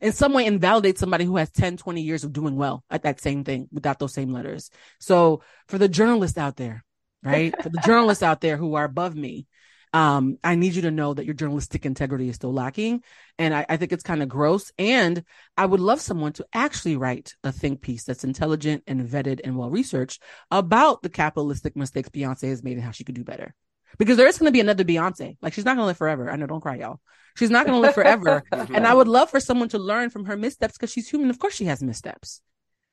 in 0.00 0.12
some 0.12 0.32
way 0.32 0.44
invalidate 0.44 0.98
somebody 0.98 1.24
who 1.24 1.36
has 1.36 1.50
10, 1.50 1.76
20 1.76 2.02
years 2.02 2.24
of 2.24 2.32
doing 2.32 2.56
well 2.56 2.84
at 2.90 3.02
that 3.02 3.20
same 3.20 3.44
thing 3.44 3.68
without 3.72 3.98
those 3.98 4.12
same 4.12 4.32
letters. 4.32 4.70
So 4.98 5.42
for 5.68 5.78
the 5.78 5.88
journalists 5.88 6.36
out 6.36 6.56
there, 6.56 6.84
right? 7.22 7.54
for 7.62 7.68
the 7.68 7.82
journalists 7.86 8.22
out 8.22 8.40
there 8.40 8.56
who 8.56 8.74
are 8.74 8.84
above 8.84 9.14
me, 9.14 9.46
um, 9.94 10.38
I 10.42 10.56
need 10.56 10.74
you 10.74 10.82
to 10.82 10.90
know 10.90 11.14
that 11.14 11.24
your 11.24 11.34
journalistic 11.34 11.86
integrity 11.86 12.28
is 12.28 12.34
still 12.34 12.52
lacking. 12.52 13.04
And 13.38 13.54
I, 13.54 13.64
I 13.68 13.76
think 13.76 13.92
it's 13.92 14.02
kind 14.02 14.24
of 14.24 14.28
gross. 14.28 14.72
And 14.76 15.22
I 15.56 15.64
would 15.64 15.78
love 15.78 16.00
someone 16.00 16.32
to 16.34 16.46
actually 16.52 16.96
write 16.96 17.36
a 17.44 17.52
think 17.52 17.80
piece 17.80 18.02
that's 18.02 18.24
intelligent 18.24 18.82
and 18.88 19.08
vetted 19.08 19.40
and 19.44 19.56
well 19.56 19.70
researched 19.70 20.20
about 20.50 21.02
the 21.02 21.08
capitalistic 21.08 21.76
mistakes 21.76 22.08
Beyonce 22.08 22.48
has 22.48 22.64
made 22.64 22.72
and 22.72 22.82
how 22.82 22.90
she 22.90 23.04
could 23.04 23.14
do 23.14 23.22
better. 23.22 23.54
Because 23.96 24.16
there 24.16 24.26
is 24.26 24.36
going 24.36 24.48
to 24.48 24.52
be 24.52 24.58
another 24.58 24.82
Beyonce. 24.82 25.36
Like 25.40 25.52
she's 25.52 25.64
not 25.64 25.76
going 25.76 25.84
to 25.84 25.86
live 25.86 25.96
forever. 25.96 26.28
I 26.28 26.34
know, 26.34 26.48
don't 26.48 26.60
cry, 26.60 26.74
y'all. 26.74 26.98
She's 27.36 27.50
not 27.50 27.64
going 27.64 27.76
to 27.76 27.80
live 27.80 27.94
forever. 27.94 28.42
and 28.52 28.88
I 28.88 28.92
would 28.92 29.06
love 29.06 29.30
for 29.30 29.38
someone 29.38 29.68
to 29.68 29.78
learn 29.78 30.10
from 30.10 30.24
her 30.24 30.36
missteps 30.36 30.74
because 30.74 30.90
she's 30.90 31.08
human. 31.08 31.30
Of 31.30 31.38
course 31.38 31.54
she 31.54 31.66
has 31.66 31.80
missteps. 31.84 32.40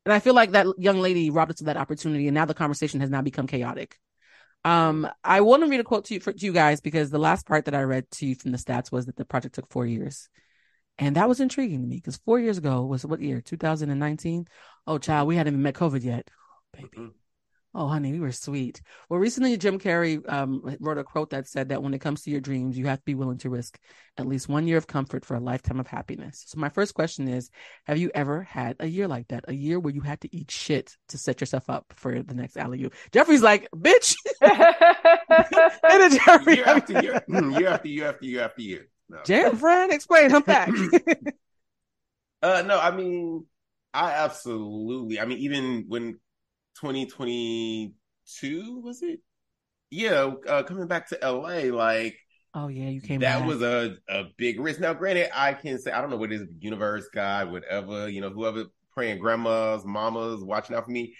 And 0.05 0.13
I 0.13 0.19
feel 0.19 0.35
like 0.35 0.51
that 0.51 0.67
young 0.77 0.99
lady 0.99 1.31
robbed 1.31 1.53
us 1.53 1.61
of 1.61 1.65
that 1.65 1.77
opportunity. 1.77 2.27
And 2.27 2.35
now 2.35 2.45
the 2.45 2.53
conversation 2.53 2.99
has 2.99 3.09
now 3.09 3.23
become 3.23 3.47
chaotic. 3.47 3.97
Um, 4.63 5.07
I 5.23 5.41
want 5.41 5.63
to 5.63 5.69
read 5.69 5.79
a 5.79 5.83
quote 5.83 6.05
to 6.05 6.13
you 6.13 6.19
for 6.19 6.33
to 6.33 6.45
you 6.45 6.53
guys 6.53 6.81
because 6.81 7.09
the 7.09 7.19
last 7.19 7.47
part 7.47 7.65
that 7.65 7.75
I 7.75 7.81
read 7.81 8.09
to 8.11 8.25
you 8.27 8.35
from 8.35 8.51
the 8.51 8.57
stats 8.57 8.91
was 8.91 9.07
that 9.07 9.15
the 9.15 9.25
project 9.25 9.55
took 9.55 9.69
four 9.69 9.85
years. 9.85 10.29
And 10.97 11.15
that 11.15 11.27
was 11.27 11.39
intriguing 11.39 11.81
to 11.81 11.87
me 11.87 11.95
because 11.95 12.17
four 12.17 12.39
years 12.39 12.57
ago 12.57 12.85
was 12.85 13.05
what 13.05 13.21
year? 13.21 13.41
2019. 13.41 14.45
Oh, 14.85 14.97
child, 14.97 15.27
we 15.27 15.35
hadn't 15.35 15.53
even 15.53 15.63
met 15.63 15.73
COVID 15.73 16.03
yet. 16.03 16.29
baby. 16.73 17.11
Oh, 17.73 17.87
honey, 17.87 18.11
we 18.11 18.19
were 18.19 18.33
sweet. 18.33 18.81
Well, 19.07 19.19
recently 19.19 19.55
Jim 19.55 19.79
Carrey 19.79 20.21
um, 20.29 20.75
wrote 20.81 20.97
a 20.97 21.05
quote 21.05 21.29
that 21.29 21.47
said 21.47 21.69
that 21.69 21.81
when 21.81 21.93
it 21.93 22.01
comes 22.01 22.21
to 22.23 22.29
your 22.29 22.41
dreams, 22.41 22.77
you 22.77 22.87
have 22.87 22.99
to 22.99 23.05
be 23.05 23.15
willing 23.15 23.37
to 23.39 23.49
risk 23.49 23.79
at 24.17 24.27
least 24.27 24.49
one 24.49 24.67
year 24.67 24.75
of 24.77 24.87
comfort 24.87 25.23
for 25.23 25.35
a 25.35 25.39
lifetime 25.39 25.79
of 25.79 25.87
happiness. 25.87 26.43
So, 26.47 26.59
my 26.59 26.67
first 26.67 26.93
question 26.93 27.29
is 27.29 27.49
Have 27.85 27.97
you 27.97 28.11
ever 28.13 28.43
had 28.43 28.75
a 28.81 28.87
year 28.87 29.07
like 29.07 29.29
that? 29.29 29.45
A 29.47 29.53
year 29.53 29.79
where 29.79 29.93
you 29.93 30.01
had 30.01 30.19
to 30.21 30.35
eat 30.35 30.51
shit 30.51 30.97
to 31.09 31.17
set 31.17 31.39
yourself 31.39 31.69
up 31.69 31.93
for 31.95 32.21
the 32.21 32.33
next 32.33 32.57
alley 32.57 32.83
oop? 32.83 32.93
Jeffrey's 33.13 33.41
like, 33.41 33.69
bitch. 33.73 34.15
And 35.83 36.13
Jeffrey, 36.13 36.55
year 36.55 36.65
after 36.65 37.01
year, 37.01 37.23
Mm, 37.29 37.57
year 37.57 37.69
after 37.69 37.87
year 37.87 38.09
after 38.09 38.25
year 38.25 38.41
after 38.43 38.61
year. 38.61 38.87
No. 39.07 39.19
Jam 39.25 39.55
friend, 39.55 39.93
explain, 39.93 40.29
humpback. 40.29 40.69
Uh, 42.43 42.63
no, 42.65 42.79
I 42.79 42.89
mean, 42.89 43.45
I 43.93 44.13
absolutely. 44.13 45.19
I 45.19 45.25
mean, 45.25 45.37
even 45.37 45.85
when 45.87 46.19
2022 46.81 48.81
was 48.81 49.03
it? 49.03 49.19
Yeah, 49.89 50.31
uh, 50.47 50.63
coming 50.63 50.87
back 50.87 51.09
to 51.09 51.19
LA, 51.21 51.75
like 51.75 52.17
oh, 52.53 52.69
yeah, 52.69 52.89
you 52.89 53.01
came 53.01 53.19
that 53.19 53.39
back. 53.39 53.47
was 53.47 53.61
a 53.61 53.97
a 54.09 54.23
big 54.37 54.59
risk. 54.59 54.79
Now, 54.79 54.93
granted, 54.93 55.29
I 55.37 55.53
can 55.53 55.77
say 55.79 55.91
I 55.91 56.01
don't 56.01 56.09
know 56.09 56.17
what 56.17 56.31
it 56.31 56.41
is, 56.41 56.47
universe, 56.59 57.07
God, 57.13 57.51
whatever, 57.51 58.09
you 58.09 58.21
know, 58.21 58.29
whoever 58.29 58.65
praying 58.93 59.19
grandmas, 59.19 59.85
mamas, 59.85 60.43
watching 60.43 60.75
out 60.75 60.85
for 60.85 60.91
me. 60.91 61.15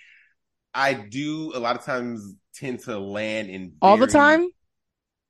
I 0.74 0.93
do 0.93 1.51
a 1.53 1.59
lot 1.59 1.78
of 1.78 1.86
times 1.86 2.36
tend 2.55 2.80
to 2.82 2.97
land 2.97 3.49
in 3.49 3.74
all 3.82 3.97
the 3.97 4.07
time. 4.07 4.49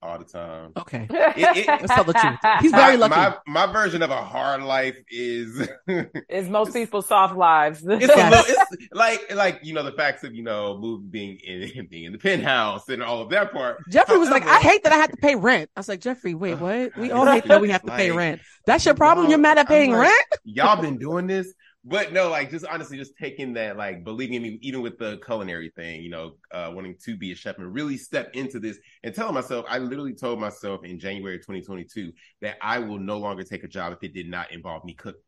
All 0.04 0.18
the 0.18 0.26
time. 0.26 0.72
Okay. 0.78 1.08
It- 1.12 1.58
it- 1.58 1.68
Let's 1.68 1.93
tell 1.93 2.04
the 2.04 2.14
truth. 2.14 2.38
He's 2.62 2.72
very 2.72 2.97
my, 2.97 3.08
lucky. 3.08 3.38
My, 3.47 3.66
my 3.66 3.72
version 3.74 4.02
of 4.02 4.10
a 4.10 4.22
hard 4.22 4.64
life 4.64 4.95
is 5.10 5.68
It's 5.88 6.47
most 6.49 6.74
people's 6.74 7.08
soft 7.08 7.36
lives. 7.36 7.84
it's, 7.86 8.08
Yes. 8.08 8.47
little, 8.47 8.64
it's 8.82 8.93
like 8.93 9.34
like 9.36 9.60
you 9.64 9.74
know 9.74 9.84
the 9.84 9.91
facts 9.91 10.24
of 10.24 10.34
you 10.34 10.43
know 10.43 10.78
moving 10.78 11.08
being 11.10 11.38
in 11.45 11.88
being 11.89 12.06
in 12.06 12.12
the 12.12 12.18
penthouse 12.18 12.89
and 12.89 13.02
all 13.04 13.22
of 13.22 13.30
that 13.30 13.52
part. 13.54 13.78
Jeffrey 13.89 14.18
was 14.18 14.30
like, 14.30 14.45
I 14.45 14.60
hate 14.60 14.84
that 14.84 14.91
I 14.93 14.97
had 14.97 15.12
to 15.12 15.18
pay 15.18 15.36
rent. 15.36 15.70
I 15.76 15.80
was 15.80 15.88
like, 15.88 16.02
Jeffrey, 16.02 16.34
wait, 16.34 16.56
what? 16.60 16.95
We 16.97 17.12
all 17.12 17.26
hate 17.26 17.45
that 17.45 17.62
we 17.62 17.70
have 17.70 17.84
to 17.84 17.91
pay 17.91 18.12
rent. 18.12 18.41
That's 18.66 18.86
your 18.86 18.95
problem? 18.95 19.30
You're 19.30 19.39
mad 19.39 19.58
at 19.58 19.68
paying 19.68 19.91
like, 19.91 20.02
rent? 20.10 20.26
Y'all 20.43 20.82
been 20.82 20.97
doing 20.97 21.28
this, 21.28 21.54
but 21.84 22.13
no, 22.13 22.29
like 22.29 22.51
just 22.51 22.65
honestly, 22.65 22.97
just 22.97 23.17
taking 23.17 23.53
that 23.53 23.75
like 23.75 24.03
believing 24.03 24.36
in 24.36 24.43
me, 24.43 24.59
even 24.61 24.82
with 24.82 24.99
the 24.99 25.19
culinary 25.25 25.71
thing, 25.75 26.03
you 26.03 26.11
know, 26.11 26.34
uh, 26.53 26.69
wanting 26.73 26.95
to 27.05 27.17
be 27.17 27.32
a 27.32 27.36
chef 27.36 27.57
and 27.57 27.73
really 27.73 27.97
step 27.97 28.29
into 28.34 28.59
this 28.59 28.77
and 29.03 29.15
telling 29.15 29.34
myself, 29.34 29.65
I 29.67 29.79
literally 29.79 30.13
told 30.13 30.39
myself 30.39 30.82
in 30.84 30.99
January 30.99 31.38
2022 31.38 32.11
that 32.41 32.57
I 32.61 32.79
will 32.79 32.99
no 32.99 33.17
longer 33.17 33.43
take 33.43 33.63
a 33.63 33.67
job 33.67 33.93
if 33.93 34.03
it 34.03 34.13
did 34.13 34.29
not 34.29 34.51
involve 34.51 34.86
me 34.86 34.93
cooking. 34.93 35.21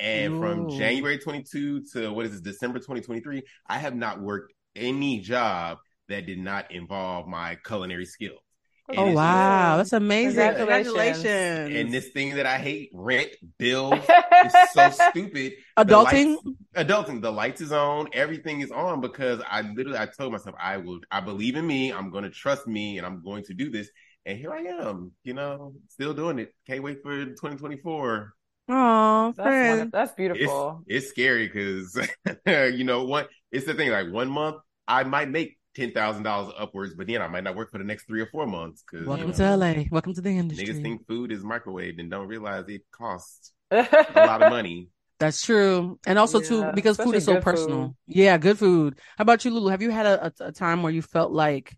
And 0.00 0.40
from 0.40 0.70
January 0.70 1.18
22 1.18 1.84
to 1.92 2.12
what 2.12 2.24
is 2.24 2.32
this, 2.32 2.54
December 2.54 2.78
2023, 2.78 3.42
I 3.68 3.78
have 3.78 3.94
not 3.94 4.20
worked 4.20 4.54
any 4.74 5.20
job 5.20 5.78
that 6.08 6.26
did 6.26 6.38
not 6.38 6.72
involve 6.72 7.28
my 7.28 7.56
culinary 7.66 8.06
skills. 8.06 8.40
And 8.88 8.98
Oh, 8.98 9.02
it's 9.02 9.08
just- 9.10 9.16
wow. 9.16 9.76
That's 9.78 9.92
amazing. 9.92 10.54
Congratulations. 10.56 11.22
Congratulations. 11.22 11.76
and 11.80 11.92
this 11.94 12.08
thing 12.08 12.34
that 12.34 12.46
I 12.46 12.58
hate, 12.58 12.90
rent, 12.92 13.30
bills, 13.58 13.94
is 14.44 14.54
so 14.72 14.90
stupid. 14.90 15.52
The 15.76 15.84
Adulting? 15.84 16.36
lights- 16.74 16.88
adulting. 16.90 17.22
The 17.22 17.30
lights 17.32 17.60
is 17.60 17.72
on. 17.72 18.08
Everything 18.12 18.60
is 18.60 18.70
on 18.72 19.00
because 19.00 19.40
I 19.48 19.62
literally 19.62 19.98
I 19.98 20.06
told 20.06 20.32
myself 20.32 20.56
I 20.60 20.78
will. 20.78 21.00
I 21.10 21.20
believe 21.20 21.56
in 21.56 21.66
me. 21.66 21.92
I'm 21.92 22.10
going 22.10 22.24
to 22.24 22.30
trust 22.30 22.66
me, 22.66 22.98
and 22.98 23.06
I'm 23.06 23.22
going 23.22 23.44
to 23.44 23.54
do 23.54 23.70
this. 23.70 23.88
And 24.26 24.36
here 24.38 24.52
I 24.52 24.62
am. 24.62 25.12
You 25.24 25.34
know, 25.34 25.74
still 25.88 26.12
doing 26.14 26.38
it. 26.38 26.52
Can't 26.66 26.82
wait 26.82 27.02
for 27.02 27.24
2024. 27.24 28.32
Oh, 28.68 29.32
That's, 29.36 29.90
That's 29.90 30.12
beautiful. 30.12 30.82
it's 30.86 31.08
scary 31.08 31.46
because 31.48 31.98
you 32.76 32.84
know 32.84 33.04
one. 33.04 33.26
It's 33.50 33.66
the 33.66 33.74
thing. 33.74 33.90
Like 33.90 34.10
one 34.12 34.28
month, 34.28 34.56
I 34.88 35.04
might 35.04 35.28
make 35.30 35.58
ten 35.74 35.92
thousand 35.92 36.22
dollars 36.22 36.52
upwards, 36.58 36.94
but 36.94 37.06
then 37.06 37.22
I 37.22 37.28
might 37.28 37.44
not 37.44 37.56
work 37.56 37.70
for 37.70 37.78
the 37.78 37.84
next 37.84 38.06
three 38.06 38.20
or 38.20 38.26
four 38.26 38.46
months 38.46 38.82
because 38.90 39.06
Welcome 39.06 39.32
to 39.32 39.56
LA. 39.56 39.84
Welcome 39.90 40.14
to 40.14 40.20
the 40.20 40.30
industry. 40.30 40.66
niggas 40.66 40.82
think 40.82 41.06
food 41.06 41.32
is 41.32 41.42
microwaved 41.42 41.98
and 41.98 42.10
don't 42.10 42.28
realize 42.28 42.64
it 42.68 42.82
costs 42.92 43.52
a 43.70 43.76
a 44.14 44.26
lot 44.26 44.42
of 44.42 44.50
money. 44.50 44.88
That's 45.18 45.42
true. 45.44 45.98
And 46.06 46.18
also 46.18 46.40
too, 46.40 46.58
Yeah, 46.60 46.72
because 46.72 46.96
food 46.96 47.14
is 47.14 47.24
so 47.24 47.40
personal. 47.40 47.86
food. 47.88 47.96
Yeah, 48.08 48.38
good 48.38 48.58
food. 48.58 48.98
How 49.16 49.22
about 49.22 49.44
you, 49.44 49.52
Lulu? 49.52 49.68
Have 49.70 49.80
you 49.80 49.90
had 49.90 50.06
a, 50.06 50.26
a, 50.26 50.32
a 50.48 50.52
time 50.52 50.82
where 50.82 50.92
you 50.92 51.00
felt 51.00 51.30
like, 51.30 51.76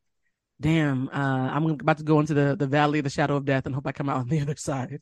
damn, 0.60 1.08
uh, 1.10 1.50
I'm 1.52 1.66
about 1.66 1.98
to 1.98 2.04
go 2.04 2.20
into 2.20 2.32
the, 2.32 2.56
the 2.56 2.66
valley 2.66 3.00
of 3.00 3.04
the 3.04 3.10
shadow 3.10 3.36
of 3.36 3.44
death 3.44 3.66
and 3.66 3.74
hope 3.74 3.86
I 3.86 3.92
come 3.92 4.08
out 4.08 4.16
on 4.16 4.28
the 4.28 4.40
other 4.42 4.56
side? 4.56 5.00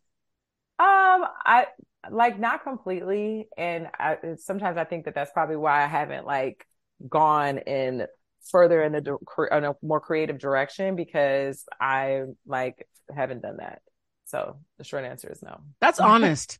Um, 0.78 1.24
I 1.44 1.66
like 2.10 2.38
not 2.38 2.64
completely, 2.64 3.48
and 3.56 3.88
I, 3.96 4.16
sometimes 4.38 4.76
I 4.76 4.84
think 4.84 5.04
that 5.04 5.14
that's 5.14 5.30
probably 5.30 5.56
why 5.56 5.84
I 5.84 5.86
haven't 5.86 6.26
like 6.26 6.66
gone 7.08 7.58
in 7.58 8.06
further 8.50 8.82
in 8.82 8.92
the 8.92 9.18
in 9.50 9.64
a 9.64 9.74
more 9.82 10.00
creative 10.00 10.38
direction 10.38 10.96
because 10.96 11.64
I 11.80 12.22
like 12.46 12.86
haven't 13.14 13.42
done 13.42 13.58
that. 13.58 13.80
So 14.26 14.58
the 14.78 14.84
short 14.84 15.04
answer 15.04 15.30
is 15.30 15.42
no. 15.42 15.60
That's 15.80 16.00
honest. 16.00 16.58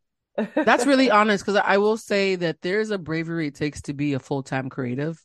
That's 0.55 0.87
really 0.87 1.11
honest 1.21 1.45
because 1.45 1.61
I 1.65 1.79
will 1.79 1.97
say 1.97 2.37
that 2.37 2.61
there's 2.63 2.91
a 2.91 2.99
bravery 2.99 3.49
it 3.49 3.55
takes 3.55 3.83
to 3.83 3.95
be 3.95 4.13
a 4.15 4.19
full 4.19 4.43
time 4.43 4.69
creative. 4.69 5.23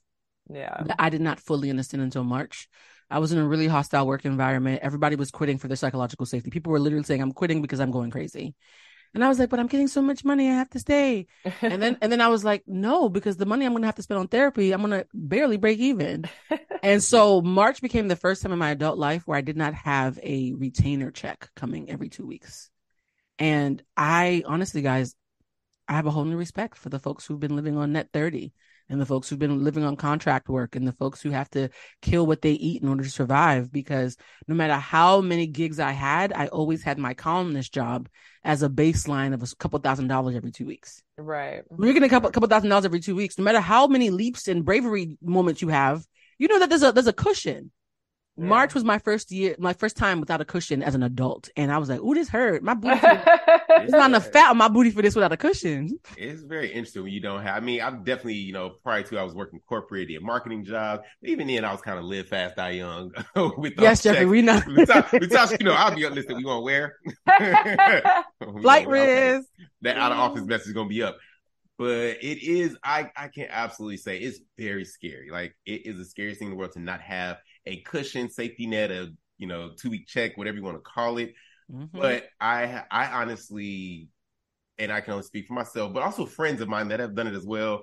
yeah. 0.52 0.84
I 0.98 1.10
did 1.10 1.22
not 1.22 1.40
fully 1.40 1.70
understand 1.70 2.04
until 2.04 2.24
March. 2.24 2.68
I 3.10 3.20
was 3.20 3.32
in 3.32 3.38
a 3.38 3.48
really 3.48 3.68
hostile 3.68 4.06
work 4.06 4.26
environment. 4.26 4.82
Everybody 4.84 5.16
was 5.16 5.32
quitting 5.32 5.58
for 5.58 5.68
their 5.70 5.78
psychological 5.78 6.26
safety. 6.26 6.50
People 6.50 6.74
were 6.74 6.80
literally 6.80 7.06
saying, 7.06 7.22
"I'm 7.22 7.32
quitting 7.32 7.62
because 7.62 7.80
I'm 7.80 7.92
going 7.92 8.12
crazy," 8.12 8.54
and 9.18 9.24
I 9.24 9.30
was 9.30 9.40
like, 9.40 9.50
"But 9.50 9.60
I'm 9.60 9.66
getting 9.66 9.88
so 9.88 10.04
much 10.04 10.24
money, 10.24 10.48
I 10.48 10.54
have 10.54 10.70
to 10.70 10.80
stay." 10.80 11.26
And 11.64 11.82
then, 11.82 11.98
and 12.04 12.12
then 12.12 12.22
I 12.22 12.28
was 12.28 12.46
like, 12.46 12.64
"No, 12.68 13.10
because 13.10 13.36
the 13.36 13.48
money 13.48 13.66
I'm 13.66 13.72
going 13.72 13.82
to 13.82 13.88
have 13.88 13.96
to 13.96 14.04
spend 14.04 14.20
on 14.20 14.28
therapy, 14.28 14.72
I'm 14.72 14.82
going 14.82 14.92
to 14.92 15.08
barely 15.12 15.58
break 15.58 15.80
even." 15.80 16.26
And 16.84 17.02
so 17.02 17.42
March 17.42 17.82
became 17.82 18.08
the 18.08 18.16
first 18.16 18.44
time 18.44 18.52
in 18.52 18.60
my 18.60 18.70
adult 18.70 19.00
life 19.00 19.24
where 19.26 19.36
I 19.36 19.42
did 19.42 19.58
not 19.58 19.74
have 19.74 20.20
a 20.22 20.54
retainer 20.54 21.10
check 21.10 21.50
coming 21.56 21.90
every 21.90 22.10
two 22.10 22.28
weeks. 22.28 22.70
And 23.40 23.82
I 23.98 24.44
honestly, 24.46 24.84
guys, 24.84 25.16
I 25.88 25.94
have 25.94 26.06
a 26.06 26.12
whole 26.12 26.26
new 26.26 26.38
respect 26.38 26.78
for 26.78 26.90
the 26.90 27.00
folks 27.00 27.26
who've 27.26 27.40
been 27.40 27.56
living 27.56 27.76
on 27.76 27.94
net 27.94 28.10
30 28.14 28.54
and 28.90 29.02
the 29.02 29.06
folks 29.06 29.30
who've 29.30 29.40
been 29.40 29.64
living 29.64 29.84
on 29.84 29.96
contract 29.96 30.50
work 30.50 30.76
and 30.76 30.88
the 30.88 30.94
folks 30.94 31.22
who 31.22 31.32
have 31.32 31.50
to 31.52 31.70
kill 32.02 32.26
what 32.26 32.42
they 32.42 32.54
eat 32.54 32.82
in 32.82 32.90
order 32.90 33.04
to 33.04 33.10
survive. 33.10 33.72
Because 33.72 34.18
no 34.48 34.56
matter 34.56 34.76
how 34.76 35.22
many 35.22 35.48
gigs 35.48 35.80
I 35.80 35.92
had, 35.92 36.34
I 36.34 36.48
always 36.48 36.84
had 36.84 36.98
my 36.98 37.14
columnist 37.14 37.74
job 37.74 38.10
as 38.44 38.64
a 38.64 38.70
baseline 38.70 39.34
of 39.34 39.44
a 39.44 39.56
couple 39.58 39.80
thousand 39.80 40.08
dollars 40.08 40.36
every 40.36 40.52
two 40.52 40.66
weeks. 40.66 41.04
right. 41.18 41.64
When 41.68 41.88
you're 41.88 41.94
getting 41.94 42.08
a 42.08 42.10
couple, 42.10 42.32
couple 42.32 42.50
thousand 42.50 42.70
dollars 42.70 42.86
every 42.86 43.02
two 43.02 43.16
weeks, 43.16 43.38
no 43.38 43.44
matter 43.44 43.60
how 43.60 43.88
many 43.88 44.10
leaps 44.10 44.48
and 44.48 44.64
bravery 44.64 45.18
moments 45.22 45.62
you 45.62 45.68
have, 45.70 46.06
you 46.40 46.48
know 46.48 46.60
that 46.60 46.70
there's 46.70 46.84
a 46.84 46.92
there's 46.92 47.08
a 47.08 47.14
cushion. 47.14 47.72
Yeah. 48.38 48.46
March 48.46 48.76
was 48.76 48.84
my 48.84 49.00
first 49.00 49.32
year, 49.32 49.56
my 49.58 49.74
first 49.74 49.98
time 49.98 50.20
without 50.20 50.42
a 50.42 50.46
cushion 50.46 50.84
as 50.84 50.94
an 50.94 51.02
adult, 51.02 51.50
and 51.58 51.72
I 51.72 51.80
was 51.80 51.90
like, 51.90 52.00
"Ooh, 52.02 52.14
this 52.14 52.30
hurt. 52.30 52.62
My 52.62 52.76
booty, 52.76 53.00
there's 53.68 53.90
not 53.90 54.12
enough 54.12 54.32
fat 54.32 54.52
on 54.52 54.58
my 54.58 54.68
booty 54.68 54.92
for 54.92 55.02
this 55.02 55.16
without 55.16 55.32
a 55.32 55.38
cushion." 55.38 55.98
It's 56.18 56.44
very 56.44 56.72
interesting 56.72 57.02
when 57.02 57.14
you 57.14 57.20
don't 57.20 57.42
have. 57.42 57.58
I 57.58 57.66
mean, 57.66 57.82
I'm 57.82 58.04
definitely, 58.04 58.36
you 58.36 58.54
know, 58.54 58.76
prior 58.84 59.02
to 59.02 59.18
I 59.18 59.24
was 59.24 59.34
working 59.34 59.60
corporate, 59.68 60.10
did 60.10 60.22
marketing 60.22 60.66
jobs. 60.66 61.02
Even 61.24 61.48
then, 61.48 61.66
I 61.66 61.72
was 61.72 61.82
kind 61.82 61.98
of 61.98 62.06
live 62.06 62.28
fast, 62.28 62.58
die 62.58 62.72
young. 62.72 63.12
with 63.58 63.74
yes, 63.80 64.04
Jeffrey, 64.04 64.20
checks. 64.20 64.30
we 64.30 64.42
know. 64.44 65.04
Besides, 65.20 65.58
you 65.60 65.66
know, 65.66 65.74
I'll 65.74 65.96
be 65.96 66.06
up. 66.06 66.14
listen. 66.16 66.38
We 66.38 66.46
want 66.46 66.64
wear 66.64 66.96
Flight 68.62 68.88
risk. 68.88 69.48
That 69.82 69.98
out 69.98 70.12
of 70.12 70.20
office 70.20 70.42
mm-hmm. 70.42 70.50
message 70.50 70.68
is 70.68 70.74
gonna 70.74 70.90
be 70.90 71.02
up. 71.02 71.18
But 71.78 72.18
it 72.22 72.44
is, 72.44 72.76
I 72.84 73.12
I 73.16 73.28
can 73.28 73.48
absolutely 73.50 73.98
say 73.98 74.18
it's 74.18 74.40
very 74.58 74.86
scary. 74.86 75.30
Like 75.32 75.56
it 75.66 75.86
is 75.86 75.98
the 75.98 76.06
scariest 76.06 76.40
thing 76.40 76.48
in 76.48 76.52
the 76.52 76.58
world 76.58 76.74
to 76.74 76.80
not 76.80 77.02
have 77.02 77.38
a 77.68 77.82
cushion, 77.82 78.30
safety 78.30 78.68
net, 78.68 78.92
a 78.92 79.12
you 79.38 79.48
know, 79.48 79.72
two 79.78 79.90
week 79.92 80.08
check, 80.08 80.38
whatever 80.38 80.58
you 80.58 80.64
want 80.64 80.78
to 80.78 80.82
call 80.82 81.18
it. 81.18 81.34
Mhm. 81.70 81.90
But 82.00 82.26
I 82.40 82.84
I 82.92 83.08
honestly, 83.22 84.10
and 84.78 84.92
I 84.92 85.02
can 85.02 85.14
only 85.14 85.26
speak 85.26 85.48
for 85.48 85.54
myself, 85.54 85.94
but 85.94 86.04
also 86.04 86.26
friends 86.26 86.62
of 86.62 86.70
mine 86.70 86.90
that 86.90 87.00
have 87.00 87.16
done 87.16 87.28
it 87.28 87.36
as 87.36 87.46
well. 87.46 87.82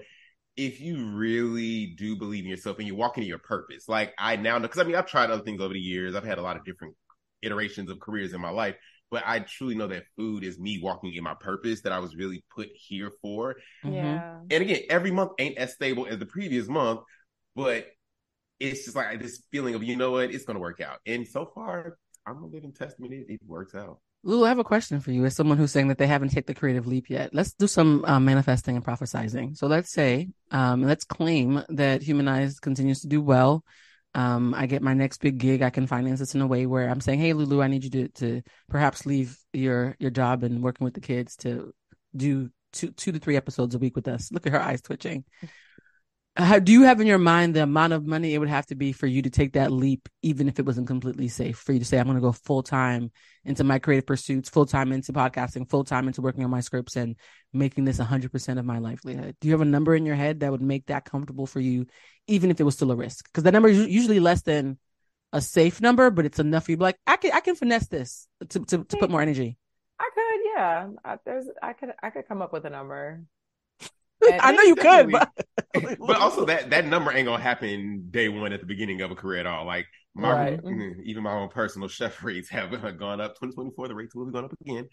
If 0.57 0.81
you 0.81 1.11
really 1.13 1.95
do 1.99 2.17
believe 2.17 2.45
in 2.45 2.51
yourself 2.51 2.79
and 2.79 2.87
you 2.87 2.95
walk 2.95 3.19
into 3.19 3.29
your 3.29 3.39
purpose, 3.39 3.89
like 3.89 4.15
I 4.19 4.37
now 4.37 4.59
know, 4.59 4.69
because 4.69 4.81
I 4.81 4.85
mean 4.85 4.97
I've 4.97 5.07
tried 5.07 5.31
other 5.31 5.43
things 5.43 5.61
over 5.61 5.75
the 5.75 5.81
years. 5.81 6.15
I've 6.15 6.25
had 6.25 6.39
a 6.39 6.43
lot 6.43 6.57
of 6.57 6.65
different 6.65 6.95
iterations 7.43 7.91
of 7.91 8.01
careers 8.01 8.33
in 8.33 8.41
my 8.41 8.51
life, 8.51 8.77
but 9.11 9.25
I 9.27 9.41
truly 9.41 9.75
know 9.75 9.89
that 9.89 10.05
food 10.17 10.45
is 10.45 10.59
me 10.59 10.81
walking 10.83 11.15
in 11.15 11.25
my 11.25 11.35
purpose 11.35 11.83
that 11.83 11.93
I 11.93 11.99
was 11.99 12.17
really 12.17 12.45
put 12.55 12.69
here 12.75 13.13
for. 13.21 13.57
Mhm. 13.85 13.95
Yeah. 13.95 14.41
And 14.51 14.63
again, 14.63 14.83
every 14.91 15.11
month 15.11 15.33
ain't 15.39 15.59
as 15.59 15.75
stable 15.75 16.07
as 16.07 16.19
the 16.19 16.27
previous 16.27 16.69
month, 16.69 17.01
but 17.57 17.87
it's 18.61 18.85
just 18.85 18.97
like 18.97 19.21
this 19.21 19.43
feeling 19.51 19.75
of 19.75 19.83
you 19.83 19.97
know 19.97 20.13
what, 20.13 20.31
it's 20.33 20.45
gonna 20.45 20.59
work 20.59 20.81
out. 20.81 20.99
And 21.07 21.27
so 21.27 21.51
far, 21.55 21.99
I'm 22.27 22.43
a 22.43 22.47
living 22.47 22.73
testament. 22.73 23.13
It, 23.13 23.27
it 23.29 23.41
works 23.47 23.75
out. 23.75 23.99
Lulu, 24.23 24.47
I 24.47 24.49
have 24.49 24.59
a 24.59 24.65
question 24.65 25.01
for 25.01 25.11
you. 25.11 25.25
As 25.27 25.37
someone 25.37 25.59
who's 25.59 25.71
saying 25.71 25.89
that 25.89 25.99
they 25.99 26.07
haven't 26.07 26.31
taken 26.31 26.47
the 26.47 26.59
creative 26.59 26.87
leap 26.87 27.11
yet, 27.11 27.35
let's 27.35 27.53
do 27.53 27.67
some 27.67 28.05
uh, 28.07 28.19
manifesting 28.19 28.75
and 28.75 28.85
prophesizing. 28.85 29.55
So 29.55 29.67
let's 29.67 29.93
say, 29.93 30.29
um, 30.51 30.83
let's 30.83 31.05
claim 31.05 31.63
that 31.69 32.03
Humanized 32.03 32.63
continues 32.63 33.01
to 33.01 33.07
do 33.07 33.21
well. 33.21 33.63
Um, 34.15 34.55
I 34.55 34.67
get 34.67 34.81
my 34.81 34.95
next 34.95 35.21
big 35.21 35.39
gig. 35.39 35.61
I 35.61 35.71
can 35.71 35.87
finance 35.87 36.21
this 36.21 36.35
in 36.35 36.41
a 36.41 36.47
way 36.47 36.65
where 36.67 36.89
I'm 36.89 37.01
saying, 37.01 37.19
"Hey, 37.19 37.33
Lulu, 37.33 37.61
I 37.61 37.69
need 37.69 37.85
you 37.85 37.91
to 37.91 38.09
to 38.09 38.43
perhaps 38.69 39.05
leave 39.05 39.37
your 39.53 39.97
your 39.99 40.11
job 40.11 40.43
and 40.43 40.63
working 40.63 40.85
with 40.85 40.95
the 40.95 41.01
kids 41.01 41.37
to 41.39 41.75
do 42.17 42.49
two 42.73 42.93
two 42.93 43.13
to 43.13 43.19
three 43.19 43.37
episodes 43.37 43.75
a 43.75 43.79
week 43.79 43.97
with 43.97 44.09
us. 44.09 44.31
Look 44.31 44.47
at 44.47 44.53
her 44.53 44.61
eyes 44.61 44.81
twitching. 44.81 45.25
How, 46.37 46.59
do 46.59 46.73
you 46.73 46.83
have 46.83 47.01
in 47.01 47.07
your 47.07 47.19
mind 47.19 47.55
the 47.55 47.63
amount 47.63 47.93
of 47.93 48.07
money 48.07 48.35
it 48.35 48.39
would 48.39 48.49
have 48.49 48.67
to 48.67 48.75
be 48.75 48.91
for 48.91 49.07
you 49.07 49.23
to 49.23 49.31
take 49.31 49.53
that 49.53 49.71
leap, 49.71 50.09
even 50.23 50.49
if 50.49 50.59
it 50.59 50.67
wasn't 50.67 50.89
completely 50.89 51.29
safe? 51.29 51.59
For 51.59 51.73
you 51.73 51.79
to 51.79 51.85
say, 51.85 51.97
I'm 51.97 52.07
going 52.07 52.17
to 52.17 52.21
go 52.21 52.33
full 52.33 52.65
time 52.65 53.13
into 53.45 53.63
my 53.63 53.79
creative 53.79 54.07
pursuits, 54.07 54.49
full 54.49 54.67
time 54.67 54.91
into 54.91 55.13
podcasting, 55.13 55.71
full 55.71 55.85
time 55.85 56.09
into 56.09 56.23
working 56.23 56.43
on 56.43 56.51
my 56.51 56.59
scripts 56.59 56.97
and 56.97 57.15
making 57.53 57.85
this 57.85 57.99
100% 57.99 58.59
of 58.59 58.65
my 58.65 58.79
livelihood. 58.79 59.37
Do 59.41 59.47
you 59.47 59.55
have 59.55 59.61
a 59.61 59.65
number 59.65 59.95
in 59.95 60.05
your 60.05 60.17
head 60.17 60.41
that 60.41 60.51
would 60.51 60.61
make 60.61 60.87
that 60.87 61.05
comfortable 61.05 61.47
for 61.47 61.61
you, 61.61 61.87
even 62.27 62.51
if 62.51 62.59
it 62.59 62.65
was 62.65 62.75
still 62.75 62.91
a 62.91 62.97
risk? 62.97 63.27
Because 63.27 63.45
that 63.45 63.53
number 63.53 63.69
is 63.69 63.87
usually 63.87 64.19
less 64.19 64.43
than 64.43 64.77
a 65.33 65.41
safe 65.41 65.81
number, 65.81 66.11
but 66.11 66.25
it's 66.25 66.41
enough 66.41 66.65
for 66.65 66.73
you. 66.73 66.77
to 66.77 66.81
be 66.81 66.85
Like 66.85 66.99
I 67.07 67.17
can, 67.17 67.31
I 67.33 67.41
can 67.41 67.55
finesse 67.55 67.87
this 67.87 68.27
to 68.49 68.59
to, 68.59 68.85
to 68.85 68.97
put 68.97 69.09
more 69.09 69.21
hmm. 69.21 69.29
energy. 69.29 69.57
I 70.01 70.11
could, 70.13 70.41
yeah. 70.57 70.89
I, 71.05 71.19
there's, 71.25 71.47
I 71.63 71.75
could, 71.75 71.91
I 72.03 72.11
could 72.11 72.27
come 72.27 72.43
up 72.43 72.53
with 72.53 72.65
a 72.65 72.71
number. 72.71 73.23
I 74.41 74.53
know 74.53 74.63
you 74.63 74.77
could, 74.77 75.11
but 75.11 75.31
but 76.07 76.17
also 76.19 76.45
that 76.47 76.71
that 76.71 76.87
number 76.87 77.13
ain't 77.13 77.27
gonna 77.27 77.43
happen 77.43 78.07
day 78.11 78.29
one 78.29 78.53
at 78.53 78.61
the 78.61 78.67
beginning 78.67 79.01
of 79.01 79.11
a 79.11 79.15
career 79.15 79.41
at 79.41 79.47
all. 79.47 79.65
Like 79.67 79.87
my 80.15 80.33
Right. 80.33 80.63
mm, 80.69 80.93
even 81.05 81.23
my 81.25 81.33
own 81.33 81.49
personal 81.49 81.89
chef 81.99 82.23
rates 82.23 82.49
have 82.51 82.73
uh, 82.73 82.91
gone 82.93 83.21
up. 83.21 83.37
2024, 83.37 83.89
the 83.89 83.95
rates 83.95 84.15
will 84.15 84.27
be 84.27 84.33
going 84.33 84.45
up 84.45 84.53
again. 84.61 84.89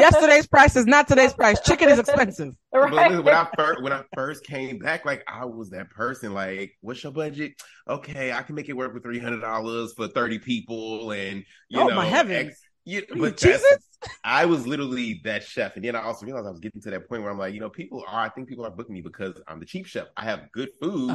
yesterday's 0.00 0.46
price 0.46 0.76
is 0.76 0.86
not 0.86 1.06
today's 1.06 1.32
price. 1.32 1.60
Chicken 1.60 1.88
is 1.88 1.98
expensive. 1.98 2.54
But 2.72 2.92
right. 2.92 3.10
listen, 3.10 3.24
when 3.24 3.34
I 3.34 3.46
first 3.56 3.82
when 3.82 3.92
I 3.92 4.02
first 4.14 4.44
came 4.44 4.78
back, 4.78 5.04
like 5.04 5.22
I 5.28 5.44
was 5.44 5.70
that 5.70 5.90
person. 5.90 6.34
Like, 6.34 6.72
what's 6.80 7.02
your 7.02 7.12
budget? 7.12 7.52
Okay, 7.88 8.32
I 8.32 8.42
can 8.42 8.54
make 8.54 8.68
it 8.68 8.72
work 8.76 8.94
with 8.94 9.02
three 9.02 9.18
hundred 9.18 9.40
dollars 9.40 9.92
for 9.96 10.08
thirty 10.08 10.38
people, 10.38 11.12
and 11.12 11.44
you 11.68 11.80
Oh, 11.80 11.88
know, 11.88 11.94
my 11.96 12.04
heavens. 12.06 12.48
ex- 12.48 12.62
you, 12.90 13.02
What 13.08 13.16
are 13.16 13.16
you, 13.16 13.22
but 13.30 13.36
Jesus? 13.36 13.78
I 14.22 14.44
was 14.46 14.66
literally 14.66 15.20
that 15.24 15.42
chef, 15.44 15.76
and 15.76 15.84
then 15.84 15.96
I 15.96 16.02
also 16.02 16.26
realized 16.26 16.46
I 16.46 16.50
was 16.50 16.60
getting 16.60 16.80
to 16.82 16.90
that 16.90 17.08
point 17.08 17.22
where 17.22 17.30
I'm 17.30 17.38
like, 17.38 17.54
you 17.54 17.60
know, 17.60 17.70
people 17.70 18.04
are. 18.06 18.20
I 18.26 18.28
think 18.28 18.48
people 18.48 18.66
are 18.66 18.70
booking 18.70 18.94
me 18.94 19.00
because 19.00 19.40
I'm 19.48 19.60
the 19.60 19.66
cheap 19.66 19.86
chef. 19.86 20.08
I 20.16 20.24
have 20.24 20.50
good 20.52 20.70
food, 20.80 21.14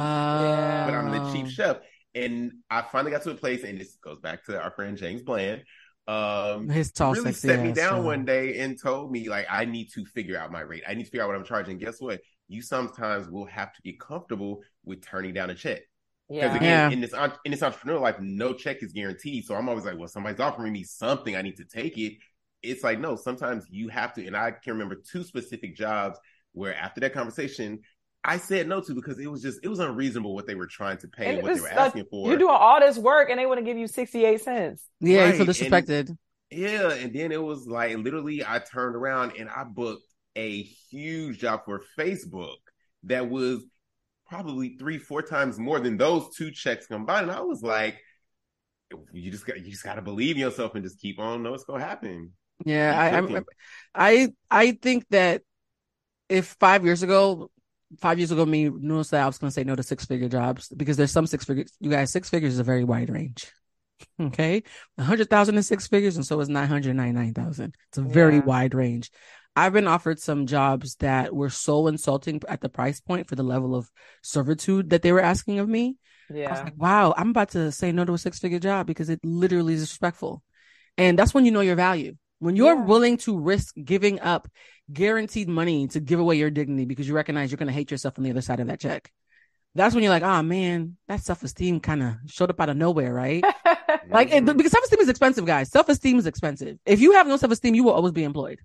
but 0.84 0.94
I'm 0.94 1.10
the 1.10 1.20
Oh. 1.20 1.30
cheap 1.32 1.46
chef. 1.48 1.78
And 2.14 2.52
I 2.70 2.82
finally 2.82 3.10
got 3.12 3.22
to 3.22 3.30
a 3.30 3.34
place, 3.34 3.62
and 3.64 3.78
this 3.78 3.96
goes 4.02 4.18
back 4.20 4.44
to 4.46 4.60
our 4.60 4.70
friend 4.72 4.96
James 4.96 5.22
Bland. 5.22 5.62
Um, 6.08 6.68
His 6.68 6.92
tall, 6.92 7.12
really 7.12 7.32
sexy 7.32 7.48
set 7.48 7.60
me 7.62 7.72
down 7.72 8.04
one 8.04 8.24
day 8.24 8.58
and 8.60 8.80
told 8.80 9.10
me 9.10 9.28
like 9.28 9.46
I 9.50 9.64
need 9.64 9.88
to 9.94 10.04
figure 10.06 10.38
out 10.38 10.52
my 10.52 10.60
rate. 10.60 10.84
I 10.88 10.94
need 10.94 11.04
to 11.04 11.10
figure 11.10 11.22
out 11.22 11.28
what 11.28 11.36
I'm 11.36 11.44
charging. 11.44 11.78
Guess 11.78 12.00
what? 12.00 12.20
You 12.48 12.62
sometimes 12.62 13.28
will 13.28 13.46
have 13.46 13.72
to 13.74 13.82
get 13.82 13.98
comfortable 14.00 14.62
with 14.84 15.02
turning 15.02 15.34
down 15.34 15.50
a 15.50 15.54
check. 15.54 15.82
Because 16.34 16.52
yeah. 16.52 16.56
again, 16.56 16.84
Yeah. 16.90 16.90
in 16.90 17.00
this 17.00 17.14
en- 17.14 17.32
in 17.44 17.52
this 17.52 17.62
entrepreneur 17.62 17.98
life, 18.00 18.16
no 18.20 18.52
check 18.52 18.82
is 18.82 18.92
guaranteed. 18.92 19.44
So 19.46 19.54
I'm 19.54 19.68
always 19.68 19.84
like, 19.84 19.98
well, 19.98 20.08
somebody's 20.08 20.40
offering 20.40 20.72
me 20.72 20.84
something, 20.84 21.36
I 21.36 21.42
need 21.42 21.56
to 21.56 21.64
take 21.64 21.98
it. 21.98 22.14
It's 22.62 22.82
like 22.82 22.98
no, 23.00 23.16
sometimes 23.16 23.64
you 23.70 23.88
have 23.88 24.12
to. 24.14 24.26
And 24.26 24.36
I 24.36 24.50
can 24.50 24.72
remember 24.74 24.96
two 24.96 25.22
specific 25.24 25.76
jobs 25.76 26.18
where 26.52 26.74
after 26.74 27.00
that 27.02 27.12
conversation, 27.12 27.80
I 28.24 28.38
said 28.38 28.66
no 28.68 28.80
to 28.80 28.94
because 28.94 29.18
it 29.20 29.28
was 29.30 29.42
just 29.42 29.60
it 29.62 29.68
was 29.68 29.78
unreasonable 29.78 30.34
what 30.34 30.46
they 30.46 30.56
were 30.56 30.66
trying 30.66 30.98
to 30.98 31.08
pay 31.08 31.26
And 31.26 31.38
and 31.38 31.42
what 31.42 31.54
they 31.54 31.60
were 31.60 31.68
like, 31.76 31.76
asking 31.76 32.06
for. 32.10 32.28
You're 32.28 32.38
doing 32.38 32.56
all 32.58 32.80
this 32.80 32.98
work 32.98 33.30
and 33.30 33.38
they 33.38 33.46
want 33.46 33.58
to 33.58 33.64
give 33.64 33.78
you 33.78 33.86
68 33.86 34.40
cents. 34.40 34.84
Yeah, 35.00 35.26
you 35.26 35.32
feel 35.34 35.46
Right, 35.46 35.46
disrespected. 35.46 36.16
Yeah, 36.50 36.92
and 36.92 37.14
then 37.14 37.32
it 37.32 37.42
was 37.42 37.66
like 37.66 37.96
literally 37.96 38.44
I 38.44 38.58
turned 38.60 38.96
around 38.96 39.32
and 39.38 39.48
I 39.48 39.64
booked 39.64 40.02
a 40.36 40.62
huge 40.62 41.38
job 41.38 41.62
for 41.64 41.82
Facebook 41.98 42.56
that 43.04 43.28
was 43.28 43.64
probably 44.28 44.76
three, 44.76 44.98
four 44.98 45.22
times 45.22 45.58
more 45.58 45.80
than 45.80 45.96
those 45.96 46.34
two 46.36 46.50
checks 46.50 46.86
combined. 46.86 47.28
And 47.28 47.36
I 47.36 47.40
was 47.40 47.62
like, 47.62 47.98
you 49.12 49.30
just 49.30 49.46
got 49.46 49.58
you 49.58 49.70
just 49.70 49.84
gotta 49.84 50.02
believe 50.02 50.36
in 50.36 50.42
yourself 50.42 50.74
and 50.74 50.84
just 50.84 51.00
keep 51.00 51.18
on 51.18 51.42
know 51.42 51.54
it's 51.54 51.64
gonna 51.64 51.84
happen. 51.84 52.32
Yeah, 52.64 53.26
Keep 53.26 53.36
I. 53.36 53.38
I, 53.94 54.12
I, 54.12 54.28
I 54.50 54.72
think 54.72 55.06
that 55.10 55.42
if 56.28 56.56
five 56.58 56.84
years 56.84 57.02
ago, 57.02 57.50
five 58.00 58.18
years 58.18 58.30
ago, 58.30 58.46
me 58.46 58.68
noticed 58.68 59.10
that 59.10 59.22
I 59.22 59.26
was 59.26 59.38
going 59.38 59.50
to 59.50 59.54
say 59.54 59.64
no 59.64 59.76
to 59.76 59.82
six 59.82 60.04
figure 60.06 60.28
jobs 60.28 60.68
because 60.74 60.96
there's 60.96 61.12
some 61.12 61.26
six 61.26 61.44
figures. 61.44 61.72
You 61.80 61.90
guys, 61.90 62.12
six 62.12 62.30
figures 62.30 62.54
is 62.54 62.58
a 62.58 62.64
very 62.64 62.84
wide 62.84 63.10
range. 63.10 63.50
Okay, 64.20 64.62
a 64.98 65.02
hundred 65.02 65.30
thousand 65.30 65.56
is 65.56 65.66
six 65.66 65.86
figures, 65.86 66.16
and 66.16 66.26
so 66.26 66.38
is 66.40 66.50
nine 66.50 66.68
hundred 66.68 66.94
ninety 66.96 67.18
nine 67.18 67.32
thousand. 67.32 67.74
It's 67.88 67.96
a 67.96 68.02
very 68.02 68.40
wide 68.40 68.74
range. 68.74 69.10
I've 69.56 69.72
been 69.72 69.88
offered 69.88 70.20
some 70.20 70.46
jobs 70.46 70.96
that 70.96 71.34
were 71.34 71.48
so 71.50 71.86
insulting 71.86 72.40
at 72.46 72.60
the 72.60 72.68
price 72.68 73.00
point 73.00 73.26
for 73.26 73.34
the 73.36 73.42
level 73.42 73.74
of 73.74 73.90
servitude 74.22 74.90
that 74.90 75.00
they 75.02 75.12
were 75.12 75.20
asking 75.20 75.58
of 75.58 75.68
me. 75.68 75.96
I 76.28 76.32
was 76.32 76.40
Yeah. 76.40 76.62
like, 76.64 76.74
wow, 76.76 77.14
I'm 77.16 77.30
about 77.30 77.50
to 77.50 77.72
say 77.72 77.90
no 77.92 78.04
to 78.04 78.12
a 78.14 78.18
six 78.18 78.38
figure 78.38 78.58
job 78.58 78.86
because 78.86 79.08
it 79.08 79.20
literally 79.24 79.74
is 79.74 79.80
disrespectful. 79.80 80.42
And 80.98 81.18
that's 81.18 81.32
when 81.32 81.44
you 81.46 81.52
know 81.52 81.60
your 81.62 81.76
value. 81.76 82.16
When 82.38 82.54
you're 82.56 82.74
Yeah. 82.74 82.84
willing 82.84 83.16
to 83.18 83.38
risk 83.38 83.74
giving 83.82 84.20
up 84.20 84.46
guaranteed 84.92 85.48
money 85.48 85.88
to 85.88 86.00
give 86.00 86.20
away 86.20 86.36
your 86.36 86.50
dignity 86.50 86.84
because 86.84 87.08
you 87.08 87.14
recognize 87.14 87.50
you're 87.50 87.56
going 87.56 87.68
to 87.68 87.72
hate 87.72 87.90
yourself 87.90 88.18
on 88.18 88.24
the 88.24 88.30
other 88.30 88.42
side 88.42 88.60
of 88.60 88.66
that 88.66 88.80
check. 88.80 89.10
That's 89.74 89.94
when 89.94 90.02
you're 90.04 90.12
like, 90.12 90.22
oh 90.22 90.42
man, 90.42 90.96
that 91.08 91.20
self 91.22 91.42
esteem 91.42 91.80
kind 91.80 92.02
of 92.02 92.14
showed 92.26 92.50
up 92.50 92.60
out 92.60 92.68
of 92.68 92.76
nowhere, 92.76 93.12
right? 93.14 93.42
like, 94.10 94.30
it, 94.32 94.44
Mhm. 94.44 94.56
because 94.56 94.72
self 94.72 94.84
esteem 94.84 95.00
is 95.00 95.08
expensive, 95.08 95.46
guys. 95.46 95.70
Self 95.70 95.88
esteem 95.88 96.18
is 96.18 96.26
expensive. 96.26 96.78
If 96.84 97.00
you 97.00 97.12
have 97.12 97.26
no 97.26 97.36
self 97.36 97.52
esteem, 97.52 97.74
you 97.74 97.84
will 97.84 97.92
always 97.92 98.12
be 98.12 98.24
employed. 98.24 98.60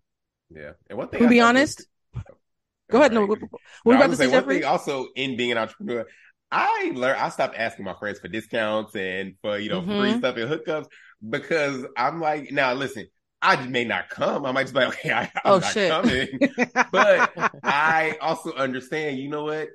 Yeah. 0.54 0.72
And 0.90 0.98
one 0.98 1.10
thing 1.10 1.22
To 1.22 1.28
be 1.28 1.40
honest, 1.40 1.86
was- 2.14 2.24
go 2.92 3.00
ahead. 3.00 3.14
No, 3.14 3.22
Right. 3.22 3.30
what, 3.30 3.42
what 3.42 3.50
No, 3.52 3.60
were 3.86 3.94
you 3.94 4.00
I 4.02 4.06
about 4.06 4.12
to 4.12 4.18
say, 4.18 4.28
one 4.28 4.42
Jeffrey? 4.42 4.56
thing 4.60 4.66
also 4.66 5.08
in 5.16 5.38
being 5.38 5.52
an 5.52 5.58
entrepreneur, 5.58 6.06
I 6.52 6.92
learned 6.94 7.20
I 7.20 7.30
stopped 7.30 7.56
asking 7.58 7.86
my 7.86 7.94
friends 7.94 8.20
for 8.20 8.28
discounts 8.28 8.96
and 8.96 9.36
for 9.42 9.58
you 9.58 9.70
know 9.70 9.82
free 9.82 10.14
Mhm. 10.14 10.18
stuff 10.18 10.36
and 10.38 10.50
hookups 10.50 10.88
because 11.30 11.86
I'm 11.98 12.20
like, 12.20 12.52
now 12.52 12.74
listen, 12.74 13.08
I 13.42 13.66
may 13.68 13.86
not 13.86 14.10
come. 14.10 14.46
I 14.46 14.52
might 14.52 14.64
just 14.64 14.74
be 14.74 14.82
like, 14.82 14.90
okay, 15.00 15.12
I, 15.14 15.22
I'm 15.24 15.30
Oh, 15.46 15.60
not 15.60 15.72
shit. 15.74 15.90
coming. 15.90 16.28
but 16.92 17.32
I 17.64 18.18
also 18.22 18.54
understand, 18.54 19.18
you 19.20 19.30
know 19.30 19.46
what? 19.46 19.70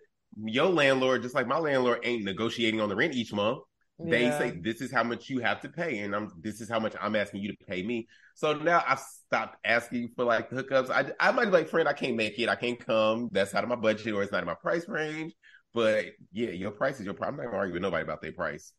Your 0.44 0.66
landlord, 0.68 1.22
just 1.22 1.34
like 1.34 1.46
my 1.46 1.58
landlord, 1.58 2.00
ain't 2.04 2.24
negotiating 2.24 2.80
on 2.80 2.90
the 2.90 2.96
rent 2.96 3.14
each 3.14 3.32
month. 3.32 3.60
They 4.02 4.26
Yeah. 4.26 4.30
say 4.30 4.50
this 4.60 4.80
is 4.80 4.92
how 4.92 5.02
much 5.02 5.30
you 5.30 5.38
have 5.40 5.60
to 5.62 5.68
pay, 5.68 5.98
and 6.00 6.14
I'm 6.14 6.30
this 6.40 6.60
is 6.60 6.68
how 6.68 6.78
much 6.78 6.94
I'm 7.00 7.16
asking 7.16 7.42
you 7.42 7.52
to 7.52 7.64
pay 7.66 7.82
me. 7.82 8.08
So 8.34 8.52
now 8.52 8.84
I've 8.86 9.00
stopped 9.00 9.56
asking 9.64 10.10
for 10.14 10.24
like 10.24 10.50
hookups. 10.50 10.90
I 10.90 11.12
I 11.18 11.32
might 11.32 11.46
be 11.46 11.50
like, 11.52 11.68
friend, 11.68 11.88
I 11.88 11.94
can't 11.94 12.16
make 12.16 12.38
it. 12.38 12.48
I 12.48 12.56
can't 12.56 12.78
come. 12.84 13.28
That's 13.32 13.54
out 13.54 13.64
of 13.64 13.70
my 13.70 13.76
budget, 13.76 14.14
or 14.14 14.22
it's 14.22 14.32
not 14.32 14.42
in 14.42 14.46
my 14.46 14.54
price 14.54 14.86
range. 14.88 15.34
But 15.74 16.06
yeah, 16.32 16.50
your 16.50 16.70
price 16.72 17.00
is 17.00 17.06
your 17.06 17.14
price. 17.14 17.28
I'm 17.30 17.36
not 17.36 17.46
gonna 17.46 17.56
argue 17.56 17.74
with 17.74 17.82
nobody 17.82 18.02
about 18.04 18.22
their 18.22 18.32
price. 18.32 18.72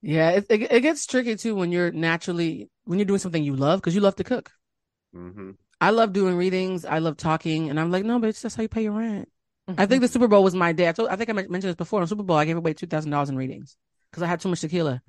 Yeah, 0.00 0.30
it, 0.30 0.46
it 0.48 0.72
it 0.72 0.80
gets 0.80 1.06
tricky 1.06 1.36
too 1.36 1.54
when 1.54 1.72
you're 1.72 1.90
naturally 1.90 2.68
when 2.84 2.98
you're 2.98 3.06
doing 3.06 3.18
something 3.18 3.42
you 3.42 3.56
love 3.56 3.80
because 3.80 3.94
you 3.94 4.00
love 4.00 4.16
to 4.16 4.24
cook. 4.24 4.52
hmm 5.12 5.50
I 5.80 5.90
love 5.90 6.12
doing 6.12 6.34
readings. 6.36 6.84
I 6.84 6.98
love 6.98 7.16
talking, 7.16 7.70
and 7.70 7.78
I'm 7.78 7.90
like, 7.90 8.04
no, 8.04 8.18
bitch, 8.18 8.40
that's 8.40 8.54
how 8.56 8.62
you 8.62 8.68
pay 8.68 8.82
your 8.82 8.92
rent. 8.92 9.28
I 9.76 9.86
think 9.86 10.00
the 10.02 10.08
Super 10.08 10.26
Bowl 10.26 10.42
was 10.42 10.54
my 10.54 10.72
day. 10.72 10.88
I, 10.88 10.92
told, 10.92 11.08
I 11.08 11.16
think 11.16 11.30
I 11.30 11.32
mentioned 11.34 11.62
this 11.62 11.76
before. 11.76 12.00
On 12.00 12.06
Super 12.06 12.24
Bowl, 12.24 12.36
I 12.36 12.44
gave 12.44 12.56
away 12.56 12.74
two 12.74 12.86
thousand 12.86 13.10
dollars 13.12 13.28
in 13.28 13.36
readings 13.36 13.76
because 14.10 14.22
I 14.22 14.26
had 14.26 14.40
too 14.40 14.48
much 14.48 14.60
tequila, 14.60 15.02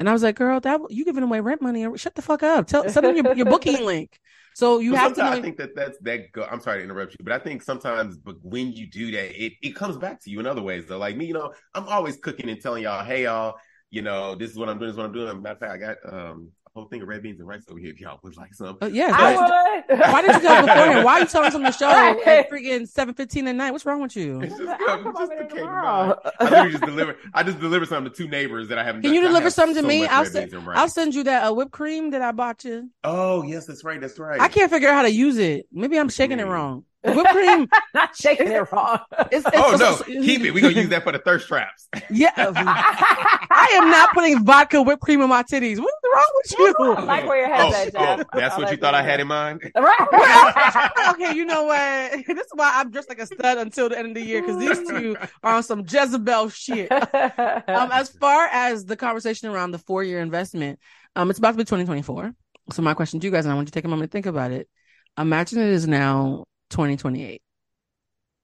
and 0.00 0.08
I 0.08 0.12
was 0.12 0.22
like, 0.22 0.36
girl, 0.36 0.60
that 0.60 0.80
you 0.90 1.04
giving 1.04 1.22
away 1.22 1.40
rent 1.40 1.60
money? 1.60 1.86
Shut 1.96 2.14
the 2.14 2.22
fuck 2.22 2.42
up. 2.42 2.66
Tell 2.66 2.88
send 2.88 3.06
them 3.06 3.16
your, 3.16 3.34
your 3.34 3.46
booking 3.50 3.84
link. 3.84 4.18
So 4.54 4.78
you 4.80 4.94
have 4.94 5.14
to 5.14 5.22
know. 5.22 5.30
I 5.30 5.40
think 5.40 5.56
that 5.58 5.74
that's 5.76 5.98
that. 6.00 6.32
Go, 6.32 6.46
I'm 6.50 6.60
sorry 6.60 6.78
to 6.78 6.84
interrupt 6.84 7.12
you, 7.12 7.24
but 7.24 7.32
I 7.32 7.38
think 7.38 7.62
sometimes, 7.62 8.16
but 8.16 8.36
when 8.42 8.72
you 8.72 8.88
do 8.88 9.10
that, 9.12 9.40
it 9.40 9.52
it 9.62 9.76
comes 9.76 9.96
back 9.96 10.20
to 10.24 10.30
you 10.30 10.40
in 10.40 10.46
other 10.46 10.62
ways. 10.62 10.86
Though, 10.86 10.98
like 10.98 11.16
me, 11.16 11.26
you 11.26 11.34
know, 11.34 11.52
I'm 11.74 11.86
always 11.88 12.16
cooking 12.16 12.48
and 12.48 12.60
telling 12.60 12.82
y'all, 12.82 13.04
hey, 13.04 13.24
y'all, 13.24 13.56
you 13.90 14.02
know, 14.02 14.34
this 14.34 14.50
is 14.50 14.58
what 14.58 14.68
I'm 14.68 14.78
doing. 14.78 14.88
This 14.88 14.94
is 14.94 14.98
what 14.98 15.06
I'm 15.06 15.12
doing. 15.12 15.42
Matter 15.42 15.54
of 15.54 15.60
fact, 15.60 15.72
I 15.72 15.78
got 15.78 16.12
um 16.12 16.50
whole 16.78 16.88
thing 16.88 17.02
of 17.02 17.08
red 17.08 17.22
beans 17.22 17.38
and 17.40 17.48
rice 17.48 17.64
over 17.70 17.78
here. 17.78 17.90
If 17.90 18.00
y'all 18.00 18.18
would 18.22 18.36
like 18.36 18.54
some. 18.54 18.78
Uh, 18.80 18.86
yes, 18.86 19.12
I 19.14 19.34
why, 19.34 19.82
would. 19.88 19.98
why 20.00 20.22
didn't 20.22 20.34
you 20.36 20.40
tell 20.48 20.54
us 20.56 20.60
beforehand? 20.66 21.04
Why 21.04 21.12
are 21.12 21.20
you 21.20 21.26
telling 21.26 21.48
us 21.48 21.54
on 21.54 21.62
the 21.62 21.70
show 21.72 21.86
Right. 21.88 22.26
at 22.26 22.50
freaking 22.50 22.88
seven 22.88 23.14
fifteen 23.14 23.46
at 23.48 23.54
night? 23.56 23.70
What's 23.72 23.84
wrong 23.86 24.00
with 24.00 24.16
you? 24.16 24.40
It's 24.40 24.56
just, 24.56 24.68
I'll 24.68 24.76
come, 24.78 25.02
come 25.04 25.12
just 25.14 25.22
over 25.22 25.34
there 25.34 25.38
came 25.46 25.56
to 25.58 25.62
tomorrow. 25.64 26.20
I 26.40 26.68
just 26.70 26.84
deliver. 26.84 27.16
I 27.34 27.42
just 27.42 27.60
delivered 27.60 27.88
something 27.88 28.12
to 28.12 28.16
two 28.16 28.28
neighbors 28.28 28.68
that 28.68 28.78
I 28.78 28.84
haven't. 28.84 29.02
Can 29.02 29.12
you 29.14 29.20
done. 29.20 29.26
I 29.26 29.28
deliver 29.30 29.44
have 29.44 29.52
something 29.52 29.74
to 29.76 29.80
so 29.82 29.86
me? 29.86 30.06
I'll 30.06 30.22
red 30.22 30.32
send. 30.32 30.50
beans 30.50 30.58
and 30.58 30.66
rice. 30.66 30.78
I'll 30.78 30.88
send 30.88 31.14
you 31.14 31.24
that 31.24 31.44
uh, 31.44 31.52
whipped 31.54 31.72
cream 31.72 32.10
that 32.10 32.22
I 32.22 32.32
bought 32.32 32.64
you. 32.64 32.90
Oh 33.04 33.42
yes, 33.42 33.66
that's 33.66 33.84
right. 33.84 34.00
That's 34.00 34.18
right. 34.18 34.40
I 34.40 34.48
can't 34.48 34.70
figure 34.70 34.88
out 34.88 34.94
how 34.94 35.02
to 35.02 35.10
use 35.12 35.38
it. 35.38 35.66
Maybe 35.72 35.98
I'm 35.98 36.08
shaking 36.08 36.38
it 36.40 36.46
Mm. 36.46 36.50
wrong. 36.50 36.84
The 37.04 37.12
whipped 37.12 37.30
cream. 37.30 37.68
Not 37.94 38.16
shaking 38.16 38.48
it 38.48 38.72
wrong. 38.72 38.98
It's, 39.30 39.46
it's, 39.46 39.56
Oh 39.56 39.76
no, 39.78 39.94
it's- 39.94 40.24
keep 40.24 40.42
it. 40.42 40.52
We're 40.52 40.62
gonna 40.62 40.74
use 40.74 40.88
that 40.88 41.04
for 41.04 41.12
the 41.12 41.18
thirst 41.18 41.46
traps. 41.48 41.88
Yeah, 42.10 42.30
I 42.36 43.70
am 43.74 43.90
not 43.90 44.10
putting 44.14 44.44
vodka 44.44 44.82
whipped 44.82 45.02
cream 45.02 45.20
in 45.20 45.28
my 45.28 45.42
titties. 45.42 45.78
What's 45.78 45.96
wrong 46.14 46.30
with 46.34 46.52
you? 46.58 46.74
I 46.96 47.02
like 47.02 47.26
where 47.26 47.38
your 47.38 47.54
head's 47.54 47.74
oh, 47.74 47.82
at, 47.82 47.92
Jeff. 47.92 48.26
oh, 48.32 48.38
that's 48.38 48.54
I 48.54 48.58
what 48.58 48.64
like 48.64 48.72
you 48.72 48.76
thought 48.78 48.94
where 48.94 49.02
I 49.02 49.04
had 49.04 49.20
in 49.20 49.26
mind. 49.28 49.70
Right. 49.76 50.98
okay, 51.10 51.34
you 51.36 51.44
know 51.44 51.64
what? 51.64 52.26
This 52.26 52.46
is 52.46 52.52
why 52.54 52.72
I'm 52.74 52.90
dressed 52.90 53.08
like 53.08 53.20
a 53.20 53.26
stud 53.26 53.58
until 53.58 53.88
the 53.88 53.98
end 53.98 54.08
of 54.08 54.14
the 54.14 54.22
year 54.22 54.40
because 54.40 54.58
these 54.58 54.88
two 54.88 55.16
are 55.42 55.54
on 55.56 55.62
some 55.62 55.84
Jezebel 55.86 56.48
shit. 56.48 56.90
Um, 56.90 57.90
as 57.92 58.08
far 58.10 58.46
as 58.46 58.84
the 58.84 58.96
conversation 58.96 59.48
around 59.48 59.70
the 59.72 59.78
four 59.78 60.02
year 60.02 60.20
investment, 60.20 60.78
um, 61.14 61.30
it's 61.30 61.38
about 61.38 61.52
to 61.52 61.56
be 61.58 61.64
2024. 61.64 62.32
So 62.72 62.82
my 62.82 62.94
question 62.94 63.20
to 63.20 63.26
you 63.26 63.30
guys, 63.30 63.44
and 63.44 63.52
I 63.52 63.54
want 63.54 63.66
you 63.66 63.70
to 63.70 63.74
take 63.74 63.84
a 63.84 63.88
moment 63.88 64.10
to 64.10 64.16
think 64.16 64.26
about 64.26 64.50
it. 64.50 64.68
Imagine 65.16 65.60
it 65.60 65.68
is 65.68 65.86
now 65.86 66.44
2028. 66.70 67.42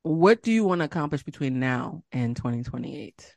What 0.02 0.42
do 0.42 0.52
you 0.52 0.64
want 0.64 0.80
to 0.80 0.84
accomplish 0.84 1.22
between 1.22 1.60
now 1.60 2.02
and 2.12 2.36
2028? 2.36 3.34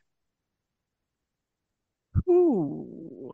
Ooh. 2.28 3.30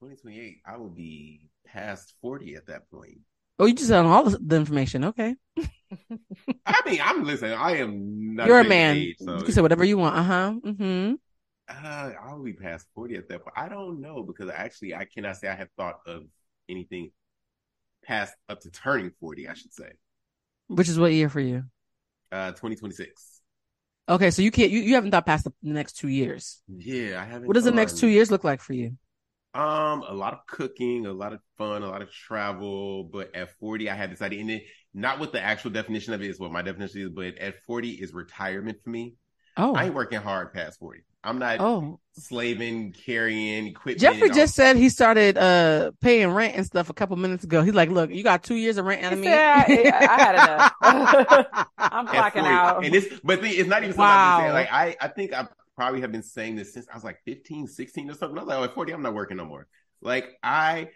2028, 0.00 0.62
I 0.66 0.76
will 0.76 0.88
be 0.88 1.48
past 1.66 2.14
40 2.22 2.56
at 2.56 2.66
that 2.66 2.90
point. 2.90 3.18
Oh, 3.58 3.66
you 3.66 3.74
just 3.74 3.88
said 3.88 4.06
all 4.06 4.24
the, 4.24 4.56
information. 4.56 5.04
Okay. 5.04 5.36
I 6.66 6.80
mean, 6.86 7.00
I'm 7.04 7.24
listening. 7.24 7.52
I 7.52 7.76
am 7.76 8.34
not. 8.34 8.46
You're 8.46 8.60
a 8.60 8.64
man. 8.64 8.96
age, 8.96 9.16
so 9.18 9.36
You 9.36 9.42
can 9.42 9.52
say 9.52 9.60
whatever 9.60 9.84
you 9.84 9.98
want. 9.98 10.16
Uh 10.16 10.22
huh. 10.22 10.54
Mm-hmm. 10.64 11.14
Uh, 11.68 12.10
I'll 12.24 12.42
be 12.42 12.54
past 12.54 12.86
40 12.94 13.16
at 13.16 13.28
that 13.28 13.44
point. 13.44 13.54
I 13.56 13.68
don't 13.68 14.00
know 14.00 14.22
because 14.22 14.50
actually, 14.50 14.94
I 14.94 15.04
cannot 15.04 15.36
say 15.36 15.48
I 15.48 15.54
have 15.54 15.68
thought 15.76 16.00
of 16.06 16.22
anything 16.70 17.10
past 18.02 18.34
up 18.48 18.60
to 18.60 18.70
turning 18.70 19.12
40, 19.20 19.48
I 19.48 19.54
should 19.54 19.74
say. 19.74 19.92
Which 20.70 20.88
is 20.88 21.00
what 21.00 21.12
year 21.12 21.28
for 21.28 21.40
you? 21.40 21.64
Uh, 22.30 22.50
2026. 22.50 23.40
Okay, 24.08 24.30
so 24.30 24.40
you 24.40 24.52
can't. 24.52 24.70
You, 24.70 24.80
you 24.80 24.94
haven't 24.94 25.10
thought 25.10 25.26
past 25.26 25.44
the 25.44 25.52
next 25.62 25.94
two 25.94 26.08
years. 26.08 26.62
Yeah, 26.68 27.20
I 27.20 27.24
haven't. 27.24 27.48
What 27.48 27.54
does 27.54 27.64
the 27.64 27.72
next 27.72 27.98
two 27.98 28.06
years 28.06 28.30
look 28.30 28.44
like 28.44 28.60
for 28.60 28.72
you? 28.72 28.96
Um, 29.52 30.04
a 30.06 30.14
lot 30.14 30.32
of 30.32 30.46
cooking, 30.46 31.06
a 31.06 31.12
lot 31.12 31.32
of 31.32 31.40
fun, 31.58 31.82
a 31.82 31.88
lot 31.88 32.02
of 32.02 32.12
travel. 32.12 33.02
But 33.04 33.34
at 33.34 33.50
40, 33.58 33.90
I 33.90 33.96
had 33.96 34.10
decided, 34.10 34.38
and 34.38 34.50
it, 34.52 34.62
not 34.94 35.18
what 35.18 35.32
the 35.32 35.42
actual 35.42 35.72
definition 35.72 36.12
of 36.12 36.22
it 36.22 36.30
is, 36.30 36.38
what 36.38 36.52
my 36.52 36.62
definition 36.62 37.02
is, 37.02 37.10
but 37.10 37.36
at 37.38 37.62
40 37.64 37.90
is 37.90 38.14
retirement 38.14 38.78
for 38.84 38.90
me. 38.90 39.14
Oh, 39.56 39.74
I 39.74 39.86
ain't 39.86 39.94
working 39.94 40.20
hard 40.20 40.52
past 40.52 40.78
40. 40.78 41.02
I'm 41.22 41.38
not 41.38 41.60
oh. 41.60 42.00
slaving, 42.12 42.92
carrying 42.92 43.66
equipment. 43.66 44.00
Jeffrey 44.00 44.28
and 44.28 44.34
just 44.34 44.54
said 44.54 44.76
he 44.76 44.88
started 44.88 45.36
uh 45.36 45.90
paying 46.00 46.30
rent 46.30 46.56
and 46.56 46.64
stuff 46.64 46.88
a 46.88 46.94
couple 46.94 47.16
minutes 47.16 47.44
ago. 47.44 47.62
He's 47.62 47.74
like, 47.74 47.90
"Look, 47.90 48.10
you 48.10 48.22
got 48.22 48.42
two 48.42 48.54
years 48.54 48.78
of 48.78 48.86
rent 48.86 49.04
out 49.04 49.12
of 49.12 49.18
He 49.18 49.26
me." 49.26 49.30
Yeah, 49.30 49.64
I, 49.68 50.06
I 50.08 50.22
had 50.22 50.34
enough. 50.34 51.66
I'm 51.78 52.08
at 52.08 52.14
clocking 52.14 52.40
40. 52.40 52.48
out. 52.48 52.84
And 52.84 52.94
it's, 52.94 53.20
but 53.22 53.42
the, 53.42 53.48
it's 53.48 53.68
not 53.68 53.82
even 53.82 53.94
something 53.94 54.04
I've 54.04 54.38
been 54.38 54.44
saying. 54.44 54.54
Wow. 54.54 54.60
Like, 54.60 54.72
I, 54.72 54.96
I 55.04 55.08
think 55.08 55.34
I 55.34 55.46
probably 55.76 56.00
have 56.00 56.12
been 56.12 56.22
saying 56.22 56.56
this 56.56 56.72
since 56.72 56.86
I 56.90 56.94
was 56.94 57.04
like 57.04 57.18
15, 57.24 57.66
16 57.66 58.10
or 58.10 58.14
something. 58.14 58.38
I 58.38 58.42
was 58.42 58.48
like, 58.48 58.58
oh, 58.58 58.64
at 58.64 58.74
40, 58.74 58.92
I'm 58.92 59.02
not 59.02 59.14
working 59.14 59.36
no 59.36 59.44
more. 59.44 59.66
Like, 60.00 60.30
I, 60.42 60.88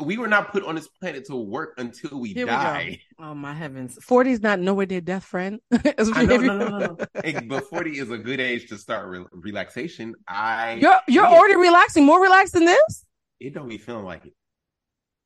we 0.00 0.16
were 0.18 0.26
not 0.28 0.52
put 0.52 0.64
on 0.64 0.74
this 0.74 0.88
planet 0.88 1.26
to 1.26 1.36
work 1.36 1.74
until 1.78 2.18
we 2.18 2.32
Here 2.32 2.46
die. 2.46 3.00
go. 3.18 3.26
Oh 3.26 3.34
my 3.34 3.52
heavens, 3.54 3.98
forty 4.02 4.30
is 4.32 4.40
not 4.40 4.58
nowhere 4.58 4.86
near 4.86 5.00
death, 5.00 5.24
friend. 5.24 5.60
That's 5.70 6.08
what 6.08 6.16
I 6.16 6.24
know, 6.24 6.36
no, 6.38 6.56
no, 6.58 6.68
no, 6.68 6.78
no. 6.78 6.96
Hey, 7.22 7.38
but 7.40 7.68
40 7.68 7.98
is 7.98 8.10
a 8.10 8.18
good 8.18 8.40
age 8.40 8.68
to 8.70 8.78
start 8.78 9.06
re- 9.08 9.24
relaxation. 9.32 10.14
I, 10.26 10.74
You're 10.74 10.98
you're 11.06 11.24
Yeah. 11.24 11.30
already 11.30 11.56
relaxing, 11.56 12.04
more 12.04 12.20
relaxed 12.22 12.54
than 12.54 12.64
this. 12.64 13.04
it 13.38 13.54
don't 13.54 13.68
be 13.68 13.78
feeling 13.78 14.04
like 14.04 14.24
it. 14.26 14.32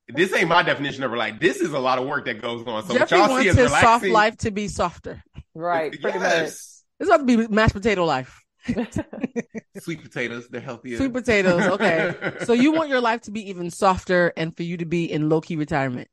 This 0.09 0.33
ain't 0.33 0.47
my 0.47 0.63
definition 0.63 1.03
of 1.03 1.11
relax. 1.11 1.37
This 1.41 1.57
is 1.59 1.73
a 1.73 1.79
lot 1.79 1.97
of 1.99 2.07
work 2.07 2.25
that 2.25 2.41
goes 2.41 2.65
on. 2.65 2.85
So 2.87 2.93
Jeffrey 2.97 3.17
y'all 3.17 3.27
see 3.27 3.33
wants 3.33 3.49
as 3.49 3.55
his 3.57 3.71
soft 3.71 4.05
life 4.05 4.37
to 4.37 4.51
be 4.51 4.67
softer. 4.69 5.21
right, 5.53 5.91
pretty 6.01 6.19
yes. 6.19 6.83
It's 6.99 7.09
about 7.09 7.27
to 7.27 7.37
be 7.37 7.47
mashed 7.47 7.73
potato 7.73 8.05
life. 8.05 8.43
Sweet 9.79 10.01
potatoes, 10.01 10.47
they're 10.49 10.61
healthier. 10.61 10.97
Sweet 10.97 11.13
potatoes. 11.13 11.63
Okay, 11.63 12.33
so 12.45 12.53
you 12.53 12.71
want 12.71 12.89
your 12.89 13.01
life 13.01 13.21
to 13.21 13.31
be 13.31 13.49
even 13.49 13.69
softer 13.69 14.33
and 14.37 14.55
for 14.55 14.63
you 14.63 14.77
to 14.77 14.85
be 14.85 15.11
in 15.11 15.29
low 15.29 15.41
key 15.41 15.55
retirement. 15.55 16.07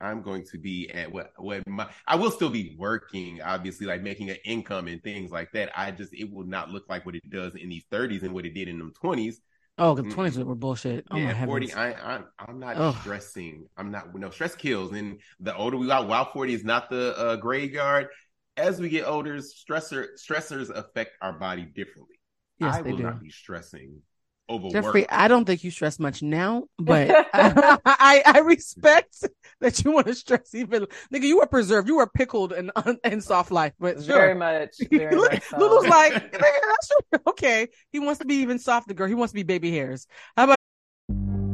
I'm 0.00 0.22
going 0.22 0.44
to 0.52 0.58
be 0.58 0.90
at 0.90 1.10
what 1.10 1.32
what 1.38 1.66
my 1.66 1.88
I 2.06 2.16
will 2.16 2.30
still 2.30 2.50
be 2.50 2.76
working, 2.78 3.40
obviously, 3.42 3.86
like 3.86 4.02
making 4.02 4.30
an 4.30 4.36
income 4.44 4.88
and 4.88 5.02
things 5.02 5.30
like 5.30 5.52
that. 5.52 5.70
I 5.76 5.90
just 5.90 6.12
it 6.12 6.30
will 6.30 6.46
not 6.46 6.70
look 6.70 6.84
like 6.88 7.06
what 7.06 7.14
it 7.14 7.28
does 7.30 7.54
in 7.54 7.68
these 7.68 7.84
30s 7.90 8.22
and 8.22 8.32
what 8.32 8.44
it 8.44 8.54
did 8.54 8.68
in 8.68 8.78
them 8.78 8.92
20s. 9.02 9.36
Oh, 9.78 9.94
the 9.94 10.02
twenties 10.02 10.38
were 10.38 10.54
bullshit. 10.54 11.06
Oh 11.10 11.18
yeah, 11.18 11.34
my 11.34 11.46
40, 11.46 11.74
I, 11.74 11.90
I 11.90 12.20
I'm 12.38 12.58
not 12.58 12.76
Ugh. 12.76 12.96
stressing. 13.00 13.66
I'm 13.76 13.90
not 13.90 14.14
no 14.14 14.30
stress 14.30 14.54
kills. 14.54 14.92
And 14.92 15.20
the 15.40 15.54
older 15.54 15.76
we 15.76 15.86
got, 15.86 16.08
while 16.08 16.30
40 16.32 16.54
is 16.54 16.64
not 16.64 16.88
the 16.88 17.16
uh, 17.18 17.36
graveyard. 17.36 18.08
As 18.56 18.80
we 18.80 18.88
get 18.88 19.06
older, 19.06 19.36
stressor 19.38 20.08
stressors 20.18 20.70
affect 20.70 21.12
our 21.20 21.32
body 21.32 21.62
differently. 21.62 22.16
yes, 22.58 22.76
I 22.76 22.82
they 22.82 22.90
will 22.90 22.98
do. 22.98 23.02
not 23.04 23.20
be 23.20 23.30
stressing 23.30 24.00
over 24.48 24.68
Jeffrey, 24.70 25.02
work. 25.02 25.08
I 25.10 25.28
don't 25.28 25.44
think 25.44 25.64
you 25.64 25.70
stress 25.70 25.98
much 25.98 26.22
now, 26.22 26.64
but 26.78 27.10
I, 27.34 28.22
I 28.24 28.38
respect 28.40 29.16
that 29.60 29.84
you 29.84 29.90
want 29.92 30.06
to 30.06 30.14
stress 30.14 30.54
even. 30.54 30.86
Nigga, 31.12 31.24
you 31.24 31.38
were 31.38 31.46
preserved, 31.46 31.88
you 31.88 31.96
were 31.96 32.06
pickled 32.06 32.52
and 32.52 32.70
and 33.04 33.22
soft 33.22 33.50
life, 33.50 33.72
but 33.78 33.98
Very 33.98 34.34
much. 34.34 34.76
Very 34.90 35.14
Look, 35.14 35.32
much 35.32 35.42
so. 35.44 35.58
Lulu's 35.58 35.86
like, 35.88 36.32
that's 36.32 36.90
okay. 37.28 37.68
He 37.90 38.00
wants 38.00 38.20
to 38.20 38.24
be 38.24 38.36
even 38.36 38.58
softer, 38.58 38.94
girl. 38.94 39.08
He 39.08 39.14
wants 39.14 39.32
to 39.32 39.36
be 39.36 39.42
baby 39.42 39.70
hairs. 39.70 40.06
How 40.36 40.44
about 40.44 40.56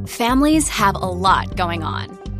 Families 0.06 0.68
have 0.68 0.96
a 0.96 0.98
lot 0.98 1.56
going 1.56 1.82
on. 1.82 2.18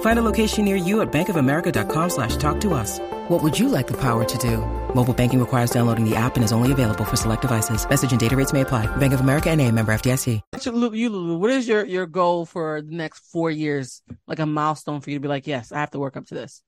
Find 0.00 0.18
a 0.18 0.22
location 0.22 0.64
near 0.64 0.76
you 0.76 1.02
at 1.02 1.12
bankofamerica.com 1.12 2.10
slash 2.10 2.36
talk 2.38 2.60
to 2.62 2.72
us. 2.72 2.98
What 3.28 3.42
would 3.42 3.58
you 3.58 3.68
like 3.68 3.86
the 3.86 3.96
power 4.00 4.24
to 4.24 4.38
do? 4.38 4.58
Mobile 4.94 5.12
banking 5.12 5.40
requires 5.40 5.70
downloading 5.70 6.08
the 6.08 6.16
app 6.16 6.36
and 6.36 6.44
is 6.44 6.52
only 6.52 6.72
available 6.72 7.04
for 7.04 7.16
select 7.16 7.42
devices. 7.42 7.86
Message 7.86 8.12
and 8.12 8.20
data 8.20 8.34
rates 8.34 8.52
may 8.54 8.62
apply. 8.62 8.86
Bank 8.96 9.12
of 9.12 9.20
America 9.20 9.50
and 9.50 9.60
a 9.60 9.70
member 9.70 9.92
FDIC. 9.92 10.40
you, 10.64 10.94
you, 10.94 11.10
Lulu? 11.10 11.36
What 11.36 11.50
is 11.50 11.68
your 11.68 11.84
your 11.84 12.06
goal 12.06 12.46
for 12.46 12.80
the 12.80 12.94
next 12.94 13.20
four 13.30 13.50
years? 13.50 14.00
Like 14.26 14.38
a 14.38 14.46
milestone 14.46 15.02
for 15.02 15.10
you 15.10 15.16
to 15.16 15.20
be 15.20 15.28
like, 15.28 15.46
yes, 15.46 15.70
I 15.70 15.80
have 15.80 15.90
to 15.90 15.98
work 15.98 16.16
up 16.16 16.26
to 16.28 16.34
this. 16.34 16.62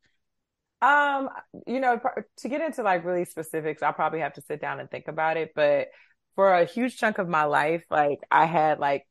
Um, 0.82 1.30
you 1.66 1.80
know, 1.80 1.98
to 2.38 2.48
get 2.48 2.60
into 2.60 2.82
like 2.82 3.04
really 3.04 3.24
specifics, 3.24 3.82
I'll 3.82 3.94
probably 3.94 4.20
have 4.20 4.34
to 4.34 4.42
sit 4.42 4.60
down 4.60 4.78
and 4.78 4.90
think 4.90 5.08
about 5.08 5.36
it. 5.36 5.52
But 5.54 5.88
for 6.36 6.52
a 6.52 6.66
huge 6.66 6.98
chunk 6.98 7.18
of 7.18 7.28
my 7.28 7.44
life, 7.44 7.84
like 7.90 8.20
I 8.30 8.44
had 8.44 8.78
like, 8.78 9.07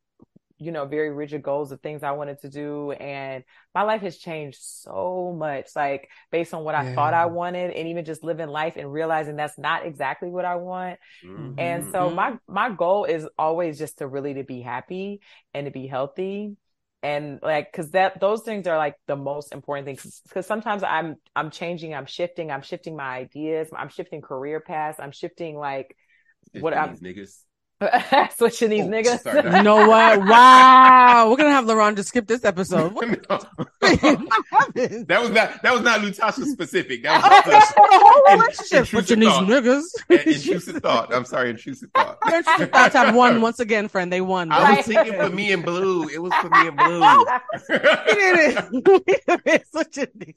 you 0.59 0.71
know, 0.71 0.85
very 0.85 1.11
rigid 1.11 1.43
goals 1.43 1.71
of 1.71 1.81
things 1.81 2.03
I 2.03 2.11
wanted 2.11 2.39
to 2.41 2.49
do. 2.49 2.91
And 2.91 3.43
my 3.75 3.83
life 3.83 4.01
has 4.01 4.17
changed 4.17 4.59
so 4.61 5.35
much, 5.37 5.69
like 5.75 6.09
based 6.31 6.53
on 6.53 6.63
what 6.63 6.75
I 6.75 6.83
thought 6.83 7.13
I 7.13 7.27
wanted 7.27 7.71
and 7.71 7.87
even 7.89 8.05
just 8.05 8.23
living 8.23 8.47
life 8.49 8.75
and 8.77 8.91
realizing 8.91 9.35
that's 9.35 9.57
not 9.57 9.85
exactly 9.85 10.29
what 10.29 10.45
I 10.45 10.55
want. 10.55 10.99
Mhm. 11.23 11.53
And 11.59 11.85
so 11.85 12.09
Mhm. 12.09 12.15
my 12.15 12.39
my 12.47 12.69
goal 12.69 13.05
is 13.05 13.27
always 13.37 13.77
just 13.77 13.97
to 13.99 14.07
really 14.07 14.33
to 14.35 14.43
be 14.43 14.61
happy 14.61 15.21
and 15.53 15.65
to 15.65 15.71
be 15.71 15.87
healthy 15.87 16.55
and 17.03 17.39
like 17.43 17.71
cuz 17.73 17.91
that 17.91 18.19
those 18.19 18.41
things 18.43 18.65
are 18.67 18.77
like 18.77 18.95
the 19.07 19.15
most 19.15 19.51
important 19.53 19.85
things 19.85 20.21
cuz 20.29 20.45
sometimes 20.45 20.83
I'm 20.83 21.15
I'm 21.35 21.51
changing, 21.51 21.93
I'm 21.93 22.05
shifting, 22.05 22.51
I'm 22.51 22.61
shifting 22.61 22.95
my 22.95 23.17
ideas, 23.17 23.69
I'm 23.73 23.89
shifting 23.89 24.21
career 24.21 24.59
paths, 24.59 24.99
I'm 24.99 25.11
shifting 25.11 25.57
like 25.57 25.95
what 26.53 26.73
I'm 26.73 26.97
niggas. 27.01 27.43
switching 28.36 28.71
these 28.71 28.86
Oh, 28.86 28.89
niggas. 28.89 29.21
sorry, 29.21 29.55
You 29.57 29.63
know 29.63 29.88
what? 29.88 30.19
Wow, 30.28 31.30
we're 31.30 31.38
gonna 31.38 31.51
have 31.51 31.65
LaRon 31.65 31.95
just 31.95 32.09
skip 32.09 32.25
this 32.28 32.43
episode. 32.43 32.93
What 32.93 33.07
what 33.30 33.43
happened? 34.01 35.07
that 35.07 35.21
was 35.21 35.30
not 35.30 35.61
that 35.61 35.73
was 35.73 35.82
not 35.84 35.99
Latasha 36.01 36.45
specific. 36.45 37.03
That 37.03 37.21
was 37.21 37.43
just 37.53 37.75
the 37.75 37.82
whole 37.84 38.38
relationship. 38.38 38.80
intrusive 38.80 38.88
Switching 38.88 39.19
these 39.19 39.30
niggas. 39.30 39.84
intrusive 40.09 40.78
thought. 40.82 41.13
I'm 41.13 41.25
sorry, 41.25 41.51
intrusive 41.51 41.89
thought. 41.93 42.17
Your 42.28 42.38
intrusive 42.38 42.71
thoughts 42.71 42.95
have 42.95 43.15
won 43.15 43.41
once 43.41 43.59
again, 43.59 43.88
friend. 43.88 44.11
They 44.11 44.21
won. 44.21 44.51
I 44.51 44.61
Right. 44.63 44.78
was 44.78 44.86
thinking 44.88 45.13
for 45.13 45.30
me 45.30 45.51
and 45.53 45.63
blue. 45.63 46.07
It 46.09 46.21
was 46.21 46.34
for 46.41 46.49
me 46.49 46.67
and 46.67 46.78
blue. 46.78 46.99
We 46.99 48.15
did 48.15 48.57
it. 48.57 48.65
We 48.71 49.13
did 49.28 49.41
it. 49.45 49.67
Switching 49.71 50.07
these. 50.15 50.34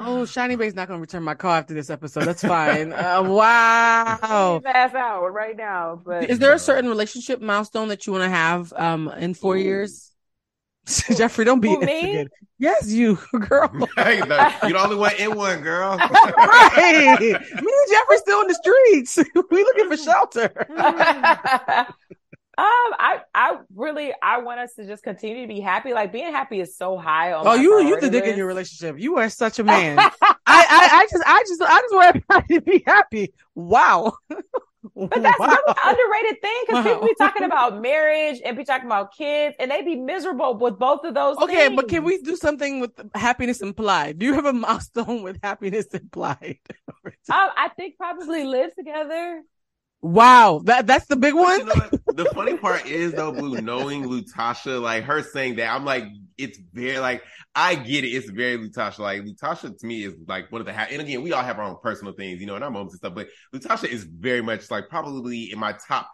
Oh, 0.00 0.24
Shiny 0.26 0.56
Bay's 0.56 0.74
not 0.74 0.88
gonna 0.88 1.00
return 1.00 1.22
my 1.22 1.34
car 1.34 1.58
after 1.58 1.74
this 1.74 1.90
episode. 1.90 2.24
That's 2.24 2.42
fine. 2.42 2.92
Uh, 2.92 3.22
wow. 3.22 4.54
Leave 4.64 4.66
ass 4.66 4.94
out 4.94 5.32
right 5.32 5.56
now. 5.56 6.00
But 6.04 6.28
Is 6.30 6.38
there 6.38 6.52
a 6.52 6.58
certain 6.58 6.88
relationship 6.88 7.40
milestone 7.40 7.88
that 7.88 8.06
you 8.06 8.12
want 8.12 8.24
to 8.24 8.30
have 8.30 8.72
um 8.76 9.08
in 9.08 9.34
four 9.34 9.56
Ooh. 9.56 9.60
years? 9.60 10.10
Jeffrey, 11.16 11.44
don't 11.44 11.60
be 11.60 11.68
Who, 11.68 11.80
me? 11.80 12.26
Yes, 12.58 12.90
you 12.90 13.18
girl. 13.48 13.70
Hey, 13.96 14.20
no, 14.20 14.50
you're 14.62 14.72
the 14.72 14.78
only 14.78 14.96
one 14.96 15.14
in 15.18 15.34
one, 15.34 15.60
girl. 15.60 15.96
right. 15.96 17.18
Me 17.20 17.32
and 17.32 17.90
Jeffrey 17.90 18.18
still 18.18 18.40
in 18.42 18.48
the 18.48 18.54
streets. 18.54 19.18
we 19.50 19.64
looking 19.64 19.88
for 19.88 19.96
shelter. 19.96 20.66
Um, 22.56 22.64
I, 22.98 23.20
I 23.34 23.58
really, 23.74 24.12
I 24.22 24.38
want 24.38 24.60
us 24.60 24.74
to 24.74 24.86
just 24.86 25.02
continue 25.02 25.42
to 25.42 25.48
be 25.48 25.60
happy. 25.60 25.92
Like 25.92 26.12
being 26.12 26.30
happy 26.32 26.60
is 26.60 26.76
so 26.76 26.96
high 26.96 27.32
on. 27.32 27.46
Oh, 27.46 27.54
you 27.54 27.80
you 27.82 28.00
the 28.00 28.08
priority 28.08 28.10
dick 28.10 28.24
in 28.26 28.36
your 28.36 28.46
relationship. 28.46 28.96
You 28.98 29.16
are 29.18 29.28
such 29.28 29.58
a 29.58 29.64
man. 29.74 29.98
I, 29.98 30.10
I 30.46 30.88
I 30.92 31.06
just 31.10 31.24
I 31.26 31.44
just 31.48 31.62
I 31.62 31.80
just 31.80 31.94
want 31.94 32.06
everybody 32.16 32.54
to 32.54 32.60
be 32.60 32.84
happy. 32.86 33.32
Wow. 33.54 34.14
But 34.94 35.22
that's 35.22 35.38
Wow. 35.38 35.46
really 35.48 35.62
an 35.66 35.74
underrated 35.96 36.42
thing 36.42 36.62
because 36.66 36.84
people 36.84 37.08
be 37.08 37.14
talking 37.18 37.42
about 37.44 37.80
marriage 37.80 38.42
and 38.44 38.54
be 38.54 38.64
talking 38.64 38.84
about 38.86 39.14
kids, 39.16 39.56
and 39.58 39.70
they 39.70 39.80
be 39.82 39.96
miserable 39.96 40.58
with 40.58 40.78
both 40.78 41.04
of 41.04 41.14
those. 41.14 41.38
Okay, 41.38 41.68
things. 41.68 41.76
but 41.76 41.88
can 41.88 42.04
we 42.04 42.18
do 42.20 42.36
something 42.36 42.80
with 42.80 42.92
happiness 43.14 43.62
implied? 43.62 44.18
Do 44.18 44.26
you 44.26 44.34
have 44.34 44.44
a 44.44 44.52
milestone 44.52 45.22
with 45.22 45.38
happiness 45.42 45.86
implied? 45.86 46.58
Um, 47.06 47.12
I 47.28 47.70
think 47.76 47.96
probably 47.96 48.44
live 48.44 48.74
together. 48.76 49.42
wow, 50.02 50.60
that 50.64 50.86
that's 50.86 51.06
the 51.06 51.16
big 51.16 51.34
one. 51.34 51.60
You 51.60 51.64
know 51.64 51.74
what? 51.74 52.00
The 52.16 52.26
funny 52.26 52.56
part 52.56 52.86
is 52.86 53.12
though, 53.12 53.32
Blue, 53.32 53.60
knowing 53.60 54.04
Latasha, 54.04 54.80
like 54.80 55.04
her 55.04 55.22
saying 55.22 55.56
that, 55.56 55.74
I'm 55.74 55.84
like, 55.84 56.04
it's 56.38 56.58
very 56.72 56.98
like 56.98 57.22
I 57.54 57.74
get 57.74 58.04
it. 58.04 58.08
It's 58.08 58.30
very 58.30 58.58
Latasha. 58.58 59.00
Like 59.00 59.22
Latasha 59.22 59.76
to 59.76 59.86
me 59.86 60.04
is 60.04 60.14
like 60.28 60.50
one 60.52 60.60
of 60.60 60.66
the 60.66 60.72
ha- 60.72 60.86
and 60.90 61.02
again, 61.02 61.22
we 61.22 61.32
all 61.32 61.42
have 61.42 61.58
our 61.58 61.64
own 61.64 61.76
personal 61.82 62.12
things, 62.14 62.40
you 62.40 62.46
know, 62.46 62.56
in 62.56 62.62
our 62.62 62.70
moments 62.70 62.94
and 62.94 62.98
stuff. 62.98 63.14
But 63.14 63.28
Latasha 63.54 63.88
is 63.88 64.04
very 64.04 64.42
much 64.42 64.70
like 64.70 64.88
probably 64.88 65.50
in 65.52 65.58
my 65.58 65.74
top 65.88 66.08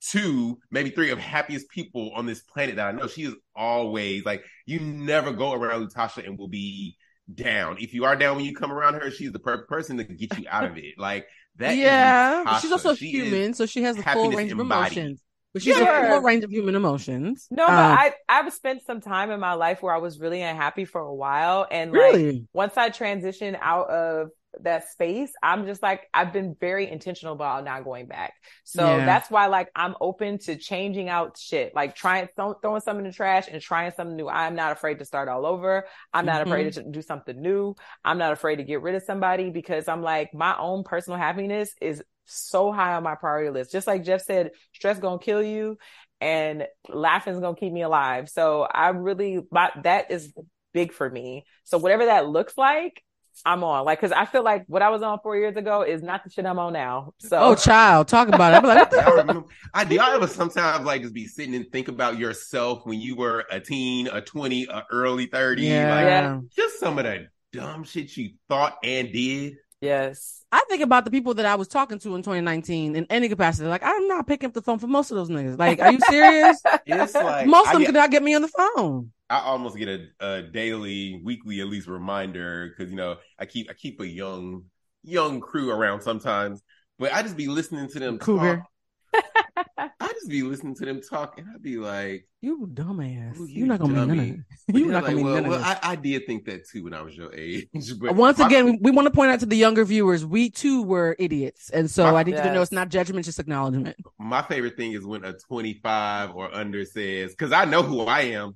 two, 0.00 0.58
maybe 0.70 0.90
three 0.90 1.10
of 1.10 1.18
happiest 1.18 1.68
people 1.70 2.12
on 2.14 2.26
this 2.26 2.40
planet 2.42 2.76
that 2.76 2.88
I 2.88 2.92
know. 2.92 3.06
She 3.06 3.22
is 3.24 3.34
always 3.54 4.24
like 4.24 4.44
you 4.66 4.80
never 4.80 5.32
go 5.32 5.52
around 5.52 5.88
Latasha 5.88 6.26
and 6.26 6.38
will 6.38 6.48
be 6.48 6.96
down. 7.32 7.76
If 7.78 7.94
you 7.94 8.04
are 8.04 8.16
down 8.16 8.36
when 8.36 8.44
you 8.44 8.54
come 8.54 8.72
around 8.72 8.94
her, 8.94 9.10
she's 9.10 9.32
the 9.32 9.38
perfect 9.38 9.68
person 9.68 9.98
to 9.98 10.04
get 10.04 10.36
you 10.38 10.46
out 10.48 10.64
of 10.64 10.76
it. 10.78 10.94
Like 10.98 11.26
that. 11.56 11.76
yeah, 11.76 12.58
she's 12.60 12.72
also 12.72 12.94
She 12.94 13.10
human, 13.10 13.54
so 13.54 13.66
she 13.66 13.82
has 13.82 13.98
a 13.98 14.02
full 14.02 14.32
range 14.32 14.52
of 14.52 14.58
embodied. 14.60 14.96
emotions. 14.98 15.20
She's 15.58 15.78
Yeah. 15.78 16.06
a 16.06 16.08
full 16.10 16.20
range 16.22 16.44
of 16.44 16.50
human 16.50 16.74
emotions. 16.74 17.46
No, 17.50 17.66
but 17.66 17.90
Um, 17.90 17.98
I 17.98 18.14
I've 18.28 18.52
spent 18.52 18.82
some 18.82 19.00
time 19.00 19.30
in 19.30 19.40
my 19.40 19.54
life 19.54 19.82
where 19.82 19.94
I 19.94 19.98
was 19.98 20.18
really 20.20 20.42
unhappy 20.42 20.84
for 20.84 21.00
a 21.00 21.14
while, 21.14 21.66
and 21.70 21.92
like 21.92 22.12
really. 22.12 22.46
once 22.52 22.76
I 22.76 22.90
transitioned 22.90 23.58
out 23.60 23.90
of 23.90 24.28
that 24.60 24.88
space, 24.88 25.30
I'm 25.42 25.66
just 25.66 25.82
like 25.82 26.08
I've 26.14 26.32
been 26.32 26.56
very 26.58 26.90
intentional 26.90 27.34
about 27.34 27.64
not 27.64 27.84
going 27.84 28.06
back. 28.06 28.32
So 28.64 28.96
Yeah. 28.96 29.04
that's 29.04 29.30
why 29.30 29.46
like 29.46 29.70
I'm 29.76 29.94
open 30.00 30.38
to 30.40 30.56
changing 30.56 31.08
out 31.10 31.36
shit, 31.38 31.74
like 31.74 31.94
trying 31.94 32.28
throw, 32.34 32.54
throwing 32.54 32.80
something 32.80 33.04
in 33.04 33.10
the 33.10 33.14
trash 33.14 33.46
and 33.52 33.60
trying 33.60 33.92
something 33.92 34.16
new. 34.16 34.26
I'm 34.28 34.54
not 34.56 34.72
afraid 34.72 34.98
to 35.00 35.04
start 35.04 35.28
all 35.28 35.44
over. 35.46 35.86
I'm 36.14 36.24
not 36.24 36.40
Mhm. 36.42 36.46
afraid 36.46 36.72
to 36.72 36.82
do 36.82 37.02
something 37.02 37.40
new. 37.40 37.74
I'm 38.04 38.18
not 38.18 38.32
afraid 38.32 38.56
to 38.56 38.64
get 38.64 38.80
rid 38.80 38.94
of 38.94 39.02
somebody 39.02 39.50
because 39.50 39.86
I'm 39.86 40.02
like 40.02 40.32
my 40.32 40.56
own 40.58 40.82
personal 40.82 41.18
happiness 41.18 41.74
is 41.82 42.02
so 42.28 42.72
high 42.72 42.94
on 42.94 43.02
my 43.02 43.14
priority 43.14 43.50
list. 43.50 43.72
Just 43.72 43.86
like 43.86 44.04
Jeff 44.04 44.22
said, 44.22 44.52
stress 44.72 44.98
gonna 44.98 45.18
kill 45.18 45.42
you 45.42 45.78
and 46.20 46.66
laughing 46.88 47.34
is 47.34 47.40
gonna 47.40 47.56
keep 47.56 47.72
me 47.72 47.82
alive. 47.82 48.28
So 48.28 48.62
I 48.62 48.88
really 48.90 49.40
my, 49.50 49.70
that 49.82 50.10
is 50.10 50.32
big 50.72 50.92
for 50.92 51.08
me. 51.08 51.44
So 51.64 51.78
whatever 51.78 52.06
that 52.06 52.28
looks 52.28 52.56
like, 52.56 53.02
I'm 53.46 53.62
on. 53.62 53.84
Like, 53.84 54.00
cause 54.00 54.10
I 54.10 54.24
feel 54.24 54.42
like 54.42 54.64
what 54.66 54.82
I 54.82 54.88
was 54.88 55.00
on 55.02 55.20
four 55.22 55.36
years 55.36 55.56
ago 55.56 55.82
is 55.82 56.02
not 56.02 56.24
the 56.24 56.30
shit 56.30 56.44
I'm 56.44 56.58
on 56.58 56.72
now. 56.72 57.12
So 57.18 57.38
Oh, 57.38 57.54
child, 57.54 58.08
talk 58.08 58.26
about 58.26 58.52
it. 58.52 58.56
I'm 58.56 58.64
like, 58.64 58.78
what 58.78 58.90
the 58.90 58.96
Y'all 59.06 59.16
remember? 59.16 59.48
I 59.72 59.84
do 59.84 59.94
y'all 59.94 60.12
ever 60.12 60.26
sometimes 60.26 60.84
like 60.84 61.02
just 61.02 61.14
be 61.14 61.26
sitting 61.26 61.54
and 61.54 61.70
think 61.70 61.86
about 61.86 62.18
yourself 62.18 62.80
when 62.84 63.00
you 63.00 63.14
were 63.14 63.44
a 63.50 63.60
teen, 63.60 64.08
a 64.08 64.20
twenty, 64.20 64.66
a 64.68 64.84
early 64.90 65.26
thirty, 65.26 65.62
Yeah. 65.62 65.88
like 65.94 66.04
Yeah. 66.06 66.40
just 66.54 66.80
some 66.80 66.98
of 66.98 67.04
the 67.04 67.28
dumb 67.52 67.84
shit 67.84 68.16
you 68.16 68.30
thought 68.48 68.76
and 68.82 69.12
did. 69.12 69.54
Yes. 69.80 70.44
I 70.50 70.62
think 70.68 70.82
about 70.82 71.04
the 71.04 71.10
people 71.10 71.34
that 71.34 71.46
I 71.46 71.56
was 71.56 71.68
talking 71.68 71.98
to 72.00 72.14
in 72.14 72.22
2019 72.22 72.96
in 72.96 73.06
any 73.10 73.28
capacity. 73.28 73.68
Like, 73.68 73.82
I'm 73.84 74.08
not 74.08 74.26
picking 74.26 74.48
up 74.48 74.54
the 74.54 74.62
phone 74.62 74.78
for 74.78 74.86
most 74.86 75.10
of 75.10 75.16
those 75.16 75.28
niggas. 75.28 75.58
Like, 75.58 75.80
are 75.80 75.92
you 75.92 76.00
serious? 76.00 76.60
It's 76.86 77.14
like 77.14 77.46
most 77.46 77.66
of 77.68 77.72
them 77.74 77.82
get- 77.82 77.86
could 77.88 77.94
not 77.94 78.10
get 78.10 78.22
me 78.22 78.34
on 78.34 78.42
the 78.42 78.48
phone. 78.48 79.12
I 79.30 79.40
almost 79.40 79.76
get 79.76 79.88
a, 79.88 80.06
a 80.20 80.42
daily, 80.42 81.20
weekly, 81.22 81.60
at 81.60 81.66
least 81.66 81.86
reminder 81.86 82.68
because 82.68 82.90
you 82.90 82.96
know 82.96 83.16
I 83.38 83.44
keep 83.44 83.68
I 83.70 83.74
keep 83.74 84.00
a 84.00 84.06
young 84.06 84.64
young 85.02 85.40
crew 85.40 85.70
around 85.70 86.00
sometimes, 86.00 86.62
but 86.98 87.12
I 87.12 87.22
just 87.22 87.36
be 87.36 87.46
listening 87.46 87.88
to 87.88 87.98
them 87.98 88.18
Cougar. 88.18 88.64
talk. 90.18 90.24
I 90.26 90.28
just 90.28 90.30
be 90.30 90.42
listening 90.42 90.74
to 90.76 90.84
them 90.84 91.00
talk, 91.00 91.38
and 91.38 91.46
I'd 91.54 91.62
be 91.62 91.76
like, 91.78 92.26
You 92.40 92.68
dumbass. 92.72 93.38
Ooh, 93.38 93.46
You're 93.46 93.66
not 93.66 93.80
gonna 93.80 93.92
mean 93.94 94.08
none 94.08 94.10
of 94.10 94.16
dummy. 94.16 94.30
it. 94.68 94.76
You're 94.76 94.92
not 94.92 95.04
I'm 95.04 95.04
gonna 95.04 95.06
like, 95.06 95.16
mean 95.16 95.24
well, 95.24 95.34
none 95.34 95.50
well, 95.50 95.60
of 95.60 95.66
it. 95.66 95.78
I, 95.82 95.92
I 95.92 95.96
did 95.96 96.26
think 96.26 96.44
that 96.46 96.68
too 96.68 96.84
when 96.84 96.94
I 96.94 97.02
was 97.02 97.16
your 97.16 97.34
age. 97.34 97.68
But 98.00 98.16
Once 98.16 98.38
my- 98.38 98.46
again, 98.46 98.78
we 98.80 98.90
want 98.90 99.06
to 99.06 99.10
point 99.12 99.30
out 99.30 99.40
to 99.40 99.46
the 99.46 99.56
younger 99.56 99.84
viewers, 99.84 100.24
we 100.26 100.50
too 100.50 100.82
were 100.82 101.16
idiots. 101.18 101.70
And 101.70 101.90
so 101.90 102.04
My- 102.10 102.20
I 102.20 102.22
need 102.24 102.36
you 102.36 102.42
to 102.42 102.52
know 102.52 102.62
it's 102.62 102.72
not 102.72 102.88
judgment, 102.88 103.24
just 103.24 103.38
acknowledgement. 103.38 103.96
my 104.18 104.42
favorite 104.42 104.76
thing 104.76 104.92
is 104.92 105.04
when 105.04 105.24
a 105.24 105.32
25 105.32 106.34
or 106.34 106.54
under 106.54 106.84
says, 106.84 107.30
because 107.32 107.52
I 107.52 107.64
know 107.64 107.82
who 107.82 108.02
I 108.02 108.20
am. 108.22 108.54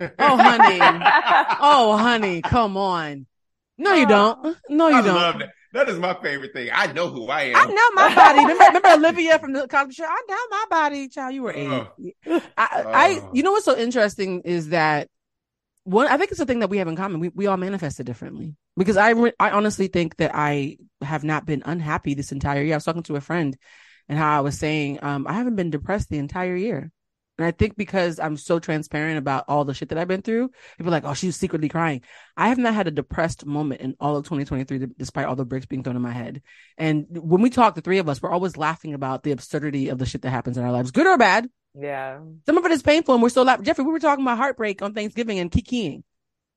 Oh, 0.00 0.36
honey. 0.36 0.78
Oh, 1.60 1.96
honey, 1.96 2.42
come 2.42 2.76
on. 2.76 3.26
No, 3.78 3.94
you 3.94 4.04
uh, 4.06 4.08
don't. 4.08 4.56
No, 4.68 4.88
you 4.88 4.96
I 4.96 5.02
don't. 5.02 5.42
That. 5.74 5.88
Is 5.88 5.98
my 5.98 6.14
favorite 6.14 6.52
thing. 6.52 6.70
I 6.72 6.92
know 6.92 7.08
who 7.10 7.26
I 7.28 7.42
am. 7.42 7.56
I 7.56 7.64
know 7.66 7.90
my 7.94 8.14
body. 8.14 8.38
Remember, 8.40 8.64
remember 8.64 8.88
Olivia 9.06 9.38
from 9.38 9.52
the 9.52 9.68
Cosby 9.68 9.92
Show? 9.94 10.04
I 10.04 10.22
know 10.28 10.36
my 10.50 10.64
body, 10.70 11.08
child. 11.08 11.34
You 11.34 11.42
were 11.42 11.52
eight. 11.52 11.68
Oh. 11.68 12.42
I, 12.56 12.68
I, 12.86 13.20
Oh. 13.22 13.30
you 13.34 13.42
know 13.42 13.52
what's 13.52 13.64
so 13.66 13.76
interesting 13.76 14.40
is 14.42 14.70
that 14.70 15.08
one. 15.84 16.06
I 16.08 16.16
think 16.16 16.30
it's 16.32 16.40
a 16.40 16.46
thing 16.46 16.60
that 16.60 16.70
we 16.70 16.78
have 16.78 16.88
in 16.88 16.96
common. 16.96 17.20
We 17.20 17.28
we 17.28 17.46
all 17.46 17.56
manifested 17.58 18.06
differently 18.06 18.56
because 18.76 18.96
I 18.96 19.10
I 19.38 19.50
honestly 19.50 19.88
think 19.88 20.16
that 20.16 20.30
I 20.34 20.78
have 21.02 21.24
not 21.24 21.44
been 21.46 21.62
unhappy 21.66 22.14
this 22.14 22.32
entire 22.32 22.62
year. 22.62 22.74
I 22.74 22.76
was 22.78 22.84
talking 22.84 23.02
to 23.04 23.16
a 23.16 23.20
friend, 23.20 23.56
and 24.08 24.18
how 24.18 24.36
I 24.36 24.40
was 24.40 24.58
saying 24.58 25.00
um 25.02 25.26
I 25.26 25.34
haven't 25.34 25.56
been 25.56 25.70
depressed 25.70 26.08
the 26.08 26.18
entire 26.18 26.56
year. 26.56 26.90
And 27.36 27.46
I 27.46 27.50
think 27.50 27.76
because 27.76 28.20
I'm 28.20 28.36
so 28.36 28.60
transparent 28.60 29.18
about 29.18 29.44
all 29.48 29.64
the 29.64 29.74
shit 29.74 29.88
that 29.88 29.98
I've 29.98 30.06
been 30.06 30.22
through, 30.22 30.50
people 30.78 30.92
are 30.92 30.96
like, 30.96 31.04
oh, 31.04 31.14
she's 31.14 31.34
secretly 31.36 31.68
crying. 31.68 32.02
I 32.36 32.48
have 32.48 32.58
not 32.58 32.74
had 32.74 32.86
a 32.86 32.92
depressed 32.92 33.44
moment 33.44 33.80
in 33.80 33.96
all 33.98 34.16
of 34.16 34.24
2023, 34.24 34.86
despite 34.96 35.26
all 35.26 35.34
the 35.34 35.44
bricks 35.44 35.66
being 35.66 35.82
thrown 35.82 35.96
in 35.96 36.02
my 36.02 36.12
head. 36.12 36.42
And 36.78 37.06
when 37.10 37.42
we 37.42 37.50
talk, 37.50 37.74
the 37.74 37.80
three 37.80 37.98
of 37.98 38.08
us, 38.08 38.22
we're 38.22 38.30
always 38.30 38.56
laughing 38.56 38.94
about 38.94 39.24
the 39.24 39.32
absurdity 39.32 39.88
of 39.88 39.98
the 39.98 40.06
shit 40.06 40.22
that 40.22 40.30
happens 40.30 40.56
in 40.58 40.64
our 40.64 40.70
lives, 40.72 40.92
good 40.92 41.08
or 41.08 41.18
bad. 41.18 41.48
yeah. 41.76 42.20
Some 42.46 42.56
of 42.56 42.64
it 42.66 42.70
is 42.70 42.82
painful, 42.82 43.14
and 43.14 43.22
we're 43.22 43.30
still 43.30 43.44
laughing. 43.44 43.64
Jeffrey, 43.64 43.84
we 43.84 43.90
were 43.92 43.98
talking 43.98 44.24
about 44.24 44.38
heartbreak 44.38 44.80
on 44.80 44.94
Thanksgiving 44.94 45.40
and 45.40 45.50
kikiing, 45.50 46.04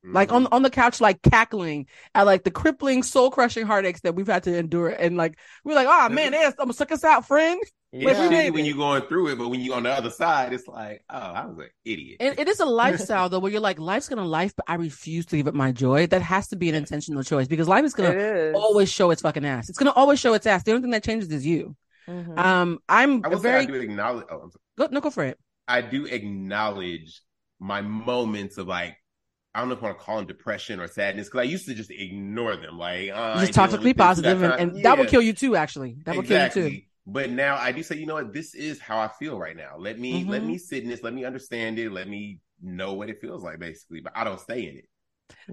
like 0.03 0.27
Mm-hmm. 0.29 0.35
on 0.35 0.47
on 0.47 0.61
the 0.61 0.69
couch, 0.69 1.01
like 1.01 1.23
cackling 1.23 1.87
at 2.13 2.27
like 2.27 2.43
the 2.43 2.51
crippling, 2.51 3.01
soul 3.01 3.31
crushing 3.31 3.65
heartaches 3.65 4.01
that 4.01 4.13
we've 4.13 4.27
had 4.27 4.43
to 4.43 4.55
endure. 4.55 4.89
And 4.89 5.17
like 5.17 5.39
we're 5.63 5.73
like, 5.73 5.87
oh 5.89 6.09
man, 6.09 6.33
they 6.33 6.45
I'm 6.45 6.53
gonna 6.55 6.73
suck 6.73 6.91
us 6.91 7.03
out, 7.03 7.27
friend. 7.27 7.59
It's 7.99 8.05
Wait, 8.05 8.29
wait, 8.29 8.49
shitty 8.49 8.53
when 8.53 8.65
you're 8.65 8.77
going 8.77 9.01
through 9.03 9.27
it, 9.29 9.37
but 9.37 9.49
when 9.49 9.59
you're 9.59 9.75
on 9.75 9.83
the 9.83 9.91
other 9.91 10.09
side, 10.09 10.53
it's 10.53 10.67
like, 10.67 11.03
oh, 11.09 11.17
I 11.17 11.45
was 11.45 11.57
an 11.57 11.69
idiot. 11.85 12.17
And 12.19 12.37
it 12.39 12.47
is 12.47 12.59
a 12.59 12.65
lifestyle 12.65 13.29
though, 13.29 13.39
where 13.39 13.51
you're 13.51 13.61
like, 13.61 13.79
life's 13.79 14.07
gonna 14.09 14.25
life, 14.25 14.53
but 14.55 14.65
I 14.67 14.75
refuse 14.75 15.25
to 15.27 15.37
give 15.37 15.47
up 15.47 15.53
my 15.53 15.71
joy. 15.71 16.07
That 16.07 16.21
has 16.21 16.47
to 16.49 16.55
be 16.55 16.69
an 16.69 16.75
intentional 16.75 17.23
choice 17.23 17.47
because 17.47 17.67
life 17.67 17.85
is 17.85 17.93
gonna 17.93 18.11
is. 18.11 18.55
always 18.55 18.89
show 18.89 19.11
its 19.11 19.21
fucking 19.21 19.45
ass. 19.45 19.69
It's 19.69 19.77
gonna 19.77 19.91
always 19.91 20.19
show 20.19 20.33
its 20.33 20.45
ass. 20.45 20.63
The 20.63 20.71
only 20.71 20.81
thing 20.81 20.91
that 20.91 21.03
changes 21.03 21.29
is 21.31 21.45
you. 21.45 21.75
Mhm. 22.07 22.37
Um, 22.37 22.79
I'm 22.87 23.25
I 23.25 23.27
a 23.27 23.31
will 23.31 23.39
very 23.39 23.63
I 23.63 23.65
do 23.65 23.73
acknowledge. 23.75 24.25
Oh, 24.31 24.35
I'm 24.43 24.51
sorry. 24.51 24.61
go 24.77 24.87
no 24.91 25.01
go 25.01 25.09
for 25.09 25.23
it. 25.23 25.37
I 25.67 25.81
do 25.81 26.05
acknowledge 26.05 27.21
my 27.59 27.81
moments 27.81 28.57
of 28.57 28.67
like, 28.67 28.95
I 29.53 29.59
don't 29.59 29.69
know 29.69 29.75
if 29.75 29.81
I 29.81 29.87
want 29.87 29.97
to 29.99 30.03
call 30.05 30.17
them 30.17 30.27
depression 30.27 30.79
or 30.79 30.87
sadness 30.87 31.27
because 31.27 31.39
I 31.39 31.43
used 31.43 31.65
to 31.65 31.73
just 31.73 31.89
ignore 31.91 32.55
them. 32.55 32.77
Like, 32.77 33.09
uh, 33.11 33.39
Just 33.39 33.53
toxically 33.53 33.79
dealing 33.81 33.93
positive, 33.95 34.39
that 34.39 34.45
and, 34.59 34.59
time. 34.59 34.75
and 34.77 34.85
that 34.85 34.97
will 34.97 35.05
Yeah. 35.05 35.09
kill 35.11 35.21
you 35.23 35.33
too. 35.33 35.55
Actually, 35.55 35.97
that 36.05 36.15
will 36.15 36.23
kill 36.23 36.43
you 36.45 36.49
too. 36.51 36.81
Exactly. 37.07 37.13
But 37.13 37.29
now 37.35 37.55
I 37.55 37.71
do 37.71 37.83
say, 37.83 37.97
you 37.97 38.05
know 38.05 38.15
what? 38.15 38.33
This 38.33 38.55
is 38.55 38.79
how 38.79 38.99
I 38.99 39.07
feel 39.07 39.37
right 39.39 39.55
now. 39.55 39.77
Let 39.77 39.99
me 39.99 40.25
let 40.25 40.43
Mhm. 40.43 40.47
me 40.47 40.57
sit 40.57 40.83
in 40.83 40.89
this. 40.89 41.03
Let 41.03 41.13
me 41.13 41.25
understand 41.25 41.79
it. 41.79 41.91
Let 41.91 42.07
me 42.07 42.39
know 42.61 42.93
what 42.93 43.09
it 43.09 43.21
feels 43.21 43.43
like, 43.43 43.59
basically. 43.59 44.01
But 44.01 44.13
I 44.15 44.23
don't 44.23 44.39
stay 44.39 44.67
in 44.67 44.77
it. 44.77 44.85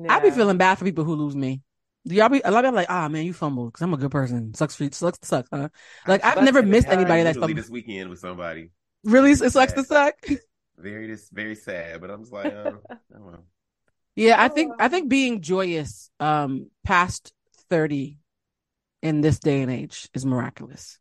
I 0.08 0.20
be 0.20 0.30
feeling 0.30 0.56
bad 0.58 0.78
for 0.78 0.84
people 0.84 1.04
who 1.04 1.14
lose 1.14 1.36
me. 1.36 1.62
Do 2.06 2.14
y'all 2.14 2.28
be 2.28 2.42
a 2.44 2.50
lot 2.50 2.64
of 2.64 2.68
people 2.70 2.76
like, 2.76 2.90
ah 2.90 3.08
man, 3.08 3.24
you 3.24 3.32
fumbled 3.32 3.72
because 3.72 3.82
I'm 3.82 3.94
a 3.94 3.96
good 3.96 4.10
person. 4.10 4.52
Sucks 4.54 4.76
for 4.76 4.84
you. 4.84 4.90
Sucks 4.92 5.18
to 5.18 5.26
suck, 5.26 5.46
huh? 5.52 5.68
Like 6.06 6.24
I 6.24 6.32
I've 6.32 6.42
never 6.42 6.62
missed 6.62 6.88
anybody 6.88 7.22
that's 7.22 7.36
literally 7.36 7.54
fumbled. 7.54 7.64
this 7.64 7.70
weekend 7.70 8.10
with 8.10 8.18
somebody. 8.18 8.70
Really, 9.04 9.30
it 9.32 9.52
sucks 9.52 9.72
to 9.72 9.84
suck. 9.84 10.14
Very 10.78 11.06
this 11.06 11.28
very 11.30 11.54
sad, 11.54 12.00
but 12.00 12.10
I'm 12.10 12.20
just 12.22 12.32
like, 12.32 12.46
uh, 12.46 12.50
oh, 12.50 12.80
well. 13.12 13.44
Yeah, 14.16 14.42
I 14.42 14.48
think 14.48 14.72
I 14.78 14.88
think 14.88 15.08
being 15.08 15.40
joyous 15.40 16.10
um 16.20 16.70
past 16.82 17.32
30 17.70 18.18
in 19.02 19.20
this 19.20 19.38
day 19.38 19.62
and 19.62 19.70
age 19.70 20.08
is 20.14 20.26
miraculous. 20.26 20.98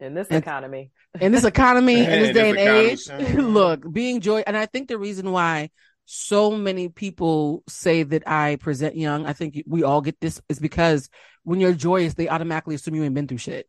In 0.00 0.14
this 0.14 0.28
And- 0.28 0.42
economy. 0.42 0.90
In 1.20 1.32
this 1.32 1.42
economy, 1.44 1.98
in 1.98 2.06
this 2.06 2.32
day 2.34 2.52
this 2.52 3.08
and 3.08 3.20
age, 3.20 3.34
look, 3.34 3.82
being 3.92 4.20
joy 4.20 4.44
and 4.46 4.56
I 4.56 4.66
think 4.66 4.86
the 4.86 4.96
reason 4.96 5.32
why 5.32 5.70
so 6.04 6.52
many 6.52 6.88
people 6.88 7.64
say 7.68 8.04
that 8.04 8.28
I 8.28 8.54
present 8.56 8.96
young, 8.96 9.26
I 9.26 9.32
think 9.32 9.60
we 9.66 9.82
all 9.82 10.02
get 10.02 10.20
this 10.20 10.40
is 10.48 10.60
because 10.60 11.10
when 11.42 11.58
you're 11.58 11.72
joyous, 11.72 12.14
they 12.14 12.28
automatically 12.28 12.76
assume 12.76 12.94
you 12.94 13.02
ain't 13.02 13.14
been 13.14 13.26
through 13.26 13.38
shit. 13.38 13.66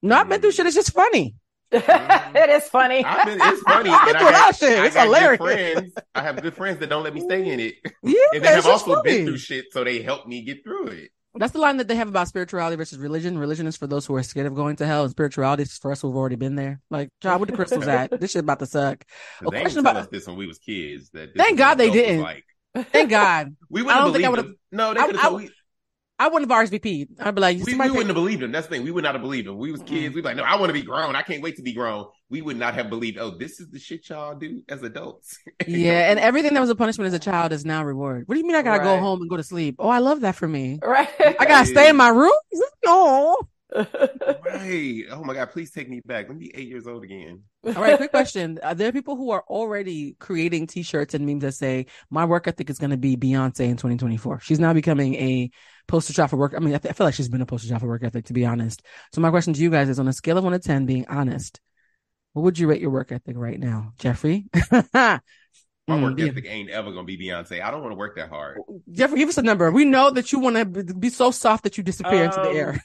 not 0.00 0.20
I've 0.22 0.28
been 0.30 0.40
through 0.40 0.52
shit, 0.52 0.64
it's 0.64 0.74
just 0.74 0.92
funny. 0.94 1.34
it 1.72 2.50
is 2.50 2.64
funny. 2.70 3.04
I've 3.04 3.26
been, 3.26 3.38
it's 3.42 3.60
funny. 3.60 3.90
I've 3.90 4.06
been 4.06 4.16
and 4.16 4.16
I 4.16 4.20
through 4.20 4.30
a 4.30 4.32
lot 4.32 4.32
got, 4.32 4.50
of 4.50 4.56
shit. 4.56 4.78
I 4.78 4.86
It's 4.86 4.94
got 4.94 5.08
good 5.08 5.14
hilarious. 5.16 5.38
friends. 5.42 5.94
I 6.14 6.22
have 6.22 6.40
good 6.42 6.54
friends 6.54 6.78
that 6.78 6.86
don't 6.88 7.02
let 7.04 7.12
me 7.12 7.20
stay 7.20 7.50
in 7.52 7.60
it. 7.60 7.74
Yeah, 8.02 8.14
And 8.32 8.42
they 8.42 8.48
have 8.48 8.58
it's 8.58 8.66
just 8.66 8.88
also 8.88 9.02
been 9.02 9.26
through 9.26 9.36
shit, 9.38 9.66
so 9.72 9.84
they 9.84 10.00
help 10.00 10.26
me 10.26 10.40
get 10.42 10.64
through 10.64 10.86
it. 10.88 11.10
That's 11.38 11.52
the 11.52 11.58
line 11.58 11.76
that 11.78 11.88
they 11.88 11.96
have 11.96 12.08
about 12.08 12.28
spirituality 12.28 12.76
versus 12.76 12.98
religion. 12.98 13.38
Religion 13.38 13.66
is 13.66 13.76
for 13.76 13.86
those 13.86 14.06
who 14.06 14.14
are 14.16 14.22
scared 14.22 14.46
of 14.46 14.54
going 14.54 14.76
to 14.76 14.86
hell, 14.86 15.02
and 15.02 15.10
spirituality 15.10 15.62
is 15.64 15.76
for 15.78 15.92
us 15.92 16.00
who've 16.02 16.16
already 16.16 16.36
been 16.36 16.54
there. 16.56 16.80
Like, 16.90 17.10
child, 17.22 17.40
where 17.40 17.46
the 17.46 17.52
crystals 17.56 17.86
at? 17.86 18.20
This 18.20 18.32
shit 18.32 18.40
about 18.40 18.58
to 18.60 18.66
suck. 18.66 19.04
A 19.40 19.44
they 19.44 19.60
question 19.62 19.64
didn't 19.68 19.72
tell 19.84 19.90
about- 19.92 19.96
us 20.02 20.08
this 20.08 20.26
when 20.26 20.36
we 20.36 20.46
was 20.46 20.58
kids. 20.58 21.10
That 21.10 21.34
Thank 21.36 21.58
God 21.58 21.74
they 21.74 21.90
didn't. 21.90 22.22
Like. 22.22 22.44
Thank 22.92 23.10
God. 23.10 23.56
We 23.70 23.82
wouldn't 23.82 23.98
don't 24.04 24.12
think 24.12 24.24
I 24.24 24.28
would've- 24.28 24.54
No, 24.72 24.92
they 24.94 25.00
I- 25.00 25.06
could 25.06 25.16
I- 25.16 25.20
have 25.22 25.32
we. 25.34 25.50
I 26.18 26.28
wouldn't 26.28 26.50
have 26.50 26.68
RSVP. 26.70 27.08
I'd 27.20 27.34
be 27.34 27.40
like, 27.40 27.58
We, 27.58 27.74
we 27.74 27.90
wouldn't 27.90 28.06
have 28.06 28.14
believed 28.14 28.42
him. 28.42 28.50
That's 28.50 28.66
the 28.66 28.76
thing. 28.76 28.84
We 28.84 28.90
would 28.90 29.04
not 29.04 29.14
have 29.14 29.22
believed 29.22 29.48
him. 29.48 29.58
We 29.58 29.70
was 29.70 29.82
kids. 29.82 30.14
We'd 30.14 30.22
be 30.22 30.28
like, 30.28 30.36
no, 30.36 30.44
I 30.44 30.56
want 30.56 30.70
to 30.70 30.72
be 30.72 30.82
grown. 30.82 31.14
I 31.14 31.22
can't 31.22 31.42
wait 31.42 31.56
to 31.56 31.62
be 31.62 31.74
grown. 31.74 32.06
We 32.30 32.40
would 32.40 32.56
not 32.56 32.74
have 32.74 32.88
believed, 32.88 33.18
oh, 33.18 33.36
this 33.36 33.60
is 33.60 33.68
the 33.70 33.78
shit 33.78 34.08
y'all 34.08 34.34
do 34.34 34.62
as 34.68 34.82
adults. 34.82 35.38
yeah, 35.66 36.10
and 36.10 36.18
everything 36.18 36.54
that 36.54 36.60
was 36.60 36.70
a 36.70 36.74
punishment 36.74 37.08
as 37.08 37.14
a 37.14 37.18
child 37.18 37.52
is 37.52 37.66
now 37.66 37.84
reward. 37.84 38.26
What 38.26 38.34
do 38.34 38.40
you 38.40 38.46
mean 38.46 38.56
I 38.56 38.62
gotta 38.62 38.82
go 38.82 38.98
home 38.98 39.20
and 39.20 39.28
go 39.28 39.36
to 39.36 39.42
sleep? 39.42 39.76
Oh, 39.78 39.88
I 39.88 39.98
love 39.98 40.22
that 40.22 40.36
for 40.36 40.48
me. 40.48 40.78
Right. 40.82 41.08
I 41.20 41.44
gotta 41.44 41.66
stay 41.66 41.88
in 41.88 41.96
my 41.96 42.08
room. 42.08 42.32
Oh. 42.88 43.36
Right. 43.74 45.04
Oh 45.10 45.24
my 45.24 45.34
God. 45.34 45.50
Please 45.50 45.70
take 45.70 45.88
me 45.88 46.00
back. 46.04 46.28
Let 46.28 46.36
me 46.38 46.48
be 46.48 46.56
eight 46.56 46.68
years 46.68 46.86
old 46.86 47.04
again. 47.04 47.42
All 47.64 47.82
right, 47.82 47.96
quick 47.96 48.10
question. 48.10 48.58
Are 48.62 48.74
there 48.74 48.92
people 48.92 49.16
who 49.16 49.30
are 49.30 49.44
already 49.48 50.16
creating 50.20 50.66
t-shirts 50.68 51.14
and 51.14 51.26
memes 51.26 51.42
that 51.42 51.52
say, 51.52 51.86
my 52.10 52.24
work 52.24 52.46
ethic 52.46 52.70
is 52.70 52.78
going 52.78 52.90
to 52.90 52.96
be 52.96 53.16
Beyonce 53.16 53.60
in 53.60 53.76
2024? 53.76 54.40
She's 54.40 54.60
now 54.60 54.72
becoming 54.72 55.14
a 55.16 55.50
poster 55.88 56.12
child 56.12 56.30
for 56.30 56.36
work. 56.36 56.54
I 56.56 56.60
mean, 56.60 56.74
I, 56.74 56.78
th- 56.78 56.90
I 56.90 56.94
feel 56.94 57.06
like 57.06 57.14
she's 57.14 57.28
been 57.28 57.42
a 57.42 57.46
poster 57.46 57.68
child 57.68 57.80
for 57.80 57.88
work 57.88 58.04
ethic, 58.04 58.26
to 58.26 58.32
be 58.32 58.46
honest. 58.46 58.82
So 59.12 59.20
my 59.20 59.30
question 59.30 59.52
to 59.52 59.60
you 59.60 59.70
guys 59.70 59.88
is 59.88 59.98
on 59.98 60.08
a 60.08 60.12
scale 60.12 60.38
of 60.38 60.44
one 60.44 60.52
to 60.52 60.58
10, 60.58 60.86
being 60.86 61.06
honest, 61.08 61.60
what 62.32 62.42
would 62.42 62.58
you 62.58 62.68
rate 62.68 62.80
your 62.80 62.90
work 62.90 63.12
ethic 63.12 63.36
right 63.36 63.58
now? 63.58 63.92
Jeffrey? 63.98 64.46
My 64.72 65.20
Mm, 65.88 66.02
work 66.02 66.18
yeah. 66.18 66.30
ethic 66.30 66.46
ain't 66.48 66.70
ever 66.70 66.90
going 66.92 67.06
to 67.06 67.16
be 67.16 67.28
Beyonce. 67.28 67.62
I 67.62 67.70
don't 67.70 67.80
want 67.80 67.92
to 67.92 67.96
work 67.96 68.16
that 68.16 68.28
hard. 68.28 68.58
Jeffrey, 68.90 69.18
give 69.18 69.28
us 69.28 69.38
a 69.38 69.42
number. 69.42 69.70
We 69.70 69.84
know 69.84 70.10
that 70.10 70.32
you 70.32 70.40
want 70.40 70.56
to 70.56 70.64
be 70.64 71.10
so 71.10 71.30
soft 71.30 71.62
that 71.64 71.78
you 71.78 71.84
disappear 71.84 72.24
into 72.24 72.40
the 72.40 72.48
Um, 72.48 72.56
air. 72.56 72.80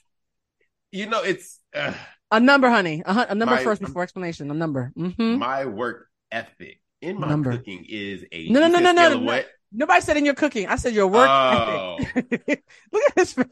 You 0.92 1.06
know, 1.08 1.24
it's 1.24 1.60
uh, 1.74 1.94
A 2.32 2.40
number, 2.40 2.70
honey. 2.70 3.02
A, 3.06 3.28
a 3.30 3.36
number 3.36 3.56
my- 3.56 3.64
first 3.64 3.82
before 3.82 4.04
explanation. 4.04 4.50
A 4.52 4.54
number. 4.54 4.92
hmm 4.96 5.38
my 5.38 5.66
work 5.66 6.08
ethic 6.32 6.82
in 7.02 7.20
my 7.20 7.28
Number. 7.30 7.52
cooking 7.52 7.86
is 7.90 8.24
a 8.32 8.50
No, 8.50 8.60
no, 8.60 8.68
no, 8.68 8.80
no, 8.80 8.92
no, 8.92 9.10
no. 9.10 9.20
What? 9.20 9.48
Nobody 9.74 10.02
said 10.02 10.18
in 10.18 10.26
your 10.26 10.34
cooking. 10.34 10.68
I 10.68 10.76
said 10.76 10.94
your 10.94 11.08
work 11.08 11.30
Oh. 11.30 11.98
ethic. 12.16 12.64
Look 12.92 13.04
at 13.10 13.14
his 13.16 13.32
face. 13.34 13.46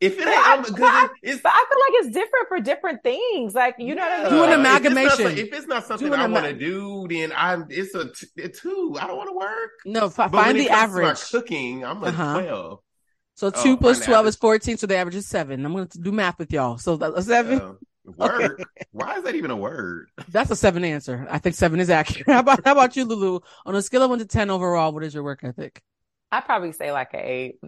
If 0.00 0.18
it 0.18 0.26
ain't, 0.26 0.28
I- 0.28 0.54
I'm 0.56 0.62
but 0.62 0.74
good. 0.74 0.84
I- 0.84 1.08
It's 1.22 1.42
But 1.42 1.52
I 1.54 1.64
feel 1.68 1.78
like 1.78 2.06
it's 2.06 2.14
different 2.14 2.48
for 2.48 2.60
different 2.60 3.02
things. 3.02 3.54
Like 3.54 3.74
you 3.78 3.94
know 3.94 4.02
what 4.02 4.12
I 4.12 4.22
mean? 4.22 4.30
Do 4.30 4.42
an 4.44 4.66
Uh, 4.66 4.76
if 4.76 4.86
it's 4.86 4.94
not 5.20 5.38
If 5.38 5.52
it's 5.52 5.66
not 5.66 5.86
something 5.86 6.12
I 6.14 6.24
ama- 6.24 6.32
want 6.34 6.46
to 6.46 6.54
do, 6.54 7.06
then 7.10 7.32
I'm. 7.36 7.66
It's 7.68 7.94
a, 7.94 8.10
t- 8.10 8.42
a 8.42 8.48
two. 8.48 8.96
I 8.98 9.06
don't 9.06 9.18
want 9.18 9.28
to 9.28 9.36
work. 9.36 9.70
No, 9.84 10.08
fi- 10.08 10.28
But 10.28 10.32
when 10.38 10.44
find 10.46 10.56
it 10.58 10.62
the 10.64 10.68
comes 10.70 10.80
to 10.94 11.00
my 11.00 11.02
average. 11.08 11.30
cooking, 11.30 11.84
I'm 11.84 12.02
a 12.02 12.06
Uh-huh. 12.06 12.40
twelve. 12.40 12.80
So 13.36 13.48
Oh, 13.48 13.50
two 13.50 13.76
plus 13.76 13.98
find 13.98 14.02
the 14.02 14.06
twelve 14.06 14.26
is 14.26 14.36
fourteen. 14.36 14.76
So 14.78 14.86
the 14.86 14.96
average 14.96 15.14
is 15.14 15.28
seven. 15.28 15.64
I'm 15.64 15.72
going 15.72 15.88
to 15.88 15.98
do 15.98 16.10
math 16.10 16.38
with 16.38 16.52
y'all. 16.52 16.78
So 16.78 16.96
that's 16.96 17.16
a 17.16 17.22
seven. 17.22 17.60
Uh, 17.60 17.74
work. 18.16 18.62
Why 18.92 19.18
is 19.18 19.24
that 19.24 19.34
even 19.34 19.50
a 19.50 19.56
word? 19.56 20.08
That's 20.28 20.50
a 20.50 20.56
seven 20.56 20.84
answer. 20.84 21.26
I 21.28 21.38
think 21.38 21.56
seven 21.56 21.80
is 21.80 21.90
accurate. 21.90 22.26
How 22.32 22.38
about 22.38 22.64
how 22.64 22.72
about 22.72 22.94
you, 22.96 23.04
Lulu? 23.04 23.40
On 23.66 23.74
a 23.74 23.82
scale 23.82 24.02
of 24.02 24.10
one 24.10 24.20
to 24.20 24.26
ten 24.26 24.48
overall, 24.48 24.92
what 24.92 25.02
is 25.04 25.12
your 25.12 25.24
work 25.24 25.40
ethic? 25.42 25.82
I 26.30 26.40
probably 26.40 26.72
say 26.72 26.92
like 26.92 27.14
an 27.14 27.20
eight. 27.20 27.58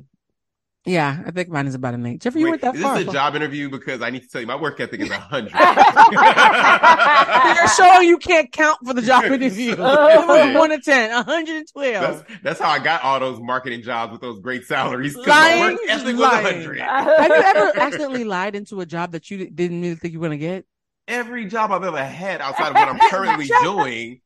Yeah, 0.88 1.22
I 1.26 1.30
think 1.30 1.50
mine 1.50 1.66
is 1.66 1.74
about 1.74 1.92
an 1.92 2.06
eight. 2.06 2.22
Jeffrey, 2.22 2.40
you 2.40 2.48
went 2.50 2.62
that 2.62 2.74
is 2.74 2.80
far. 2.82 2.94
this 2.94 3.02
is 3.02 3.08
a 3.10 3.12
job 3.12 3.36
interview? 3.36 3.68
Because 3.68 4.00
I 4.00 4.08
need 4.08 4.22
to 4.22 4.28
tell 4.28 4.40
you, 4.40 4.46
my 4.46 4.56
work 4.56 4.80
ethic 4.80 5.00
is 5.00 5.10
a 5.10 5.18
hundred. 5.18 5.52
You're 7.56 7.68
showing 7.68 8.08
you 8.08 8.16
can't 8.16 8.50
count 8.50 8.78
for 8.86 8.94
the 8.94 9.02
job 9.02 9.24
interview. 9.32 9.76
Listen. 9.76 10.54
one 10.54 10.70
to 10.70 10.80
ten, 10.80 11.10
112. 11.10 12.00
That's, 12.00 12.42
that's 12.42 12.60
how 12.60 12.70
I 12.70 12.78
got 12.78 13.02
all 13.02 13.20
those 13.20 13.38
marketing 13.38 13.82
jobs 13.82 14.12
with 14.12 14.22
those 14.22 14.40
great 14.40 14.64
salaries. 14.64 15.14
Lying, 15.14 15.60
my 15.60 15.70
work 15.72 15.80
ethic 15.88 16.16
lying. 16.16 16.44
was 16.44 16.52
hundred. 16.54 16.78
Have 16.80 17.28
you 17.28 17.34
ever 17.34 17.78
accidentally 17.78 18.24
lied 18.24 18.56
into 18.56 18.80
a 18.80 18.86
job 18.86 19.12
that 19.12 19.30
you 19.30 19.50
didn't 19.50 19.82
really 19.82 19.94
think 19.94 20.14
you 20.14 20.20
were 20.20 20.28
going 20.28 20.40
to 20.40 20.46
get? 20.46 20.64
Every 21.06 21.44
job 21.46 21.70
I've 21.70 21.84
ever 21.84 22.02
had 22.02 22.40
outside 22.40 22.68
of 22.68 22.74
what 22.74 22.88
I'm 22.88 23.10
currently 23.10 23.46
doing, 23.62 24.20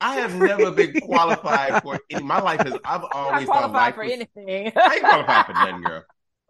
I 0.00 0.16
have 0.16 0.34
never 0.34 0.70
been 0.70 1.00
qualified 1.00 1.82
for. 1.82 1.98
In 2.08 2.26
my 2.26 2.40
life 2.40 2.64
is 2.66 2.74
I've 2.84 3.02
Not 3.02 3.10
always 3.14 3.46
thought 3.46 3.58
qualified 3.70 3.94
for 3.94 4.04
was, 4.04 4.12
anything. 4.12 4.72
I 4.76 4.94
ain't 4.94 5.02
qualified 5.02 5.46
for 5.46 5.52
nothing, 5.52 5.82
girl. 5.82 6.04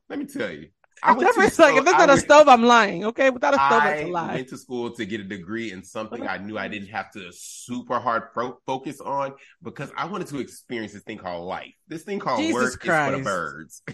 Let 0.09 0.18
me 0.18 0.27
tell 0.27 0.51
you. 0.51 0.68
I 1.02 1.12
went 1.12 1.20
to 1.20 1.40
Jeffrey's 1.40 1.59
like, 1.59 1.74
if 1.77 1.82
it's 1.82 1.93
not 1.93 2.05
a 2.10 2.12
went- 2.12 2.20
stove, 2.20 2.48
I'm 2.48 2.62
lying. 2.62 3.05
Okay, 3.06 3.31
without 3.31 3.55
a 3.55 3.56
stove, 3.56 3.72
I 3.72 3.89
that's 3.90 4.01
I 4.02 4.05
a 4.05 4.09
lie. 4.09 4.35
went 4.35 4.48
to 4.48 4.59
school 4.59 4.90
to 4.94 5.05
get 5.06 5.20
a 5.20 5.24
degree 5.24 5.72
in 5.72 5.82
something 5.82 6.27
I 6.27 6.36
knew 6.36 6.59
I 6.59 6.68
didn't 6.68 6.89
have 6.89 7.10
to 7.12 7.31
super 7.32 7.98
hard 7.98 8.32
pro- 8.35 8.59
focus 8.66 9.01
on 9.01 9.32
because 9.62 9.90
I 9.97 10.05
wanted 10.06 10.27
to 10.28 10.40
experience 10.40 10.93
this 10.93 11.02
thing 11.02 11.16
called 11.18 11.47
life. 11.47 11.72
This 11.89 12.02
thing 12.02 12.18
called 12.18 12.40
Jesus 12.40 12.55
work 12.55 12.72
is 12.72 12.74
for 13.12 13.16
the 13.16 13.22
birds. 13.24 13.82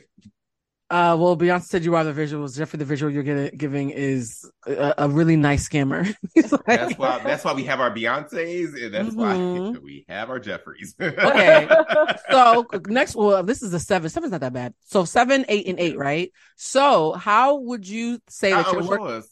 Uh, 0.88 1.16
well, 1.18 1.36
Beyonce 1.36 1.64
said 1.64 1.84
you 1.84 1.96
are 1.96 2.04
the 2.04 2.12
visuals. 2.12 2.56
Jeffrey, 2.56 2.78
the 2.78 2.84
visual 2.84 3.10
you're 3.12 3.24
getting, 3.24 3.56
giving 3.58 3.90
is 3.90 4.48
a, 4.68 4.94
a 4.98 5.08
really 5.08 5.34
nice 5.34 5.68
scammer. 5.68 6.14
Like- 6.36 6.64
That's 6.66 6.94
why. 6.96 7.20
That's 7.24 7.44
why 7.44 7.54
we 7.54 7.64
have 7.64 7.80
our 7.80 7.90
Beyonces, 7.92 8.80
and 8.84 8.94
that's 8.94 9.14
why 9.14 9.34
Mhm. 9.34 9.82
we 9.82 10.04
have 10.08 10.30
our 10.30 10.38
Jeffries. 10.38 10.94
Okay. 11.00 11.68
so 12.30 12.66
next, 12.86 13.16
well, 13.16 13.42
this 13.42 13.62
is 13.64 13.74
a 13.74 13.80
seven. 13.80 14.08
Seven's 14.10 14.30
not 14.30 14.42
that 14.42 14.52
bad. 14.52 14.74
So 14.84 15.04
seven, 15.04 15.44
eight, 15.48 15.66
and 15.66 15.80
eight, 15.80 15.98
right? 15.98 16.32
So 16.54 17.14
how 17.14 17.56
would 17.58 17.88
you 17.88 18.20
say 18.28 18.50
that 18.52 18.66
Uh-uh, 18.66 18.72
your 18.74 18.84
work? 18.84 19.00
was? 19.00 19.28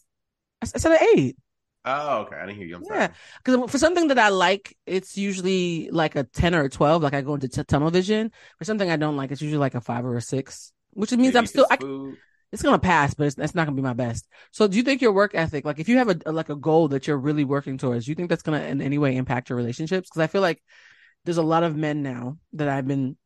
I 0.62 0.66
said 0.66 0.92
an 0.92 1.06
eight. 1.16 1.36
Oh, 1.84 2.20
okay. 2.22 2.36
I 2.36 2.46
didn't 2.46 2.56
hear 2.58 2.66
you. 2.66 2.76
I'm 2.76 2.84
sorry. 2.84 2.98
Yeah, 2.98 3.08
because 3.44 3.70
for 3.70 3.78
something 3.78 4.08
that 4.08 4.18
I 4.18 4.30
like, 4.30 4.74
it's 4.86 5.16
usually 5.18 5.90
like 5.90 6.16
a 6.16 6.24
ten 6.24 6.54
or 6.54 6.62
a 6.64 6.68
twelve. 6.70 7.02
Like 7.02 7.14
I 7.14 7.20
go 7.20 7.34
into 7.34 7.46
t- 7.46 7.62
tunnel 7.62 7.90
vision. 7.90 8.32
For 8.58 8.64
something 8.64 8.90
I 8.90 8.96
don't 8.96 9.16
like, 9.16 9.30
it's 9.30 9.42
usually 9.42 9.58
like 9.60 9.74
a 9.74 9.80
five 9.82 10.04
or 10.06 10.16
a 10.16 10.22
six, 10.22 10.72
which 10.94 11.12
means 11.12 11.34
Maybe 11.34 11.38
I'm 11.38 11.46
still. 11.46 11.66
it's 11.70 11.84
I, 11.84 12.16
it's 12.54 12.62
gonna 12.62 12.78
pass, 12.78 13.14
but 13.14 13.26
it's, 13.26 13.36
that's 13.36 13.54
not 13.54 13.64
gonna 13.66 13.76
be 13.76 13.82
my 13.82 13.94
best. 13.94 14.28
So, 14.52 14.68
do 14.68 14.76
you 14.76 14.84
think 14.84 15.02
your 15.02 15.12
work 15.12 15.34
ethic, 15.34 15.64
like 15.64 15.80
if 15.80 15.88
you 15.88 15.98
have 15.98 16.08
a, 16.08 16.32
like 16.32 16.50
a 16.50 16.56
goal 16.56 16.88
that 16.88 17.06
you're 17.06 17.18
really 17.18 17.44
working 17.44 17.78
towards, 17.78 18.04
do 18.04 18.12
you 18.12 18.14
think 18.14 18.28
that's 18.28 18.42
gonna 18.42 18.60
in 18.60 18.80
any 18.80 18.96
way 18.96 19.16
impact 19.16 19.50
your 19.50 19.56
relationships? 19.56 20.08
Because 20.08 20.22
I 20.22 20.28
feel 20.28 20.40
like 20.40 20.62
there's 21.24 21.36
a 21.36 21.42
lot 21.42 21.64
of 21.64 21.74
men 21.74 22.02
now 22.02 22.38
that 22.52 22.68
I've 22.68 22.86
been 22.86 23.16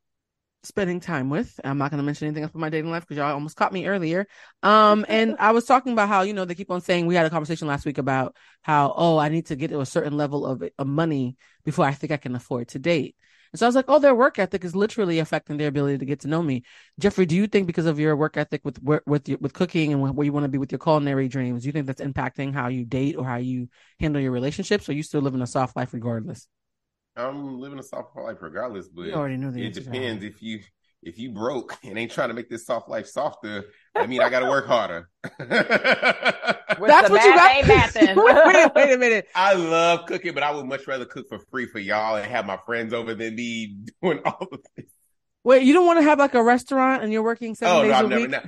spending 0.62 1.00
time 1.00 1.28
with. 1.28 1.60
I'm 1.62 1.76
not 1.76 1.90
gonna 1.90 2.02
mention 2.02 2.26
anything 2.26 2.42
else 2.42 2.50
about 2.52 2.60
my 2.60 2.70
dating 2.70 2.90
life 2.90 3.02
because 3.02 3.18
y'all 3.18 3.34
almost 3.34 3.56
caught 3.56 3.72
me 3.72 3.86
earlier. 3.86 4.26
Um, 4.62 5.04
and 5.08 5.36
I 5.38 5.52
was 5.52 5.66
talking 5.66 5.92
about 5.92 6.08
how 6.08 6.22
you 6.22 6.32
know 6.32 6.46
they 6.46 6.54
keep 6.54 6.70
on 6.70 6.80
saying 6.80 7.06
we 7.06 7.14
had 7.14 7.26
a 7.26 7.30
conversation 7.30 7.68
last 7.68 7.84
week 7.84 7.98
about 7.98 8.34
how 8.62 8.94
oh 8.96 9.18
I 9.18 9.28
need 9.28 9.46
to 9.46 9.56
get 9.56 9.68
to 9.70 9.80
a 9.80 9.86
certain 9.86 10.16
level 10.16 10.46
of, 10.46 10.62
of 10.78 10.86
money 10.86 11.36
before 11.64 11.84
I 11.84 11.92
think 11.92 12.12
I 12.12 12.16
can 12.16 12.34
afford 12.34 12.68
to 12.68 12.78
date. 12.78 13.14
And 13.52 13.58
so 13.58 13.66
I 13.66 13.68
was 13.68 13.74
like, 13.74 13.86
oh, 13.88 13.98
their 13.98 14.14
work 14.14 14.38
ethic 14.38 14.64
is 14.64 14.76
literally 14.76 15.18
affecting 15.18 15.56
their 15.56 15.68
ability 15.68 15.98
to 15.98 16.04
get 16.04 16.20
to 16.20 16.28
know 16.28 16.42
me. 16.42 16.62
Jeffrey, 16.98 17.26
do 17.26 17.34
you 17.36 17.46
think 17.46 17.66
because 17.66 17.86
of 17.86 17.98
your 17.98 18.16
work 18.16 18.36
ethic 18.36 18.64
with 18.64 18.82
with 18.82 19.02
with, 19.06 19.28
your, 19.28 19.38
with 19.38 19.52
cooking 19.52 19.92
and 19.92 20.16
where 20.16 20.24
you 20.24 20.32
want 20.32 20.44
to 20.44 20.48
be 20.48 20.58
with 20.58 20.72
your 20.72 20.78
culinary 20.78 21.28
dreams, 21.28 21.62
do 21.62 21.68
you 21.68 21.72
think 21.72 21.86
that's 21.86 22.00
impacting 22.02 22.52
how 22.52 22.68
you 22.68 22.84
date 22.84 23.16
or 23.16 23.24
how 23.24 23.36
you 23.36 23.68
handle 24.00 24.20
your 24.20 24.32
relationships, 24.32 24.88
or 24.88 24.92
you 24.92 25.02
still 25.02 25.20
living 25.20 25.42
a 25.42 25.46
soft 25.46 25.76
life 25.76 25.92
regardless? 25.92 26.46
I'm 27.16 27.58
living 27.58 27.78
a 27.78 27.82
soft 27.82 28.16
life 28.16 28.36
regardless, 28.40 28.88
but 28.88 29.06
You 29.06 29.14
already 29.14 29.36
knew 29.36 29.50
the 29.50 29.62
it 29.62 29.66
answer 29.66 29.80
to 29.80 29.86
that 29.86 29.92
depends 29.92 30.24
if 30.24 30.42
you 30.42 30.60
if 31.02 31.18
you 31.18 31.30
broke 31.30 31.76
and 31.84 31.98
ain't 31.98 32.10
trying 32.10 32.28
to 32.28 32.34
make 32.34 32.48
this 32.48 32.66
soft 32.66 32.88
life 32.88 33.06
softer. 33.06 33.66
I 33.94 34.06
mean, 34.06 34.20
I 34.20 34.28
got 34.30 34.40
to 34.40 34.46
work 34.46 34.66
harder. 34.66 35.08
That's 35.38 37.10
what 37.10 37.24
you 37.24 37.34
math 37.34 37.64
got. 37.64 37.96
ain't 37.96 38.16
wait, 38.16 38.36
wait, 38.46 38.74
wait 38.74 38.92
a 38.94 38.98
minute. 38.98 39.28
I 39.34 39.54
love 39.54 40.06
cooking, 40.06 40.34
but 40.34 40.42
I 40.42 40.50
would 40.50 40.66
much 40.66 40.86
rather 40.86 41.04
cook 41.04 41.28
for 41.28 41.38
free 41.50 41.66
for 41.66 41.78
y'all 41.78 42.16
and 42.16 42.26
have 42.30 42.46
my 42.46 42.58
friends 42.66 42.92
over 42.92 43.14
than 43.14 43.36
be 43.36 43.78
doing 44.02 44.20
all 44.24 44.48
of 44.52 44.60
this. 44.76 44.86
Wait, 45.44 45.62
you 45.62 45.72
don't 45.72 45.86
want 45.86 45.98
to 45.98 46.02
have 46.02 46.18
like 46.18 46.34
a 46.34 46.42
restaurant 46.42 47.02
and 47.02 47.12
you're 47.12 47.22
working 47.22 47.54
seven 47.54 47.76
Oh 47.76 47.82
days 47.82 47.90
no, 47.90 47.94
a 47.94 47.98
I've 47.98 48.08
never. 48.08 48.22
week? 48.22 48.30
no, 48.30 48.40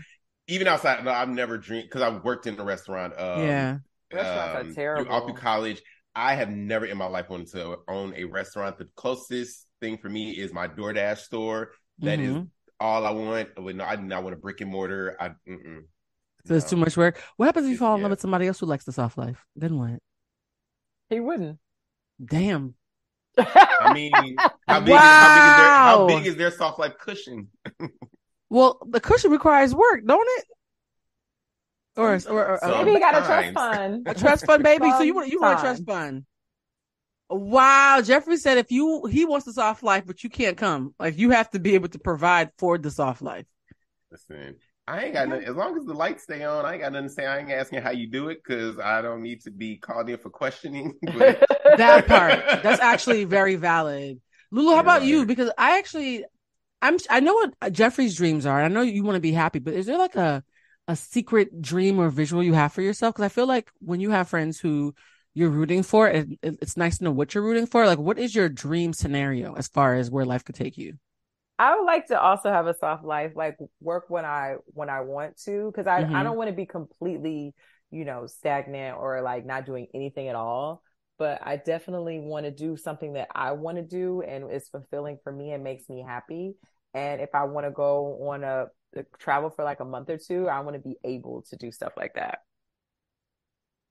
even 0.48 0.66
outside, 0.68 1.04
no, 1.04 1.10
I've 1.12 1.28
never 1.28 1.56
dreamed 1.56 1.84
because 1.84 2.02
I've 2.02 2.24
worked 2.24 2.46
in 2.46 2.58
a 2.58 2.64
restaurant. 2.64 3.14
Um, 3.18 3.40
yeah. 3.46 3.78
Restaurants 4.12 4.54
are 4.54 4.60
um, 4.60 4.74
terrible. 4.74 5.04
Through, 5.04 5.12
all 5.12 5.24
through 5.26 5.34
college, 5.34 5.82
I 6.14 6.34
have 6.34 6.50
never 6.50 6.84
in 6.84 6.98
my 6.98 7.06
life 7.06 7.30
wanted 7.30 7.48
to 7.52 7.78
own 7.88 8.14
a 8.16 8.24
restaurant. 8.24 8.76
The 8.78 8.88
closest 8.96 9.66
thing 9.80 9.96
for 9.98 10.08
me 10.08 10.32
is 10.32 10.52
my 10.52 10.68
DoorDash 10.68 11.18
store. 11.18 11.70
That 12.00 12.20
is 12.20 12.36
Mhm. 12.36 12.48
all 12.78 13.06
I 13.06 13.10
want. 13.10 13.50
But 13.56 13.76
no, 13.76 13.84
I 13.84 13.96
do 13.96 14.02
not 14.02 14.22
want 14.22 14.34
a 14.34 14.38
brick 14.38 14.60
and 14.60 14.70
mortar. 14.70 15.16
I 15.20 15.30
mm-mm. 15.48 15.84
So 16.46 16.54
it's 16.54 16.68
too 16.70 16.76
much 16.76 16.96
work. 16.96 17.20
What 17.36 17.46
happens 17.46 17.66
if 17.66 17.72
you 17.72 17.78
fall 17.78 17.94
in 17.94 18.00
Yeah. 18.00 18.04
love 18.04 18.10
with 18.12 18.20
somebody 18.20 18.46
else 18.46 18.60
who 18.60 18.66
likes 18.66 18.84
the 18.84 18.92
soft 18.92 19.18
life? 19.18 19.44
Then 19.56 19.78
what? 19.78 19.98
He 21.10 21.20
wouldn't. 21.20 21.58
Damn. 22.24 22.74
I 23.38 23.92
mean, 23.92 24.36
how 24.66 24.80
big, 24.80 24.94
is, 24.94 25.16
how 25.18 25.34
big 25.34 25.44
is 25.46 25.56
their 25.56 25.70
how 25.70 26.06
big 26.06 26.26
is 26.26 26.36
their 26.36 26.50
soft 26.50 26.78
life 26.78 26.94
cushion? 26.98 27.48
Well, 28.52 28.80
the 28.84 28.98
cushion 29.00 29.30
requires 29.30 29.72
work, 29.72 30.04
don't 30.04 30.26
it? 30.38 30.44
Or, 31.96 32.14
or, 32.14 32.48
or, 32.48 32.58
Sometimes. 32.60 32.84
Maybe 32.84 32.90
you 32.92 32.98
got 32.98 33.14
a 33.14 33.24
trust 33.24 33.52
fund. 33.54 34.08
a 34.08 34.14
trust 34.14 34.44
fund, 34.44 34.64
baby. 34.64 34.90
So 34.90 35.02
you 35.02 35.14
want 35.14 35.28
you 35.28 35.40
want 35.40 35.58
a 35.58 35.62
trust 35.62 35.84
fund? 35.86 36.24
Wow, 37.30 38.02
Jeffrey 38.02 38.36
said 38.36 38.58
if 38.58 38.72
you 38.72 39.06
he 39.06 39.24
wants 39.24 39.46
the 39.46 39.52
soft 39.52 39.84
life, 39.84 40.04
but 40.04 40.24
you 40.24 40.30
can't 40.30 40.56
come. 40.56 40.94
Like 40.98 41.16
you 41.16 41.30
have 41.30 41.48
to 41.50 41.60
be 41.60 41.76
able 41.76 41.88
to 41.90 41.98
provide 41.98 42.50
for 42.58 42.76
the 42.76 42.90
soft 42.90 43.22
life. 43.22 43.46
Listen, 44.10 44.56
I 44.88 45.04
ain't 45.04 45.14
got 45.14 45.28
nothing. 45.28 45.46
As 45.46 45.54
long 45.54 45.76
as 45.78 45.84
the 45.84 45.94
lights 45.94 46.24
stay 46.24 46.42
on, 46.42 46.64
I 46.64 46.72
ain't 46.72 46.82
got 46.82 46.92
nothing 46.92 47.06
to 47.08 47.14
say. 47.14 47.26
I 47.26 47.38
ain't 47.38 47.50
asking 47.52 47.82
how 47.82 47.92
you 47.92 48.08
do 48.08 48.30
it 48.30 48.42
because 48.44 48.80
I 48.80 49.00
don't 49.00 49.22
need 49.22 49.42
to 49.42 49.52
be 49.52 49.76
called 49.76 50.10
in 50.10 50.18
for 50.18 50.30
questioning. 50.30 50.94
But 51.16 51.40
That 51.76 52.08
part 52.08 52.62
that's 52.64 52.80
actually 52.80 53.24
very 53.24 53.54
valid. 53.54 54.20
Lulu, 54.50 54.74
how 54.74 54.80
about 54.80 55.04
you? 55.04 55.24
Because 55.24 55.52
I 55.56 55.78
actually, 55.78 56.24
I'm 56.82 56.98
I 57.08 57.20
know 57.20 57.34
what 57.34 57.72
Jeffrey's 57.72 58.16
dreams 58.16 58.44
are. 58.44 58.60
I 58.60 58.66
know 58.66 58.82
you 58.82 59.04
want 59.04 59.14
to 59.14 59.20
be 59.20 59.32
happy, 59.32 59.60
but 59.60 59.74
is 59.74 59.86
there 59.86 59.98
like 59.98 60.16
a 60.16 60.42
a 60.88 60.96
secret 60.96 61.62
dream 61.62 62.00
or 62.00 62.10
visual 62.10 62.42
you 62.42 62.54
have 62.54 62.72
for 62.72 62.82
yourself? 62.82 63.14
Because 63.14 63.26
I 63.26 63.28
feel 63.28 63.46
like 63.46 63.70
when 63.78 64.00
you 64.00 64.10
have 64.10 64.28
friends 64.28 64.58
who 64.58 64.94
you're 65.34 65.50
rooting 65.50 65.82
for, 65.82 66.08
it, 66.08 66.28
it- 66.42 66.58
it's 66.62 66.76
nice 66.76 66.98
to 66.98 67.04
know 67.04 67.12
what 67.12 67.34
you're 67.34 67.44
rooting 67.44 67.66
for. 67.66 67.86
Like, 67.86 67.98
what 67.98 68.18
is 68.18 68.34
your 68.34 68.48
dream 68.48 68.92
scenario 68.92 69.54
as 69.54 69.68
far 69.68 69.94
as 69.96 70.10
where 70.10 70.24
life 70.24 70.44
could 70.44 70.54
take 70.56 70.78
you? 70.78 70.98
I 71.58 71.76
would 71.76 71.84
like 71.84 72.06
to 72.06 72.18
also 72.20 72.50
have 72.50 72.66
a 72.66 72.74
soft 72.74 73.04
life, 73.04 73.32
like 73.36 73.58
work 73.80 74.04
when 74.08 74.24
I 74.24 74.56
when 74.68 74.88
I 74.88 75.00
want 75.02 75.36
to, 75.44 75.70
because 75.70 75.86
I 75.86 76.06
Mhm. 76.06 76.10
I 76.12 76.22
don't 76.22 76.36
want 76.38 76.48
to 76.48 76.56
be 76.56 76.64
completely, 76.66 77.54
you 77.90 78.04
know, 78.04 78.26
stagnant 78.26 78.96
or 78.96 79.20
like 79.20 79.44
not 79.44 79.66
doing 79.66 79.88
anything 79.94 80.28
at 80.28 80.36
all. 80.36 80.82
But 81.18 81.40
I 81.46 81.56
definitely 81.56 82.18
want 82.18 82.46
to 82.46 82.50
do 82.50 82.78
something 82.78 83.12
that 83.12 83.28
I 83.34 83.52
want 83.52 83.76
to 83.76 83.82
do 83.82 84.22
and 84.22 84.50
is 84.50 84.68
fulfilling 84.70 85.18
for 85.22 85.30
me 85.30 85.52
and 85.52 85.62
makes 85.62 85.86
me 85.90 86.02
happy. 86.06 86.54
And 86.94 87.20
if 87.20 87.34
I 87.34 87.44
want 87.44 87.66
to 87.66 87.70
go 87.70 88.26
on 88.30 88.42
a 88.42 88.68
travel 89.18 89.50
for 89.50 89.62
like 89.62 89.80
a 89.80 89.84
month 89.84 90.08
or 90.08 90.16
two, 90.16 90.48
I 90.48 90.60
want 90.60 90.76
to 90.76 90.80
be 90.88 90.96
able 91.04 91.42
to 91.50 91.56
do 91.56 91.70
stuff 91.70 91.92
like 91.98 92.14
that. 92.14 92.38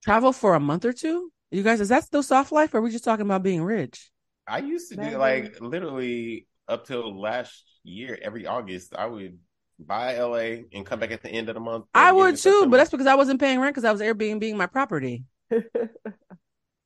Travel 0.03 0.33
for 0.33 0.55
a 0.55 0.59
month 0.59 0.85
or 0.85 0.93
two? 0.93 1.31
You 1.51 1.63
guys, 1.63 1.81
is 1.81 1.89
that 1.89 2.03
still 2.03 2.23
soft 2.23 2.51
life 2.51 2.73
or 2.73 2.77
are 2.77 2.81
we 2.81 2.91
just 2.91 3.03
talking 3.03 3.25
about 3.25 3.43
being 3.43 3.63
rich? 3.63 4.11
I 4.47 4.59
used 4.59 4.91
to 4.91 4.97
Maybe. 4.97 5.11
do 5.11 5.17
like 5.17 5.59
literally 5.61 6.47
up 6.67 6.85
till 6.85 7.19
last 7.19 7.63
year, 7.83 8.17
every 8.21 8.45
August, 8.45 8.95
I 8.95 9.05
would 9.07 9.37
buy 9.79 10.15
LA 10.15 10.63
and 10.73 10.85
come 10.85 10.99
back 10.99 11.11
at 11.11 11.21
the 11.23 11.29
end 11.29 11.49
of 11.49 11.55
the 11.55 11.61
month. 11.61 11.85
I 11.93 12.11
would 12.11 12.25
end 12.29 12.33
of 12.35 12.41
too, 12.41 12.67
but 12.67 12.77
that's 12.77 12.91
because 12.91 13.07
I 13.07 13.15
wasn't 13.15 13.39
paying 13.39 13.59
rent 13.59 13.73
because 13.75 13.85
I 13.85 13.91
was 13.91 14.01
Airbnb 14.01 14.55
my 14.55 14.67
property. 14.67 15.23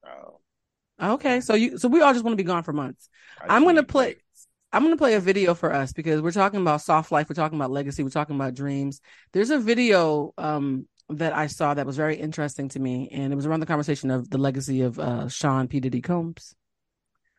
Oh, 0.05 0.39
Okay, 1.01 1.41
so 1.41 1.53
you 1.55 1.77
so 1.77 1.87
we 1.87 2.01
all 2.01 2.13
just 2.13 2.23
want 2.23 2.33
to 2.33 2.43
be 2.43 2.47
gone 2.47 2.63
for 2.63 2.73
months. 2.73 3.09
I 3.41 3.55
I'm 3.55 3.63
gonna 3.63 3.83
play- 3.83 4.07
like, 4.07 4.23
I'm 4.71 4.83
gonna 4.83 4.97
play 4.97 5.15
a 5.15 5.19
video 5.19 5.53
for 5.55 5.73
us 5.73 5.91
because 5.93 6.21
we're 6.21 6.31
talking 6.31 6.61
about 6.61 6.81
soft 6.81 7.11
life, 7.11 7.29
we're 7.29 7.35
talking 7.35 7.57
about 7.57 7.71
legacy, 7.71 8.03
we're 8.03 8.09
talking 8.09 8.35
about 8.35 8.53
dreams. 8.53 9.01
There's 9.31 9.49
a 9.49 9.59
video 9.59 10.33
um 10.37 10.87
that 11.09 11.33
I 11.33 11.47
saw 11.47 11.73
that 11.73 11.85
was 11.85 11.97
very 11.97 12.15
interesting 12.15 12.69
to 12.69 12.79
me, 12.79 13.09
and 13.11 13.31
it 13.31 13.35
was 13.35 13.45
around 13.45 13.59
the 13.59 13.65
conversation 13.65 14.11
of 14.11 14.29
the 14.29 14.37
legacy 14.37 14.81
of 14.81 14.99
uh 14.99 15.27
Sean 15.27 15.67
P. 15.67 15.79
Diddy 15.79 16.01
Combs. 16.01 16.55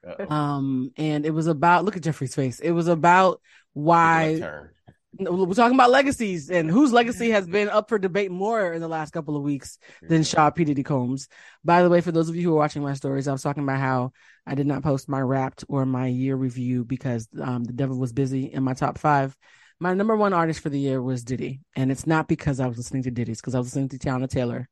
uh-oh. 0.06 0.34
Um, 0.34 0.92
and 0.96 1.24
it 1.24 1.30
was 1.30 1.46
about 1.46 1.84
look 1.84 1.96
at 1.96 2.02
Jeffrey's 2.02 2.34
face. 2.34 2.60
It 2.60 2.72
was 2.72 2.88
about 2.88 3.40
why 3.72 4.26
Left 4.32 4.42
turn. 4.42 4.70
No, 5.16 5.30
we're 5.30 5.54
talking 5.54 5.76
about 5.76 5.90
legacies 5.90 6.50
and 6.50 6.68
whose 6.68 6.92
legacy 6.92 7.30
has 7.30 7.46
been 7.46 7.68
up 7.68 7.88
for 7.88 7.98
debate 7.98 8.32
more 8.32 8.72
in 8.72 8.80
the 8.80 8.88
last 8.88 9.12
couple 9.12 9.36
of 9.36 9.44
weeks 9.44 9.78
than 10.02 10.24
Sean 10.24 10.50
P. 10.50 10.64
Diddy 10.64 10.82
Combs. 10.82 11.28
By 11.64 11.84
the 11.84 11.88
way, 11.88 12.00
for 12.00 12.10
those 12.10 12.28
of 12.28 12.34
you 12.34 12.42
who 12.42 12.52
are 12.54 12.58
watching 12.58 12.82
my 12.82 12.94
stories, 12.94 13.28
I 13.28 13.32
was 13.32 13.42
talking 13.42 13.62
about 13.62 13.78
how 13.78 14.12
I 14.44 14.56
did 14.56 14.66
not 14.66 14.82
post 14.82 15.08
my 15.08 15.20
wrapped 15.20 15.64
or 15.68 15.86
my 15.86 16.08
year 16.08 16.34
review 16.34 16.84
because 16.84 17.28
um, 17.40 17.62
the 17.62 17.72
devil 17.72 17.96
was 17.96 18.12
busy 18.12 18.46
in 18.46 18.64
my 18.64 18.74
top 18.74 18.98
five. 18.98 19.36
My 19.84 19.92
number 19.92 20.16
one 20.16 20.32
artist 20.32 20.60
for 20.60 20.70
the 20.70 20.80
year 20.80 21.02
was 21.02 21.24
Diddy. 21.24 21.60
And 21.76 21.92
it's 21.92 22.06
not 22.06 22.26
because 22.26 22.58
I 22.58 22.66
was 22.66 22.78
listening 22.78 23.02
to 23.02 23.10
Diddy's, 23.10 23.42
because 23.42 23.54
I 23.54 23.58
was 23.58 23.66
listening 23.66 23.90
to 23.90 23.98
Teyana 23.98 24.30
Taylor 24.30 24.66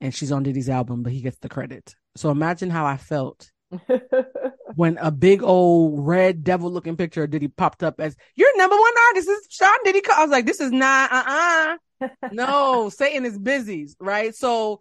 and 0.00 0.14
she's 0.14 0.32
on 0.32 0.42
Diddy's 0.42 0.70
album, 0.70 1.02
but 1.02 1.12
he 1.12 1.20
gets 1.20 1.36
the 1.36 1.50
credit. 1.50 1.94
So 2.16 2.30
imagine 2.30 2.70
how 2.70 2.86
I 2.86 2.96
felt 2.96 3.50
when 4.74 4.96
a 5.02 5.10
big 5.10 5.42
old 5.42 6.06
red 6.06 6.44
devil 6.44 6.72
looking 6.72 6.96
picture 6.96 7.24
of 7.24 7.30
Diddy 7.30 7.48
popped 7.48 7.82
up 7.82 8.00
as 8.00 8.16
your 8.36 8.48
number 8.56 8.74
one 8.74 8.92
artist 9.08 9.28
is 9.28 9.48
Sean 9.50 9.68
Diddy. 9.84 10.00
I 10.10 10.22
was 10.22 10.30
like, 10.30 10.46
this 10.46 10.62
is 10.62 10.72
not, 10.72 11.12
uh 11.12 11.76
uh 12.00 12.08
No, 12.32 12.88
Satan 12.88 13.26
is 13.26 13.38
busy, 13.38 13.90
right? 14.00 14.34
So 14.34 14.80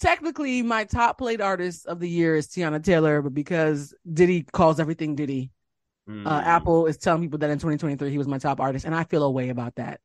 technically, 0.00 0.62
my 0.62 0.84
top 0.84 1.18
played 1.18 1.42
artist 1.42 1.84
of 1.84 2.00
the 2.00 2.08
year 2.08 2.34
is 2.34 2.48
Teyana 2.48 2.82
Taylor, 2.82 3.20
but 3.20 3.34
because 3.34 3.94
Diddy 4.10 4.44
calls 4.44 4.80
everything 4.80 5.16
Diddy, 5.16 5.50
Mm. 6.08 6.26
uh, 6.26 6.40
Apple 6.44 6.86
is 6.86 6.96
telling 6.96 7.22
people 7.22 7.38
that 7.38 7.50
in 7.50 7.58
2023 7.58 8.10
he 8.10 8.18
was 8.18 8.26
my 8.26 8.38
top 8.38 8.60
artist, 8.60 8.84
and 8.84 8.94
I 8.94 9.04
feel 9.04 9.22
a 9.22 9.30
way 9.30 9.50
about 9.50 9.76
that. 9.76 10.00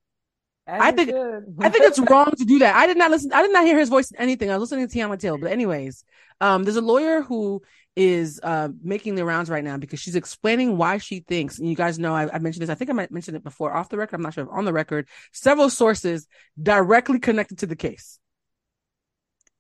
As 0.68 0.82
I 0.82 0.92
think- 0.92 1.10
I 1.60 1.70
think 1.70 1.86
it's 1.86 2.00
wrong 2.12 2.32
to 2.38 2.46
do 2.46 2.60
that. 2.60 2.76
I 2.76 2.86
did 2.88 2.98
not 2.98 3.10
listen. 3.10 3.32
I 3.34 3.42
did 3.42 3.52
not 3.52 3.66
hear 3.66 3.80
his 3.80 3.90
voice 3.90 4.12
in 4.12 4.18
anything. 4.20 4.52
I 4.52 4.58
was 4.58 4.70
listening 4.70 4.88
to 4.88 4.96
Teyana 4.98 5.18
Taylor. 5.20 5.38
But 5.38 5.52
anyways, 5.52 6.04
um, 6.42 6.64
there's 6.64 6.76
a 6.76 6.82
lawyer 6.82 7.22
who 7.22 7.62
is 7.96 8.40
uh 8.44 8.70
making 8.84 9.16
the 9.16 9.26
rounds 9.26 9.50
right 9.50 9.64
now 9.64 9.76
because 9.76 10.00
she's 10.00 10.16
explaining 10.16 10.78
why 10.78 11.00
she 11.00 11.22
thinks. 11.22 11.58
And 11.58 11.68
you 11.68 11.76
guys 11.76 11.98
know 11.98 12.14
I, 12.14 12.32
I 12.32 12.38
mentioned 12.38 12.62
this. 12.62 12.70
I 12.70 12.76
think 12.76 12.92
I 12.92 12.94
might 12.94 13.12
mention 13.12 13.34
it 13.36 13.44
before 13.44 13.74
off 13.74 13.90
the 13.90 13.98
record. 13.98 14.18
I'm 14.18 14.22
not 14.22 14.36
sure 14.36 14.44
if 14.44 14.50
on 14.52 14.66
the 14.66 14.74
record. 14.74 15.08
Several 15.32 15.70
sources 15.72 16.28
directly 16.62 17.18
connected 17.18 17.58
to 17.60 17.66
the 17.66 17.76
case. 17.76 18.20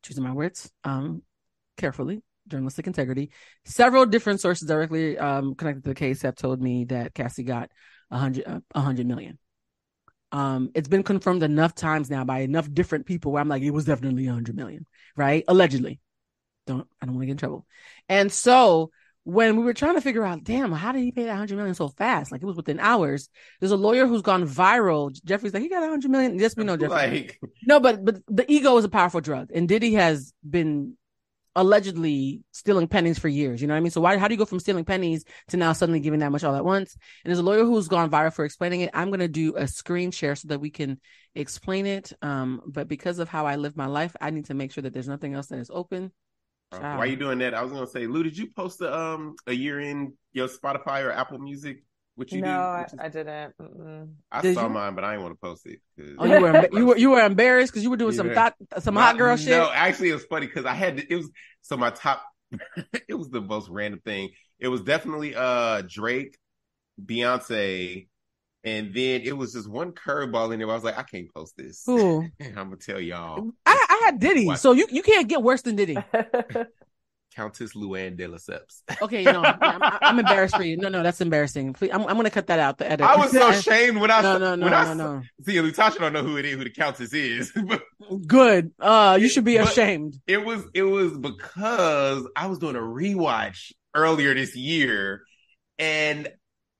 Choosing 0.04 0.24
my 0.24 0.34
words 0.34 0.70
um 0.84 1.24
carefully. 1.78 2.22
Journalistic 2.48 2.88
integrity. 2.88 3.32
Several 3.65 4.06
different 4.06 4.41
sources 4.41 4.68
directly 4.68 5.18
um 5.18 5.56
connected 5.56 5.84
to 5.84 5.90
the 5.90 5.95
case 5.95 6.22
have 6.22 6.36
told 6.36 6.61
me 6.61 6.86
that 6.86 7.14
Cassie 7.14 7.44
got 7.44 7.72
a 8.11 8.18
hundred 8.18 8.48
uh, 8.48 8.60
a 8.74 8.82
hundred 8.82 9.07
million. 9.07 9.38
Um 10.32 10.72
it's 10.76 10.88
been 10.88 11.03
confirmed 11.03 11.44
enough 11.44 11.76
times 11.76 12.10
now 12.10 12.24
by 12.24 12.40
enough 12.40 12.72
different 12.72 13.06
people 13.06 13.32
where 13.32 13.41
i'm 13.41 13.48
like 13.48 13.64
it 13.64 13.72
was 13.72 13.86
definitely 13.86 14.26
a 14.26 14.30
100 14.30 14.56
million 14.56 14.86
right? 15.15 15.44
Allegedly. 15.48 15.99
Don't 16.65 16.88
i 17.02 17.06
don't 17.06 17.15
want 17.15 17.24
to 17.24 17.28
get 17.28 17.32
in 17.32 17.38
trouble. 17.38 17.65
And 18.10 18.32
so 18.32 18.91
when 19.24 19.57
we 19.57 19.64
were 19.65 19.74
trying 19.74 19.95
to 19.95 20.02
figure 20.02 20.24
out 20.24 20.45
damn 20.45 20.72
how 20.72 20.94
did 20.94 21.03
he 21.03 21.11
pay 21.11 21.24
that 21.24 21.32
100 21.32 21.57
million 21.57 21.76
so 21.76 21.90
fast? 21.90 22.32
Like 22.32 22.41
it 22.41 22.45
was 22.45 22.56
within 22.56 22.80
hours. 22.80 23.30
There's 23.60 23.74
a 23.74 23.78
lawyer 23.78 24.07
who's 24.07 24.22
gone 24.22 24.48
viral. 24.48 25.11
Jeffrey's 25.26 25.53
like 25.53 25.64
he 25.64 25.69
got 25.69 25.80
a 25.80 25.88
100 25.88 26.10
million? 26.10 26.40
Yes 26.40 26.56
we 26.56 26.64
know 26.64 26.78
jeffrey. 26.78 26.95
Like 26.95 27.40
no 27.65 27.80
but 27.80 28.06
but 28.06 28.22
the 28.28 28.49
ego 28.49 28.78
is 28.78 28.86
a 28.86 28.90
powerful 28.90 29.22
drug. 29.22 29.49
And 29.53 29.68
diddy 29.68 29.94
has 29.95 30.34
been 30.49 30.98
allegedly 31.58 32.44
stealing 32.52 32.88
pennies 32.88 33.18
for 33.18 33.28
years. 33.28 33.62
You 33.62 33.68
know 33.68 33.74
what 33.74 33.80
I 33.80 33.82
mean? 33.82 33.92
So 33.92 34.00
why 34.00 34.18
how 34.18 34.28
do 34.28 34.34
you 34.36 34.38
go 34.38 34.46
from 34.46 34.60
stealing 34.60 34.86
pennies 34.86 35.26
to 35.50 35.58
now 35.58 35.74
suddenly 35.74 36.00
giving 36.00 36.20
that 36.20 36.32
much 36.32 36.44
all 36.44 36.56
at 36.56 36.64
once? 36.64 36.94
And 36.94 37.30
there's 37.30 37.40
a 37.40 37.44
lawyer 37.44 37.66
who's 37.66 37.88
gone 37.88 38.10
viral 38.10 38.32
for 38.32 38.46
explaining 38.46 38.82
it. 38.82 38.92
I'm 38.94 39.10
gonna 39.10 39.28
do 39.28 39.56
a 39.58 39.68
screen 39.68 40.12
share 40.12 40.36
so 40.36 40.48
that 40.50 40.60
we 40.60 40.70
can 40.70 41.02
explain 41.36 41.88
it. 41.88 42.14
Um, 42.22 42.62
but 42.68 42.88
because 42.88 43.18
of 43.20 43.28
how 43.28 43.48
I 43.48 43.56
live 43.56 43.76
my 43.76 43.88
life, 43.88 44.16
I 44.22 44.30
need 44.30 44.46
to 44.46 44.54
make 44.54 44.72
sure 44.72 44.84
that 44.84 44.94
there's 44.94 45.08
nothing 45.08 45.34
else 45.34 45.48
that 45.48 45.60
is 45.60 45.72
open. 45.74 46.12
Child. 46.72 46.98
Why 47.00 47.06
are 47.06 47.08
you 47.08 47.16
doing 47.16 47.40
that? 47.40 47.56
I 47.56 47.64
was 47.64 47.72
gonna 47.72 47.88
say, 47.88 48.06
Lou, 48.06 48.22
did 48.22 48.38
you 48.38 48.52
post 48.52 48.80
a 48.82 48.96
um 48.96 49.36
a 49.48 49.54
year 49.54 49.80
in 49.80 50.14
your 50.34 50.48
Spotify 50.48 51.04
or 51.04 51.12
Apple 51.12 51.40
Music? 51.40 51.84
What 52.18 52.31
you 52.31 52.41
no, 52.41 52.48
do? 52.48 52.52
I, 52.52 52.80
What 52.89 52.94
I 52.99 53.10
didn't. 53.10 53.53
Mm-mm. 53.61 54.10
I 54.31 54.41
Did 54.41 54.56
saw 54.56 54.64
you? 54.64 54.69
mine, 54.69 54.95
but 54.95 55.03
I 55.03 55.11
didn't 55.11 55.22
want 55.22 55.35
to 55.35 55.39
post 55.39 55.68
it. 55.68 55.80
Oh, 56.18 56.26
you 56.26 56.41
were 56.41 56.52
emba- 56.52 56.73
you 56.73 56.85
were 56.88 56.98
you 56.98 57.10
were 57.11 57.22
embarrassed 57.23 57.72
because 57.72 57.84
you 57.84 57.91
were 57.91 57.95
doing 57.98 58.14
some 58.14 58.34
thought 58.34 58.56
some 58.80 58.95
My- 58.95 59.02
hot 59.03 59.19
girl 59.19 59.38
shit. 59.38 59.49
No, 59.49 59.69
actually, 59.72 60.10
it 60.10 60.14
was 60.14 60.26
funny 60.26 60.48
because 60.48 60.65
I 60.65 60.73
had 60.73 60.98
to, 60.98 61.14
it 61.14 61.15
was 61.15 61.30
so 61.61 61.77
my 61.77 61.91
top. 61.91 62.23
it 63.07 63.14
was 63.14 63.30
the 63.30 63.39
most 63.39 63.69
random 63.69 63.99
thing. 64.03 64.31
It 64.57 64.68
was 64.68 64.81
definitely 64.81 65.35
uh 65.35 65.84
Drake, 65.88 66.35
Beyonce, 67.06 68.07
and 68.64 68.94
then 68.95 69.22
it 69.22 69.38
was 69.38 69.53
just 69.53 69.69
one 69.69 69.91
curveball 69.91 70.52
in 70.53 70.60
there. 70.60 70.72
I 70.72 70.73
was 70.73 70.84
like, 70.84 70.98
I 70.98 71.03
can't 71.03 71.31
post 71.31 71.53
this. 71.56 71.88
Ooh. 71.88 72.22
I'm 72.41 72.53
gonna 72.56 72.77
tell 72.77 72.99
y'all, 72.99 73.52
I, 73.64 73.85
I 73.89 74.02
had 74.06 74.19
Diddy, 74.19 74.48
What? 74.48 74.60
so 74.60 74.72
you, 74.72 74.88
you 74.89 75.03
can't 75.03 75.27
get 75.27 75.44
worse 75.44 75.61
than 75.61 75.76
Diddy. 75.76 75.98
Countess 77.38 77.74
Luann 77.76 78.18
de 78.18 78.28
Lesseps. 78.28 78.82
Okay, 79.02 79.24
know, 79.24 79.44
I'm, 79.62 79.80
I'm 80.02 80.20
embarrassed 80.20 80.56
for 80.56 80.64
you. 80.64 80.76
No, 80.76 80.90
no, 80.90 81.04
that's 81.04 81.22
embarrassing. 81.22 81.74
Please, 81.74 81.92
I'm, 81.94 82.02
I'm 82.02 82.16
gonna 82.18 82.32
cut 82.32 82.48
that 82.48 82.60
out. 82.60 82.80
The 82.80 82.92
edit. 82.92 83.06
I 83.06 83.16
was 83.16 83.32
so 83.32 83.50
ashamed 83.50 84.00
when 84.00 84.10
I 84.10 84.22
No, 84.22 84.38
no, 84.40 84.56
no, 84.56 84.66
when 84.66 84.74
I 84.74 84.94
no, 84.94 84.94
no. 84.96 85.22
see 85.46 85.54
Latasha 85.56 86.00
don't 86.00 86.14
know 86.14 86.24
who 86.24 86.38
it 86.38 86.46
is, 86.46 86.56
who 86.58 86.64
the 86.64 86.72
Countess 86.72 87.14
is, 87.14 87.52
but 87.68 87.84
Good. 88.26 88.72
Uh, 88.80 89.18
you 89.22 89.30
should 89.30 89.44
be 89.44 89.58
ashamed. 89.58 90.20
it 90.26 90.44
was 90.44 90.64
it 90.74 90.84
was 90.84 91.16
because 91.18 92.28
I 92.36 92.48
was 92.48 92.58
doing 92.58 92.76
a 92.76 92.80
rewatch 92.80 93.72
earlier 93.94 94.34
this 94.34 94.56
year, 94.56 95.22
and 95.78 96.28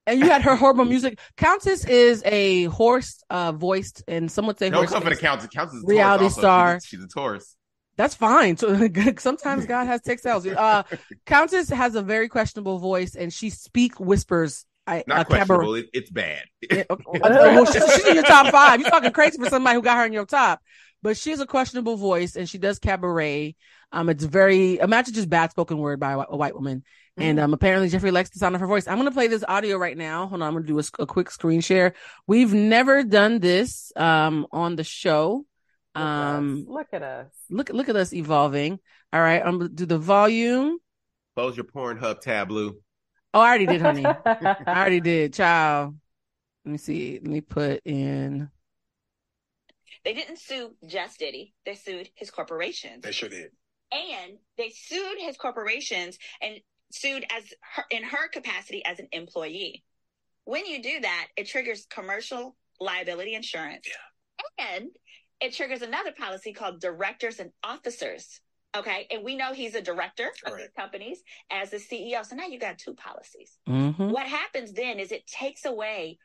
And 0.08 0.20
you 0.20 0.26
had 0.26 0.42
her 0.44 0.56
horrible 0.56 0.86
music. 0.86 1.20
Countess 1.36 1.86
is 1.86 2.24
a 2.26 2.64
hoarse 2.66 3.22
uh 3.30 3.52
voiced, 3.52 4.04
and 4.08 4.32
some 4.32 4.48
would 4.48 4.58
say 4.58 4.70
no 4.70 4.78
horse. 4.78 4.92
come 4.92 5.04
for 5.04 5.10
the 5.10 5.16
Countess. 5.18 5.50
Countess 5.54 5.76
is 5.76 5.84
a 5.84 5.88
Reality 5.88 6.30
star. 6.30 6.80
She's 6.82 7.00
a, 7.00 7.04
she's 7.04 7.04
a 7.04 7.08
Taurus. 7.10 7.57
That's 7.98 8.16
fine. 8.16 8.58
So 8.58 8.88
sometimes 9.18 9.66
God 9.68 9.88
has 9.88 10.02
cells. 10.22 10.48
Uh, 10.48 10.84
Countess 11.26 11.70
has 11.70 11.96
a 11.96 12.02
very 12.02 12.30
questionable 12.30 12.80
voice, 12.80 13.16
and 13.16 13.34
she 13.34 13.50
speak 13.50 14.00
whispers. 14.00 14.66
I, 14.86 15.04
Not 15.06 15.22
a 15.22 15.26
questionable. 15.26 15.76
It, 15.76 15.88
it's 15.92 16.10
bad. 16.10 16.44
Yeah, 16.62 16.84
okay. 16.90 17.04
well, 17.22 17.66
she's, 17.66 17.94
she's 17.94 18.08
in 18.08 18.16
your 18.16 18.24
top 18.24 18.48
five. 18.54 18.80
You're 18.80 18.90
talking 18.90 19.12
crazy 19.12 19.38
for 19.38 19.50
somebody 19.50 19.76
who 19.76 19.82
got 19.82 19.98
her 19.98 20.06
in 20.06 20.14
your 20.14 20.26
top. 20.26 20.62
But 21.04 21.18
she 21.18 21.32
has 21.32 21.42
a 21.42 21.46
questionable 21.46 21.98
voice 21.98 22.36
and 22.36 22.50
she 22.50 22.58
does 22.58 22.80
cabaret. 22.80 23.56
Um, 23.92 24.10
it's 24.10 24.24
very 24.24 24.80
imagine 24.80 25.14
just 25.14 25.30
bad 25.30 25.52
spoken 25.52 25.78
word 25.78 26.00
by 26.00 26.14
a, 26.14 26.20
a 26.30 26.38
white 26.38 26.56
woman. 26.56 26.84
And 27.18 27.40
um, 27.40 27.54
apparently 27.54 27.90
Jeffrey 27.90 28.12
likes 28.12 28.30
the 28.30 28.40
sound 28.40 28.56
of 28.56 28.62
her 28.62 28.68
voice. 28.68 28.88
I'm 28.88 28.98
gonna 28.98 29.12
play 29.12 29.28
this 29.28 29.44
audio 29.48 29.78
right 29.78 29.98
now. 29.98 30.28
Hold 30.28 30.42
on, 30.42 30.48
I'm 30.48 30.54
gonna 30.54 30.66
do 30.66 30.80
a 31.00 31.06
quick 31.06 31.32
screen 31.32 31.62
share. 31.62 31.94
We've 32.26 32.54
never 32.54 33.04
done 33.04 33.40
this 33.40 33.92
um 33.96 34.48
on 34.52 34.76
the 34.76 34.84
show. 34.84 35.46
Um, 36.02 36.66
Look 36.68 36.88
at 36.94 37.04
us. 37.04 37.28
look 37.50 37.70
look 37.70 37.90
at 37.90 37.96
us 37.96 38.14
evolving. 38.14 38.80
All 39.14 39.22
right, 39.22 39.42
I'm 39.44 39.58
gonna 39.58 39.70
do 39.70 39.86
the 39.86 39.98
volume. 39.98 40.78
Close 41.36 41.56
your 41.58 41.66
Pornhub 41.66 42.22
tab, 42.22 42.52
Lou. 42.52 42.80
Oh, 43.34 43.40
I 43.42 43.48
already 43.50 43.66
did, 43.68 43.82
honey. 43.82 44.06
I 44.26 44.56
already 44.68 45.00
did. 45.02 45.34
Ciao. 45.34 45.94
Let 46.66 46.72
me 46.72 46.78
see. 46.78 47.14
Let 47.22 47.24
me 47.32 47.42
put 47.42 47.82
in. 47.86 48.50
They 50.04 50.14
didn't 50.14 50.40
sue 50.40 50.76
just 50.88 51.20
Diddy. 51.20 51.54
They 51.66 51.76
sued 51.76 52.10
his 52.16 52.32
corporations. 52.32 53.04
They 53.04 53.12
sure 53.12 53.30
did. 53.30 53.52
and 53.92 54.38
they 54.58 54.70
sued 54.76 55.18
his 55.20 55.38
corporations 55.38 56.18
and 56.42 56.60
sued 56.92 57.26
as 57.36 57.44
her, 57.76 57.84
in 57.92 58.04
her 58.04 58.28
capacity 58.30 58.84
as 58.86 59.00
an 59.00 59.08
employee. 59.12 59.84
When 60.46 60.66
you 60.66 60.82
do 60.82 61.00
that, 61.02 61.28
it 61.36 61.48
triggers 61.48 61.86
commercial 61.90 62.56
liability 62.80 63.34
insurance. 63.36 63.86
Yeah. 63.88 64.76
And 64.78 64.88
it 65.40 65.54
triggers 65.54 65.82
another 65.82 66.12
policy 66.12 66.54
called 66.54 66.80
directors 66.82 67.40
and 67.40 67.52
officers 67.64 68.40
Okay. 68.76 69.08
And 69.10 69.24
we 69.24 69.36
know 69.36 69.54
he's 69.54 69.74
a 69.76 69.82
director 69.82 70.30
of 70.46 70.56
these 70.58 70.68
companies 70.78 71.24
as 71.50 71.72
the 71.72 71.78
CEO. 71.78 72.24
So 72.24 72.36
now 72.36 72.46
you 72.48 72.60
got 72.60 72.78
two 72.78 72.94
policies. 72.94 73.58
Mhm. 73.68 74.12
What 74.12 74.28
happens 74.28 74.74
then 74.74 75.00
is 75.00 75.12
it 75.12 75.26
takes 75.26 75.66
away 75.66 76.20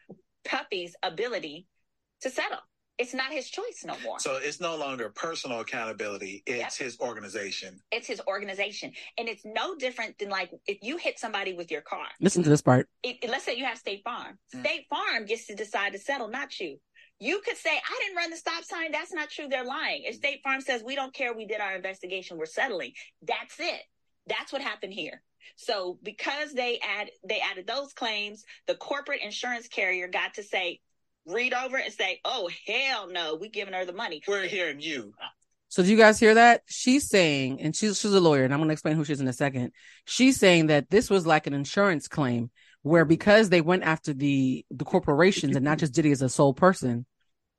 Puffy's 0.45 0.95
ability 1.03 1.67
to 2.21 2.29
settle. 2.31 2.59
It's 2.99 3.15
not 3.15 3.33
his 3.33 3.49
choice 3.49 3.85
no 3.85 3.99
more. 4.01 4.19
So 4.21 4.37
it's 4.37 4.61
no 4.61 4.77
longer 4.77 5.09
personal 5.11 5.61
accountability, 5.61 6.43
it's 6.45 6.77
his 6.77 6.99
organization. 7.01 7.81
it's 7.91 8.07
his 8.07 8.21
organization. 8.27 8.93
And 9.17 9.29
it's 9.29 9.45
no 9.45 9.77
different 9.77 10.19
than 10.19 10.29
like 10.29 10.51
if 10.67 10.79
you 10.83 10.99
hit 10.99 11.19
somebody 11.19 11.55
with 11.55 11.71
your 11.71 11.81
car. 11.81 12.07
Listen 12.21 12.43
to 12.43 12.51
this 12.51 12.61
part. 12.61 12.89
It, 13.03 13.17
it- 13.23 13.31
let's 13.31 13.45
say 13.45 13.55
you 13.55 13.65
have 13.65 13.79
State 13.79 14.03
Farm. 14.05 14.39
Mm. 14.55 14.61
State 14.61 14.87
Farm 14.91 15.25
gets 15.27 15.47
to 15.47 15.55
decide 15.55 15.93
to 15.93 15.99
settle, 15.99 16.29
not 16.29 16.59
you. 16.61 16.79
You 17.23 17.41
could 17.45 17.57
say, 17.57 17.71
I 17.71 18.01
didn't 18.01 18.17
run 18.17 18.31
the 18.31 18.37
stop 18.37 18.65
sign. 18.65 18.91
That's 18.91 19.13
not 19.13 19.31
true. 19.31 19.47
They're 19.47 19.65
lying. 19.65 20.03
If 20.05 20.17
State 20.17 20.43
Farm 20.43 20.61
says, 20.61 20.83
we 20.83 20.97
don't 20.97 21.15
care, 21.15 21.33
we 21.33 21.47
did 21.47 21.61
our 21.61 21.77
investigation, 21.77 22.37
we're 22.37 22.47
settling. 22.47 22.95
That's 23.25 23.61
it. 23.61 23.81
That's 24.27 24.53
what 24.53 24.61
happened 24.61 24.93
here. 24.93 25.23
So 25.55 26.01
because 26.03 26.53
they 26.53 26.81
add 26.83 27.11
they 27.23 27.39
added 27.39 27.69
those 27.69 27.93
claims, 27.93 28.43
the 28.67 28.75
corporate 28.75 29.23
insurance 29.23 29.69
carrier 29.69 30.09
got 30.09 30.35
to 30.35 30.43
say, 30.43 30.81
read 31.25 31.55
over 31.55 31.77
and 31.77 31.93
say, 31.93 32.19
Oh 32.25 32.51
hell 32.67 33.09
no, 33.09 33.37
we 33.37 33.49
giving 33.49 33.75
her 33.75 33.85
the 33.85 33.93
money. 33.93 34.21
We're 34.27 34.49
hearing 34.49 34.81
you. 34.81 35.15
So 35.69 35.85
do 35.85 35.91
you 35.91 35.97
guys 35.97 36.19
hear 36.19 36.35
that? 36.35 36.63
She's 36.67 37.09
saying, 37.09 37.61
and 37.61 37.75
she's 37.75 38.01
she's 38.01 38.13
a 38.13 38.21
lawyer, 38.21 38.43
and 38.43 38.53
I'm 38.53 38.59
gonna 38.59 38.73
explain 38.73 38.97
who 38.97 39.05
she 39.05 39.13
is 39.13 39.21
in 39.21 39.29
a 39.29 39.33
second. 39.33 39.71
She's 40.07 40.41
saying 40.41 40.67
that 40.67 40.91
this 40.91 41.09
was 41.09 41.25
like 41.25 41.47
an 41.47 41.55
insurance 41.55 42.09
claim 42.09 42.51
where 42.83 43.05
because 43.05 43.49
they 43.49 43.61
went 43.61 43.85
after 43.85 44.13
the 44.13 44.67
the 44.71 44.85
corporations 44.85 45.55
and 45.55 45.65
not 45.65 45.79
just 45.79 45.95
Diddy 45.95 46.11
as 46.11 46.21
a 46.21 46.29
sole 46.29 46.53
person, 46.53 47.07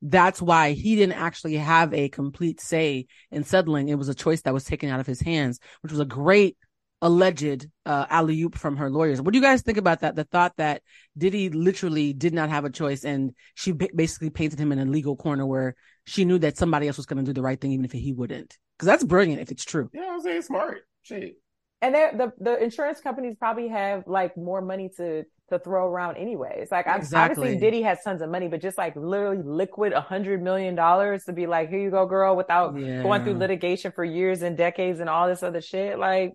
that's 0.06 0.40
why 0.40 0.72
he 0.72 0.96
didn't 0.96 1.16
actually 1.18 1.56
have 1.56 1.92
a 1.94 2.10
complete 2.10 2.60
say 2.60 3.06
in 3.30 3.42
settling. 3.42 3.88
It 3.88 3.98
was 3.98 4.10
a 4.10 4.14
choice 4.14 4.42
that 4.42 4.52
was 4.52 4.64
taken 4.64 4.90
out 4.90 5.00
of 5.00 5.06
his 5.06 5.20
hands, 5.20 5.58
which 5.80 5.92
was 5.92 6.00
a 6.00 6.04
great 6.04 6.58
alleged 7.00 7.66
uh, 7.86 8.06
alley 8.10 8.40
oop 8.42 8.54
from 8.54 8.76
her 8.76 8.90
lawyers. 8.90 9.20
What 9.20 9.32
do 9.32 9.38
you 9.38 9.44
guys 9.44 9.62
think 9.62 9.78
about 9.78 10.00
that? 10.00 10.14
The 10.14 10.24
thought 10.24 10.52
that 10.58 10.82
Diddy 11.16 11.48
literally 11.48 12.12
did 12.12 12.34
not 12.34 12.50
have 12.50 12.66
a 12.66 12.70
choice, 12.70 13.04
and 13.04 13.32
she 13.54 13.72
ba- 13.72 13.88
basically 13.94 14.30
painted 14.30 14.58
him 14.58 14.72
in 14.72 14.78
a 14.78 14.84
legal 14.84 15.16
corner 15.16 15.46
where 15.46 15.74
she 16.06 16.26
knew 16.26 16.38
that 16.38 16.58
somebody 16.58 16.86
else 16.86 16.98
was 16.98 17.06
going 17.06 17.24
to 17.24 17.28
do 17.28 17.34
the 17.34 17.42
right 17.42 17.60
thing, 17.60 17.72
even 17.72 17.86
if 17.86 17.92
he 17.92 18.12
wouldn't. 18.12 18.58
Because 18.76 18.86
that's 18.86 19.04
brilliant 19.04 19.40
if 19.40 19.50
it's 19.50 19.64
true. 19.64 19.88
Yeah, 19.94 20.10
I'm 20.12 20.20
saying 20.20 20.42
smart. 20.42 20.82
Shit. 21.02 21.36
And 21.80 21.94
they're- 21.94 22.12
the 22.16 22.32
the 22.40 22.62
insurance 22.62 23.00
companies 23.00 23.36
probably 23.38 23.68
have 23.68 24.04
like 24.06 24.36
more 24.36 24.60
money 24.60 24.90
to 24.96 25.24
to 25.50 25.58
throw 25.58 25.86
around 25.86 26.16
anyways. 26.16 26.70
Like 26.70 26.86
I'm 26.86 26.98
Exactly. 27.00 27.48
obviously 27.48 27.60
Diddy 27.60 27.82
has 27.82 27.98
tons 28.02 28.22
of 28.22 28.30
money, 28.30 28.48
but 28.48 28.62
just 28.62 28.78
like 28.78 28.96
literally 28.96 29.42
liquid 29.42 29.92
a 29.92 30.00
hundred 30.00 30.42
million 30.42 30.74
dollars 30.74 31.24
to 31.24 31.32
be 31.32 31.46
like, 31.46 31.68
here 31.68 31.80
you 31.80 31.90
go, 31.90 32.06
girl, 32.06 32.34
without 32.36 32.74
going 32.74 33.24
through 33.24 33.34
litigation 33.38 33.92
for 33.92 34.04
years 34.04 34.42
and 34.42 34.56
decades 34.56 35.00
and 35.00 35.10
all 35.10 35.28
this 35.28 35.42
other 35.42 35.60
shit. 35.60 35.98
Like, 35.98 36.32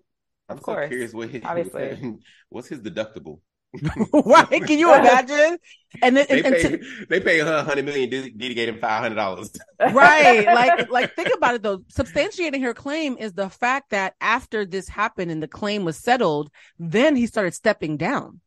I'm 0.48 0.56
of 0.56 0.60
so 0.60 0.64
course, 0.64 0.88
curious 0.88 1.12
what 1.12 1.28
his, 1.30 1.42
obviously. 1.44 2.18
what's 2.48 2.68
his 2.68 2.80
deductible? 2.80 3.40
right? 4.12 4.48
Can 4.66 4.78
you 4.80 4.92
imagine? 4.94 5.56
And 6.02 6.16
then, 6.16 6.26
They 6.28 6.42
and, 6.42 6.46
and 6.46 6.54
pay, 6.56 6.62
to- 6.76 7.06
they 7.08 7.20
pay 7.20 7.38
her 7.38 7.52
a 7.58 7.62
hundred 7.62 7.84
million. 7.84 8.10
Diddy 8.10 8.30
Diddy 8.30 8.54
gave 8.54 8.68
him 8.68 8.78
five 8.80 9.00
hundred 9.02 9.14
dollars. 9.16 9.50
right 9.92 10.44
like 10.44 10.90
like 10.90 11.14
think 11.16 11.30
about 11.34 11.54
it 11.54 11.62
though 11.62 11.78
substantiating 11.92 12.62
her 12.62 12.74
claim 12.74 13.16
is 13.18 13.32
the 13.32 13.48
fact 13.48 13.90
that 13.90 14.14
after 14.20 14.64
this 14.66 14.88
happened 14.88 15.30
and 15.30 15.42
the 15.42 15.48
claim 15.48 15.84
was 15.84 15.96
settled 15.96 16.50
then 16.78 17.14
he 17.16 17.26
started 17.26 17.54
stepping 17.54 17.96
down 17.96 18.40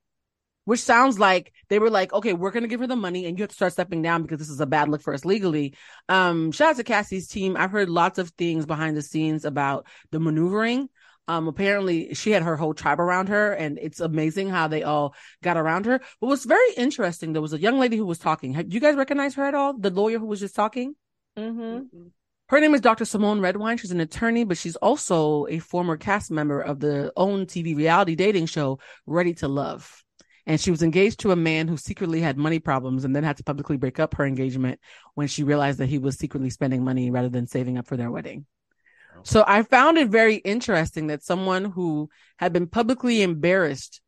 which 0.65 0.79
sounds 0.79 1.19
like 1.19 1.53
they 1.69 1.79
were 1.79 1.89
like 1.89 2.13
okay 2.13 2.33
we're 2.33 2.51
gonna 2.51 2.67
give 2.67 2.79
her 2.79 2.87
the 2.87 2.95
money 2.95 3.25
and 3.25 3.37
you 3.37 3.43
have 3.43 3.49
to 3.49 3.55
start 3.55 3.73
stepping 3.73 4.01
down 4.01 4.21
because 4.21 4.39
this 4.39 4.49
is 4.49 4.61
a 4.61 4.65
bad 4.65 4.89
look 4.89 5.01
for 5.01 5.13
us 5.13 5.25
legally 5.25 5.75
um 6.09 6.51
shout 6.51 6.71
out 6.71 6.75
to 6.77 6.83
cassie's 6.83 7.27
team 7.27 7.55
i've 7.57 7.71
heard 7.71 7.89
lots 7.89 8.19
of 8.19 8.29
things 8.31 8.65
behind 8.65 8.95
the 8.95 9.01
scenes 9.01 9.45
about 9.45 9.85
the 10.11 10.19
maneuvering 10.19 10.89
um, 11.27 11.47
apparently 11.47 12.13
she 12.13 12.31
had 12.31 12.43
her 12.43 12.57
whole 12.57 12.73
tribe 12.73 12.99
around 12.99 13.29
her 13.29 13.53
and 13.53 13.79
it's 13.81 13.99
amazing 13.99 14.49
how 14.49 14.67
they 14.67 14.83
all 14.83 15.15
got 15.41 15.57
around 15.57 15.85
her. 15.85 15.99
But 16.19 16.27
what's 16.27 16.45
very 16.45 16.73
interesting, 16.75 17.31
there 17.31 17.41
was 17.41 17.53
a 17.53 17.59
young 17.59 17.79
lady 17.79 17.95
who 17.95 18.05
was 18.05 18.19
talking. 18.19 18.53
Do 18.53 18.65
you 18.67 18.81
guys 18.81 18.95
recognize 18.95 19.35
her 19.35 19.45
at 19.45 19.55
all? 19.55 19.77
The 19.77 19.89
lawyer 19.89 20.19
who 20.19 20.25
was 20.25 20.41
just 20.41 20.55
talking? 20.55 20.95
Mm-hmm. 21.37 22.07
Her 22.49 22.59
name 22.59 22.75
is 22.75 22.81
Dr. 22.81 23.05
Simone 23.05 23.39
Redwine. 23.39 23.77
She's 23.77 23.91
an 23.91 24.01
attorney, 24.01 24.43
but 24.43 24.57
she's 24.57 24.75
also 24.75 25.47
a 25.47 25.59
former 25.59 25.97
cast 25.97 26.29
member 26.29 26.59
of 26.59 26.79
the 26.79 27.11
OWN 27.15 27.45
TV 27.45 27.75
reality 27.75 28.15
dating 28.15 28.47
show, 28.47 28.79
Ready 29.07 29.33
to 29.35 29.47
Love. 29.47 30.03
And 30.45 30.59
she 30.59 30.71
was 30.71 30.83
engaged 30.83 31.21
to 31.21 31.31
a 31.31 31.37
man 31.37 31.67
who 31.67 31.77
secretly 31.77 32.19
had 32.19 32.37
money 32.37 32.59
problems 32.59 33.05
and 33.05 33.15
then 33.15 33.23
had 33.23 33.37
to 33.37 33.43
publicly 33.43 33.77
break 33.77 33.99
up 33.99 34.15
her 34.15 34.25
engagement 34.25 34.79
when 35.15 35.27
she 35.27 35.43
realized 35.43 35.79
that 35.79 35.87
he 35.87 35.99
was 35.99 36.17
secretly 36.17 36.49
spending 36.49 36.83
money 36.83 37.11
rather 37.11 37.29
than 37.29 37.47
saving 37.47 37.77
up 37.77 37.87
for 37.87 37.95
their 37.95 38.11
wedding. 38.11 38.45
So 39.23 39.43
I 39.47 39.63
found 39.63 39.97
it 39.97 40.09
very 40.09 40.35
interesting 40.35 41.07
that 41.07 41.23
someone 41.23 41.65
who 41.65 42.09
had 42.37 42.51
been 42.51 42.67
publicly 42.67 43.21
embarrassed 43.21 44.01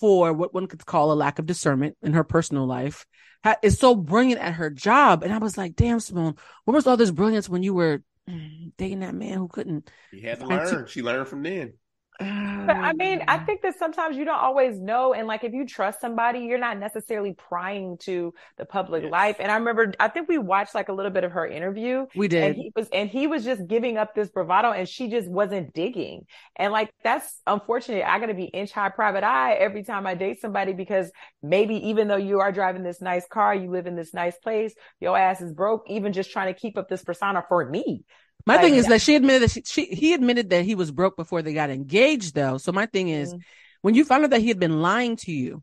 for 0.00 0.32
what 0.32 0.54
one 0.54 0.66
could 0.66 0.84
call 0.86 1.12
a 1.12 1.14
lack 1.14 1.38
of 1.38 1.46
discernment 1.46 1.96
in 2.02 2.14
her 2.14 2.24
personal 2.24 2.66
life 2.66 3.06
ha- 3.44 3.56
is 3.62 3.78
so 3.78 3.94
brilliant 3.94 4.40
at 4.40 4.54
her 4.54 4.70
job. 4.70 5.22
And 5.22 5.32
I 5.32 5.38
was 5.38 5.56
like, 5.58 5.76
damn, 5.76 6.00
Simone, 6.00 6.34
where 6.64 6.74
was 6.74 6.86
all 6.86 6.96
this 6.96 7.10
brilliance 7.10 7.48
when 7.48 7.62
you 7.62 7.74
were 7.74 8.02
mm, 8.28 8.72
dating 8.76 9.00
that 9.00 9.14
man 9.14 9.38
who 9.38 9.48
couldn't? 9.48 9.90
She 10.12 10.22
had 10.22 10.40
to 10.40 10.46
learn. 10.46 10.86
She 10.86 11.02
learned 11.02 11.28
from 11.28 11.42
then. 11.42 11.74
But 12.18 12.76
I 12.76 12.92
mean, 12.94 13.22
I 13.28 13.38
think 13.38 13.62
that 13.62 13.78
sometimes 13.78 14.16
you 14.16 14.24
don't 14.24 14.40
always 14.40 14.78
know. 14.78 15.14
And 15.14 15.26
like, 15.26 15.44
if 15.44 15.52
you 15.52 15.64
trust 15.64 16.00
somebody, 16.00 16.40
you're 16.40 16.58
not 16.58 16.78
necessarily 16.78 17.32
prying 17.32 17.96
to 17.98 18.34
the 18.56 18.64
public 18.64 19.10
life. 19.10 19.36
And 19.38 19.50
I 19.52 19.56
remember, 19.56 19.94
I 20.00 20.08
think 20.08 20.28
we 20.28 20.36
watched 20.36 20.74
like 20.74 20.88
a 20.88 20.92
little 20.92 21.12
bit 21.12 21.24
of 21.24 21.32
her 21.32 21.46
interview. 21.46 22.06
We 22.16 22.28
did. 22.28 22.42
And 22.42 22.56
he 22.56 22.72
was, 22.74 22.88
and 22.92 23.08
he 23.08 23.26
was 23.26 23.44
just 23.44 23.66
giving 23.66 23.96
up 23.96 24.14
this 24.14 24.28
bravado 24.30 24.72
and 24.72 24.88
she 24.88 25.08
just 25.08 25.28
wasn't 25.28 25.72
digging. 25.72 26.26
And 26.56 26.72
like, 26.72 26.92
that's 27.04 27.40
unfortunate. 27.46 28.04
I 28.04 28.18
got 28.18 28.26
to 28.26 28.34
be 28.34 28.44
inch 28.44 28.72
high 28.72 28.90
private 28.90 29.22
eye 29.24 29.54
every 29.54 29.84
time 29.84 30.06
I 30.06 30.14
date 30.14 30.40
somebody 30.40 30.72
because 30.72 31.10
maybe 31.42 31.88
even 31.88 32.08
though 32.08 32.16
you 32.16 32.40
are 32.40 32.50
driving 32.50 32.82
this 32.82 33.00
nice 33.00 33.26
car, 33.28 33.54
you 33.54 33.70
live 33.70 33.86
in 33.86 33.94
this 33.94 34.12
nice 34.12 34.36
place, 34.38 34.74
your 35.00 35.16
ass 35.16 35.40
is 35.40 35.52
broke, 35.52 35.84
even 35.88 36.12
just 36.12 36.32
trying 36.32 36.52
to 36.52 36.58
keep 36.58 36.76
up 36.76 36.88
this 36.88 37.04
persona 37.04 37.44
for 37.48 37.64
me. 37.64 38.04
My 38.46 38.54
Like, 38.54 38.62
thing 38.64 38.74
is 38.76 38.86
that 38.86 39.00
she 39.02 39.14
admitted 39.14 39.42
that 39.42 39.50
she, 39.50 39.62
she 39.64 39.84
he 39.94 40.14
admitted 40.14 40.50
that 40.50 40.64
he 40.64 40.74
was 40.74 40.90
broke 40.90 41.16
before 41.16 41.42
they 41.42 41.52
got 41.52 41.70
engaged 41.70 42.34
though. 42.34 42.58
So 42.58 42.72
my 42.72 42.86
thing 42.86 43.08
is 43.08 43.34
Mhm. 43.34 43.40
when 43.82 43.94
you 43.94 44.04
found 44.04 44.24
out 44.24 44.30
that 44.30 44.40
he 44.40 44.48
had 44.48 44.58
been 44.58 44.80
lying 44.80 45.16
to 45.16 45.32
you 45.32 45.62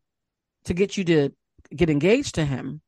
to 0.66 0.74
get 0.74 0.98
you 0.98 1.04
to 1.06 1.30
get 1.76 1.90
engaged 1.90 2.36
to 2.36 2.46
him, 2.46 2.82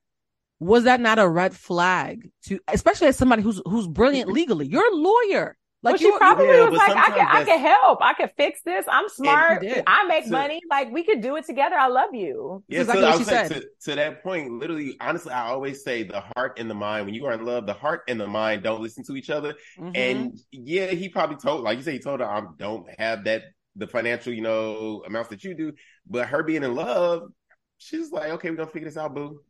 was 0.59 0.83
that 0.85 0.99
not 0.99 1.19
a 1.19 1.27
red 1.27 1.55
flag 1.55 2.29
to 2.45 2.59
especially 2.67 3.07
as 3.07 3.17
somebody 3.17 3.41
who's 3.41 3.61
who's 3.65 3.87
brilliant 3.87 4.31
legally? 4.31 4.67
You're 4.67 4.91
a 4.91 4.95
lawyer. 4.95 5.57
Like 5.83 5.93
Like 5.93 5.99
she 6.01 6.07
you 6.07 6.17
probably 6.17 6.47
yeah, 6.47 6.67
was 6.69 6.77
like, 6.79 6.97
I 6.97 7.09
can, 7.11 7.27
I 7.27 7.43
can 7.43 7.59
help. 7.59 7.99
I 8.01 8.13
can 8.13 8.29
fix 8.35 8.61
this. 8.65 8.83
I'm 8.89 9.07
smart. 9.09 9.63
I 9.85 10.07
make 10.07 10.25
So- 10.25 10.31
money. 10.31 10.59
Like 10.69 10.91
we 10.91 11.03
could 11.03 11.21
do 11.21 11.35
it 11.35 11.45
together. 11.45 11.75
I 11.75 11.87
love 11.87 12.13
you. 12.13 12.63
Yeah, 12.67 12.81
exactly 12.81 13.01
so 13.03 13.05
what 13.07 13.13
I 13.13 13.15
she 13.15 13.19
was 13.19 13.27
saying, 13.27 13.47
said. 13.49 13.61
to, 13.61 13.89
to 13.91 13.95
that 13.97 14.23
point, 14.23 14.51
literally, 14.53 14.97
honestly, 14.99 15.31
I 15.31 15.47
always 15.49 15.83
say 15.83 16.01
the 16.03 16.23
heart 16.35 16.57
and 16.59 16.67
the 16.69 16.73
mind. 16.73 17.05
When 17.05 17.13
you 17.13 17.25
are 17.27 17.33
in 17.33 17.45
love, 17.45 17.67
the 17.67 17.73
heart 17.73 18.01
and 18.07 18.19
the 18.19 18.25
mind 18.27 18.63
don't 18.63 18.81
listen 18.81 19.03
to 19.05 19.15
each 19.15 19.29
other. 19.29 19.53
Mhm. 19.79 19.95
And 19.95 20.39
yeah, 20.51 20.87
he 20.87 21.09
probably 21.09 21.37
told, 21.37 21.61
like 21.63 21.77
you 21.77 21.83
say, 21.83 21.93
he 21.93 21.99
told 21.99 22.21
her, 22.21 22.25
I 22.25 22.41
don't 22.57 22.87
have 22.99 23.23
that 23.25 23.43
the 23.75 23.85
financial, 23.85 24.33
you 24.33 24.41
know, 24.41 25.03
amounts 25.05 25.29
that 25.29 25.43
you 25.43 25.53
do. 25.53 25.73
But 26.07 26.27
her 26.27 26.41
being 26.41 26.63
in 26.63 26.73
love, 26.73 27.29
she's 27.77 28.11
like, 28.11 28.31
okay, 28.31 28.49
we're 28.49 28.55
gonna 28.57 28.71
figure 28.71 28.89
this 28.89 28.97
out, 28.97 29.13
boo. 29.13 29.41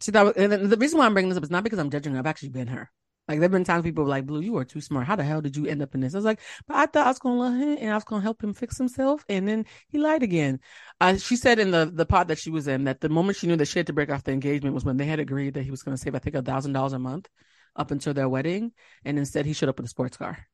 See 0.00 0.12
that, 0.12 0.22
was, 0.26 0.34
and 0.36 0.52
the 0.70 0.76
reason 0.76 0.98
why 0.98 1.06
I'm 1.06 1.14
bringing 1.14 1.30
this 1.30 1.38
up 1.38 1.44
is 1.44 1.50
not 1.50 1.64
because 1.64 1.78
I'm 1.78 1.88
judging 1.88 2.12
her. 2.12 2.18
I've 2.18 2.26
actually 2.26 2.50
been 2.50 2.66
her. 2.68 2.90
Like 3.30 3.38
there've 3.38 3.52
been 3.52 3.62
times 3.62 3.84
people 3.84 4.02
were 4.02 4.10
like, 4.10 4.26
"Blue, 4.26 4.40
you 4.40 4.56
are 4.56 4.64
too 4.64 4.80
smart. 4.80 5.06
How 5.06 5.14
the 5.14 5.22
hell 5.22 5.40
did 5.40 5.56
you 5.56 5.64
end 5.66 5.82
up 5.82 5.94
in 5.94 6.00
this?" 6.00 6.14
I 6.14 6.18
was 6.18 6.24
like, 6.24 6.40
"But 6.66 6.76
I 6.78 6.86
thought 6.86 7.06
I 7.06 7.10
was 7.10 7.20
gonna 7.20 7.38
love 7.38 7.54
him 7.54 7.78
and 7.80 7.90
I 7.92 7.94
was 7.94 8.02
gonna 8.02 8.22
help 8.22 8.42
him 8.42 8.52
fix 8.52 8.76
himself, 8.76 9.24
and 9.28 9.46
then 9.46 9.66
he 9.88 9.98
lied 9.98 10.24
again." 10.24 10.58
Uh, 11.00 11.16
she 11.16 11.36
said 11.36 11.60
in 11.60 11.70
the 11.70 11.88
the 11.94 12.04
pod 12.06 12.26
that 12.28 12.38
she 12.38 12.50
was 12.50 12.66
in 12.66 12.84
that 12.84 13.00
the 13.00 13.08
moment 13.08 13.38
she 13.38 13.46
knew 13.46 13.54
that 13.56 13.66
she 13.68 13.78
had 13.78 13.86
to 13.86 13.92
break 13.92 14.10
off 14.10 14.24
the 14.24 14.32
engagement 14.32 14.74
was 14.74 14.84
when 14.84 14.96
they 14.96 15.06
had 15.06 15.20
agreed 15.20 15.54
that 15.54 15.62
he 15.62 15.70
was 15.70 15.82
gonna 15.84 15.96
save, 15.96 16.16
I 16.16 16.18
think, 16.18 16.34
a 16.34 16.42
thousand 16.42 16.72
dollars 16.72 16.92
a 16.92 16.98
month 16.98 17.28
up 17.76 17.92
until 17.92 18.14
their 18.14 18.28
wedding, 18.28 18.72
and 19.04 19.16
instead 19.16 19.46
he 19.46 19.52
showed 19.52 19.68
up 19.68 19.78
with 19.78 19.86
a 19.86 19.90
sports 19.90 20.16
car. 20.16 20.48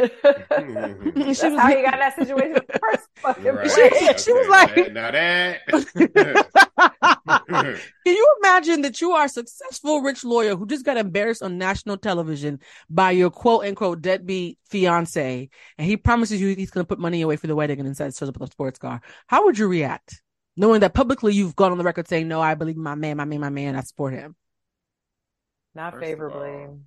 That's 0.22 1.38
She 1.40 1.48
was 1.48 1.58
how 1.60 1.68
like- 1.68 1.78
you 1.78 1.84
got 1.84 1.94
in 1.94 2.00
that 2.00 2.14
situation 2.16 2.52
the 2.54 2.78
first 2.80 3.08
fucking 3.16 3.44
Right. 3.44 3.70
place. 3.70 4.24
she 4.24 4.32
was 4.32 4.48
like- 4.48 4.92
now 4.92 5.10
that. 5.10 5.60
Can 7.48 7.76
you 8.16 8.36
imagine 8.40 8.82
that 8.82 9.00
you 9.00 9.12
are 9.12 9.24
a 9.26 9.28
successful 9.28 10.00
rich 10.00 10.24
lawyer 10.24 10.56
who 10.56 10.66
just 10.66 10.84
got 10.84 10.96
embarrassed 10.96 11.42
on 11.42 11.58
national 11.58 11.96
television 11.98 12.60
by 12.88 13.10
your 13.10 13.30
quote 13.30 13.64
unquote 13.64 14.00
deadbeat 14.02 14.58
fiance 14.68 15.48
and 15.78 15.86
he 15.86 15.96
promises 15.96 16.40
you 16.40 16.54
he's 16.54 16.70
going 16.70 16.84
to 16.84 16.88
put 16.88 16.98
money 16.98 17.22
away 17.22 17.36
for 17.36 17.46
the 17.46 17.56
wedding 17.56 17.78
and 17.78 17.88
instead 17.88 18.14
shows 18.14 18.28
up 18.28 18.38
with 18.38 18.48
a 18.48 18.52
sports 18.52 18.78
car? 18.78 19.00
How 19.26 19.44
would 19.44 19.58
you 19.58 19.68
react? 19.68 20.22
Knowing 20.56 20.80
that 20.80 20.94
publicly 20.94 21.32
you've 21.34 21.56
gone 21.56 21.72
on 21.72 21.78
the 21.78 21.84
record 21.84 22.08
saying, 22.08 22.28
no, 22.28 22.40
I 22.40 22.54
believe 22.54 22.76
my 22.76 22.94
man, 22.94 23.16
my 23.16 23.24
man, 23.24 23.40
my 23.40 23.50
man, 23.50 23.76
I 23.76 23.80
support 23.82 24.12
him. 24.12 24.34
Not 25.74 25.92
First 25.94 26.04
favorably. 26.04 26.48
all, 26.48 26.80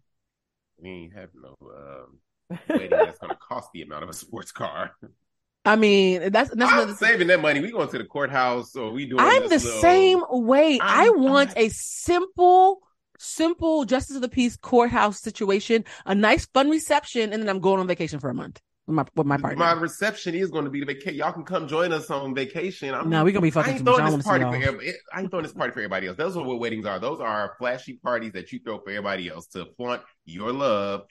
we 0.77 0.90
ain't 0.90 1.14
have 1.14 1.30
no 1.34 1.56
um, 1.61 2.19
wedding 2.49 2.90
that's 2.90 3.20
gonna 3.20 3.36
cost 3.36 3.70
the 3.74 3.82
amount 3.82 4.03
of 4.03 4.10
a 4.10 4.14
sports 4.14 4.52
car. 4.52 4.91
I 5.65 5.78
mean, 5.78 6.20
that's, 6.32 6.49
that's 6.49 6.72
I'm 6.72 6.78
another 6.78 6.94
saving 6.94 7.28
that 7.28 7.41
money. 7.41 7.61
We 7.61 7.72
going 7.72 7.88
to 7.88 7.98
the 7.98 8.03
courthouse 8.03 8.76
or 8.76 8.91
we 8.91 9.06
doing 9.06 9.22
I'm 9.22 9.44
the 9.44 9.48
little- 9.60 9.82
same 9.82 10.22
way. 10.30 10.78
i 10.82 11.06
I'm- 11.06 11.24
want 11.24 11.53
a 11.56 11.70
simple, 11.70 12.82
simple 13.18 13.86
justice 13.86 14.18
of 14.18 14.22
the 14.22 14.28
peace 14.30 14.57
courthouse 14.57 15.22
situation, 15.22 15.86
a 16.06 16.14
nice 16.14 16.45
fun 16.48 16.70
reception, 16.70 17.32
and 17.32 17.41
then 17.41 17.49
I'm 17.49 17.60
going 17.60 17.80
on 17.80 17.88
vacation 17.88 18.20
for 18.20 18.30
a 18.30 18.34
month. 18.34 18.60
with 18.88 18.95
my 18.95 19.06
with 19.15 19.26
my 19.26 19.38
partner. 19.38 19.57
My 19.64 19.72
reception 19.72 20.36
is 20.36 20.49
going 20.52 20.65
to 20.65 20.70
be 20.70 20.82
the 20.82 20.86
vacation. 20.86 21.15
Y'all 21.15 21.32
can 21.32 21.45
come 21.45 21.65
join 21.70 21.94
us 21.94 22.11
on 22.11 22.36
vacation. 22.36 22.94
I'm, 22.94 23.10
No, 23.10 23.24
we're 23.24 23.32
gonna 23.32 23.49
be 23.49 23.57
I 23.57 23.70
ain't 23.70 23.86
throwing 23.86 24.18
this 24.18 24.26
party 24.26 24.44
for 24.44 24.56
everybody. 24.56 24.91
I 25.14 25.22
ain't 25.22 25.30
throwing 25.32 25.44
this 25.44 25.53
party 25.53 25.72
for 25.72 25.80
everybody 25.80 26.07
else. 26.07 26.18
Those 26.18 26.36
are 26.36 26.44
what 26.44 26.60
weddings 26.60 26.86
are. 26.86 26.99
Those 26.99 27.22
are 27.22 27.56
flashy 27.57 27.94
parties 27.94 28.34
that 28.34 28.52
you 28.52 28.60
throw 28.60 28.80
for 28.80 28.90
everybody 28.90 29.30
else 29.30 29.48
to 29.48 29.68
flaunt 29.78 30.02
your 30.26 30.52
love. 30.52 31.03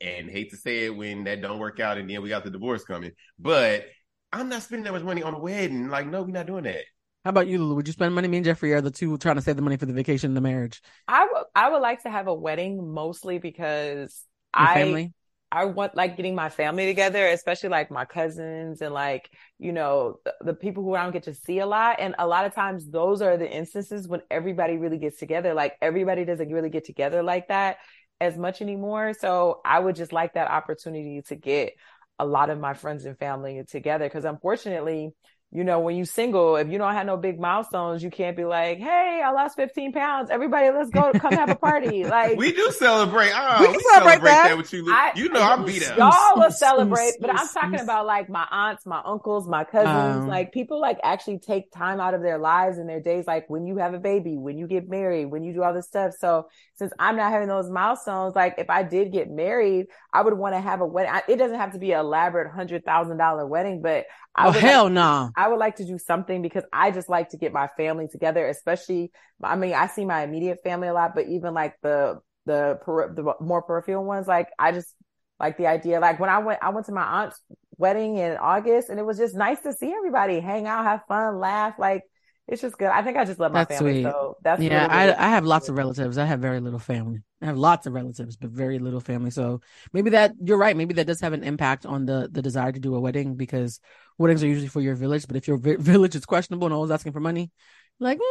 And 0.00 0.30
hate 0.30 0.50
to 0.50 0.56
say 0.56 0.86
it 0.86 0.96
when 0.96 1.24
that 1.24 1.42
don't 1.42 1.58
work 1.58 1.78
out, 1.78 1.98
and 1.98 2.08
then 2.08 2.22
we 2.22 2.30
got 2.30 2.44
the 2.44 2.50
divorce 2.50 2.84
coming. 2.84 3.12
But 3.38 3.84
I'm 4.32 4.48
not 4.48 4.62
spending 4.62 4.84
that 4.84 4.92
much 4.92 5.02
money 5.02 5.22
on 5.22 5.34
a 5.34 5.38
wedding. 5.38 5.88
Like, 5.88 6.06
no, 6.06 6.22
we're 6.22 6.28
not 6.28 6.46
doing 6.46 6.64
that. 6.64 6.84
How 7.24 7.30
about 7.30 7.48
you, 7.48 7.58
Lulu? 7.58 7.74
Would 7.74 7.86
you 7.86 7.92
spend 7.92 8.14
money? 8.14 8.28
Me 8.28 8.38
and 8.38 8.46
Jeffrey 8.46 8.72
are 8.72 8.80
the 8.80 8.90
two 8.90 9.18
trying 9.18 9.36
to 9.36 9.42
save 9.42 9.56
the 9.56 9.62
money 9.62 9.76
for 9.76 9.84
the 9.84 9.92
vacation 9.92 10.30
and 10.30 10.36
the 10.36 10.40
marriage. 10.40 10.80
I 11.06 11.28
would 11.30 11.44
I 11.54 11.68
would 11.68 11.82
like 11.82 12.02
to 12.04 12.10
have 12.10 12.28
a 12.28 12.34
wedding 12.34 12.92
mostly 12.92 13.38
because 13.38 14.24
Your 14.58 14.68
I 14.68 14.74
family? 14.74 15.12
I 15.52 15.64
want 15.64 15.96
like 15.96 16.16
getting 16.16 16.36
my 16.36 16.48
family 16.48 16.86
together, 16.86 17.26
especially 17.26 17.70
like 17.70 17.90
my 17.90 18.04
cousins 18.04 18.80
and 18.80 18.94
like, 18.94 19.28
you 19.58 19.72
know, 19.72 20.20
the, 20.24 20.34
the 20.42 20.54
people 20.54 20.84
who 20.84 20.94
I 20.94 21.02
don't 21.02 21.12
get 21.12 21.24
to 21.24 21.34
see 21.34 21.58
a 21.58 21.66
lot. 21.66 21.96
And 21.98 22.14
a 22.18 22.26
lot 22.26 22.46
of 22.46 22.54
times 22.54 22.88
those 22.88 23.20
are 23.20 23.36
the 23.36 23.50
instances 23.50 24.06
when 24.06 24.22
everybody 24.30 24.76
really 24.76 24.98
gets 24.98 25.18
together. 25.18 25.52
Like 25.52 25.74
everybody 25.82 26.24
doesn't 26.24 26.50
really 26.52 26.70
get 26.70 26.84
together 26.84 27.22
like 27.24 27.48
that 27.48 27.78
as 28.20 28.36
much 28.36 28.60
anymore. 28.60 29.14
So 29.14 29.60
I 29.64 29.78
would 29.78 29.96
just 29.96 30.12
like 30.12 30.34
that 30.34 30.50
opportunity 30.50 31.22
to 31.28 31.36
get 31.36 31.72
a 32.18 32.26
lot 32.26 32.50
of 32.50 32.60
my 32.60 32.74
friends 32.74 33.04
and 33.06 33.18
family 33.18 33.62
together. 33.68 34.08
Cause 34.10 34.24
unfortunately, 34.24 35.10
you 35.52 35.64
know, 35.64 35.80
when 35.80 35.96
you 35.96 36.04
single, 36.04 36.54
if 36.56 36.68
you 36.68 36.78
don't 36.78 36.92
have 36.92 37.06
no 37.06 37.16
big 37.16 37.40
milestones, 37.40 38.02
you 38.04 38.10
can't 38.10 38.36
be 38.36 38.44
like, 38.44 38.78
Hey, 38.78 39.20
I 39.24 39.30
lost 39.32 39.56
15 39.56 39.92
pounds. 39.92 40.30
Everybody, 40.30 40.70
let's 40.70 40.90
go 40.90 41.10
come 41.12 41.32
have 41.32 41.48
a 41.50 41.56
party. 41.56 42.04
Like 42.10 42.36
We 42.38 42.52
do 42.52 42.70
celebrate. 42.70 43.32
Oh, 43.34 43.56
We 43.60 43.66
we, 43.66 43.72
can 43.74 43.80
celebrate, 43.82 44.10
celebrate 44.12 44.30
that. 44.30 44.48
that. 44.48 44.56
with 44.56 44.72
you. 44.72 44.86
I- 44.92 45.12
you 45.16 45.28
know, 45.28 45.42
I'm 45.42 45.64
beat 45.64 45.88
up. 45.90 45.98
Y'all 45.98 46.36
will 46.36 46.52
celebrate, 46.52 47.14
but 47.20 47.30
I'm 47.30 47.48
talking 47.48 47.80
about 47.80 48.06
like 48.06 48.28
my 48.28 48.46
aunts, 48.50 48.86
my 48.86 49.00
uncles, 49.04 49.48
my 49.48 49.64
cousins, 49.64 50.22
Um, 50.24 50.28
like 50.28 50.52
people 50.52 50.80
like 50.80 50.98
actually 51.02 51.38
take 51.40 51.72
time 51.72 51.98
out 52.00 52.14
of 52.14 52.22
their 52.22 52.38
lives 52.38 52.78
and 52.78 52.88
their 52.88 53.00
days, 53.00 53.26
like 53.26 53.50
when 53.50 53.66
you 53.66 53.78
have 53.78 53.92
a 53.94 53.98
baby, 53.98 54.36
when 54.36 54.56
you 54.56 54.66
get 54.68 54.88
married, 54.88 55.26
when 55.26 55.42
you 55.42 55.52
do 55.52 55.62
all 55.64 55.74
this 55.74 55.86
stuff. 55.86 56.12
So 56.18 56.46
since 56.74 56.92
I'm 56.98 57.16
not 57.16 57.32
having 57.32 57.48
those 57.48 57.68
milestones, 57.70 58.36
like 58.36 58.54
if 58.58 58.70
I 58.70 58.82
did 58.84 59.12
get 59.12 59.28
married, 59.30 59.86
I 60.12 60.22
would 60.22 60.34
want 60.34 60.54
to 60.54 60.60
have 60.60 60.80
a 60.80 60.86
wedding. 60.86 61.12
I, 61.12 61.22
it 61.28 61.36
doesn't 61.36 61.58
have 61.58 61.72
to 61.72 61.78
be 61.78 61.90
an 61.92 62.00
elaborate 62.00 62.50
hundred 62.52 62.84
thousand 62.84 63.16
dollar 63.18 63.46
wedding, 63.46 63.82
but 63.82 64.06
I 64.34 64.48
Oh 64.48 64.52
hell 64.52 64.84
like, 64.84 64.92
no! 64.92 65.30
I 65.36 65.48
would 65.48 65.58
like 65.58 65.76
to 65.76 65.84
do 65.84 65.98
something 65.98 66.42
because 66.42 66.64
I 66.72 66.90
just 66.90 67.08
like 67.08 67.30
to 67.30 67.36
get 67.36 67.52
my 67.52 67.68
family 67.76 68.08
together, 68.08 68.46
especially, 68.48 69.12
I 69.42 69.56
mean, 69.56 69.74
I 69.74 69.86
see 69.88 70.04
my 70.04 70.22
immediate 70.22 70.58
family 70.62 70.88
a 70.88 70.94
lot, 70.94 71.14
but 71.14 71.26
even 71.28 71.54
like 71.54 71.74
the, 71.82 72.20
the, 72.46 72.78
per- 72.82 73.12
the 73.12 73.34
more 73.40 73.62
peripheral 73.62 74.04
ones, 74.04 74.26
like 74.26 74.48
I 74.58 74.72
just 74.72 74.94
like 75.38 75.56
the 75.56 75.66
idea. 75.66 76.00
Like 76.00 76.20
when 76.20 76.30
I 76.30 76.38
went, 76.38 76.60
I 76.62 76.70
went 76.70 76.86
to 76.86 76.92
my 76.92 77.22
aunt's 77.22 77.40
wedding 77.76 78.18
in 78.18 78.36
August 78.36 78.90
and 78.90 78.98
it 78.98 79.06
was 79.06 79.18
just 79.18 79.34
nice 79.34 79.60
to 79.60 79.72
see 79.72 79.92
everybody 79.92 80.40
hang 80.40 80.66
out, 80.66 80.84
have 80.84 81.02
fun, 81.08 81.38
laugh. 81.38 81.74
Like 81.78 82.02
it's 82.50 82.62
just 82.62 82.78
good. 82.78 82.88
I 82.88 83.02
think 83.02 83.16
I 83.16 83.24
just 83.24 83.38
love 83.40 83.52
my 83.52 83.60
That's 83.60 83.70
family. 83.74 83.94
sweet. 83.94 84.02
So 84.02 84.36
that's 84.42 84.62
yeah, 84.62 84.86
really. 84.86 84.90
I 84.90 85.26
I 85.26 85.28
have 85.30 85.44
lots 85.44 85.68
of 85.68 85.76
relatives. 85.76 86.18
I 86.18 86.24
have 86.26 86.40
very 86.40 86.60
little 86.60 86.78
family. 86.78 87.22
I 87.40 87.46
have 87.46 87.56
lots 87.56 87.86
of 87.86 87.92
relatives, 87.94 88.36
but 88.36 88.50
very 88.50 88.78
little 88.78 89.00
family. 89.00 89.30
So 89.30 89.60
maybe 89.92 90.10
that 90.10 90.32
you're 90.42 90.58
right. 90.58 90.76
Maybe 90.76 90.94
that 90.94 91.06
does 91.06 91.20
have 91.20 91.32
an 91.32 91.44
impact 91.44 91.86
on 91.86 92.06
the 92.06 92.28
the 92.30 92.42
desire 92.42 92.72
to 92.72 92.80
do 92.80 92.94
a 92.94 93.00
wedding 93.00 93.36
because 93.36 93.80
weddings 94.18 94.42
are 94.42 94.48
usually 94.48 94.68
for 94.68 94.80
your 94.80 94.94
village. 94.96 95.26
But 95.26 95.36
if 95.36 95.48
your 95.48 95.56
vi- 95.58 95.76
village 95.92 96.14
is 96.16 96.26
questionable 96.26 96.66
and 96.66 96.74
always 96.74 96.90
asking 96.90 97.12
for 97.12 97.20
money, 97.20 97.50
like 97.98 98.18
mm, 98.18 98.22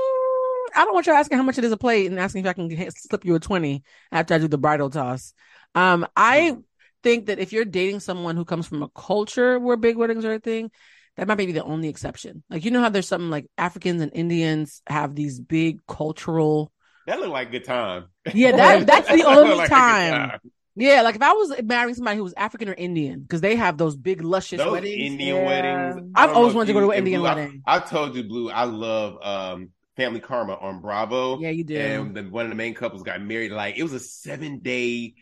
I 0.75 0.85
don't 0.85 0.93
want 0.93 1.07
you 1.07 1.13
asking 1.13 1.37
how 1.37 1.43
much 1.43 1.57
it 1.57 1.63
is 1.63 1.71
a 1.71 1.77
plate 1.77 2.07
and 2.07 2.19
asking 2.19 2.45
if 2.45 2.49
I 2.49 2.53
can 2.53 2.91
slip 2.91 3.25
you 3.25 3.35
a 3.35 3.39
twenty 3.39 3.83
after 4.11 4.33
I 4.33 4.37
do 4.37 4.47
the 4.47 4.57
bridal 4.57 4.89
toss. 4.89 5.33
Um, 5.75 6.05
I 6.15 6.55
think 7.03 7.27
that 7.27 7.39
if 7.39 7.53
you're 7.53 7.65
dating 7.65 8.01
someone 8.01 8.35
who 8.35 8.45
comes 8.45 8.67
from 8.67 8.83
a 8.83 8.89
culture 8.89 9.59
where 9.59 9.77
big 9.77 9.97
weddings 9.97 10.25
are 10.25 10.33
a 10.33 10.39
thing, 10.39 10.71
that 11.19 11.27
might 11.27 11.37
be 11.37 11.51
the 11.51 11.63
only 11.63 11.89
exception. 11.89 12.43
Like 12.49 12.65
you 12.65 12.71
know 12.71 12.81
how 12.81 12.89
there's 12.89 13.07
something 13.07 13.29
like 13.29 13.47
Africans 13.57 14.01
and 14.01 14.11
Indians 14.13 14.81
have 14.87 15.15
these 15.15 15.39
big 15.39 15.85
cultural. 15.87 16.71
That 17.07 17.19
looked 17.19 17.31
like 17.31 17.51
good 17.51 17.65
time. 17.65 18.05
Yeah, 18.33 18.51
that 18.55 18.87
that's 18.87 19.09
the 19.09 19.17
That 19.17 19.37
only 19.37 19.55
like 19.55 19.69
time. 19.69 20.39
Yeah, 20.75 21.01
like 21.01 21.15
if 21.15 21.21
I 21.21 21.33
was 21.33 21.61
marrying 21.63 21.95
somebody 21.95 22.17
who 22.17 22.23
was 22.23 22.33
African 22.37 22.69
or 22.69 22.73
Indian, 22.73 23.19
because 23.21 23.41
they 23.41 23.55
have 23.57 23.77
those 23.77 23.97
big 23.97 24.23
luscious 24.23 24.59
Those 24.59 24.71
weddings. 24.71 25.13
Indian 25.13 25.35
Yeah. 25.37 25.45
weddings. 25.45 26.11
I 26.15 26.23
I've 26.23 26.35
always 26.35 26.53
wanted 26.53 26.67
to 26.67 26.73
go 26.73 26.79
to 26.81 26.91
an 26.91 26.99
Indian 26.99 27.19
Blue, 27.19 27.29
wedding. 27.29 27.63
I, 27.65 27.79
told 27.79 28.15
you, 28.15 28.23
Blue, 28.23 28.49
I 28.49 28.63
love 28.63 29.17
um, 29.21 29.69
Family 29.97 30.21
Karma 30.21 30.53
on 30.55 30.79
Bravo. 30.79 31.37
Yeah, 31.39 31.49
you 31.49 31.65
do. 31.65 31.77
And 31.77 32.15
then 32.15 32.31
one 32.31 32.45
of 32.45 32.49
the 32.49 32.55
main 32.55 32.75
couples 32.75 33.03
got 33.03 33.21
married. 33.21 33.51
Like 33.51 33.77
it 33.77 33.83
was 33.83 33.93
a 33.93 33.99
seven 33.99 34.59
day 34.59 35.15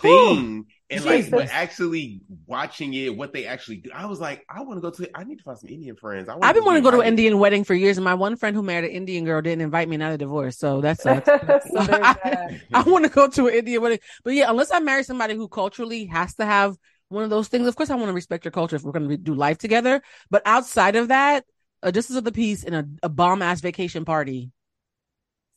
thing. 0.00 0.66
And 0.90 1.04
like, 1.04 1.16
Jesus. 1.24 1.30
but 1.30 1.48
actually 1.50 2.20
watching 2.46 2.92
it, 2.92 3.16
what 3.16 3.32
they 3.32 3.46
actually 3.46 3.78
do, 3.78 3.90
I 3.94 4.04
was 4.04 4.20
like, 4.20 4.44
I 4.50 4.60
want 4.62 4.76
to 4.76 4.80
go 4.82 4.90
to. 4.90 5.10
I 5.14 5.24
need 5.24 5.38
to 5.38 5.44
find 5.44 5.58
some 5.58 5.70
Indian 5.70 5.96
friends. 5.96 6.28
I 6.28 6.36
I've 6.42 6.54
been 6.54 6.64
wanting 6.64 6.82
to 6.82 6.90
go 6.90 6.96
to 6.96 7.00
an. 7.00 7.08
Indian 7.08 7.38
wedding 7.38 7.64
for 7.64 7.74
years, 7.74 7.96
and 7.96 8.04
my 8.04 8.12
one 8.12 8.36
friend 8.36 8.54
who 8.54 8.62
married 8.62 8.84
an 8.84 8.90
Indian 8.90 9.24
girl 9.24 9.40
didn't 9.40 9.62
invite 9.62 9.88
me, 9.88 9.94
and 9.94 10.00
now 10.00 10.08
they're 10.10 10.18
divorced. 10.18 10.60
So 10.60 10.80
that's. 10.80 11.02
So 11.04 11.20
there's 11.24 11.64
that. 11.72 12.60
I 12.72 12.82
want 12.82 13.04
to 13.04 13.10
go 13.10 13.28
to 13.28 13.48
an 13.48 13.54
Indian 13.54 13.80
wedding, 13.80 13.98
but 14.24 14.34
yeah, 14.34 14.50
unless 14.50 14.70
I 14.70 14.80
marry 14.80 15.04
somebody 15.04 15.34
who 15.34 15.48
culturally 15.48 16.04
has 16.06 16.34
to 16.34 16.44
have 16.44 16.76
one 17.08 17.24
of 17.24 17.30
those 17.30 17.48
things, 17.48 17.66
of 17.66 17.76
course 17.76 17.90
I 17.90 17.94
want 17.94 18.08
to 18.08 18.12
respect 18.12 18.44
your 18.44 18.52
culture 18.52 18.76
if 18.76 18.82
we're 18.82 18.92
going 18.92 19.08
to 19.08 19.16
do 19.16 19.34
life 19.34 19.58
together. 19.58 20.02
But 20.30 20.42
outside 20.44 20.96
of 20.96 21.08
that, 21.08 21.44
uh, 21.82 21.88
a 21.88 21.92
justice 21.92 22.16
of 22.16 22.24
the 22.24 22.32
peace 22.32 22.64
and 22.64 22.74
a, 22.74 22.86
a 23.04 23.08
bomb 23.08 23.42
ass 23.42 23.60
vacation 23.60 24.04
party. 24.04 24.50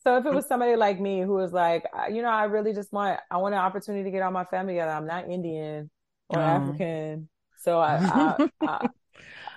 So 0.08 0.16
if 0.16 0.26
it 0.26 0.34
was 0.34 0.48
somebody 0.48 0.78
like 0.78 1.02
me 1.02 1.20
who 1.20 1.34
was 1.34 1.52
like, 1.52 1.84
you 2.10 2.22
know, 2.22 2.30
I 2.30 2.46
really 2.46 2.72
just 2.72 2.94
want, 2.94 3.20
I 3.30 3.36
want 3.36 3.56
an 3.56 3.60
opportunity 3.60 4.06
to 4.06 4.10
get 4.12 4.22
all 4.22 4.32
my 4.32 4.46
family 4.46 4.76
together. 4.76 4.94
I'm 4.94 5.06
not 5.06 5.30
Indian 5.30 5.90
or 6.30 6.40
Oh. 6.40 6.42
African, 6.42 7.28
so 7.58 7.78
I, 7.80 7.98
I, 8.66 8.66
I, 8.66 8.88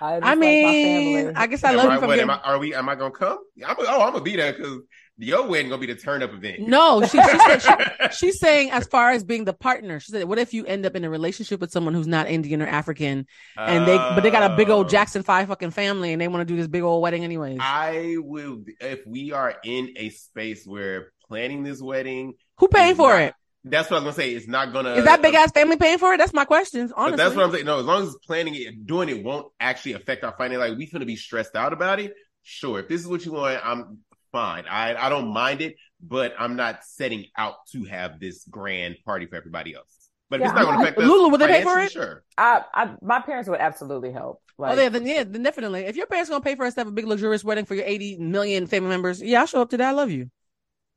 I, 0.01 0.19
just 0.19 0.27
I 0.27 0.35
like 0.41 0.59
my 0.61 0.73
mean, 0.73 0.81
family. 0.81 1.31
I 1.37 1.47
guess 1.47 1.63
I 1.63 1.71
Am 1.71 1.77
love 1.77 1.89
I, 1.89 1.93
you 1.93 1.99
from 1.99 2.07
what, 2.07 2.19
am 2.19 2.29
I, 2.29 2.39
are 2.39 2.59
we? 2.59 2.73
Am 2.73 2.89
I 2.89 2.95
gonna 2.95 3.11
come? 3.11 3.37
I'm, 3.65 3.77
oh, 3.79 4.01
I'm 4.01 4.11
gonna 4.11 4.23
be 4.25 4.35
there 4.35 4.51
because 4.51 4.79
your 5.21 5.47
wedding 5.47 5.69
gonna 5.69 5.79
be 5.79 5.87
the 5.87 5.95
turn 5.95 6.23
up 6.23 6.33
event. 6.33 6.67
No, 6.67 7.01
she, 7.03 7.21
she 7.21 7.37
said 7.39 7.59
she, 7.59 8.15
she's 8.17 8.39
saying 8.39 8.71
as 8.71 8.87
far 8.87 9.11
as 9.11 9.23
being 9.23 9.45
the 9.45 9.53
partner. 9.53 9.99
She 9.99 10.11
said, 10.11 10.23
what 10.25 10.39
if 10.39 10.53
you 10.53 10.65
end 10.65 10.85
up 10.85 10.95
in 10.95 11.03
a 11.03 11.09
relationship 11.09 11.61
with 11.61 11.71
someone 11.71 11.93
who's 11.93 12.07
not 12.07 12.27
Indian 12.27 12.61
or 12.61 12.67
African, 12.67 13.27
and 13.57 13.87
they 13.87 13.97
but 13.97 14.21
they 14.21 14.31
got 14.31 14.51
a 14.51 14.55
big 14.55 14.69
old 14.69 14.87
Oh. 14.87 14.89
Jackson 14.89 15.23
Five 15.23 15.47
fucking 15.47 15.71
family, 15.71 16.11
and 16.11 16.21
they 16.21 16.27
want 16.27 16.47
to 16.47 16.53
do 16.53 16.57
this 16.57 16.67
big 16.67 16.81
old 16.83 17.01
wedding 17.01 17.23
anyways. 17.23 17.59
I 17.61 18.15
will 18.17 18.63
if 18.79 19.05
we 19.05 19.31
are 19.31 19.55
in 19.63 19.93
a 19.97 20.09
space 20.09 20.65
where 20.65 21.11
planning 21.27 21.63
this 21.63 21.81
wedding. 21.81 22.33
Who 22.57 22.67
paying 22.67 22.95
for 22.95 23.13
not- 23.13 23.21
it? 23.21 23.33
That's 23.63 23.91
what 23.91 24.01
I 24.01 24.05
was 24.05 24.15
gonna 24.15 24.27
say. 24.27 24.33
It's 24.33 24.47
not 24.47 24.73
gonna. 24.73 24.93
Is 24.95 25.05
that 25.05 25.21
big 25.21 25.35
ass 25.35 25.51
family 25.51 25.77
paying 25.77 25.99
for 25.99 26.13
it? 26.13 26.17
That's 26.17 26.33
my 26.33 26.45
question. 26.45 26.87
But 26.87 26.97
Honestly, 26.97 27.17
that's 27.17 27.35
what 27.35 27.45
I'm 27.45 27.51
saying. 27.51 27.65
No, 27.65 27.77
as 27.79 27.85
long 27.85 28.07
as 28.07 28.15
planning 28.25 28.55
it, 28.55 28.87
doing 28.87 29.07
it 29.07 29.23
won't 29.23 29.51
actually 29.59 29.93
affect 29.93 30.23
our 30.23 30.33
finance. 30.35 30.59
Like 30.59 30.77
we 30.79 30.87
gonna 30.89 31.05
be 31.05 31.15
stressed 31.15 31.55
out 31.55 31.71
about 31.71 31.99
it. 31.99 32.15
Sure, 32.41 32.79
if 32.79 32.87
this 32.87 33.01
is 33.01 33.07
what 33.07 33.23
you 33.23 33.33
want, 33.33 33.61
I'm 33.63 33.99
fine. 34.31 34.65
I 34.69 34.95
I 34.95 35.09
don't 35.09 35.33
mind 35.33 35.61
it, 35.61 35.75
but 36.01 36.33
I'm 36.37 36.55
not 36.55 36.83
setting 36.83 37.25
out 37.37 37.55
to 37.71 37.83
have 37.85 38.19
this 38.19 38.45
grand 38.49 38.97
party 39.05 39.25
for 39.25 39.35
everybody 39.35 39.75
else. 39.75 40.09
But 40.29 40.39
if 40.39 40.45
it's 40.45 40.55
not 40.55 40.63
going 40.63 40.77
to 40.77 40.83
affect 40.83 40.97
us, 40.97 41.05
Lulu, 41.05 41.29
would 41.29 41.41
they 41.41 41.47
pay 41.47 41.63
for 41.63 41.77
it? 41.79 41.91
Sure. 41.91 42.23
I, 42.37 42.61
I, 42.73 42.95
my 43.01 43.19
parents 43.19 43.49
would 43.49 43.59
absolutely 43.59 44.13
help. 44.13 44.41
Like, 44.57 44.77
oh, 44.77 44.81
yeah, 44.81 44.89
then 44.89 45.05
yeah, 45.05 45.23
then 45.25 45.43
definitely. 45.43 45.81
If 45.81 45.97
your 45.97 46.05
parents 46.05 46.29
gonna 46.29 46.41
pay 46.41 46.55
for 46.55 46.65
us 46.65 46.75
to 46.75 46.81
have 46.81 46.87
a 46.87 46.91
big 46.91 47.05
luxurious 47.05 47.43
wedding 47.43 47.65
for 47.65 47.75
your 47.75 47.83
80 47.85 48.17
million 48.17 48.65
family 48.67 48.89
members, 48.89 49.21
yeah, 49.21 49.41
I'll 49.41 49.45
show 49.45 49.61
up 49.61 49.71
to 49.71 49.77
that. 49.77 49.89
I 49.89 49.91
love 49.91 50.09
you. 50.09 50.29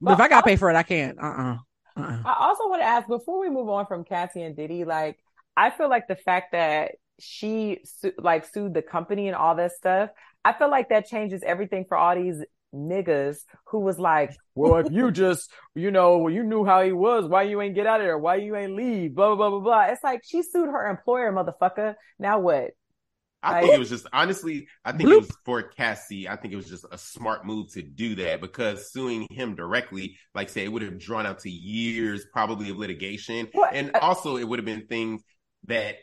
But 0.01 0.12
if 0.12 0.20
I 0.20 0.28
gotta 0.28 0.44
pay 0.44 0.56
for 0.56 0.70
it, 0.70 0.77
I 0.77 0.82
can't. 0.82 1.19
Uh 1.19 1.27
uh-uh. 1.27 1.56
uh. 1.97 2.23
I 2.24 2.36
also 2.40 2.69
want 2.69 2.82
to 2.82 2.86
ask 2.86 3.09
before 3.09 3.40
we 3.40 3.48
move 3.48 3.69
on 3.69 3.86
from 3.86 4.05
Cassie 4.05 4.43
and 4.43 4.55
Diddy, 4.55 4.85
like 4.85 5.19
I 5.56 5.70
feel 5.70 5.89
like 5.89 6.06
the 6.06 6.16
fact 6.16 6.52
that 6.52 6.93
she 7.19 7.81
su- 7.85 8.12
like 8.19 8.44
sued 8.44 8.74
the 8.74 8.82
company 8.82 9.28
and 9.28 9.36
all 9.36 9.55
that 9.56 9.73
stuff, 9.73 10.11
I 10.44 10.52
feel 10.52 10.70
like 10.70 10.90
that 10.90 11.06
changes 11.09 11.43
everything 11.44 11.86
for 11.89 11.97
all 11.97 12.15
these 12.15 12.44
niggas 12.75 13.39
who 13.69 13.81
was 13.81 13.99
like, 13.99 14.37
well, 14.55 14.77
if 14.77 14.91
you 14.91 15.11
just, 15.11 15.51
you 15.75 15.91
know, 15.91 16.29
you 16.29 16.43
knew 16.43 16.65
how 16.65 16.83
he 16.83 16.93
was, 16.93 17.27
why 17.27 17.43
you 17.45 17.61
ain't 17.61 17.75
get 17.75 17.87
out 17.87 18.01
of 18.01 18.07
there? 18.07 18.19
Why 18.19 18.37
you 18.37 18.57
ain't 18.57 18.75
leave? 18.75 19.15
Blah, 19.15 19.35
blah, 19.35 19.37
blah, 19.37 19.51
blah, 19.51 19.61
blah. 19.61 19.83
It's 19.93 20.05
like 20.05 20.23
she 20.25 20.43
sued 20.43 20.69
her 20.69 20.89
employer, 20.91 21.33
motherfucker. 21.33 21.95
Now 22.19 22.41
what? 22.41 22.73
I 23.43 23.61
think 23.61 23.75
it 23.75 23.79
was 23.79 23.91
just 23.91 24.07
honestly, 24.13 24.69
I 24.87 24.93
think 24.93 25.11
Bloop. 25.11 25.13
it 25.13 25.21
was 25.21 25.37
for 25.45 25.63
Cassie. 25.63 26.29
I 26.29 26.37
think 26.37 26.55
it 26.55 26.57
was 26.57 26.69
just 26.69 26.87
a 26.91 26.97
smart 26.97 27.45
move 27.45 27.71
to 27.73 27.83
do 27.83 28.15
that 28.15 28.41
because 28.41 28.91
suing 28.91 29.27
him 29.31 29.55
directly, 29.55 30.17
like 30.35 30.49
say, 30.49 30.65
it 30.65 30.73
would 30.73 30.81
have 30.81 30.99
drawn 30.99 31.27
out 31.27 31.41
to 31.41 31.51
years 31.51 32.25
probably 32.33 32.71
of 32.71 32.79
litigation, 32.79 33.49
What? 33.53 33.75
and 33.75 33.91
Uh, 33.95 33.99
also 34.01 34.39
it 34.39 34.45
would 34.49 34.59
have 34.59 34.65
been 34.67 34.87
things 34.87 35.23
that 35.67 35.97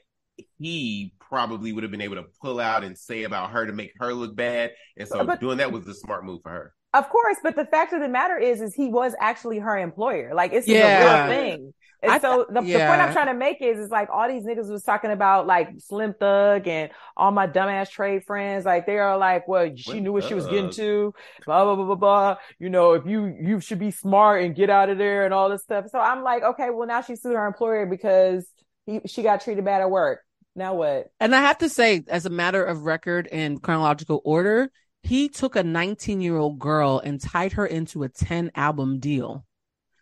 he 0.60 1.14
probably 1.20 1.72
would 1.74 1.84
have 1.84 1.92
been 1.92 2.02
able 2.02 2.16
to 2.18 2.26
pull 2.42 2.60
out 2.60 2.84
and 2.84 2.98
say 2.98 3.24
about 3.24 3.52
her 3.52 3.66
to 3.66 3.74
make 3.74 3.92
her 4.00 4.14
look 4.14 4.36
bad, 4.36 4.72
and 4.98 5.08
so 5.08 5.24
But- 5.26 5.40
doing 5.40 5.58
that 5.58 5.72
was 5.72 5.86
the 5.86 5.94
smart 5.94 6.26
move 6.26 6.42
for 6.44 6.50
her. 6.50 6.74
Of 6.94 7.10
course, 7.10 7.38
but 7.42 7.56
the 7.56 7.66
fact 7.66 7.94
of 7.94 8.02
the 8.02 8.10
matter 8.10 8.38
is, 8.38 8.60
is 8.60 8.76
he 8.76 8.90
was 8.90 9.16
actually 9.20 9.60
her 9.60 9.78
employer. 9.78 10.34
Like 10.34 10.52
it's 10.52 10.68
Yeah. 10.68 11.26
a 11.26 11.30
real 11.30 11.38
thing. 11.38 11.74
And 12.04 12.12
I 12.12 12.20
so 12.20 12.38
th- 12.38 12.48
the, 12.48 12.62
the 12.74 12.80
point. 12.80 13.00
I'm 13.00 13.14
trying 13.14 13.28
to 13.28 13.34
make 13.36 13.62
is, 13.62 13.78
is 13.78 13.90
like 13.92 14.10
all 14.12 14.28
these 14.28 14.44
niggas 14.44 14.70
was 14.70 14.84
talking 14.84 15.12
about 15.12 15.46
like 15.48 15.70
Slim 15.78 16.16
Thug 16.20 16.68
and 16.68 16.90
all 17.16 17.32
my 17.32 17.46
dumbass 17.48 17.90
trade 17.92 18.24
friends. 18.26 18.66
Like 18.66 18.88
they 18.88 18.98
are 18.98 19.18
like, 19.18 19.48
well, 19.48 19.72
she 19.76 19.84
Slim 19.84 20.04
knew 20.04 20.12
what 20.12 20.24
she 20.26 20.34
was 20.34 20.48
getting 20.48 20.72
to. 20.72 21.14
Blah 21.46 21.64
blah 21.64 21.76
blah 21.76 21.86
blah 21.86 21.96
blah. 21.96 22.38
You 22.60 22.70
know, 22.72 22.94
if 22.94 23.06
you 23.06 23.38
you 23.40 23.60
should 23.62 23.80
be 23.80 23.92
smart 23.92 24.44
and 24.44 24.54
get 24.56 24.70
out 24.72 24.90
of 24.90 24.98
there 24.98 25.24
and 25.26 25.34
all 25.34 25.48
this 25.48 25.62
stuff. 25.62 25.86
So 25.90 26.00
I'm 26.00 26.24
like, 26.24 26.44
okay, 26.44 26.72
well 26.72 26.88
now 26.88 27.02
she 27.02 27.16
sued 27.16 27.36
her 27.36 27.46
employer 27.46 27.86
because 27.86 28.46
he 28.88 29.02
she 29.06 29.22
got 29.24 29.42
treated 29.42 29.64
bad 29.64 29.82
at 29.82 29.90
work. 29.92 30.22
Now 30.56 30.76
what? 30.76 31.12
And 31.20 31.34
I 31.34 31.42
have 31.42 31.60
to 31.60 31.70
say, 31.70 32.04
as 32.08 32.26
a 32.26 32.30
matter 32.30 32.64
of 32.64 32.86
record 32.86 33.28
and 33.32 33.62
chronological 33.62 34.22
order, 34.26 34.72
he 35.04 35.30
took 35.30 35.56
a 35.56 35.64
19 35.64 36.22
year 36.22 36.38
old 36.38 36.60
girl 36.60 37.00
and 37.04 37.20
tied 37.20 37.54
her 37.54 37.66
into 37.66 38.04
a 38.04 38.10
10 38.10 38.52
album 38.56 39.00
deal 39.00 39.46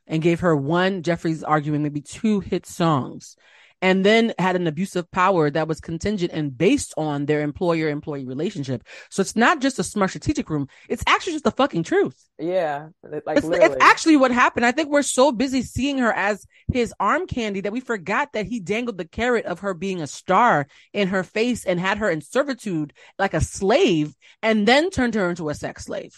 and 0.07 0.23
gave 0.23 0.39
her 0.39 0.55
one, 0.55 1.03
Jeffrey's 1.03 1.43
arguing 1.43 1.83
maybe 1.83 2.01
two 2.01 2.39
hit 2.39 2.65
songs 2.65 3.35
and 3.81 4.05
then 4.05 4.33
had 4.37 4.55
an 4.55 4.67
abusive 4.67 5.09
power 5.11 5.49
that 5.49 5.67
was 5.67 5.79
contingent 5.79 6.31
and 6.33 6.57
based 6.57 6.93
on 6.97 7.25
their 7.25 7.41
employer 7.41 7.89
employee 7.89 8.25
relationship. 8.25 8.83
So 9.09 9.21
it's 9.21 9.35
not 9.35 9.61
just 9.61 9.79
a 9.79 9.83
smart 9.83 10.11
strategic 10.11 10.49
room. 10.49 10.67
It's 10.89 11.03
actually 11.07 11.33
just 11.33 11.45
the 11.45 11.51
fucking 11.51 11.83
truth. 11.83 12.21
Yeah. 12.37 12.89
Like 13.03 13.37
It's, 13.37 13.47
it's 13.47 13.75
actually 13.79 14.17
what 14.17 14.31
happened. 14.31 14.65
I 14.65 14.71
think 14.71 14.89
we're 14.89 15.01
so 15.01 15.31
busy 15.31 15.61
seeing 15.61 15.97
her 15.99 16.11
as 16.11 16.45
his 16.71 16.93
arm 16.99 17.27
candy 17.27 17.61
that 17.61 17.71
we 17.71 17.79
forgot 17.79 18.33
that 18.33 18.45
he 18.45 18.59
dangled 18.59 18.97
the 18.97 19.07
carrot 19.07 19.45
of 19.45 19.59
her 19.59 19.73
being 19.73 20.01
a 20.01 20.07
star 20.07 20.67
in 20.93 21.07
her 21.09 21.23
face 21.23 21.65
and 21.65 21.79
had 21.79 21.99
her 21.99 22.09
in 22.09 22.21
servitude 22.21 22.93
like 23.17 23.33
a 23.33 23.41
slave 23.41 24.15
and 24.41 24.67
then 24.67 24.89
turned 24.89 25.15
her 25.15 25.29
into 25.29 25.49
a 25.49 25.55
sex 25.55 25.85
slave. 25.85 26.13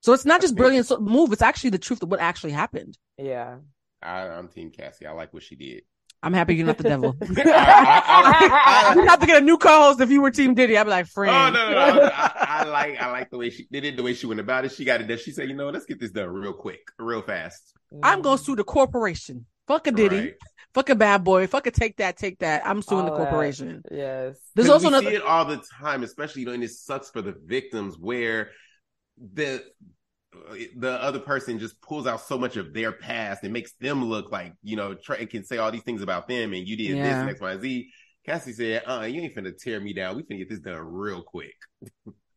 So 0.00 0.12
it's 0.12 0.26
not 0.26 0.40
just 0.40 0.56
brilliant 0.56 0.86
so- 0.86 1.00
move. 1.00 1.32
It's 1.32 1.42
actually 1.42 1.70
the 1.70 1.78
truth 1.78 2.02
of 2.02 2.10
what 2.10 2.20
actually 2.20 2.52
happened. 2.52 2.96
Yeah. 3.18 3.56
I, 4.02 4.28
I'm 4.28 4.48
Team 4.48 4.70
Cassie. 4.70 5.06
I 5.06 5.12
like 5.12 5.32
what 5.32 5.42
she 5.42 5.56
did. 5.56 5.82
I'm 6.22 6.32
happy 6.32 6.54
you're 6.56 6.66
not 6.66 6.78
the 6.78 6.84
devil. 6.84 7.14
I- 7.22 8.92
You'd 8.96 9.08
have 9.08 9.20
to 9.20 9.26
get 9.26 9.42
a 9.42 9.44
new 9.44 9.58
co-host 9.58 10.00
if 10.00 10.10
you 10.10 10.20
were 10.20 10.30
Team 10.30 10.54
Diddy. 10.54 10.76
I'd 10.76 10.84
be 10.84 10.90
like, 10.90 11.06
friend. 11.06 11.34
Oh 11.34 11.50
no, 11.50 11.70
no, 11.70 11.94
no. 12.00 12.10
I, 12.12 12.32
I 12.62 12.64
like 12.64 13.00
I 13.00 13.10
like 13.10 13.30
the 13.30 13.38
way 13.38 13.50
she 13.50 13.66
did 13.70 13.84
it, 13.84 13.96
the 13.96 14.02
way 14.02 14.14
she 14.14 14.26
went 14.26 14.40
about 14.40 14.64
it. 14.64 14.72
She 14.72 14.84
got 14.84 15.00
it 15.00 15.06
done. 15.06 15.18
She 15.18 15.30
said, 15.30 15.48
you 15.48 15.54
know, 15.54 15.68
let's 15.70 15.86
get 15.86 16.00
this 16.00 16.10
done 16.10 16.28
real 16.30 16.52
quick, 16.52 16.80
real 16.98 17.22
fast. 17.22 17.72
I'm 18.02 18.22
gonna 18.22 18.38
sue 18.38 18.56
the 18.56 18.64
corporation. 18.64 19.46
Fuck 19.68 19.86
a 19.86 19.92
Diddy. 19.92 20.16
Right. 20.18 20.34
Fuck 20.74 20.90
a 20.90 20.94
bad 20.94 21.24
boy. 21.24 21.46
Fuck 21.46 21.66
a 21.66 21.70
take 21.70 21.96
that, 21.96 22.16
take 22.18 22.38
that. 22.40 22.66
I'm 22.66 22.82
suing 22.82 23.02
All 23.02 23.12
the 23.12 23.16
that. 23.16 23.30
corporation. 23.30 23.82
Yes. 23.90 24.38
There's 24.54 24.68
also 24.68 24.84
we 24.84 24.88
another. 24.88 25.10
see 25.10 25.16
it 25.16 25.22
all 25.22 25.44
the 25.44 25.62
time, 25.80 26.02
especially 26.02 26.42
you 26.42 26.46
know, 26.48 26.52
and 26.52 26.62
it 26.64 26.70
sucks 26.70 27.10
for 27.10 27.22
the 27.22 27.34
victims 27.44 27.96
where 27.98 28.50
the 29.32 29.62
the 30.76 30.92
other 30.92 31.18
person 31.18 31.58
just 31.58 31.80
pulls 31.80 32.06
out 32.06 32.20
so 32.20 32.38
much 32.38 32.56
of 32.56 32.72
their 32.72 32.92
past 32.92 33.42
and 33.42 33.52
makes 33.52 33.72
them 33.80 34.04
look 34.04 34.30
like 34.30 34.52
you 34.62 34.76
know 34.76 34.94
try, 34.94 35.16
and 35.16 35.30
can 35.30 35.44
say 35.44 35.58
all 35.58 35.70
these 35.70 35.82
things 35.82 36.02
about 36.02 36.28
them 36.28 36.52
and 36.52 36.66
you 36.66 36.76
did 36.76 36.98
this 36.98 37.06
Yeah. 37.06 37.20
and 37.20 37.30
X 37.30 37.40
Y 37.40 37.58
Z. 37.58 37.90
Cassie 38.24 38.52
said, 38.52 38.82
"Uh, 38.86 39.02
you 39.02 39.20
ain't 39.22 39.36
finna 39.36 39.56
tear 39.56 39.80
me 39.80 39.92
down. 39.92 40.16
We 40.16 40.22
finna 40.24 40.38
get 40.38 40.48
this 40.48 40.58
done 40.58 40.78
real 40.78 41.22
quick." 41.22 41.54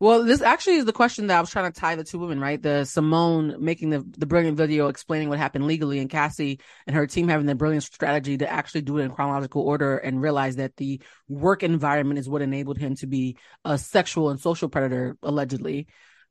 Well, 0.01 0.23
this 0.23 0.41
actually 0.41 0.75
is 0.75 0.85
the 0.85 0.93
question 0.93 1.27
that 1.27 1.37
I 1.37 1.41
was 1.41 1.49
trying 1.49 1.69
to 1.69 1.77
tie 1.77 1.95
the 1.95 2.05
two 2.05 2.19
women, 2.19 2.39
right? 2.39 2.61
The 2.61 2.85
Simone 2.85 3.57
making 3.59 3.89
the, 3.89 4.05
the 4.17 4.25
brilliant 4.25 4.55
video 4.55 4.87
explaining 4.87 5.27
what 5.27 5.39
happened 5.39 5.67
legally, 5.67 5.99
and 5.99 6.09
Cassie 6.09 6.61
and 6.87 6.95
her 6.95 7.05
team 7.05 7.27
having 7.27 7.47
the 7.47 7.55
brilliant 7.55 7.83
strategy 7.83 8.37
to 8.37 8.49
actually 8.49 8.83
do 8.83 8.97
it 8.99 9.03
in 9.03 9.11
chronological 9.11 9.61
order 9.61 9.97
and 9.97 10.21
realize 10.21 10.55
that 10.55 10.77
the 10.77 11.01
work 11.27 11.63
environment 11.63 12.17
is 12.17 12.29
what 12.29 12.41
enabled 12.41 12.77
him 12.77 12.95
to 12.95 13.07
be 13.07 13.35
a 13.65 13.77
sexual 13.77 14.29
and 14.29 14.39
social 14.39 14.69
predator, 14.69 15.17
allegedly. 15.21 15.87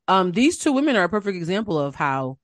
Um, 0.09 0.33
these 0.33 0.59
two 0.59 0.73
women 0.73 0.97
are 0.97 1.05
a 1.05 1.09
perfect 1.09 1.37
example 1.37 1.79
of 1.79 1.95
how 1.95 2.39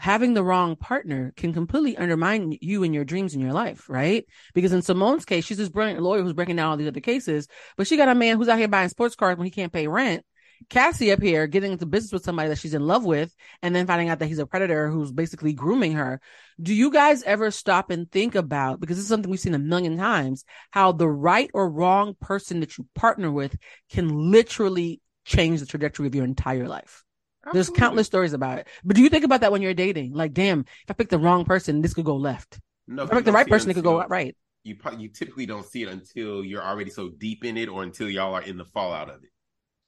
having 0.00 0.34
the 0.34 0.42
wrong 0.42 0.74
partner 0.74 1.32
can 1.36 1.54
completely 1.54 1.96
undermine 1.96 2.58
you 2.60 2.82
and 2.82 2.92
your 2.92 3.04
dreams 3.04 3.34
in 3.34 3.40
your 3.40 3.52
life, 3.52 3.88
right? 3.88 4.26
Because 4.52 4.72
in 4.72 4.82
Simone's 4.82 5.24
case, 5.24 5.44
she's 5.44 5.56
this 5.56 5.68
brilliant 5.68 6.02
lawyer 6.02 6.22
who's 6.22 6.32
breaking 6.32 6.56
down 6.56 6.70
all 6.70 6.76
these 6.76 6.88
other 6.88 7.00
cases, 7.00 7.46
but 7.76 7.86
she 7.86 7.96
got 7.96 8.08
a 8.08 8.14
man 8.14 8.36
who's 8.36 8.48
out 8.48 8.58
here 8.58 8.66
buying 8.66 8.88
sports 8.88 9.14
cars 9.14 9.38
when 9.38 9.44
he 9.44 9.52
can't 9.52 9.72
pay 9.72 9.86
rent. 9.86 10.24
Cassie 10.68 11.12
up 11.12 11.22
here 11.22 11.46
getting 11.46 11.72
into 11.72 11.86
business 11.86 12.12
with 12.12 12.24
somebody 12.24 12.48
that 12.48 12.58
she's 12.58 12.74
in 12.74 12.86
love 12.86 13.04
with 13.04 13.34
and 13.62 13.74
then 13.74 13.86
finding 13.86 14.08
out 14.08 14.18
that 14.18 14.26
he's 14.26 14.38
a 14.38 14.46
predator 14.46 14.88
who's 14.88 15.12
basically 15.12 15.52
grooming 15.52 15.92
her. 15.92 16.20
Do 16.60 16.74
you 16.74 16.90
guys 16.90 17.22
ever 17.22 17.50
stop 17.50 17.90
and 17.90 18.10
think 18.10 18.34
about, 18.34 18.80
because 18.80 18.96
this 18.96 19.04
is 19.04 19.08
something 19.08 19.30
we've 19.30 19.38
seen 19.38 19.54
a 19.54 19.58
million 19.58 19.96
times, 19.96 20.44
how 20.70 20.92
the 20.92 21.08
right 21.08 21.50
or 21.54 21.70
wrong 21.70 22.16
person 22.20 22.60
that 22.60 22.78
you 22.78 22.86
partner 22.94 23.30
with 23.30 23.56
can 23.90 24.30
literally 24.32 25.00
change 25.24 25.60
the 25.60 25.66
trajectory 25.66 26.06
of 26.06 26.14
your 26.14 26.24
entire 26.24 26.66
life? 26.66 27.03
There's 27.52 27.68
Absolutely. 27.68 27.80
countless 27.80 28.06
stories 28.06 28.32
about 28.32 28.58
it. 28.58 28.68
But 28.84 28.96
do 28.96 29.02
you 29.02 29.08
think 29.08 29.24
about 29.24 29.42
that 29.42 29.52
when 29.52 29.62
you're 29.62 29.74
dating? 29.74 30.12
Like, 30.12 30.32
damn, 30.32 30.60
if 30.60 30.90
I 30.90 30.94
pick 30.94 31.08
the 31.08 31.18
wrong 31.18 31.44
person, 31.44 31.82
this 31.82 31.94
could 31.94 32.04
go 32.04 32.16
left. 32.16 32.58
No, 32.86 33.04
If 33.04 33.12
I 33.12 33.16
pick 33.16 33.24
the 33.24 33.32
right 33.32 33.46
person, 33.48 33.70
it 33.70 33.74
could 33.74 33.84
go 33.84 34.02
right. 34.04 34.36
You 34.64 34.76
pro- 34.76 34.96
you 34.96 35.08
typically 35.08 35.46
don't 35.46 35.66
see 35.66 35.82
it 35.82 35.88
until 35.88 36.42
you're 36.44 36.62
already 36.62 36.90
so 36.90 37.10
deep 37.10 37.44
in 37.44 37.56
it, 37.56 37.68
or 37.68 37.82
until 37.82 38.08
y'all 38.08 38.34
are 38.34 38.42
in 38.42 38.56
the 38.56 38.64
fallout 38.64 39.10
of 39.10 39.22
it. 39.22 39.30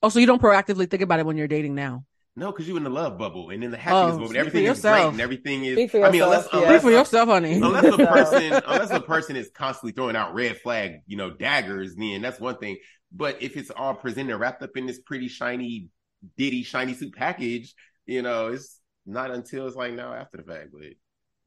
Oh, 0.02 0.08
so 0.10 0.18
you 0.18 0.26
don't 0.26 0.40
proactively 0.40 0.88
think 0.88 1.02
about 1.02 1.18
it 1.18 1.26
when 1.26 1.36
you're 1.36 1.48
dating 1.48 1.74
now? 1.74 2.04
No, 2.38 2.52
because 2.52 2.68
you're 2.68 2.76
in 2.76 2.84
the 2.84 2.90
love 2.90 3.16
bubble 3.16 3.48
and 3.48 3.64
in 3.64 3.70
the 3.70 3.78
happiness 3.78 4.14
Oh, 4.14 4.18
bubble. 4.18 4.26
speak 4.28 4.38
Everything 4.38 4.66
is 4.66 4.80
great 4.82 5.06
and 5.06 5.20
everything 5.22 5.64
is. 5.64 5.74
Speak 5.74 5.90
for 5.90 6.04
I 6.04 6.10
mean, 6.10 6.20
unless 6.22 6.44
yourself, 6.44 6.52
yeah. 6.52 6.68
unless, 6.68 6.82
Speak 6.82 6.82
for 6.82 6.90
yourself, 6.90 7.28
honey. 7.30 7.52
unless 7.62 7.84
a 7.86 7.96
person 8.06 8.52
unless 8.66 8.90
a 8.90 9.00
person 9.00 9.36
is 9.36 9.50
constantly 9.54 9.92
throwing 9.92 10.16
out 10.16 10.34
red 10.34 10.58
flag, 10.60 11.00
you 11.06 11.16
know, 11.16 11.30
daggers, 11.30 11.94
then 11.96 12.20
that's 12.20 12.38
one 12.38 12.58
thing. 12.58 12.76
But 13.10 13.42
if 13.42 13.56
it's 13.56 13.70
all 13.70 13.94
presented 13.94 14.36
wrapped 14.36 14.62
up 14.62 14.76
in 14.76 14.84
this 14.84 14.98
pretty 15.00 15.28
shiny 15.28 15.88
Diddy 16.36 16.62
shiny 16.62 16.94
suit 16.94 17.14
package, 17.14 17.74
you 18.06 18.22
know, 18.22 18.48
it's 18.48 18.80
not 19.06 19.30
until 19.30 19.66
it's 19.66 19.76
like 19.76 19.94
now 19.94 20.12
after 20.14 20.38
the 20.38 20.42
fact. 20.42 20.68
But 20.72 20.92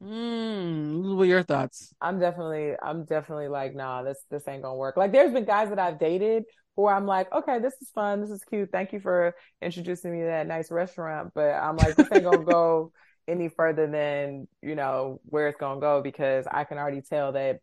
Mm, 0.02 1.14
what 1.16 1.22
are 1.24 1.26
your 1.26 1.42
thoughts? 1.42 1.94
I'm 2.00 2.18
definitely, 2.18 2.74
I'm 2.82 3.04
definitely 3.04 3.48
like, 3.48 3.74
nah, 3.74 4.02
this 4.02 4.24
this 4.30 4.48
ain't 4.48 4.62
gonna 4.62 4.76
work. 4.76 4.96
Like, 4.96 5.12
there's 5.12 5.32
been 5.32 5.44
guys 5.44 5.68
that 5.68 5.78
I've 5.78 5.98
dated 5.98 6.44
who 6.76 6.86
I'm 6.86 7.06
like, 7.06 7.30
okay, 7.32 7.58
this 7.58 7.74
is 7.82 7.90
fun, 7.90 8.20
this 8.22 8.30
is 8.30 8.42
cute. 8.44 8.70
Thank 8.72 8.92
you 8.92 9.00
for 9.00 9.34
introducing 9.60 10.12
me 10.12 10.20
to 10.20 10.26
that 10.26 10.46
nice 10.46 10.70
restaurant, 10.70 11.32
but 11.34 11.50
I'm 11.50 11.76
like, 11.76 11.96
this 11.96 12.10
ain't 12.12 12.24
gonna 12.24 12.44
go 12.46 12.92
any 13.28 13.48
further 13.48 13.86
than 13.86 14.48
you 14.62 14.74
know 14.74 15.20
where 15.24 15.48
it's 15.48 15.58
gonna 15.60 15.80
go 15.80 16.00
because 16.02 16.46
I 16.50 16.64
can 16.64 16.78
already 16.78 17.02
tell 17.02 17.32
that 17.32 17.60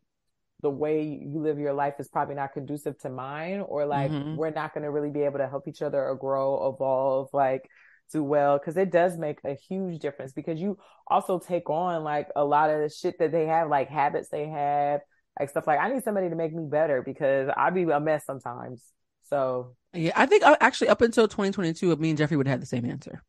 the 0.61 0.69
way 0.69 1.03
you 1.03 1.39
live 1.39 1.59
your 1.59 1.73
life 1.73 1.95
is 1.99 2.07
probably 2.07 2.35
not 2.35 2.53
conducive 2.53 2.97
to 2.99 3.09
mine, 3.09 3.61
or 3.61 3.85
like 3.85 4.11
Mhm. 4.11 4.35
we're 4.35 4.49
not 4.49 4.73
gonna 4.73 4.89
really 4.91 5.11
be 5.11 5.21
able 5.21 5.37
to 5.39 5.47
help 5.47 5.67
each 5.67 5.81
other 5.81 6.03
or 6.03 6.15
grow, 6.15 6.69
evolve, 6.69 7.29
like 7.33 7.69
do 8.11 8.23
well 8.23 8.57
because 8.57 8.77
it 8.77 8.89
does 8.89 9.17
make 9.17 9.37
a 9.43 9.53
huge 9.53 9.99
difference 9.99 10.31
because 10.31 10.59
you 10.61 10.77
also 11.07 11.39
take 11.39 11.69
on 11.69 12.03
like 12.03 12.29
a 12.35 12.43
lot 12.45 12.69
of 12.69 12.79
the 12.79 12.89
shit 12.89 13.19
that 13.19 13.31
they 13.31 13.45
have, 13.47 13.69
like 13.69 13.89
habits 13.89 14.29
they 14.29 14.47
have, 14.47 15.01
like 15.39 15.49
stuff 15.49 15.67
like 15.67 15.79
I 15.79 15.89
need 15.93 16.03
somebody 16.03 16.29
to 16.29 16.35
make 16.35 16.53
me 16.53 16.65
better 16.67 17.01
because 17.01 17.49
I 17.55 17.69
be 17.69 17.83
a 17.83 17.99
mess 17.99 18.25
sometimes. 18.25 18.83
So 19.23 19.75
Yeah, 19.93 20.13
I 20.15 20.25
think 20.25 20.43
uh, 20.43 20.55
actually 20.61 20.87
up 20.89 21.01
until 21.01 21.27
2022, 21.27 21.95
me 21.97 22.09
and 22.09 22.17
Jeffrey 22.17 22.37
would 22.37 22.47
have 22.47 22.53
had 22.53 22.61
the 22.61 22.65
same 22.65 22.85
answer. 22.85 23.21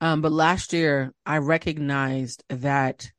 Um, 0.00 0.20
but 0.22 0.32
last 0.32 0.72
year 0.72 1.12
I 1.24 1.38
recognized 1.38 2.44
that 2.48 3.10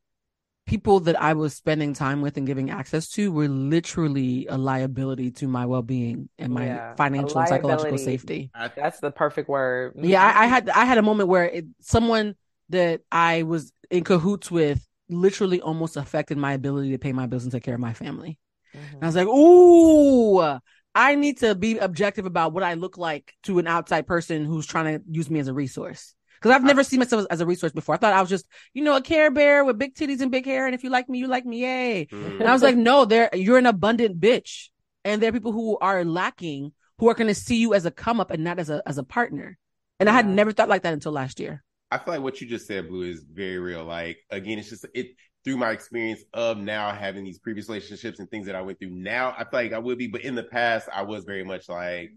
people 0.68 1.00
that 1.00 1.20
I 1.20 1.34
was 1.34 1.54
spending 1.54 1.94
time 1.94 2.22
with 2.22 2.36
and 2.36 2.46
giving 2.46 2.70
access 2.70 3.08
to 3.12 3.32
were 3.32 3.48
literally 3.48 4.46
a 4.48 4.58
liability 4.58 5.32
to 5.32 5.48
my 5.48 5.66
well-being 5.66 6.28
and 6.38 6.52
my 6.52 6.66
Yeah, 6.66 6.94
financial 6.96 7.40
and 7.40 7.48
psychological 7.48 7.98
safety. 7.98 8.52
That's 8.76 9.00
the 9.00 9.10
perfect 9.10 9.48
word. 9.48 9.94
Yeah, 10.02 10.24
I, 10.24 10.44
I 10.44 10.46
had 10.46 10.68
I 10.68 10.84
had 10.84 10.98
a 10.98 11.02
moment 11.02 11.28
where 11.28 11.44
it, 11.44 11.66
someone 11.80 12.34
that 12.68 13.00
I 13.10 13.42
was 13.42 13.72
in 13.90 14.04
cahoots 14.04 14.50
with 14.50 14.86
literally 15.08 15.60
almost 15.60 15.96
affected 15.96 16.38
my 16.38 16.52
ability 16.52 16.90
to 16.92 16.98
pay 16.98 17.12
my 17.12 17.26
bills 17.26 17.44
and 17.44 17.52
take 17.52 17.62
care 17.62 17.74
of 17.74 17.80
my 17.80 17.94
family. 17.94 18.38
Mhm. 18.74 18.98
And 19.00 19.02
I 19.02 19.06
was 19.06 19.16
like, 19.16 19.28
ooh, 19.28 20.60
I 20.94 21.16
need 21.16 21.38
to 21.38 21.54
be 21.54 21.78
objective 21.78 22.26
about 22.26 22.52
what 22.52 22.64
I 22.64 22.74
look 22.74 22.98
like 22.98 23.34
to 23.44 23.58
an 23.60 23.66
outside 23.66 24.06
person 24.06 24.44
who's 24.44 24.66
trying 24.66 24.98
to 24.98 25.04
use 25.10 25.30
me 25.30 25.40
as 25.40 25.48
a 25.48 25.54
resource. 25.54 26.14
Because 26.40 26.54
I've 26.54 26.64
never 26.64 26.82
seen 26.84 27.00
myself 27.00 27.26
as 27.30 27.40
a 27.40 27.46
resource 27.46 27.72
before. 27.72 27.94
I 27.94 27.98
thought 27.98 28.12
I 28.12 28.20
was 28.20 28.30
just, 28.30 28.46
you 28.74 28.82
know, 28.82 28.96
a 28.96 29.02
care 29.02 29.30
bear 29.30 29.64
with 29.64 29.78
big 29.78 29.94
titties 29.94 30.20
and 30.20 30.30
big 30.30 30.44
hair. 30.46 30.66
And 30.66 30.74
if 30.74 30.84
you 30.84 30.90
like 30.90 31.08
me, 31.08 31.18
you 31.18 31.26
like 31.26 31.44
me. 31.44 31.60
Yay. 31.62 32.06
mm, 32.06 32.40
And 32.40 32.48
I 32.48 32.52
was 32.52 32.62
like, 32.62 32.76
no, 32.76 33.04
there, 33.04 33.28
you're 33.32 33.58
an 33.58 33.66
abundant 33.66 34.20
bitch. 34.20 34.68
And 35.04 35.22
there 35.22 35.30
are 35.30 35.32
people 35.32 35.52
who 35.52 35.78
are 35.78 36.04
lacking 36.04 36.72
who 36.98 37.08
are 37.08 37.14
going 37.14 37.28
to 37.28 37.34
see 37.34 37.56
you 37.56 37.74
as 37.74 37.86
a 37.86 37.90
come 37.90 38.20
up 38.20 38.30
and 38.30 38.44
not 38.44 38.58
as 38.58 38.70
a, 38.70 38.82
as 38.86 38.98
a 38.98 39.04
partner. 39.04 39.56
And 40.00 40.08
I 40.08 40.12
had 40.12 40.28
never 40.28 40.52
thought 40.52 40.68
like 40.68 40.82
that 40.82 40.92
until 40.92 41.12
last 41.12 41.40
year. 41.40 41.64
I 41.90 41.98
feel 41.98 42.14
like 42.14 42.22
what 42.22 42.40
you 42.40 42.46
just 42.46 42.66
said, 42.66 42.88
Blue, 42.88 43.02
is 43.02 43.24
very 43.32 43.58
real. 43.58 43.84
Like 43.84 44.18
again, 44.30 44.58
it's 44.58 44.68
just 44.68 44.86
it 44.94 45.16
through 45.44 45.56
my 45.56 45.70
experience 45.70 46.20
of 46.34 46.58
now 46.58 46.92
having 46.92 47.24
these 47.24 47.38
previous 47.38 47.68
relationships 47.68 48.18
and 48.18 48.28
things 48.30 48.46
that 48.46 48.54
I 48.54 48.60
went 48.60 48.78
through. 48.78 48.90
Now 48.90 49.34
I 49.36 49.44
feel 49.44 49.60
like 49.60 49.72
I 49.72 49.78
would 49.78 49.96
be, 49.96 50.06
but 50.08 50.22
in 50.22 50.34
the 50.34 50.42
past 50.42 50.88
I 50.92 51.02
was 51.02 51.24
very 51.24 51.44
much 51.44 51.68
like, 51.68 52.10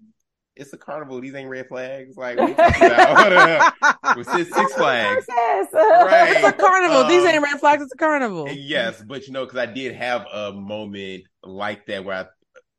it's 0.62 0.74
a 0.74 0.78
carnival. 0.78 1.20
These 1.20 1.36
ain't 1.36 1.50
red 1.50 1.68
flags. 1.68 2.16
Like 2.16 2.38
what 2.38 2.52
about? 2.52 3.74
It's 4.18 4.32
Six 4.32 4.54
Six 4.54 4.74
Flags. 4.74 5.26
Right. 5.74 6.34
It's 6.36 6.44
a 6.48 6.52
carnival. 6.54 7.08
These 7.08 7.24
Um, 7.24 7.30
ain't 7.30 7.44
red 7.44 7.60
flags. 7.60 7.82
It's 7.84 7.94
a 7.94 7.98
carnival. 7.98 8.48
Yes, 8.50 9.02
but 9.02 9.28
you 9.28 9.34
know, 9.34 9.46
because 9.46 9.60
I 9.60 9.66
did 9.66 9.96
have 9.96 10.26
a 10.34 10.52
moment 10.54 11.24
like 11.44 11.86
that 11.88 12.04
where 12.04 12.16
I 12.18 12.26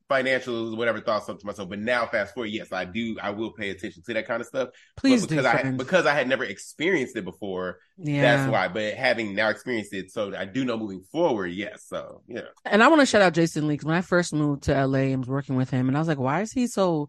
financial 0.08 0.76
whatever 0.76 1.00
thoughts 1.00 1.28
up 1.30 1.38
to 1.38 1.46
myself. 1.46 1.70
But 1.70 1.78
now, 1.78 2.04
fast 2.06 2.34
forward, 2.34 2.48
yes, 2.48 2.70
I 2.70 2.84
do. 2.84 3.16
I 3.22 3.30
will 3.30 3.52
pay 3.52 3.70
attention 3.70 4.02
to 4.04 4.14
that 4.14 4.26
kind 4.26 4.42
of 4.42 4.46
stuff. 4.46 4.68
Please 4.96 5.22
but 5.22 5.30
do, 5.30 5.36
because 5.36 5.46
I 5.46 5.60
friend. 5.60 5.78
because 5.78 6.04
I 6.06 6.12
had 6.12 6.28
never 6.28 6.44
experienced 6.44 7.16
it 7.16 7.24
before. 7.24 7.78
Yeah. 7.96 8.20
That's 8.36 8.52
why. 8.52 8.68
But 8.68 8.94
having 8.94 9.34
now 9.34 9.48
experienced 9.48 9.94
it, 9.94 10.10
so 10.10 10.34
I 10.36 10.44
do 10.44 10.64
know 10.66 10.76
moving 10.76 11.02
forward. 11.10 11.46
Yes. 11.48 11.84
So 11.86 12.22
yeah. 12.26 12.42
And 12.66 12.82
I 12.82 12.88
want 12.88 13.00
to 13.00 13.06
shout 13.06 13.22
out 13.22 13.32
Jason 13.32 13.66
Lee 13.66 13.74
because 13.74 13.86
when 13.86 13.96
I 13.96 14.02
first 14.02 14.34
moved 14.34 14.64
to 14.64 14.86
LA 14.86 14.98
and 15.12 15.20
was 15.20 15.28
working 15.28 15.56
with 15.56 15.70
him, 15.70 15.88
and 15.88 15.96
I 15.96 16.00
was 16.00 16.08
like, 16.08 16.18
why 16.18 16.42
is 16.42 16.52
he 16.52 16.66
so 16.66 17.08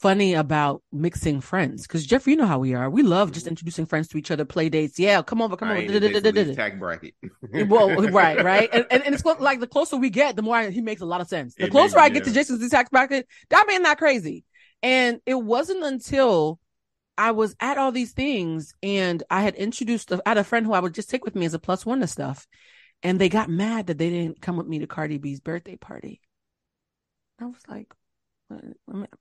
funny 0.00 0.34
about 0.34 0.82
mixing 0.92 1.40
friends 1.40 1.86
because 1.86 2.06
Jeffrey, 2.06 2.32
you 2.32 2.36
know 2.38 2.46
how 2.46 2.58
we 2.58 2.74
are. 2.74 2.88
We 2.90 3.02
love 3.02 3.32
just 3.32 3.46
introducing 3.46 3.86
friends 3.86 4.08
to 4.08 4.18
each 4.18 4.30
other, 4.30 4.44
play 4.44 4.68
dates. 4.68 4.98
Yeah, 4.98 5.22
come 5.22 5.40
over, 5.42 5.56
come 5.56 5.70
over. 5.70 5.80
tax 6.54 6.78
bracket. 6.78 7.14
Eh, 7.54 7.64
well, 7.64 7.90
right, 8.10 8.42
right, 8.44 8.68
and, 8.72 8.86
and 8.90 9.02
and 9.04 9.14
it's 9.14 9.24
like 9.24 9.60
the 9.60 9.66
closer 9.66 9.96
we 9.96 10.10
get, 10.10 10.36
the 10.36 10.42
more 10.42 10.56
I, 10.56 10.70
he 10.70 10.80
makes 10.80 11.00
a 11.00 11.06
lot 11.06 11.20
of 11.20 11.28
sense. 11.28 11.54
The 11.54 11.64
It 11.66 11.70
closer 11.70 11.96
makes- 11.96 12.04
I 12.04 12.08
get 12.10 12.24
to. 12.24 12.32
Jason's 12.32 12.68
tax 12.70 12.90
bracket, 12.90 13.26
that 13.50 13.64
man 13.68 13.82
not 13.82 13.98
crazy. 13.98 14.44
And 14.82 15.20
it 15.26 15.34
wasn't 15.34 15.82
until 15.82 16.60
I 17.18 17.30
was 17.30 17.56
at 17.60 17.78
all 17.78 17.92
these 17.92 18.12
things 18.12 18.74
and 18.82 19.22
I 19.30 19.40
had 19.40 19.54
introduced, 19.54 20.12
I 20.12 20.20
had 20.26 20.36
a 20.38 20.44
friend 20.44 20.66
who 20.66 20.74
I 20.74 20.80
would 20.80 20.94
just 20.94 21.08
take 21.08 21.24
with 21.24 21.34
me 21.34 21.46
as 21.46 21.54
a 21.54 21.58
plus 21.58 21.86
one 21.86 22.00
to 22.00 22.06
stuff, 22.06 22.46
and 23.02 23.18
they 23.18 23.28
got 23.30 23.48
mad 23.48 23.86
that 23.86 23.98
they 23.98 24.10
didn't 24.10 24.40
come 24.42 24.56
with 24.56 24.66
me 24.66 24.78
to 24.80 24.86
Cardi 24.86 25.18
B's 25.18 25.40
birthday 25.40 25.76
party. 25.76 26.20
I 27.40 27.46
was 27.46 27.62
like. 27.68 27.92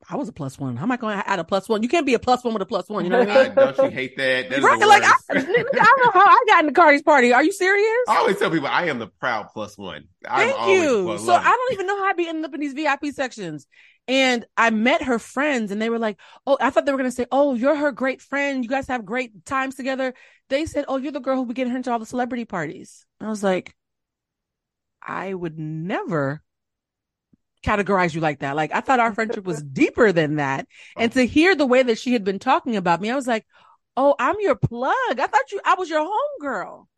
I 0.07 0.15
was 0.15 0.29
a 0.29 0.31
plus 0.31 0.59
one. 0.59 0.75
How 0.75 0.83
am 0.83 0.91
I 0.91 0.97
going 0.97 1.17
to 1.17 1.27
add 1.27 1.39
a 1.39 1.43
plus 1.43 1.67
one? 1.67 1.81
You 1.81 1.89
can't 1.89 2.05
be 2.05 2.13
a 2.13 2.19
plus 2.19 2.43
one 2.43 2.53
with 2.53 2.61
a 2.61 2.65
plus 2.65 2.87
one. 2.89 3.03
You 3.03 3.09
know 3.09 3.19
what 3.19 3.29
I 3.29 3.43
mean? 3.49 3.51
I- 3.57 3.71
don't 3.71 3.77
you 3.89 3.89
hate 3.89 4.15
that? 4.17 4.51
That 4.51 4.61
right? 4.61 4.79
Like, 4.79 5.03
I. 5.03 5.13
I 5.29 5.33
don't 5.33 6.05
know 6.05 6.11
how 6.11 6.25
I 6.27 6.43
got 6.47 6.63
into 6.63 6.73
Cardi's 6.73 7.01
party. 7.01 7.33
Are 7.33 7.43
you 7.43 7.51
serious? 7.51 7.87
I 8.07 8.17
always 8.17 8.37
tell 8.37 8.51
people 8.51 8.67
I 8.67 8.85
am 8.85 8.99
the 8.99 9.07
proud 9.07 9.47
plus 9.51 9.77
one. 9.77 10.05
I'm 10.27 10.49
Thank 10.49 10.69
you. 10.69 11.17
So 11.17 11.33
I 11.33 11.43
don't 11.43 11.73
even 11.73 11.87
know 11.87 11.97
how 11.97 12.05
I'd 12.05 12.17
be 12.17 12.27
ending 12.27 12.45
up 12.45 12.53
in 12.53 12.59
these 12.59 12.73
VIP 12.73 13.07
sections. 13.13 13.65
And 14.07 14.45
I 14.55 14.69
met 14.69 15.01
her 15.01 15.17
friends 15.17 15.71
and 15.71 15.81
they 15.81 15.89
were 15.89 15.97
like, 15.97 16.19
Oh, 16.45 16.57
I 16.61 16.69
thought 16.69 16.85
they 16.85 16.91
were 16.91 16.97
going 16.99 17.09
to 17.09 17.15
say, 17.15 17.25
Oh, 17.31 17.55
you're 17.55 17.75
her 17.75 17.91
great 17.91 18.21
friend. 18.21 18.63
You 18.63 18.69
guys 18.69 18.87
have 18.89 19.05
great 19.05 19.43
times 19.45 19.73
together. 19.73 20.13
They 20.49 20.67
said, 20.67 20.85
Oh, 20.87 20.97
you're 20.97 21.11
the 21.11 21.19
girl 21.19 21.37
who 21.37 21.47
be 21.47 21.55
getting 21.55 21.71
her 21.71 21.77
into 21.77 21.91
all 21.91 21.97
the 21.97 22.05
celebrity 22.05 22.45
parties. 22.45 23.05
I 23.19 23.27
was 23.29 23.43
like, 23.43 23.75
I 25.01 25.33
would 25.33 25.57
never 25.57 26.43
categorize 27.65 28.13
you 28.13 28.21
like 28.21 28.39
that. 28.39 28.55
Like 28.55 28.71
I 28.73 28.81
thought 28.81 28.99
our 28.99 29.13
friendship 29.13 29.45
was 29.45 29.61
deeper 29.73 30.11
than 30.11 30.35
that. 30.35 30.67
And 30.97 31.11
to 31.13 31.25
hear 31.25 31.55
the 31.55 31.65
way 31.65 31.83
that 31.83 31.97
she 31.97 32.13
had 32.13 32.23
been 32.23 32.39
talking 32.39 32.75
about 32.75 33.01
me, 33.01 33.09
I 33.09 33.15
was 33.15 33.27
like, 33.27 33.45
Oh, 33.97 34.13
I'm 34.19 34.35
your 34.41 34.55
plug. 34.55 34.91
I 35.19 35.27
thought 35.27 35.51
you, 35.53 35.61
I 35.63 35.75
was 35.75 35.89
your 35.89 36.05
homegirl. 36.05 36.85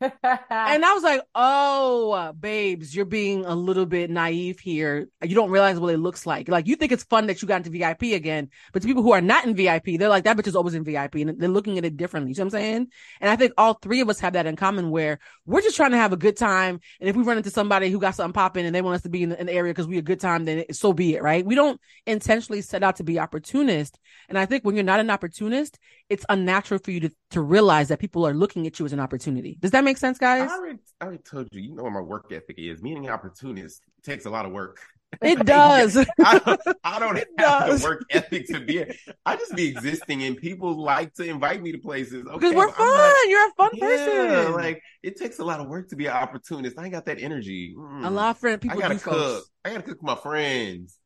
And 0.50 0.84
I 0.84 0.92
was 0.94 1.02
like, 1.04 1.22
oh, 1.34 2.32
babes, 2.32 2.94
you're 2.94 3.04
being 3.04 3.44
a 3.44 3.54
little 3.54 3.86
bit 3.86 4.10
naive 4.10 4.58
here. 4.58 5.08
You 5.22 5.34
don't 5.34 5.50
realize 5.50 5.78
what 5.78 5.94
it 5.94 5.98
looks 5.98 6.26
like. 6.26 6.48
Like, 6.48 6.66
you 6.66 6.74
think 6.74 6.90
it's 6.90 7.04
fun 7.04 7.26
that 7.28 7.40
you 7.40 7.46
got 7.46 7.64
into 7.64 7.70
VIP 7.70 8.14
again, 8.14 8.48
but 8.72 8.82
to 8.82 8.88
people 8.88 9.02
who 9.04 9.12
are 9.12 9.20
not 9.20 9.46
in 9.46 9.54
VIP, 9.54 9.98
they're 9.98 10.08
like, 10.08 10.24
that 10.24 10.36
bitch 10.36 10.48
is 10.48 10.56
always 10.56 10.74
in 10.74 10.82
VIP 10.82 11.16
and 11.16 11.40
they're 11.40 11.48
looking 11.48 11.78
at 11.78 11.84
it 11.84 11.96
differently. 11.96 12.30
You 12.30 12.34
see 12.34 12.42
what 12.42 12.46
I'm 12.46 12.50
saying? 12.50 12.88
And 13.20 13.30
I 13.30 13.36
think 13.36 13.52
all 13.56 13.74
three 13.74 14.00
of 14.00 14.10
us 14.10 14.18
have 14.20 14.32
that 14.32 14.46
in 14.46 14.56
common 14.56 14.90
where 14.90 15.20
we're 15.46 15.62
just 15.62 15.76
trying 15.76 15.92
to 15.92 15.98
have 15.98 16.12
a 16.12 16.16
good 16.16 16.36
time. 16.36 16.80
And 17.00 17.08
if 17.08 17.14
we 17.14 17.22
run 17.22 17.36
into 17.36 17.50
somebody 17.50 17.90
who 17.90 18.00
got 18.00 18.16
something 18.16 18.32
popping 18.32 18.66
and 18.66 18.74
they 18.74 18.82
want 18.82 18.96
us 18.96 19.02
to 19.02 19.08
be 19.08 19.22
in 19.22 19.28
the, 19.30 19.40
in 19.40 19.46
the 19.46 19.52
area 19.52 19.72
because 19.72 19.86
we 19.86 19.98
a 19.98 20.02
good 20.02 20.20
time, 20.20 20.46
then 20.46 20.58
it, 20.58 20.74
so 20.74 20.92
be 20.92 21.14
it, 21.14 21.22
right? 21.22 21.46
We 21.46 21.54
don't 21.54 21.80
intentionally 22.06 22.62
set 22.62 22.82
out 22.82 22.96
to 22.96 23.04
be 23.04 23.20
opportunist. 23.20 23.98
And 24.28 24.36
I 24.36 24.46
think 24.46 24.64
when 24.64 24.74
you're 24.74 24.84
not 24.84 25.00
an 25.00 25.10
opportunist, 25.10 25.78
it's 26.08 26.26
unnatural 26.28 26.80
for 26.88 26.92
you 26.92 27.00
to, 27.00 27.10
to 27.28 27.42
realize 27.42 27.88
that 27.88 27.98
people 27.98 28.26
are 28.26 28.32
looking 28.32 28.66
at 28.66 28.78
you 28.78 28.86
as 28.86 28.94
an 28.94 29.00
opportunity. 29.00 29.58
Does 29.60 29.72
that 29.72 29.84
make 29.84 29.98
sense, 29.98 30.16
I 30.22 30.38
guys? 30.38 30.50
already, 30.50 30.78
I 31.02 31.04
already 31.04 31.22
told 31.22 31.48
you, 31.52 31.60
you 31.60 31.74
know 31.74 31.82
what 31.82 31.92
my 31.92 32.00
work 32.00 32.32
ethic 32.32 32.58
is. 32.58 32.80
Being 32.80 33.04
an 33.04 33.12
opportunist 33.12 33.82
takes 34.02 34.24
a 34.24 34.30
lot 34.30 34.46
of 34.46 34.52
work. 34.52 34.80
It 35.22 35.44
does. 35.46 35.96
I 35.96 36.38
don't, 36.38 36.60
I 36.84 36.98
don't 36.98 37.16
It 37.16 37.28
have 37.38 37.68
does. 37.68 37.82
the 37.82 37.88
work 37.88 38.02
ethic 38.10 38.46
to 38.48 38.60
be. 38.60 38.84
I 39.26 39.36
just 39.36 39.54
be 39.56 39.66
existing, 39.68 40.22
and 40.22 40.36
people 40.36 40.80
like 40.82 41.14
to 41.14 41.24
invite 41.24 41.62
me 41.62 41.72
to 41.72 41.78
places. 41.78 42.24
Okay, 42.26 42.34
because 42.38 42.54
we're 42.54 42.68
I'm 42.68 42.74
fun. 42.74 42.86
not- 42.86 43.28
You're 43.28 43.48
a 43.48 43.52
fun 43.56 43.70
yeah, 43.74 43.86
person. 43.86 44.52
like 44.54 44.82
it 45.02 45.16
takes 45.16 45.38
a 45.38 45.44
lot 45.44 45.60
of 45.60 45.68
work 45.68 45.88
to 45.90 45.96
be 45.96 46.06
an 46.06 46.12
opportunist. 46.12 46.78
I 46.78 46.84
ain't 46.84 46.92
got 46.92 47.06
that 47.06 47.18
energy. 47.20 47.74
Mm. 47.76 48.06
a 48.06 48.10
lot 48.10 48.30
of 48.30 48.38
friend 48.38 48.54
I 48.54 48.58
people 48.58 48.80
gotta 48.80 48.94
do 48.94 49.00
cook. 49.00 49.14
folks. 49.14 49.50
I 49.64 49.70
gotta 49.70 49.82
cook 49.82 50.02
my 50.02 50.14
friends. 50.14 50.98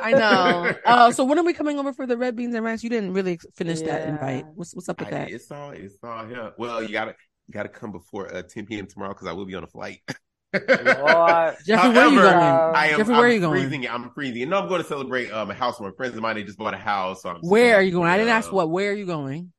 I 0.00 0.12
know. 0.12 0.72
Oh, 0.86 1.10
so 1.16 1.24
when 1.24 1.38
are 1.38 1.44
we 1.44 1.52
coming 1.52 1.78
over 1.78 1.92
for 1.92 2.06
the 2.06 2.16
red 2.16 2.36
beans 2.36 2.54
and 2.54 2.64
rice? 2.64 2.82
You 2.82 2.90
didn't 2.90 3.12
really 3.12 3.38
finish 3.56 3.80
that 3.82 4.08
invite. 4.08 4.46
What's 4.54 4.74
what's 4.74 4.88
up 4.88 5.00
with 5.00 5.08
I- 5.08 5.10
that? 5.10 5.30
it's 5.30 5.50
all 5.50 5.70
it's 5.72 5.98
all 6.02 6.24
here. 6.26 6.52
Well, 6.56 6.82
you 6.82 6.88
gotta 6.90 7.14
you 7.48 7.52
gotta 7.52 7.68
come 7.68 7.90
before 7.92 8.32
uh, 8.34 8.42
10 8.42 8.66
p.m. 8.66 8.86
tomorrow 8.86 9.12
because 9.12 9.26
I 9.26 9.32
will 9.32 9.44
be 9.46 9.54
on 9.56 9.64
a 9.64 9.68
flight. 9.68 10.00
Lord. 10.52 11.56
Jeffrey, 11.64 11.90
where 11.90 12.06
are 12.06 12.10
you 12.10 12.20
going? 12.20 12.34
I 12.34 12.86
am, 12.88 12.98
Jeffrey, 12.98 13.14
where 13.14 13.24
I'm 13.24 13.30
are 13.30 13.32
you 13.32 13.40
going? 13.40 13.60
Freezing, 13.60 13.88
I'm 13.88 14.10
freezing. 14.10 14.48
No, 14.48 14.58
I'm 14.60 14.68
going 14.68 14.82
to 14.82 14.88
celebrate 14.88 15.30
um, 15.30 15.50
a 15.50 15.54
house 15.54 15.78
with 15.80 15.92
my 15.92 15.96
friends 15.96 16.16
of 16.16 16.22
mine. 16.22 16.34
They 16.36 16.42
just 16.42 16.58
bought 16.58 16.74
a 16.74 16.78
house. 16.78 17.22
So 17.22 17.30
I'm 17.30 17.36
Where 17.40 17.76
are 17.76 17.82
you 17.82 17.92
going? 17.92 18.08
I 18.08 18.16
didn't 18.16 18.32
Uh, 18.32 18.36
ask 18.36 18.52
what. 18.52 18.70
Where 18.70 18.90
are 18.90 18.94
you 18.94 19.06
going? 19.06 19.52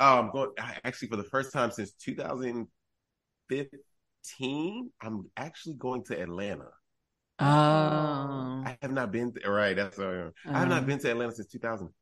I'm 0.00 0.30
going 0.30 0.50
actually 0.84 1.08
for 1.08 1.16
the 1.16 1.24
first 1.24 1.52
time 1.52 1.70
since 1.70 1.92
2015. 1.92 4.90
I'm 5.00 5.30
actually 5.36 5.74
going 5.74 6.04
to 6.04 6.18
Atlanta. 6.20 6.66
Oh, 7.38 7.44
I 7.46 8.76
have 8.80 8.92
not 8.92 9.12
been 9.12 9.32
to, 9.32 9.50
right. 9.50 9.74
That's 9.76 9.98
what 9.98 10.06
I 10.06 10.10
am. 10.12 10.32
I 10.46 10.58
have 10.60 10.68
not 10.68 10.86
been 10.86 10.98
to 11.00 11.10
Atlanta 11.10 11.32
since 11.32 11.48
2015. 11.48 11.92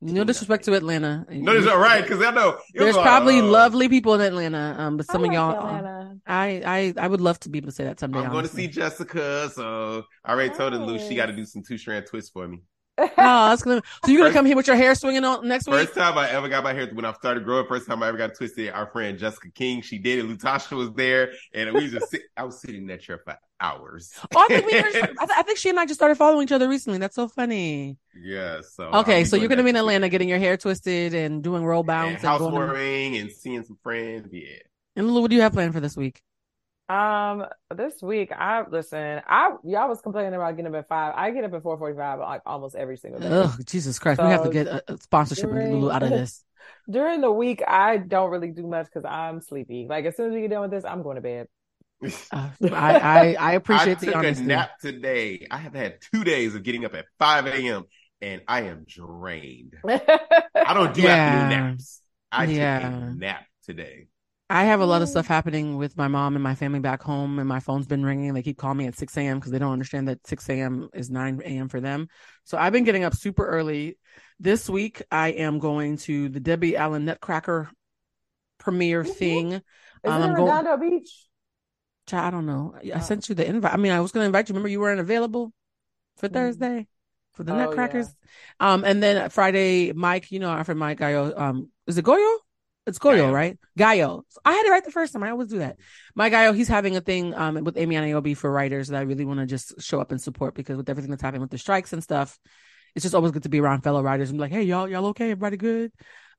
No 0.00 0.24
disrespect 0.24 0.64
to 0.64 0.74
Atlanta. 0.74 1.26
No, 1.30 1.54
that's 1.54 1.66
all 1.66 1.78
right 1.78 2.02
because 2.02 2.22
I 2.22 2.30
know 2.30 2.50
it 2.50 2.54
was 2.54 2.62
There's 2.74 2.96
like, 2.96 3.04
probably 3.04 3.40
uh, 3.40 3.44
lovely 3.44 3.88
people 3.88 4.14
in 4.14 4.20
Atlanta. 4.20 4.76
Um, 4.78 4.96
but 4.96 5.06
some 5.06 5.24
I 5.24 5.26
of 5.26 5.32
y'all, 5.32 5.50
uh, 5.50 5.76
Atlanta. 5.76 6.16
I, 6.26 6.62
I, 6.64 6.94
I 7.04 7.08
would 7.08 7.20
love 7.20 7.40
to 7.40 7.48
be 7.48 7.58
able 7.58 7.68
to 7.68 7.74
say 7.74 7.84
that 7.84 7.98
someday. 7.98 8.20
I'm 8.20 8.30
going 8.30 8.46
to 8.46 8.52
see 8.52 8.68
Jessica, 8.68 9.50
so 9.52 10.04
I 10.24 10.32
already 10.32 10.54
told 10.54 10.72
her 10.72 10.78
Lou 10.78 10.98
she 10.98 11.14
got 11.14 11.26
to 11.26 11.32
do 11.32 11.44
some 11.44 11.62
two 11.62 11.78
strand 11.78 12.06
twists 12.06 12.30
for 12.30 12.46
me. 12.46 12.62
Oh, 12.98 13.12
that's 13.16 13.62
gonna. 13.62 13.82
So 14.04 14.10
you're 14.10 14.22
gonna 14.22 14.32
come 14.32 14.46
here 14.46 14.56
with 14.56 14.66
your 14.66 14.76
hair 14.76 14.94
swinging 14.94 15.24
on 15.24 15.46
next 15.46 15.66
week? 15.66 15.76
First 15.86 15.94
time 15.94 16.16
I 16.16 16.30
ever 16.30 16.48
got 16.48 16.64
my 16.64 16.72
hair 16.72 16.88
when 16.92 17.04
I 17.04 17.12
started 17.12 17.44
growing. 17.44 17.66
First 17.66 17.86
time 17.86 18.02
I 18.02 18.08
ever 18.08 18.16
got 18.16 18.34
twisted. 18.34 18.70
Our 18.70 18.86
friend 18.86 19.18
Jessica 19.18 19.50
King, 19.50 19.82
she 19.82 19.98
did 19.98 20.18
it. 20.18 20.26
Latasha 20.26 20.76
was 20.76 20.90
there, 20.92 21.32
and 21.52 21.72
we 21.74 21.88
just 21.88 22.10
sit. 22.10 22.22
I 22.36 22.44
was 22.44 22.60
sitting 22.60 22.82
in 22.82 22.86
that 22.88 23.00
chair 23.02 23.18
for 23.22 23.36
hours. 23.60 24.12
Oh, 24.34 24.40
I 24.44 24.46
think 24.48 24.66
we. 24.66 24.78
I, 24.78 24.82
th- 24.90 25.14
I 25.18 25.42
think 25.42 25.58
she 25.58 25.68
and 25.70 25.78
I 25.78 25.84
just 25.86 25.98
started 25.98 26.14
following 26.16 26.44
each 26.44 26.52
other 26.52 26.68
recently. 26.68 26.98
That's 26.98 27.14
so 27.16 27.28
funny. 27.28 27.98
yeah. 28.18 28.60
So 28.62 28.90
uh, 28.92 29.00
Okay, 29.00 29.24
so 29.24 29.36
you're 29.36 29.48
gonna 29.48 29.62
be 29.62 29.70
in 29.70 29.76
Atlanta 29.76 30.08
getting 30.08 30.28
your 30.28 30.38
hair 30.38 30.56
twisted 30.56 31.12
and 31.14 31.42
doing 31.42 31.64
roll 31.64 31.82
bounce 31.82 32.12
and, 32.12 32.20
to- 32.20 32.26
housewarming 32.28 33.16
and 33.18 33.30
seeing 33.30 33.62
some 33.64 33.76
friends. 33.82 34.28
Yeah. 34.32 34.56
And 34.96 35.06
Lulu, 35.06 35.20
what 35.20 35.30
do 35.30 35.36
you 35.36 35.42
have 35.42 35.52
planned 35.52 35.74
for 35.74 35.80
this 35.80 35.96
week? 35.96 36.22
Um, 36.88 37.46
this 37.74 38.00
week 38.00 38.30
I 38.30 38.64
listen. 38.68 39.20
I 39.26 39.50
y'all 39.64 39.88
was 39.88 40.00
complaining 40.00 40.34
about 40.34 40.56
getting 40.56 40.72
up 40.72 40.78
at 40.78 40.88
five. 40.88 41.14
I 41.16 41.30
get 41.32 41.44
up 41.44 41.52
at 41.54 41.62
four 41.62 41.76
forty 41.78 41.96
five 41.96 42.20
like 42.20 42.42
almost 42.46 42.76
every 42.76 42.96
single 42.96 43.20
day. 43.20 43.28
Oh 43.40 43.56
Jesus 43.64 43.98
Christ, 43.98 44.22
we 44.22 44.28
have 44.30 44.42
to 44.42 44.48
get 44.48 44.66
a, 44.68 44.82
a 44.92 44.98
sponsorship 44.98 45.50
with 45.50 45.64
Lulu 45.64 45.90
out 45.90 46.02
of 46.02 46.12
this. 46.12 46.44
During 46.90 47.20
the 47.20 47.30
week, 47.32 47.62
I 47.66 47.96
don't 47.96 48.30
really 48.30 48.50
do 48.50 48.66
much 48.66 48.86
because 48.86 49.04
I'm 49.04 49.40
sleepy. 49.40 49.86
Like 49.88 50.04
as 50.04 50.16
soon 50.16 50.28
as 50.28 50.34
we 50.34 50.42
get 50.42 50.50
done 50.50 50.62
with 50.62 50.70
this, 50.70 50.84
I'm 50.84 51.02
going 51.02 51.16
to 51.16 51.20
bed. 51.22 51.48
Uh, 52.30 52.50
I, 52.70 52.96
I 52.96 53.34
I 53.34 53.52
I 53.70 53.86
appreciate 53.86 54.00
took 54.04 54.22
the 54.22 54.22
a 54.22 54.32
nap 54.32 54.70
today. 54.80 55.46
I 55.50 55.58
have 55.58 55.74
had 55.74 55.98
two 56.12 56.24
days 56.24 56.54
of 56.54 56.62
getting 56.62 56.84
up 56.84 56.94
at 56.94 57.06
5 57.18 57.66
a.m. 57.68 57.84
and 58.20 58.42
I 58.48 58.62
am 58.62 58.84
drained. 58.88 59.74
I 60.64 60.74
don't 60.74 60.94
do 60.94 61.08
Yeah. 61.08 61.08
afternoon 61.08 61.48
naps. 61.48 62.02
I 62.32 62.46
Yeah. 62.46 62.78
took 62.80 62.80
a 62.80 62.90
nap 63.00 63.44
today. 63.64 64.08
I 64.48 64.64
have 64.66 64.80
a 64.80 64.86
lot 64.86 65.02
of 65.02 65.08
stuff 65.08 65.26
happening 65.26 65.76
with 65.76 65.96
my 65.96 66.06
mom 66.06 66.36
and 66.36 66.42
my 66.42 66.54
family 66.54 66.78
back 66.78 67.02
home, 67.02 67.40
and 67.40 67.48
my 67.48 67.58
phone's 67.58 67.86
been 67.88 68.04
ringing. 68.04 68.32
They 68.32 68.42
keep 68.42 68.56
calling 68.58 68.78
me 68.78 68.86
at 68.86 68.96
6 68.96 69.16
a.m. 69.16 69.38
because 69.38 69.50
they 69.50 69.58
don't 69.58 69.72
understand 69.72 70.06
that 70.06 70.24
6 70.26 70.48
a.m. 70.50 70.88
is 70.94 71.10
9 71.10 71.42
a.m. 71.44 71.68
for 71.68 71.80
them. 71.80 72.08
So 72.44 72.56
I've 72.56 72.72
been 72.72 72.84
getting 72.84 73.02
up 73.02 73.14
super 73.16 73.44
early. 73.44 73.98
This 74.38 74.70
week, 74.70 75.02
I 75.10 75.30
am 75.30 75.58
going 75.58 75.96
to 75.98 76.28
the 76.28 76.38
Debbie 76.38 76.76
Allen 76.76 77.04
Nutcracker 77.06 77.68
premiere 78.58 79.04
thing. 79.04 79.52
Is 79.52 79.62
Um, 80.04 80.12
it 80.20 80.24
I'm 80.24 80.30
in 80.30 80.36
going- 80.36 80.48
Redondo 80.48 80.76
Beach? 80.76 81.26
I 82.12 82.30
don't 82.30 82.46
know. 82.46 82.76
I 82.84 82.92
Oh. 82.94 83.00
sent 83.00 83.28
you 83.28 83.34
the 83.34 83.44
invite. 83.48 83.74
I 83.74 83.78
mean, 83.78 83.90
I 83.90 83.98
was 84.00 84.12
going 84.12 84.22
to 84.22 84.26
invite 84.26 84.48
you. 84.48 84.52
Remember, 84.52 84.68
you 84.68 84.78
weren't 84.78 85.00
available 85.00 85.52
for 86.18 86.28
Mhm. 86.28 86.32
Thursday 86.32 86.88
for 87.32 87.42
the 87.42 87.52
Oh, 87.52 87.56
Nutcrackers. 87.56 88.14
Um, 88.60 88.84
and 88.84 89.02
then 89.02 89.28
Friday, 89.30 89.92
Mike, 89.92 90.30
you 90.30 90.38
know, 90.38 90.50
our 90.50 90.62
friend 90.62 90.78
Mike 90.78 91.00
Gayo. 91.00 91.36
Um, 91.36 91.72
is 91.88 91.98
it 91.98 92.04
Goyo? 92.04 92.36
It's 92.86 92.98
Goyo, 92.98 93.28
Gayo. 93.28 93.32
right? 93.32 93.58
Gayo. 93.78 94.22
So 94.28 94.40
I 94.44 94.52
had 94.52 94.66
it 94.66 94.70
right 94.70 94.84
the 94.84 94.92
first 94.92 95.12
time. 95.12 95.22
I 95.24 95.30
always 95.30 95.48
do 95.48 95.58
that. 95.58 95.76
My 96.14 96.30
Gayo, 96.30 96.54
he's 96.54 96.68
having 96.68 96.96
a 96.96 97.00
thing 97.00 97.34
um 97.34 97.64
with 97.64 97.76
Amy 97.76 97.96
and 97.96 98.06
AOB 98.06 98.36
for 98.36 98.50
writers 98.50 98.88
that 98.88 98.98
I 98.98 99.02
really 99.02 99.24
want 99.24 99.40
to 99.40 99.46
just 99.46 99.80
show 99.82 100.00
up 100.00 100.12
and 100.12 100.20
support 100.20 100.54
because 100.54 100.76
with 100.76 100.88
everything 100.88 101.10
that's 101.10 101.22
happening 101.22 101.40
with 101.42 101.50
the 101.50 101.58
strikes 101.58 101.92
and 101.92 102.02
stuff, 102.02 102.38
it's 102.94 103.02
just 103.02 103.14
always 103.14 103.32
good 103.32 103.42
to 103.42 103.48
be 103.48 103.60
around 103.60 103.82
fellow 103.82 104.02
writers 104.02 104.30
and 104.30 104.38
be 104.38 104.40
like, 104.40 104.52
hey, 104.52 104.62
y'all, 104.62 104.88
y'all 104.88 105.06
okay? 105.06 105.32
Everybody 105.32 105.56
good? 105.56 105.92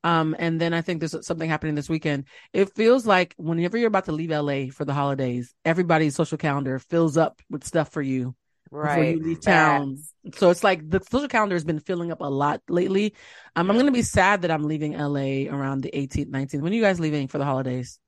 Um, 0.04 0.36
and 0.40 0.62
then 0.62 0.74
I 0.74 0.82
think 0.82 1.00
there's 1.00 1.26
something 1.26 1.50
happening 1.50 1.76
this 1.76 1.90
weekend. 1.90 2.26
It 2.54 2.74
feels 2.76 3.06
like 3.06 3.34
whenever 3.38 3.78
you're 3.78 3.88
about 3.88 4.06
to 4.06 4.12
leave 4.12 4.32
LA 4.32 4.68
for 4.72 4.86
the 4.86 4.94
holidays, 4.94 5.54
everybody's 5.66 6.16
social 6.16 6.38
calendar 6.38 6.80
fills 6.80 7.18
up 7.18 7.42
with 7.50 7.66
stuff 7.66 7.92
for 7.92 8.02
you 8.02 8.36
before 8.72 8.84
Right. 8.84 9.16
you 9.18 9.24
leave 9.24 9.42
town. 9.42 9.98
Facts. 9.98 10.40
So 10.40 10.50
it's 10.50 10.64
like 10.64 10.90
the 10.90 11.02
social 11.10 11.28
calendar 11.28 11.56
has 11.56 11.64
been 11.64 11.80
filling 11.80 12.12
up 12.12 12.22
a 12.22 12.26
lot 12.30 12.62
lately. 12.70 13.14
Um, 13.56 13.70
I'm 13.70 13.76
going 13.78 13.86
to 13.88 13.92
be 13.92 14.02
sad 14.02 14.42
that 14.44 14.52
I'm 14.52 14.64
leaving 14.64 14.94
LA 14.94 15.50
around 15.54 15.82
the 15.82 15.92
18th, 15.94 16.30
19th. 16.30 16.62
When 16.62 16.72
are 16.72 16.76
you 16.76 16.82
guys 16.82 17.00
leaving 17.00 17.28
for 17.28 17.38
the 17.38 17.46
holidays? 17.46 18.00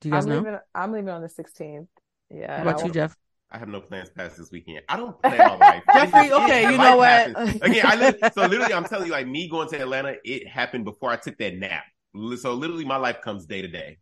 Do 0.00 0.08
you 0.08 0.14
guys 0.14 0.24
I'm 0.24 0.30
know? 0.30 0.38
leaving. 0.38 0.58
I'm 0.74 0.92
leaving 0.92 1.08
on 1.10 1.22
the 1.22 1.28
16th. 1.28 1.88
Yeah. 2.30 2.56
How 2.56 2.62
about 2.62 2.84
you, 2.84 2.90
Jeff? 2.92 3.16
I 3.50 3.58
have 3.58 3.68
no 3.68 3.80
plans 3.80 4.10
past 4.10 4.36
this 4.36 4.50
weekend. 4.50 4.80
I 4.88 4.96
don't 4.96 5.20
plan 5.22 5.38
my 5.38 5.56
life. 5.56 5.82
Jeffrey, 5.94 6.32
okay, 6.32 6.70
you 6.72 6.76
know 6.76 6.96
what? 6.96 7.28
Again, 7.62 7.86
I 7.86 7.94
li- 7.94 8.30
so 8.34 8.46
literally, 8.46 8.74
I'm 8.74 8.84
telling 8.84 9.06
you, 9.06 9.12
like 9.12 9.28
me 9.28 9.48
going 9.48 9.68
to 9.68 9.80
Atlanta, 9.80 10.16
it 10.24 10.48
happened 10.48 10.84
before 10.84 11.10
I 11.10 11.16
took 11.16 11.38
that 11.38 11.56
nap. 11.56 11.84
So 12.38 12.54
literally, 12.54 12.84
my 12.84 12.96
life 12.96 13.20
comes 13.22 13.46
day 13.46 13.62
to 13.62 13.68
day. 13.68 13.98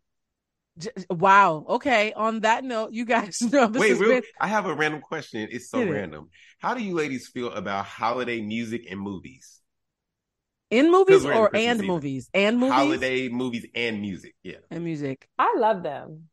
J- 0.77 0.89
Wow. 1.09 1.65
Okay. 1.69 2.13
On 2.13 2.39
that 2.41 2.63
note, 2.63 2.91
you 2.93 3.05
guys 3.05 3.41
know 3.51 3.67
this 3.67 3.79
Wait, 3.81 3.89
has 3.89 3.99
real, 3.99 4.09
been 4.09 4.23
I 4.39 4.47
have 4.47 4.65
a 4.65 4.73
random 4.73 5.01
question. 5.01 5.47
It's 5.51 5.69
so 5.69 5.79
it. 5.79 5.89
random. 5.89 6.29
How 6.59 6.73
do 6.73 6.83
you 6.83 6.95
ladies 6.95 7.27
feel 7.27 7.51
about 7.51 7.85
holiday 7.85 8.41
music 8.41 8.85
and 8.89 8.99
movies? 8.99 9.59
In 10.71 10.91
movies 10.91 11.23
we're 11.23 11.33
in 11.33 11.37
or 11.37 11.51
and 11.53 11.79
season. 11.79 11.85
movies? 11.85 12.29
And 12.33 12.57
movies 12.59 12.73
Holiday 12.73 13.29
movies 13.29 13.65
and 13.75 14.01
music. 14.01 14.33
Yeah. 14.41 14.57
and 14.71 14.83
music. 14.83 15.27
I 15.37 15.55
love 15.57 15.83
them. 15.83 16.29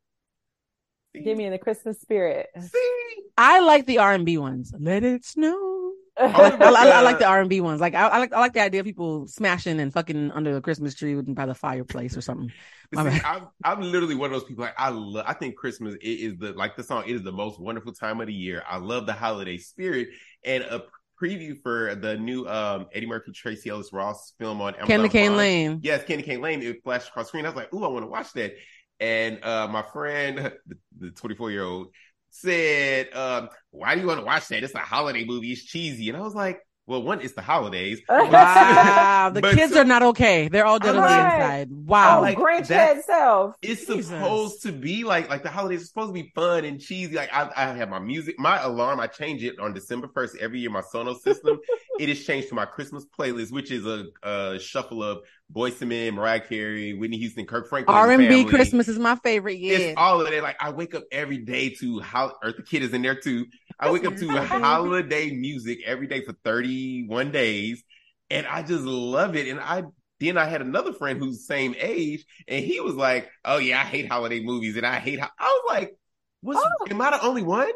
Get 1.12 1.37
me 1.37 1.45
in 1.45 1.53
the 1.53 1.59
Christmas 1.59 2.01
spirit. 2.01 2.49
See? 2.59 3.15
I 3.37 3.61
like 3.61 3.85
the 3.87 3.99
R 3.99 4.12
and 4.12 4.25
B 4.25 4.39
ones. 4.39 4.73
Let 4.79 5.03
it 5.03 5.25
snow. 5.25 5.80
I, 6.21 6.51
I- 6.51 6.89
I 6.91 7.01
like 7.03 7.19
the 7.19 7.27
R 7.27 7.41
and 7.41 7.51
B 7.51 7.61
ones. 7.61 7.81
Like 7.81 7.95
I, 7.95 8.09
I 8.09 8.19
like 8.19 8.33
I 8.33 8.41
like 8.41 8.53
the 8.53 8.61
idea 8.63 8.81
of 8.81 8.87
people 8.87 9.27
smashing 9.27 9.81
and 9.81 9.93
fucking 9.93 10.31
under 10.33 10.53
the 10.55 10.61
Christmas 10.61 10.95
tree 10.95 11.15
by 11.21 11.47
the 11.47 11.55
fireplace 11.55 12.17
or 12.17 12.21
something. 12.21 12.53
See. 12.93 13.21
I'm, 13.25 13.47
I'm 13.65 13.81
literally 13.83 14.17
one 14.17 14.33
of 14.33 14.41
those 14.41 14.49
people. 14.49 14.65
Like 14.65 14.75
I 14.79 14.89
love. 14.91 15.25
I 15.29 15.33
think 15.35 15.57
Christmas 15.57 15.95
it 15.95 16.07
is 16.07 16.39
the 16.39 16.53
like 16.53 16.77
the 16.77 16.83
song. 16.83 17.05
It 17.07 17.15
is 17.15 17.23
the 17.23 17.33
most 17.33 17.61
wonderful 17.61 17.93
time 17.93 18.21
of 18.21 18.27
the 18.27 18.35
year. 18.35 18.63
I 18.69 18.79
love 18.79 19.07
the 19.07 19.13
holiday 19.13 19.59
spirit 19.59 20.09
and 20.45 20.65
a 20.65 20.83
preview 21.23 21.57
for 21.63 21.95
the 21.95 22.17
new 22.17 22.47
um 22.49 22.87
Eddie 22.93 23.07
Murphy 23.07 23.31
Tracee 23.33 23.71
Ellis 23.71 23.93
Ross 23.93 24.33
film 24.39 24.61
on 24.61 24.75
Amazon 24.75 24.87
Candy 24.89 25.09
Cane 25.09 25.37
Lane. 25.37 25.81
Yes, 25.83 26.03
Candy 26.05 26.25
Cane 26.25 26.41
Lane. 26.41 26.63
It 26.63 26.83
flashed 26.83 27.09
across 27.11 27.29
screen. 27.29 27.45
I 27.47 27.51
was 27.51 27.57
like, 27.57 27.73
"Ooh, 27.73 27.85
I 27.85 27.89
want 27.89 28.03
to 28.05 28.11
watch 28.11 28.33
that." 28.33 28.55
And 28.99 29.43
uh 29.45 29.69
my 29.69 29.83
friend, 29.83 30.53
the 30.99 31.11
24 31.13 31.51
year 31.53 31.63
old, 31.65 31.89
said, 32.31 33.12
um, 33.15 33.48
"Why 33.70 33.94
do 33.94 34.01
you 34.01 34.07
want 34.07 34.20
to 34.20 34.27
watch 34.27 34.48
that? 34.48 34.62
It's 34.62 34.74
a 34.74 34.78
holiday 34.78 35.24
movie. 35.24 35.52
It's 35.52 35.65
cheesy." 35.65 36.09
And 36.09 36.16
I 36.16 36.20
was 36.20 36.35
like, 36.35 36.61
"Well, 36.86 37.02
one, 37.02 37.20
it's 37.20 37.35
the 37.35 37.43
holidays. 37.43 38.01
Wow, 38.09 39.31
the 39.35 39.40
But 39.43 39.55
kids 39.55 39.73
two- 39.73 39.78
are 39.81 39.85
not 39.85 40.02
okay. 40.02 40.48
They're 40.48 40.65
all 40.65 40.78
dead 40.78 40.97
on 40.97 41.02
the 41.02 41.09
inside. 41.09 41.69
Wow. 41.70 42.19
Oh, 42.19 42.23
like, 42.23 42.39
Grinch 42.39 42.69
that- 42.69 42.97
head 42.97 43.05
self. 43.05 43.55
It's 43.62 43.85
Jesus. 43.86 44.07
supposed 44.07 44.62
to 44.62 44.73
be 44.73 45.05
like 45.05 45.28
like 45.28 45.43
the 45.43 45.51
holidays 45.51 45.82
are 45.82 45.86
supposed 45.86 46.09
to 46.15 46.23
be 46.23 46.31
fun 46.35 46.65
and 46.65 46.81
cheesy. 46.81 47.15
Like 47.16 47.32
I, 47.32 47.51
I 47.57 47.66
have 47.74 47.89
my 47.89 47.98
music, 47.98 48.36
my 48.39 48.61
alarm. 48.62 48.98
I 49.01 49.07
change 49.07 49.43
it 49.44 49.59
on 49.59 49.73
December 49.74 50.09
first 50.15 50.36
every 50.39 50.61
year. 50.61 50.70
My 50.70 50.82
Sonos 50.82 51.20
system, 51.20 51.59
it 52.01 52.09
is 52.09 52.24
changed 52.24 52.48
to 52.48 52.55
my 52.55 52.65
Christmas 52.65 53.05
playlist, 53.19 53.52
which 53.52 53.70
is 53.70 53.86
a, 53.86 54.07
a 54.23 54.59
shuffle 54.59 55.02
of 55.02 55.19
Boyz 55.52 55.81
II 55.82 55.89
Men, 55.89 56.14
Mariah 56.14 56.40
Carey, 56.40 56.94
Whitney 56.94 57.18
Houston, 57.18 57.44
Kirk 57.44 57.68
Franklin, 57.68 57.97
R 57.97 58.10
and 58.12 58.28
B. 58.28 58.44
Christmas 58.44 58.86
is 58.89 58.98
my 58.98 59.16
favorite. 59.16 59.59
Yeah. 59.59 59.78
It's 59.78 59.94
all 59.97 60.20
of 60.20 60.31
that. 60.31 60.43
Like 60.43 60.56
I 60.60 60.70
wake 60.70 60.94
up 60.94 61.05
every 61.10 61.39
day 61.39 61.70
to 61.81 62.01
how, 62.01 62.35
or 62.43 62.52
the 62.52 62.62
kid 62.62 62.82
is 62.82 62.93
in 62.93 63.02
there 63.02 63.16
too. 63.16 63.47
I 63.78 63.90
wake 63.90 64.05
up 64.05 64.16
to 64.16 64.28
holiday 64.47 65.31
music 65.31 65.81
every 65.85 66.06
day 66.06 66.24
for 66.24 66.35
31 66.44 67.32
days. 67.32 67.82
And 68.31 68.47
I 68.47 68.62
just 68.62 68.85
love 68.85 69.35
it. 69.35 69.48
And 69.48 69.59
I, 69.59 69.85
then 70.20 70.39
I 70.39 70.44
had 70.44 70.60
another 70.60 70.93
friend 70.93 71.18
who's 71.18 71.47
same 71.47 71.74
age 71.78 72.24
and 72.47 72.64
he 72.64 72.78
was 72.81 72.94
like, 72.94 73.28
Oh 73.44 73.59
yeah, 73.59 73.81
I 73.81 73.85
hate 73.85 74.09
holiday 74.09 74.40
movies 74.40 74.77
and 74.77 74.86
I 74.86 75.01
hate, 75.01 75.18
ho-. 75.18 75.28
I 75.39 75.47
was 75.47 75.74
like, 75.74 75.97
was, 76.43 76.59
oh. 76.59 76.86
am 76.89 77.01
I 77.01 77.10
the 77.10 77.22
only 77.22 77.43
one? 77.43 77.70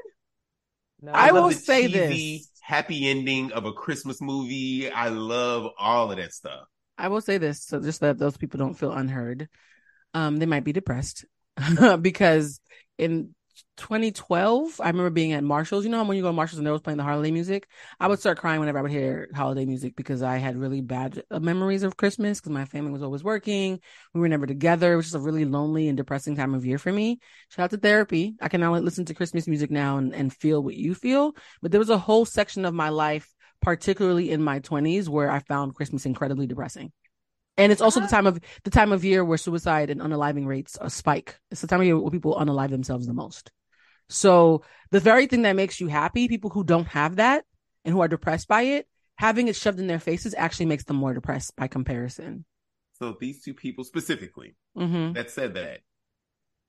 No. 1.02 1.12
I 1.12 1.30
love 1.30 1.44
will 1.44 1.50
say 1.50 1.88
cheesy, 1.88 2.38
this. 2.38 2.50
happy 2.62 3.10
ending 3.10 3.52
of 3.52 3.64
a 3.64 3.72
Christmas 3.72 4.22
movie. 4.22 4.90
I 4.90 5.08
love 5.08 5.72
all 5.76 6.12
of 6.12 6.18
that 6.18 6.32
stuff. 6.32 6.66
I 6.96 7.08
will 7.08 7.20
say 7.20 7.38
this, 7.38 7.64
so 7.64 7.80
just 7.80 8.00
that 8.00 8.18
those 8.18 8.36
people 8.36 8.58
don't 8.58 8.74
feel 8.74 8.92
unheard. 8.92 9.48
Um, 10.14 10.36
they 10.36 10.46
might 10.46 10.64
be 10.64 10.72
depressed 10.72 11.24
because 12.00 12.60
in 12.98 13.34
2012, 13.76 14.80
I 14.80 14.88
remember 14.88 15.10
being 15.10 15.32
at 15.32 15.44
Marshalls. 15.44 15.84
You 15.84 15.90
know, 15.90 16.04
when 16.04 16.16
you 16.16 16.22
go 16.22 16.28
to 16.28 16.32
Marshalls 16.32 16.58
and 16.58 16.66
they 16.66 16.70
was 16.70 16.82
playing 16.82 16.98
the 16.98 17.04
holiday 17.04 17.32
music, 17.32 17.66
I 17.98 18.06
would 18.06 18.20
start 18.20 18.38
crying 18.38 18.60
whenever 18.60 18.78
I 18.78 18.82
would 18.82 18.90
hear 18.90 19.28
holiday 19.34 19.64
music 19.64 19.96
because 19.96 20.22
I 20.22 20.36
had 20.38 20.56
really 20.56 20.80
bad 20.80 21.22
uh, 21.30 21.40
memories 21.40 21.82
of 21.82 21.96
Christmas 21.96 22.40
because 22.40 22.52
my 22.52 22.64
family 22.64 22.92
was 22.92 23.02
always 23.02 23.24
working. 23.24 23.80
We 24.12 24.20
were 24.20 24.28
never 24.28 24.46
together. 24.46 24.96
which 24.96 25.06
is 25.06 25.14
a 25.14 25.20
really 25.20 25.44
lonely 25.44 25.88
and 25.88 25.96
depressing 25.96 26.36
time 26.36 26.54
of 26.54 26.64
year 26.64 26.78
for 26.78 26.92
me. 26.92 27.18
Shout 27.50 27.64
out 27.64 27.70
to 27.70 27.76
therapy. 27.76 28.36
I 28.40 28.48
can 28.48 28.60
now 28.60 28.74
listen 28.76 29.04
to 29.06 29.14
Christmas 29.14 29.48
music 29.48 29.70
now 29.70 29.98
and, 29.98 30.14
and 30.14 30.32
feel 30.32 30.62
what 30.62 30.76
you 30.76 30.94
feel. 30.94 31.34
But 31.60 31.72
there 31.72 31.80
was 31.80 31.90
a 31.90 31.98
whole 31.98 32.24
section 32.24 32.64
of 32.64 32.74
my 32.74 32.90
life, 32.90 33.33
particularly 33.64 34.30
in 34.30 34.42
my 34.42 34.60
20s, 34.60 35.08
where 35.08 35.30
I 35.30 35.40
found 35.40 35.74
Christmas 35.74 36.06
incredibly 36.06 36.46
depressing. 36.46 36.92
And 37.56 37.72
it's 37.72 37.80
also 37.80 38.00
the 38.00 38.08
time 38.08 38.26
of 38.26 38.40
the 38.64 38.70
time 38.70 38.92
of 38.92 39.04
year 39.04 39.24
where 39.24 39.38
suicide 39.38 39.90
and 39.90 40.00
unaliving 40.00 40.46
rates 40.46 40.76
uh, 40.80 40.88
spike. 40.88 41.38
It's 41.50 41.60
the 41.60 41.66
time 41.66 41.80
of 41.80 41.86
year 41.86 41.98
where 41.98 42.10
people 42.10 42.34
unalive 42.34 42.70
themselves 42.70 43.06
the 43.06 43.14
most. 43.14 43.50
So 44.08 44.62
the 44.90 45.00
very 45.00 45.26
thing 45.26 45.42
that 45.42 45.56
makes 45.56 45.80
you 45.80 45.86
happy, 45.86 46.28
people 46.28 46.50
who 46.50 46.64
don't 46.64 46.88
have 46.88 47.16
that 47.16 47.44
and 47.84 47.94
who 47.94 48.00
are 48.00 48.08
depressed 48.08 48.48
by 48.48 48.62
it, 48.62 48.86
having 49.16 49.48
it 49.48 49.56
shoved 49.56 49.78
in 49.78 49.86
their 49.86 50.00
faces 50.00 50.34
actually 50.36 50.66
makes 50.66 50.84
them 50.84 50.96
more 50.96 51.14
depressed 51.14 51.56
by 51.56 51.68
comparison. 51.68 52.44
So 52.98 53.16
these 53.18 53.42
two 53.42 53.54
people 53.54 53.84
specifically 53.84 54.56
hmm 54.76 55.12
that 55.12 55.30
said 55.30 55.54
that, 55.54 55.80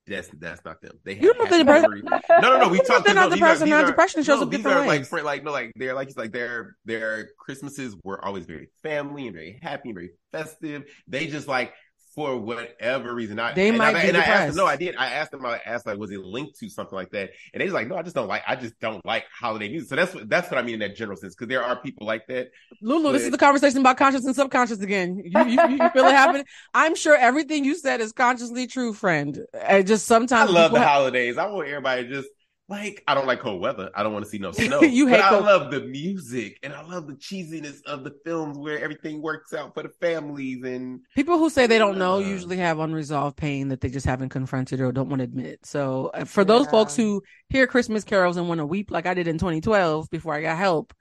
that's 0.07 0.29
that's 0.39 0.63
not 0.63 0.81
them. 0.81 0.99
They 1.03 1.15
You 1.15 1.33
don't 1.33 1.37
know 1.39 1.45
happy 1.45 1.63
No, 2.03 2.19
no, 2.41 2.57
no. 2.59 2.67
We 2.69 2.79
talked. 2.81 3.05
They're 3.05 3.15
not 3.15 3.23
no, 3.23 3.29
these 3.29 3.39
depressed 3.39 3.61
are- 3.61 3.63
and 3.63 3.67
these 3.71 3.77
not 3.77 3.83
are- 3.83 3.87
depression 3.87 4.23
shows 4.23 4.39
no, 4.39 4.43
up 4.45 4.51
different 4.51 4.77
are 4.77 4.87
like 4.87 4.99
ways. 5.11 5.23
like 5.23 5.43
no, 5.43 5.51
like 5.51 5.71
they're 5.75 5.93
like 5.95 6.15
like 6.17 6.31
their 6.31 6.75
their 6.85 7.29
Christmases 7.39 7.95
were 8.03 8.23
always 8.23 8.45
very 8.45 8.69
family 8.83 9.27
and 9.27 9.35
very 9.35 9.59
happy 9.61 9.89
and 9.89 9.95
very 9.95 10.11
festive. 10.31 10.83
They 11.07 11.27
just 11.27 11.47
like 11.47 11.73
for 12.15 12.37
whatever 12.37 13.13
reason, 13.13 13.39
I 13.39 13.53
They 13.53 13.69
and 13.69 13.77
might 13.77 13.95
I, 13.95 14.01
be 14.03 14.07
and 14.07 14.17
I 14.17 14.21
asked 14.21 14.55
them, 14.55 14.63
no, 14.63 14.65
I 14.65 14.77
did. 14.77 14.95
I 14.95 15.07
asked 15.07 15.31
them. 15.31 15.45
I 15.45 15.59
asked 15.65 15.85
like, 15.85 15.97
was 15.97 16.11
it 16.11 16.19
linked 16.21 16.57
to 16.59 16.69
something 16.69 16.95
like 16.95 17.11
that? 17.11 17.31
And 17.53 17.59
they 17.59 17.65
was 17.65 17.73
like, 17.73 17.87
no, 17.87 17.97
I 17.97 18.01
just 18.03 18.15
don't 18.15 18.27
like. 18.27 18.43
I 18.47 18.55
just 18.55 18.79
don't 18.79 19.05
like 19.05 19.25
holiday 19.37 19.67
music. 19.69 19.89
So 19.89 19.95
that's 19.97 20.13
what 20.15 20.29
that's 20.29 20.49
what 20.49 20.57
I 20.57 20.61
mean 20.61 20.75
in 20.75 20.79
that 20.79 20.95
general 20.95 21.17
sense 21.17 21.35
because 21.35 21.49
there 21.49 21.61
are 21.63 21.75
people 21.75 22.07
like 22.07 22.25
that. 22.27 22.51
Lulu, 22.81 23.11
this 23.11 23.23
is 23.23 23.31
the 23.31 23.37
conversation 23.37 23.79
about 23.79 23.97
conscious 23.97 24.25
and 24.25 24.35
subconscious 24.35 24.79
again. 24.79 25.21
You, 25.25 25.43
you, 25.45 25.61
you, 25.61 25.69
you 25.83 25.89
feel 25.89 26.05
it 26.05 26.11
happening? 26.15 26.45
I'm 26.73 26.95
sure 26.95 27.15
everything 27.15 27.65
you 27.65 27.75
said 27.75 27.99
is 27.99 28.13
consciously 28.13 28.65
true, 28.67 28.93
friend. 28.93 29.39
And 29.53 29.85
just 29.85 30.05
sometimes 30.07 30.49
I 30.49 30.53
love 30.53 30.71
the 30.71 30.79
have- 30.79 30.87
holidays. 30.87 31.37
I 31.37 31.47
want 31.47 31.67
everybody 31.67 32.03
to 32.03 32.09
just 32.09 32.29
like. 32.67 33.03
I 33.07 33.13
don't 33.13 33.27
like 33.27 33.39
cold 33.39 33.61
weather. 33.61 33.89
I 33.95 34.03
don't 34.03 34.13
want 34.13 34.25
to 34.25 34.31
see 34.31 34.37
no 34.37 34.51
snow. 34.53 34.81
You 34.81 35.07
hate 35.07 35.17
but 35.17 35.33
I 35.33 35.39
love 35.39 35.71
the 35.71 35.81
music 35.81 36.59
and 36.63 36.73
I 36.73 36.81
love 36.83 37.07
the 37.07 37.13
cheesiness 37.13 37.83
of 37.85 38.03
the 38.03 38.11
films 38.25 38.57
where 38.57 38.79
everything 38.83 39.21
works 39.21 39.53
out 39.53 39.73
for 39.73 39.83
the 39.83 39.89
families 40.01 40.63
and 40.63 41.01
People 41.15 41.37
who 41.37 41.49
say 41.49 41.67
they 41.67 41.77
don't 41.77 41.97
know 41.97 42.19
Yeah. 42.19 42.27
usually 42.27 42.57
have 42.57 42.79
unresolved 42.79 43.37
pain 43.37 43.69
that 43.69 43.81
they 43.81 43.89
just 43.89 44.05
haven't 44.05 44.29
confronted 44.29 44.81
or 44.81 44.91
don't 44.91 45.09
want 45.09 45.19
to 45.19 45.25
admit. 45.25 45.65
So 45.65 46.11
uh, 46.13 46.25
for 46.25 46.43
those 46.43 46.67
folks 46.67 46.95
who 46.95 47.21
hear 47.49 47.67
Christmas 47.67 48.03
carols 48.03 48.37
and 48.37 48.47
want 48.47 48.59
to 48.59 48.65
weep 48.65 48.91
like 48.91 49.05
I 49.05 49.13
did 49.13 49.27
in 49.27 49.37
2012 49.37 50.09
before 50.09 50.33
I 50.33 50.41
got 50.41 50.57
help, 50.57 50.93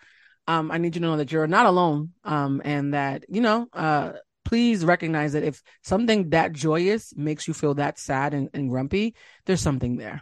um, 0.46 0.70
I 0.70 0.76
need 0.78 0.94
you 0.94 1.00
to 1.00 1.06
know 1.06 1.16
that 1.16 1.32
you're 1.32 1.46
not 1.46 1.66
alone. 1.66 2.10
Um, 2.24 2.60
and 2.64 2.92
that, 2.92 3.24
you 3.28 3.40
know, 3.40 3.66
uh, 3.72 4.12
please 4.44 4.84
recognize 4.84 5.32
that 5.32 5.42
if 5.42 5.62
something 5.82 6.28
that 6.30 6.52
joyous 6.52 7.16
makes 7.16 7.48
you 7.48 7.54
feel 7.54 7.72
that 7.74 7.98
sad 7.98 8.34
and, 8.34 8.50
and 8.52 8.68
grumpy, 8.68 9.14
there's 9.46 9.62
something 9.62 9.96
there. 9.96 10.20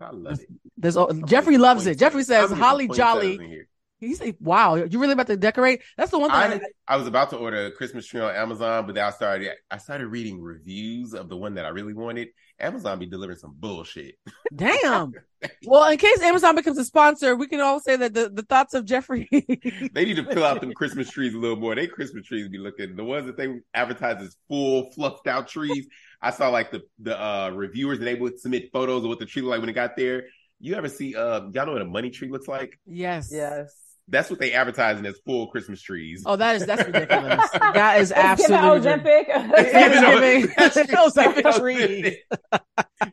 I 0.00 0.10
love 0.10 0.40
it. 0.40 0.48
There's 0.76 0.96
oh, 0.96 1.12
Jeffrey 1.26 1.58
loves 1.58 1.86
it. 1.86 1.98
Jeffrey 1.98 2.22
says, 2.22 2.50
"Holly 2.50 2.88
jolly." 2.88 3.36
poinsettias 3.36 3.40
in 3.40 3.50
here. 3.50 3.68
He's 4.00 4.20
like, 4.20 4.36
"Wow, 4.40 4.76
you 4.76 4.98
really 5.00 5.12
about 5.12 5.26
to 5.26 5.36
decorate?" 5.36 5.82
That's 5.96 6.12
the 6.12 6.18
one 6.18 6.30
thing. 6.30 6.60
I, 6.88 6.94
I 6.94 6.96
was 6.96 7.08
about 7.08 7.30
to 7.30 7.36
order 7.36 7.66
a 7.66 7.72
Christmas 7.72 8.06
tree 8.06 8.20
on 8.20 8.34
Amazon, 8.34 8.86
but 8.86 8.94
then 8.94 9.04
I 9.04 9.10
started 9.10 9.50
I 9.70 9.78
started 9.78 10.06
reading 10.06 10.40
reviews 10.40 11.14
of 11.14 11.28
the 11.28 11.36
one 11.36 11.54
that 11.54 11.64
I 11.64 11.70
really 11.70 11.94
wanted. 11.94 12.28
Amazon 12.60 12.98
be 12.98 13.06
delivering 13.06 13.38
some 13.38 13.54
bullshit. 13.56 14.16
Damn. 14.54 15.12
well, 15.66 15.88
in 15.90 15.98
case 15.98 16.20
Amazon 16.20 16.56
becomes 16.56 16.78
a 16.78 16.84
sponsor, 16.84 17.36
we 17.36 17.46
can 17.46 17.60
all 17.60 17.78
say 17.80 17.96
that 17.96 18.14
the, 18.14 18.28
the 18.28 18.42
thoughts 18.42 18.74
of 18.74 18.84
Jeffrey. 18.84 19.28
They 19.92 20.04
need 20.04 20.16
to 20.16 20.24
fill 20.24 20.44
out 20.44 20.60
them 20.60 20.72
Christmas 20.72 21.10
trees 21.10 21.34
a 21.34 21.38
little 21.38 21.56
more. 21.56 21.74
They 21.74 21.86
Christmas 21.86 22.26
trees 22.26 22.48
be 22.48 22.58
looking 22.58 22.96
the 22.96 23.04
ones 23.04 23.26
that 23.26 23.36
they 23.36 23.60
advertise 23.74 24.22
as 24.22 24.36
full 24.48 24.90
fluffed 24.92 25.26
out 25.26 25.48
trees. 25.48 25.86
I 26.20 26.30
saw 26.30 26.48
like 26.48 26.70
the 26.70 26.82
the 26.98 27.20
uh 27.20 27.50
reviewers 27.50 27.98
and 27.98 28.06
they 28.06 28.14
would 28.16 28.38
submit 28.40 28.70
photos 28.72 29.04
of 29.04 29.08
what 29.08 29.18
the 29.18 29.26
tree 29.26 29.42
looked 29.42 29.50
like 29.52 29.60
when 29.60 29.68
it 29.68 29.74
got 29.74 29.96
there. 29.96 30.24
You 30.60 30.74
ever 30.74 30.88
see 30.88 31.14
uh 31.14 31.42
y'all 31.52 31.66
know 31.66 31.72
what 31.72 31.82
a 31.82 31.84
money 31.86 32.10
tree 32.10 32.28
looks 32.30 32.48
like? 32.48 32.78
yes. 32.86 33.28
Yes. 33.32 33.74
That's 34.10 34.30
what 34.30 34.38
they 34.40 34.52
advertising 34.54 35.04
as 35.04 35.18
full 35.26 35.48
Christmas 35.48 35.82
trees. 35.82 36.22
Oh, 36.24 36.34
that 36.36 36.56
is 36.56 36.64
that's 36.64 36.84
ridiculous. 36.86 37.50
that 37.52 38.00
is 38.00 38.10
It's 38.10 38.46
giving 38.46 38.56
absolutely 38.56 38.90
Ozempic. 38.90 39.24
It's 39.28 39.72
giving 40.56 40.86
That's- 40.86 41.14
Ozempic 41.14 41.58
trees. 41.58 42.16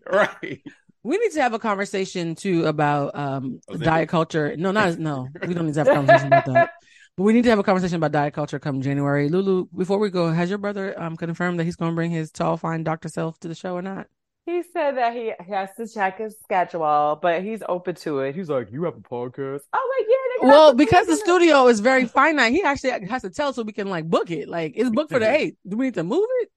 right. 0.11 0.61
We 1.03 1.17
need 1.17 1.31
to 1.33 1.41
have 1.41 1.53
a 1.53 1.59
conversation 1.59 2.33
too 2.33 2.65
about 2.65 3.13
um 3.13 3.59
diet 3.77 4.09
culture. 4.09 4.55
No, 4.57 4.71
not 4.71 4.97
no. 4.97 5.27
We 5.45 5.53
don't 5.53 5.65
need 5.67 5.73
to 5.75 5.81
have 5.81 5.87
a 5.89 5.93
conversation 5.93 6.27
about 6.27 6.45
that. 6.45 6.69
But 7.17 7.23
we 7.23 7.33
need 7.33 7.43
to 7.45 7.49
have 7.49 7.59
a 7.59 7.63
conversation 7.63 7.95
about 7.95 8.11
diet 8.11 8.33
culture 8.33 8.59
come 8.59 8.81
January. 8.81 9.29
Lulu, 9.29 9.67
before 9.75 9.99
we 9.99 10.09
go, 10.09 10.31
has 10.31 10.49
your 10.49 10.57
brother 10.57 10.99
um 11.01 11.15
confirmed 11.15 11.59
that 11.59 11.63
he's 11.63 11.75
going 11.77 11.91
to 11.91 11.95
bring 11.95 12.11
his 12.11 12.31
tall, 12.31 12.57
fine 12.57 12.83
Dr. 12.83 13.07
Self 13.07 13.39
to 13.39 13.47
the 13.47 13.55
show 13.55 13.73
or 13.73 13.81
not? 13.81 14.07
He 14.45 14.61
said 14.73 14.97
that 14.97 15.13
he 15.13 15.33
has 15.39 15.69
to 15.77 15.87
check 15.87 16.19
his 16.19 16.37
schedule, 16.43 17.17
but 17.19 17.41
he's 17.41 17.63
open 17.67 17.95
to 17.95 18.19
it. 18.19 18.35
He's 18.35 18.49
like, 18.49 18.71
"You 18.71 18.83
have 18.83 18.95
a 18.95 18.99
podcast?" 18.99 19.61
I'm 19.73 19.81
like, 19.97 20.07
"Yeah." 20.07 20.47
Well, 20.47 20.73
because 20.73 21.07
the 21.07 21.15
studio 21.15 21.67
is 21.67 21.79
very 21.79 22.05
finite, 22.05 22.51
he 22.51 22.61
actually 22.61 23.07
has 23.07 23.21
to 23.23 23.29
tell 23.29 23.53
so 23.53 23.63
we 23.63 23.71
can 23.71 23.89
like 23.89 24.07
book 24.07 24.29
it. 24.29 24.47
Like 24.47 24.73
it's 24.75 24.89
booked 24.89 25.11
for 25.11 25.19
the 25.19 25.29
eighth. 25.29 25.57
Do 25.67 25.77
we 25.77 25.85
need 25.85 25.95
to 25.95 26.03
move 26.03 26.27
it? 26.41 26.51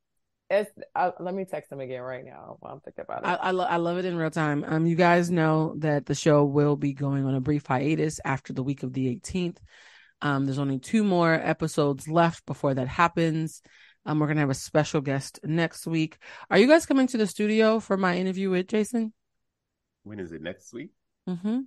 It's, 0.50 0.70
uh, 0.96 1.10
let 1.20 1.34
me 1.34 1.44
text 1.44 1.70
him 1.70 1.80
again 1.80 2.00
right 2.00 2.24
now 2.24 2.56
while 2.60 2.72
I'm 2.72 2.80
thinking 2.80 3.04
about 3.04 3.22
it. 3.22 3.26
I 3.26 3.34
I, 3.34 3.50
lo- 3.50 3.64
I 3.64 3.76
love 3.76 3.98
it 3.98 4.06
in 4.06 4.16
real 4.16 4.30
time. 4.30 4.64
Um, 4.66 4.86
you 4.86 4.96
guys 4.96 5.30
know 5.30 5.74
that 5.78 6.06
the 6.06 6.14
show 6.14 6.44
will 6.44 6.74
be 6.74 6.94
going 6.94 7.26
on 7.26 7.34
a 7.34 7.40
brief 7.40 7.66
hiatus 7.66 8.18
after 8.24 8.52
the 8.52 8.62
week 8.62 8.82
of 8.82 8.94
the 8.94 9.14
18th. 9.14 9.58
Um, 10.22 10.44
there's 10.46 10.58
only 10.58 10.78
two 10.78 11.04
more 11.04 11.32
episodes 11.32 12.08
left 12.08 12.44
before 12.46 12.74
that 12.74 12.88
happens. 12.88 13.62
Um, 14.06 14.18
we're 14.18 14.26
gonna 14.28 14.40
have 14.40 14.50
a 14.50 14.54
special 14.54 15.00
guest 15.00 15.38
next 15.44 15.86
week. 15.86 16.18
Are 16.50 16.58
you 16.58 16.66
guys 16.66 16.86
coming 16.86 17.06
to 17.08 17.18
the 17.18 17.26
studio 17.26 17.78
for 17.80 17.96
my 17.96 18.16
interview 18.16 18.50
with 18.50 18.66
Jason? 18.68 19.12
When 20.04 20.18
is 20.20 20.32
it 20.32 20.42
next 20.42 20.72
week? 20.72 20.90
Mm-hmm. 21.28 21.60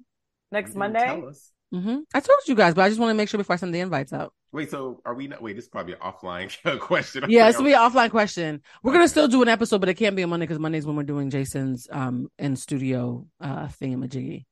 Next 0.52 0.76
Monday. 0.76 1.06
Tell 1.06 1.28
us. 1.28 1.52
hmm 1.72 2.00
I 2.14 2.20
told 2.20 2.40
you 2.48 2.56
guys, 2.56 2.74
but 2.74 2.82
I 2.82 2.90
just 2.90 3.00
want 3.00 3.12
to 3.12 3.16
make 3.16 3.30
sure 3.30 3.38
before 3.38 3.54
I 3.54 3.58
send 3.58 3.74
the 3.74 3.80
invites 3.80 4.12
out. 4.12 4.34
Wait, 4.52 4.70
so 4.70 5.02
are 5.06 5.14
we 5.14 5.28
not? 5.28 5.42
Wait, 5.42 5.56
this 5.56 5.66
is 5.66 5.70
probably 5.70 5.94
an 5.94 6.00
offline 6.00 6.52
question. 6.80 7.24
Yeah, 7.30 7.48
it's 7.48 7.58
gonna 7.58 7.70
be 7.70 7.74
an 7.74 7.80
offline 7.80 8.10
question. 8.10 8.62
We're 8.84 8.94
gonna 8.94 9.08
still 9.08 9.28
do 9.28 9.42
an 9.42 9.48
episode, 9.48 9.80
but 9.80 9.90
it 9.90 9.94
can't 9.94 10.16
be 10.16 10.24
on 10.24 10.30
Monday 10.30 10.46
because 10.46 10.60
Monday's 10.60 10.86
when 10.86 10.96
we're 10.96 11.04
doing 11.04 11.30
Jason's 11.30 11.88
um 11.92 12.28
in 12.38 12.56
studio 12.56 13.28
uh 13.40 13.68
thingamajiggy. 13.68 14.46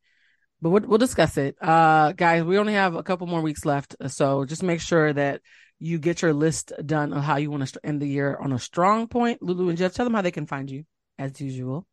But 0.61 0.69
we'll, 0.71 0.83
we'll 0.83 0.97
discuss 0.97 1.37
it. 1.37 1.55
Uh 1.61 2.11
guys, 2.13 2.43
we 2.43 2.57
only 2.57 2.73
have 2.73 2.95
a 2.95 3.03
couple 3.03 3.27
more 3.27 3.41
weeks 3.41 3.65
left, 3.65 3.95
so 4.07 4.45
just 4.45 4.63
make 4.63 4.81
sure 4.81 5.13
that 5.13 5.41
you 5.79 5.97
get 5.97 6.21
your 6.21 6.33
list 6.33 6.73
done 6.85 7.13
of 7.13 7.23
how 7.23 7.37
you 7.37 7.49
want 7.49 7.65
to 7.65 7.79
end 7.85 8.01
the 8.01 8.07
year 8.07 8.37
on 8.39 8.51
a 8.51 8.59
strong 8.59 9.07
point. 9.07 9.41
Lulu 9.41 9.69
and 9.69 9.77
Jeff, 9.77 9.93
tell 9.93 10.05
them 10.05 10.13
how 10.13 10.21
they 10.21 10.31
can 10.31 10.45
find 10.45 10.69
you 10.69 10.83
as 11.17 11.39
usual. 11.39 11.87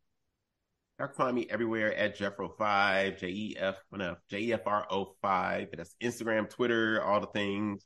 Y'all 0.99 1.07
can 1.07 1.15
find 1.15 1.35
me 1.35 1.47
everywhere 1.49 1.95
at 1.95 2.17
Jeffro5, 2.17 3.19
J 3.19 3.27
E 3.27 3.55
F, 3.57 3.75
no, 3.91 4.15
J 4.29 4.39
E 4.39 4.53
F 4.53 4.61
R 4.65 4.85
O 4.89 5.13
5. 5.21 5.67
That's 5.77 5.95
Instagram, 6.03 6.49
Twitter, 6.49 7.01
all 7.01 7.21
the 7.21 7.27
things. 7.27 7.85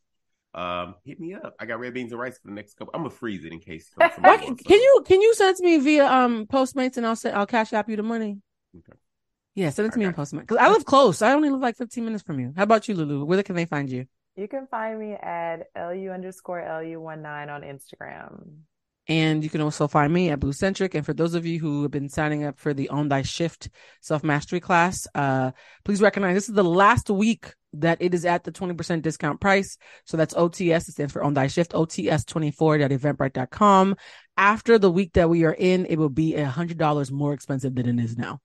Um, 0.53 0.95
hit 1.05 1.19
me 1.19 1.33
up. 1.33 1.55
I 1.59 1.65
got 1.65 1.79
red 1.79 1.93
beans 1.93 2.11
and 2.11 2.19
rice 2.19 2.37
for 2.39 2.47
the 2.47 2.53
next 2.53 2.75
couple. 2.77 2.91
I'm 2.93 3.01
gonna 3.01 3.09
freeze 3.11 3.45
it 3.45 3.53
in 3.53 3.59
case. 3.59 3.89
somebody 3.93 4.21
Why- 4.21 4.45
wants 4.45 4.63
can 4.63 4.79
you 4.79 5.03
can 5.05 5.21
you 5.21 5.33
send 5.35 5.55
to 5.57 5.63
me 5.63 5.77
via 5.77 6.05
um 6.07 6.45
Postmates 6.47 6.97
and 6.97 7.05
I'll 7.05 7.15
send 7.15 7.37
I'll 7.37 7.45
cash 7.45 7.71
app 7.73 7.89
you 7.89 7.95
the 7.95 8.03
money. 8.03 8.39
Okay. 8.77 8.97
Yeah, 9.55 9.69
send 9.69 9.87
it 9.87 9.93
to 9.93 9.99
me 9.99 10.05
on 10.05 10.13
got 10.13 10.25
Postmates 10.25 10.41
because 10.41 10.57
I 10.57 10.69
live 10.69 10.85
close. 10.85 11.21
I 11.21 11.33
only 11.33 11.49
live 11.49 11.59
like 11.59 11.75
15 11.75 12.05
minutes 12.05 12.23
from 12.23 12.39
you. 12.39 12.53
How 12.55 12.63
about 12.63 12.87
you, 12.87 12.95
Lulu? 12.95 13.25
Where 13.25 13.43
can 13.43 13.55
they 13.55 13.65
find 13.65 13.89
you? 13.89 14.05
You 14.37 14.47
can 14.47 14.65
find 14.67 14.97
me 14.97 15.13
at 15.13 15.67
lu 15.75 16.09
underscore 16.09 16.61
lu19 16.61 17.49
on 17.49 17.61
Instagram. 17.61 18.59
And 19.07 19.43
you 19.43 19.49
can 19.49 19.61
also 19.61 19.87
find 19.87 20.13
me 20.13 20.29
at 20.29 20.39
Bluecentric. 20.39 20.93
And 20.95 21.05
for 21.05 21.13
those 21.13 21.33
of 21.33 21.45
you 21.45 21.59
who 21.59 21.81
have 21.81 21.91
been 21.91 22.07
signing 22.07 22.45
up 22.45 22.57
for 22.57 22.73
the 22.73 22.87
Own 22.89 23.09
Thy 23.09 23.23
Shift 23.23 23.67
self 23.99 24.23
mastery 24.23 24.61
class, 24.61 25.05
uh, 25.15 25.51
please 25.83 26.01
recognize 26.01 26.35
this 26.35 26.47
is 26.47 26.55
the 26.55 26.63
last 26.63 27.09
week 27.09 27.53
that 27.73 27.97
it 27.99 28.13
is 28.13 28.23
at 28.25 28.45
the 28.45 28.51
20% 28.51 29.01
discount 29.01 29.41
price. 29.41 29.77
So 30.05 30.17
that's 30.17 30.33
OTS. 30.33 30.87
It 30.87 30.93
stands 30.93 31.11
for 31.11 31.23
Own 31.23 31.33
Thy 31.33 31.47
Shift, 31.47 31.73
OTS24.eventbrite.com. 31.73 33.95
After 34.37 34.77
the 34.77 34.91
week 34.91 35.11
that 35.13 35.29
we 35.29 35.43
are 35.43 35.53
in, 35.53 35.85
it 35.87 35.97
will 35.97 36.09
be 36.09 36.35
a 36.35 36.45
hundred 36.45 36.77
dollars 36.77 37.11
more 37.11 37.33
expensive 37.33 37.75
than 37.75 37.99
it 37.99 38.03
is 38.03 38.17
now. 38.17 38.39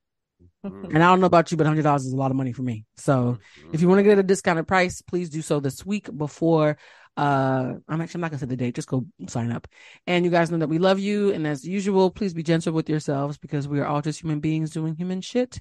Mhm. 0.64 0.94
And 0.94 0.98
I 1.02 1.08
don't 1.10 1.20
know 1.20 1.26
about 1.26 1.50
you, 1.50 1.56
but 1.56 1.66
hundred 1.66 1.82
dollars 1.82 2.06
is 2.06 2.12
a 2.12 2.16
lot 2.16 2.30
of 2.30 2.36
money 2.36 2.52
for 2.52 2.62
me. 2.62 2.84
So 2.96 3.38
Mhm. 3.60 3.74
if 3.74 3.80
you 3.82 3.88
want 3.88 3.98
to 3.98 4.02
get 4.02 4.18
a 4.18 4.22
discounted 4.22 4.66
price, 4.66 5.02
please 5.02 5.28
do 5.30 5.42
so 5.42 5.60
this 5.60 5.84
week 5.86 6.08
before 6.16 6.76
uh 7.18 7.74
I'm 7.88 8.00
actually 8.00 8.18
I'm 8.18 8.20
not 8.22 8.30
gonna 8.30 8.40
say 8.40 8.46
the 8.46 8.56
date, 8.56 8.74
just 8.74 8.88
go 8.88 9.06
sign 9.28 9.50
up. 9.52 9.66
And 10.06 10.24
you 10.24 10.30
guys 10.30 10.50
know 10.50 10.58
that 10.58 10.68
we 10.68 10.78
love 10.78 10.98
you. 10.98 11.30
And 11.32 11.46
as 11.46 11.64
usual, 11.64 12.10
please 12.10 12.34
be 12.34 12.42
gentle 12.42 12.72
with 12.72 12.88
yourselves 12.88 13.38
because 13.38 13.66
we 13.68 13.80
are 13.80 13.86
all 13.86 14.02
just 14.02 14.20
human 14.22 14.40
beings 14.40 14.70
doing 14.70 14.94
human 14.96 15.20
shit. 15.20 15.60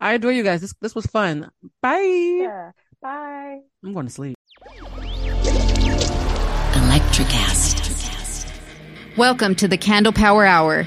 I 0.00 0.14
adore 0.14 0.32
you 0.32 0.42
guys. 0.42 0.60
This 0.60 0.74
this 0.80 0.94
was 0.94 1.06
fun. 1.06 1.50
Bye. 1.82 2.38
Yeah. 2.42 2.70
Bye. 3.02 3.60
I'm 3.84 3.92
going 3.92 4.06
to 4.06 4.12
sleep. 4.12 4.36
Electricast. 7.04 8.46
Welcome 9.16 9.54
to 9.56 9.68
the 9.68 9.76
Candle 9.76 10.12
Power 10.12 10.44
Hour. 10.44 10.86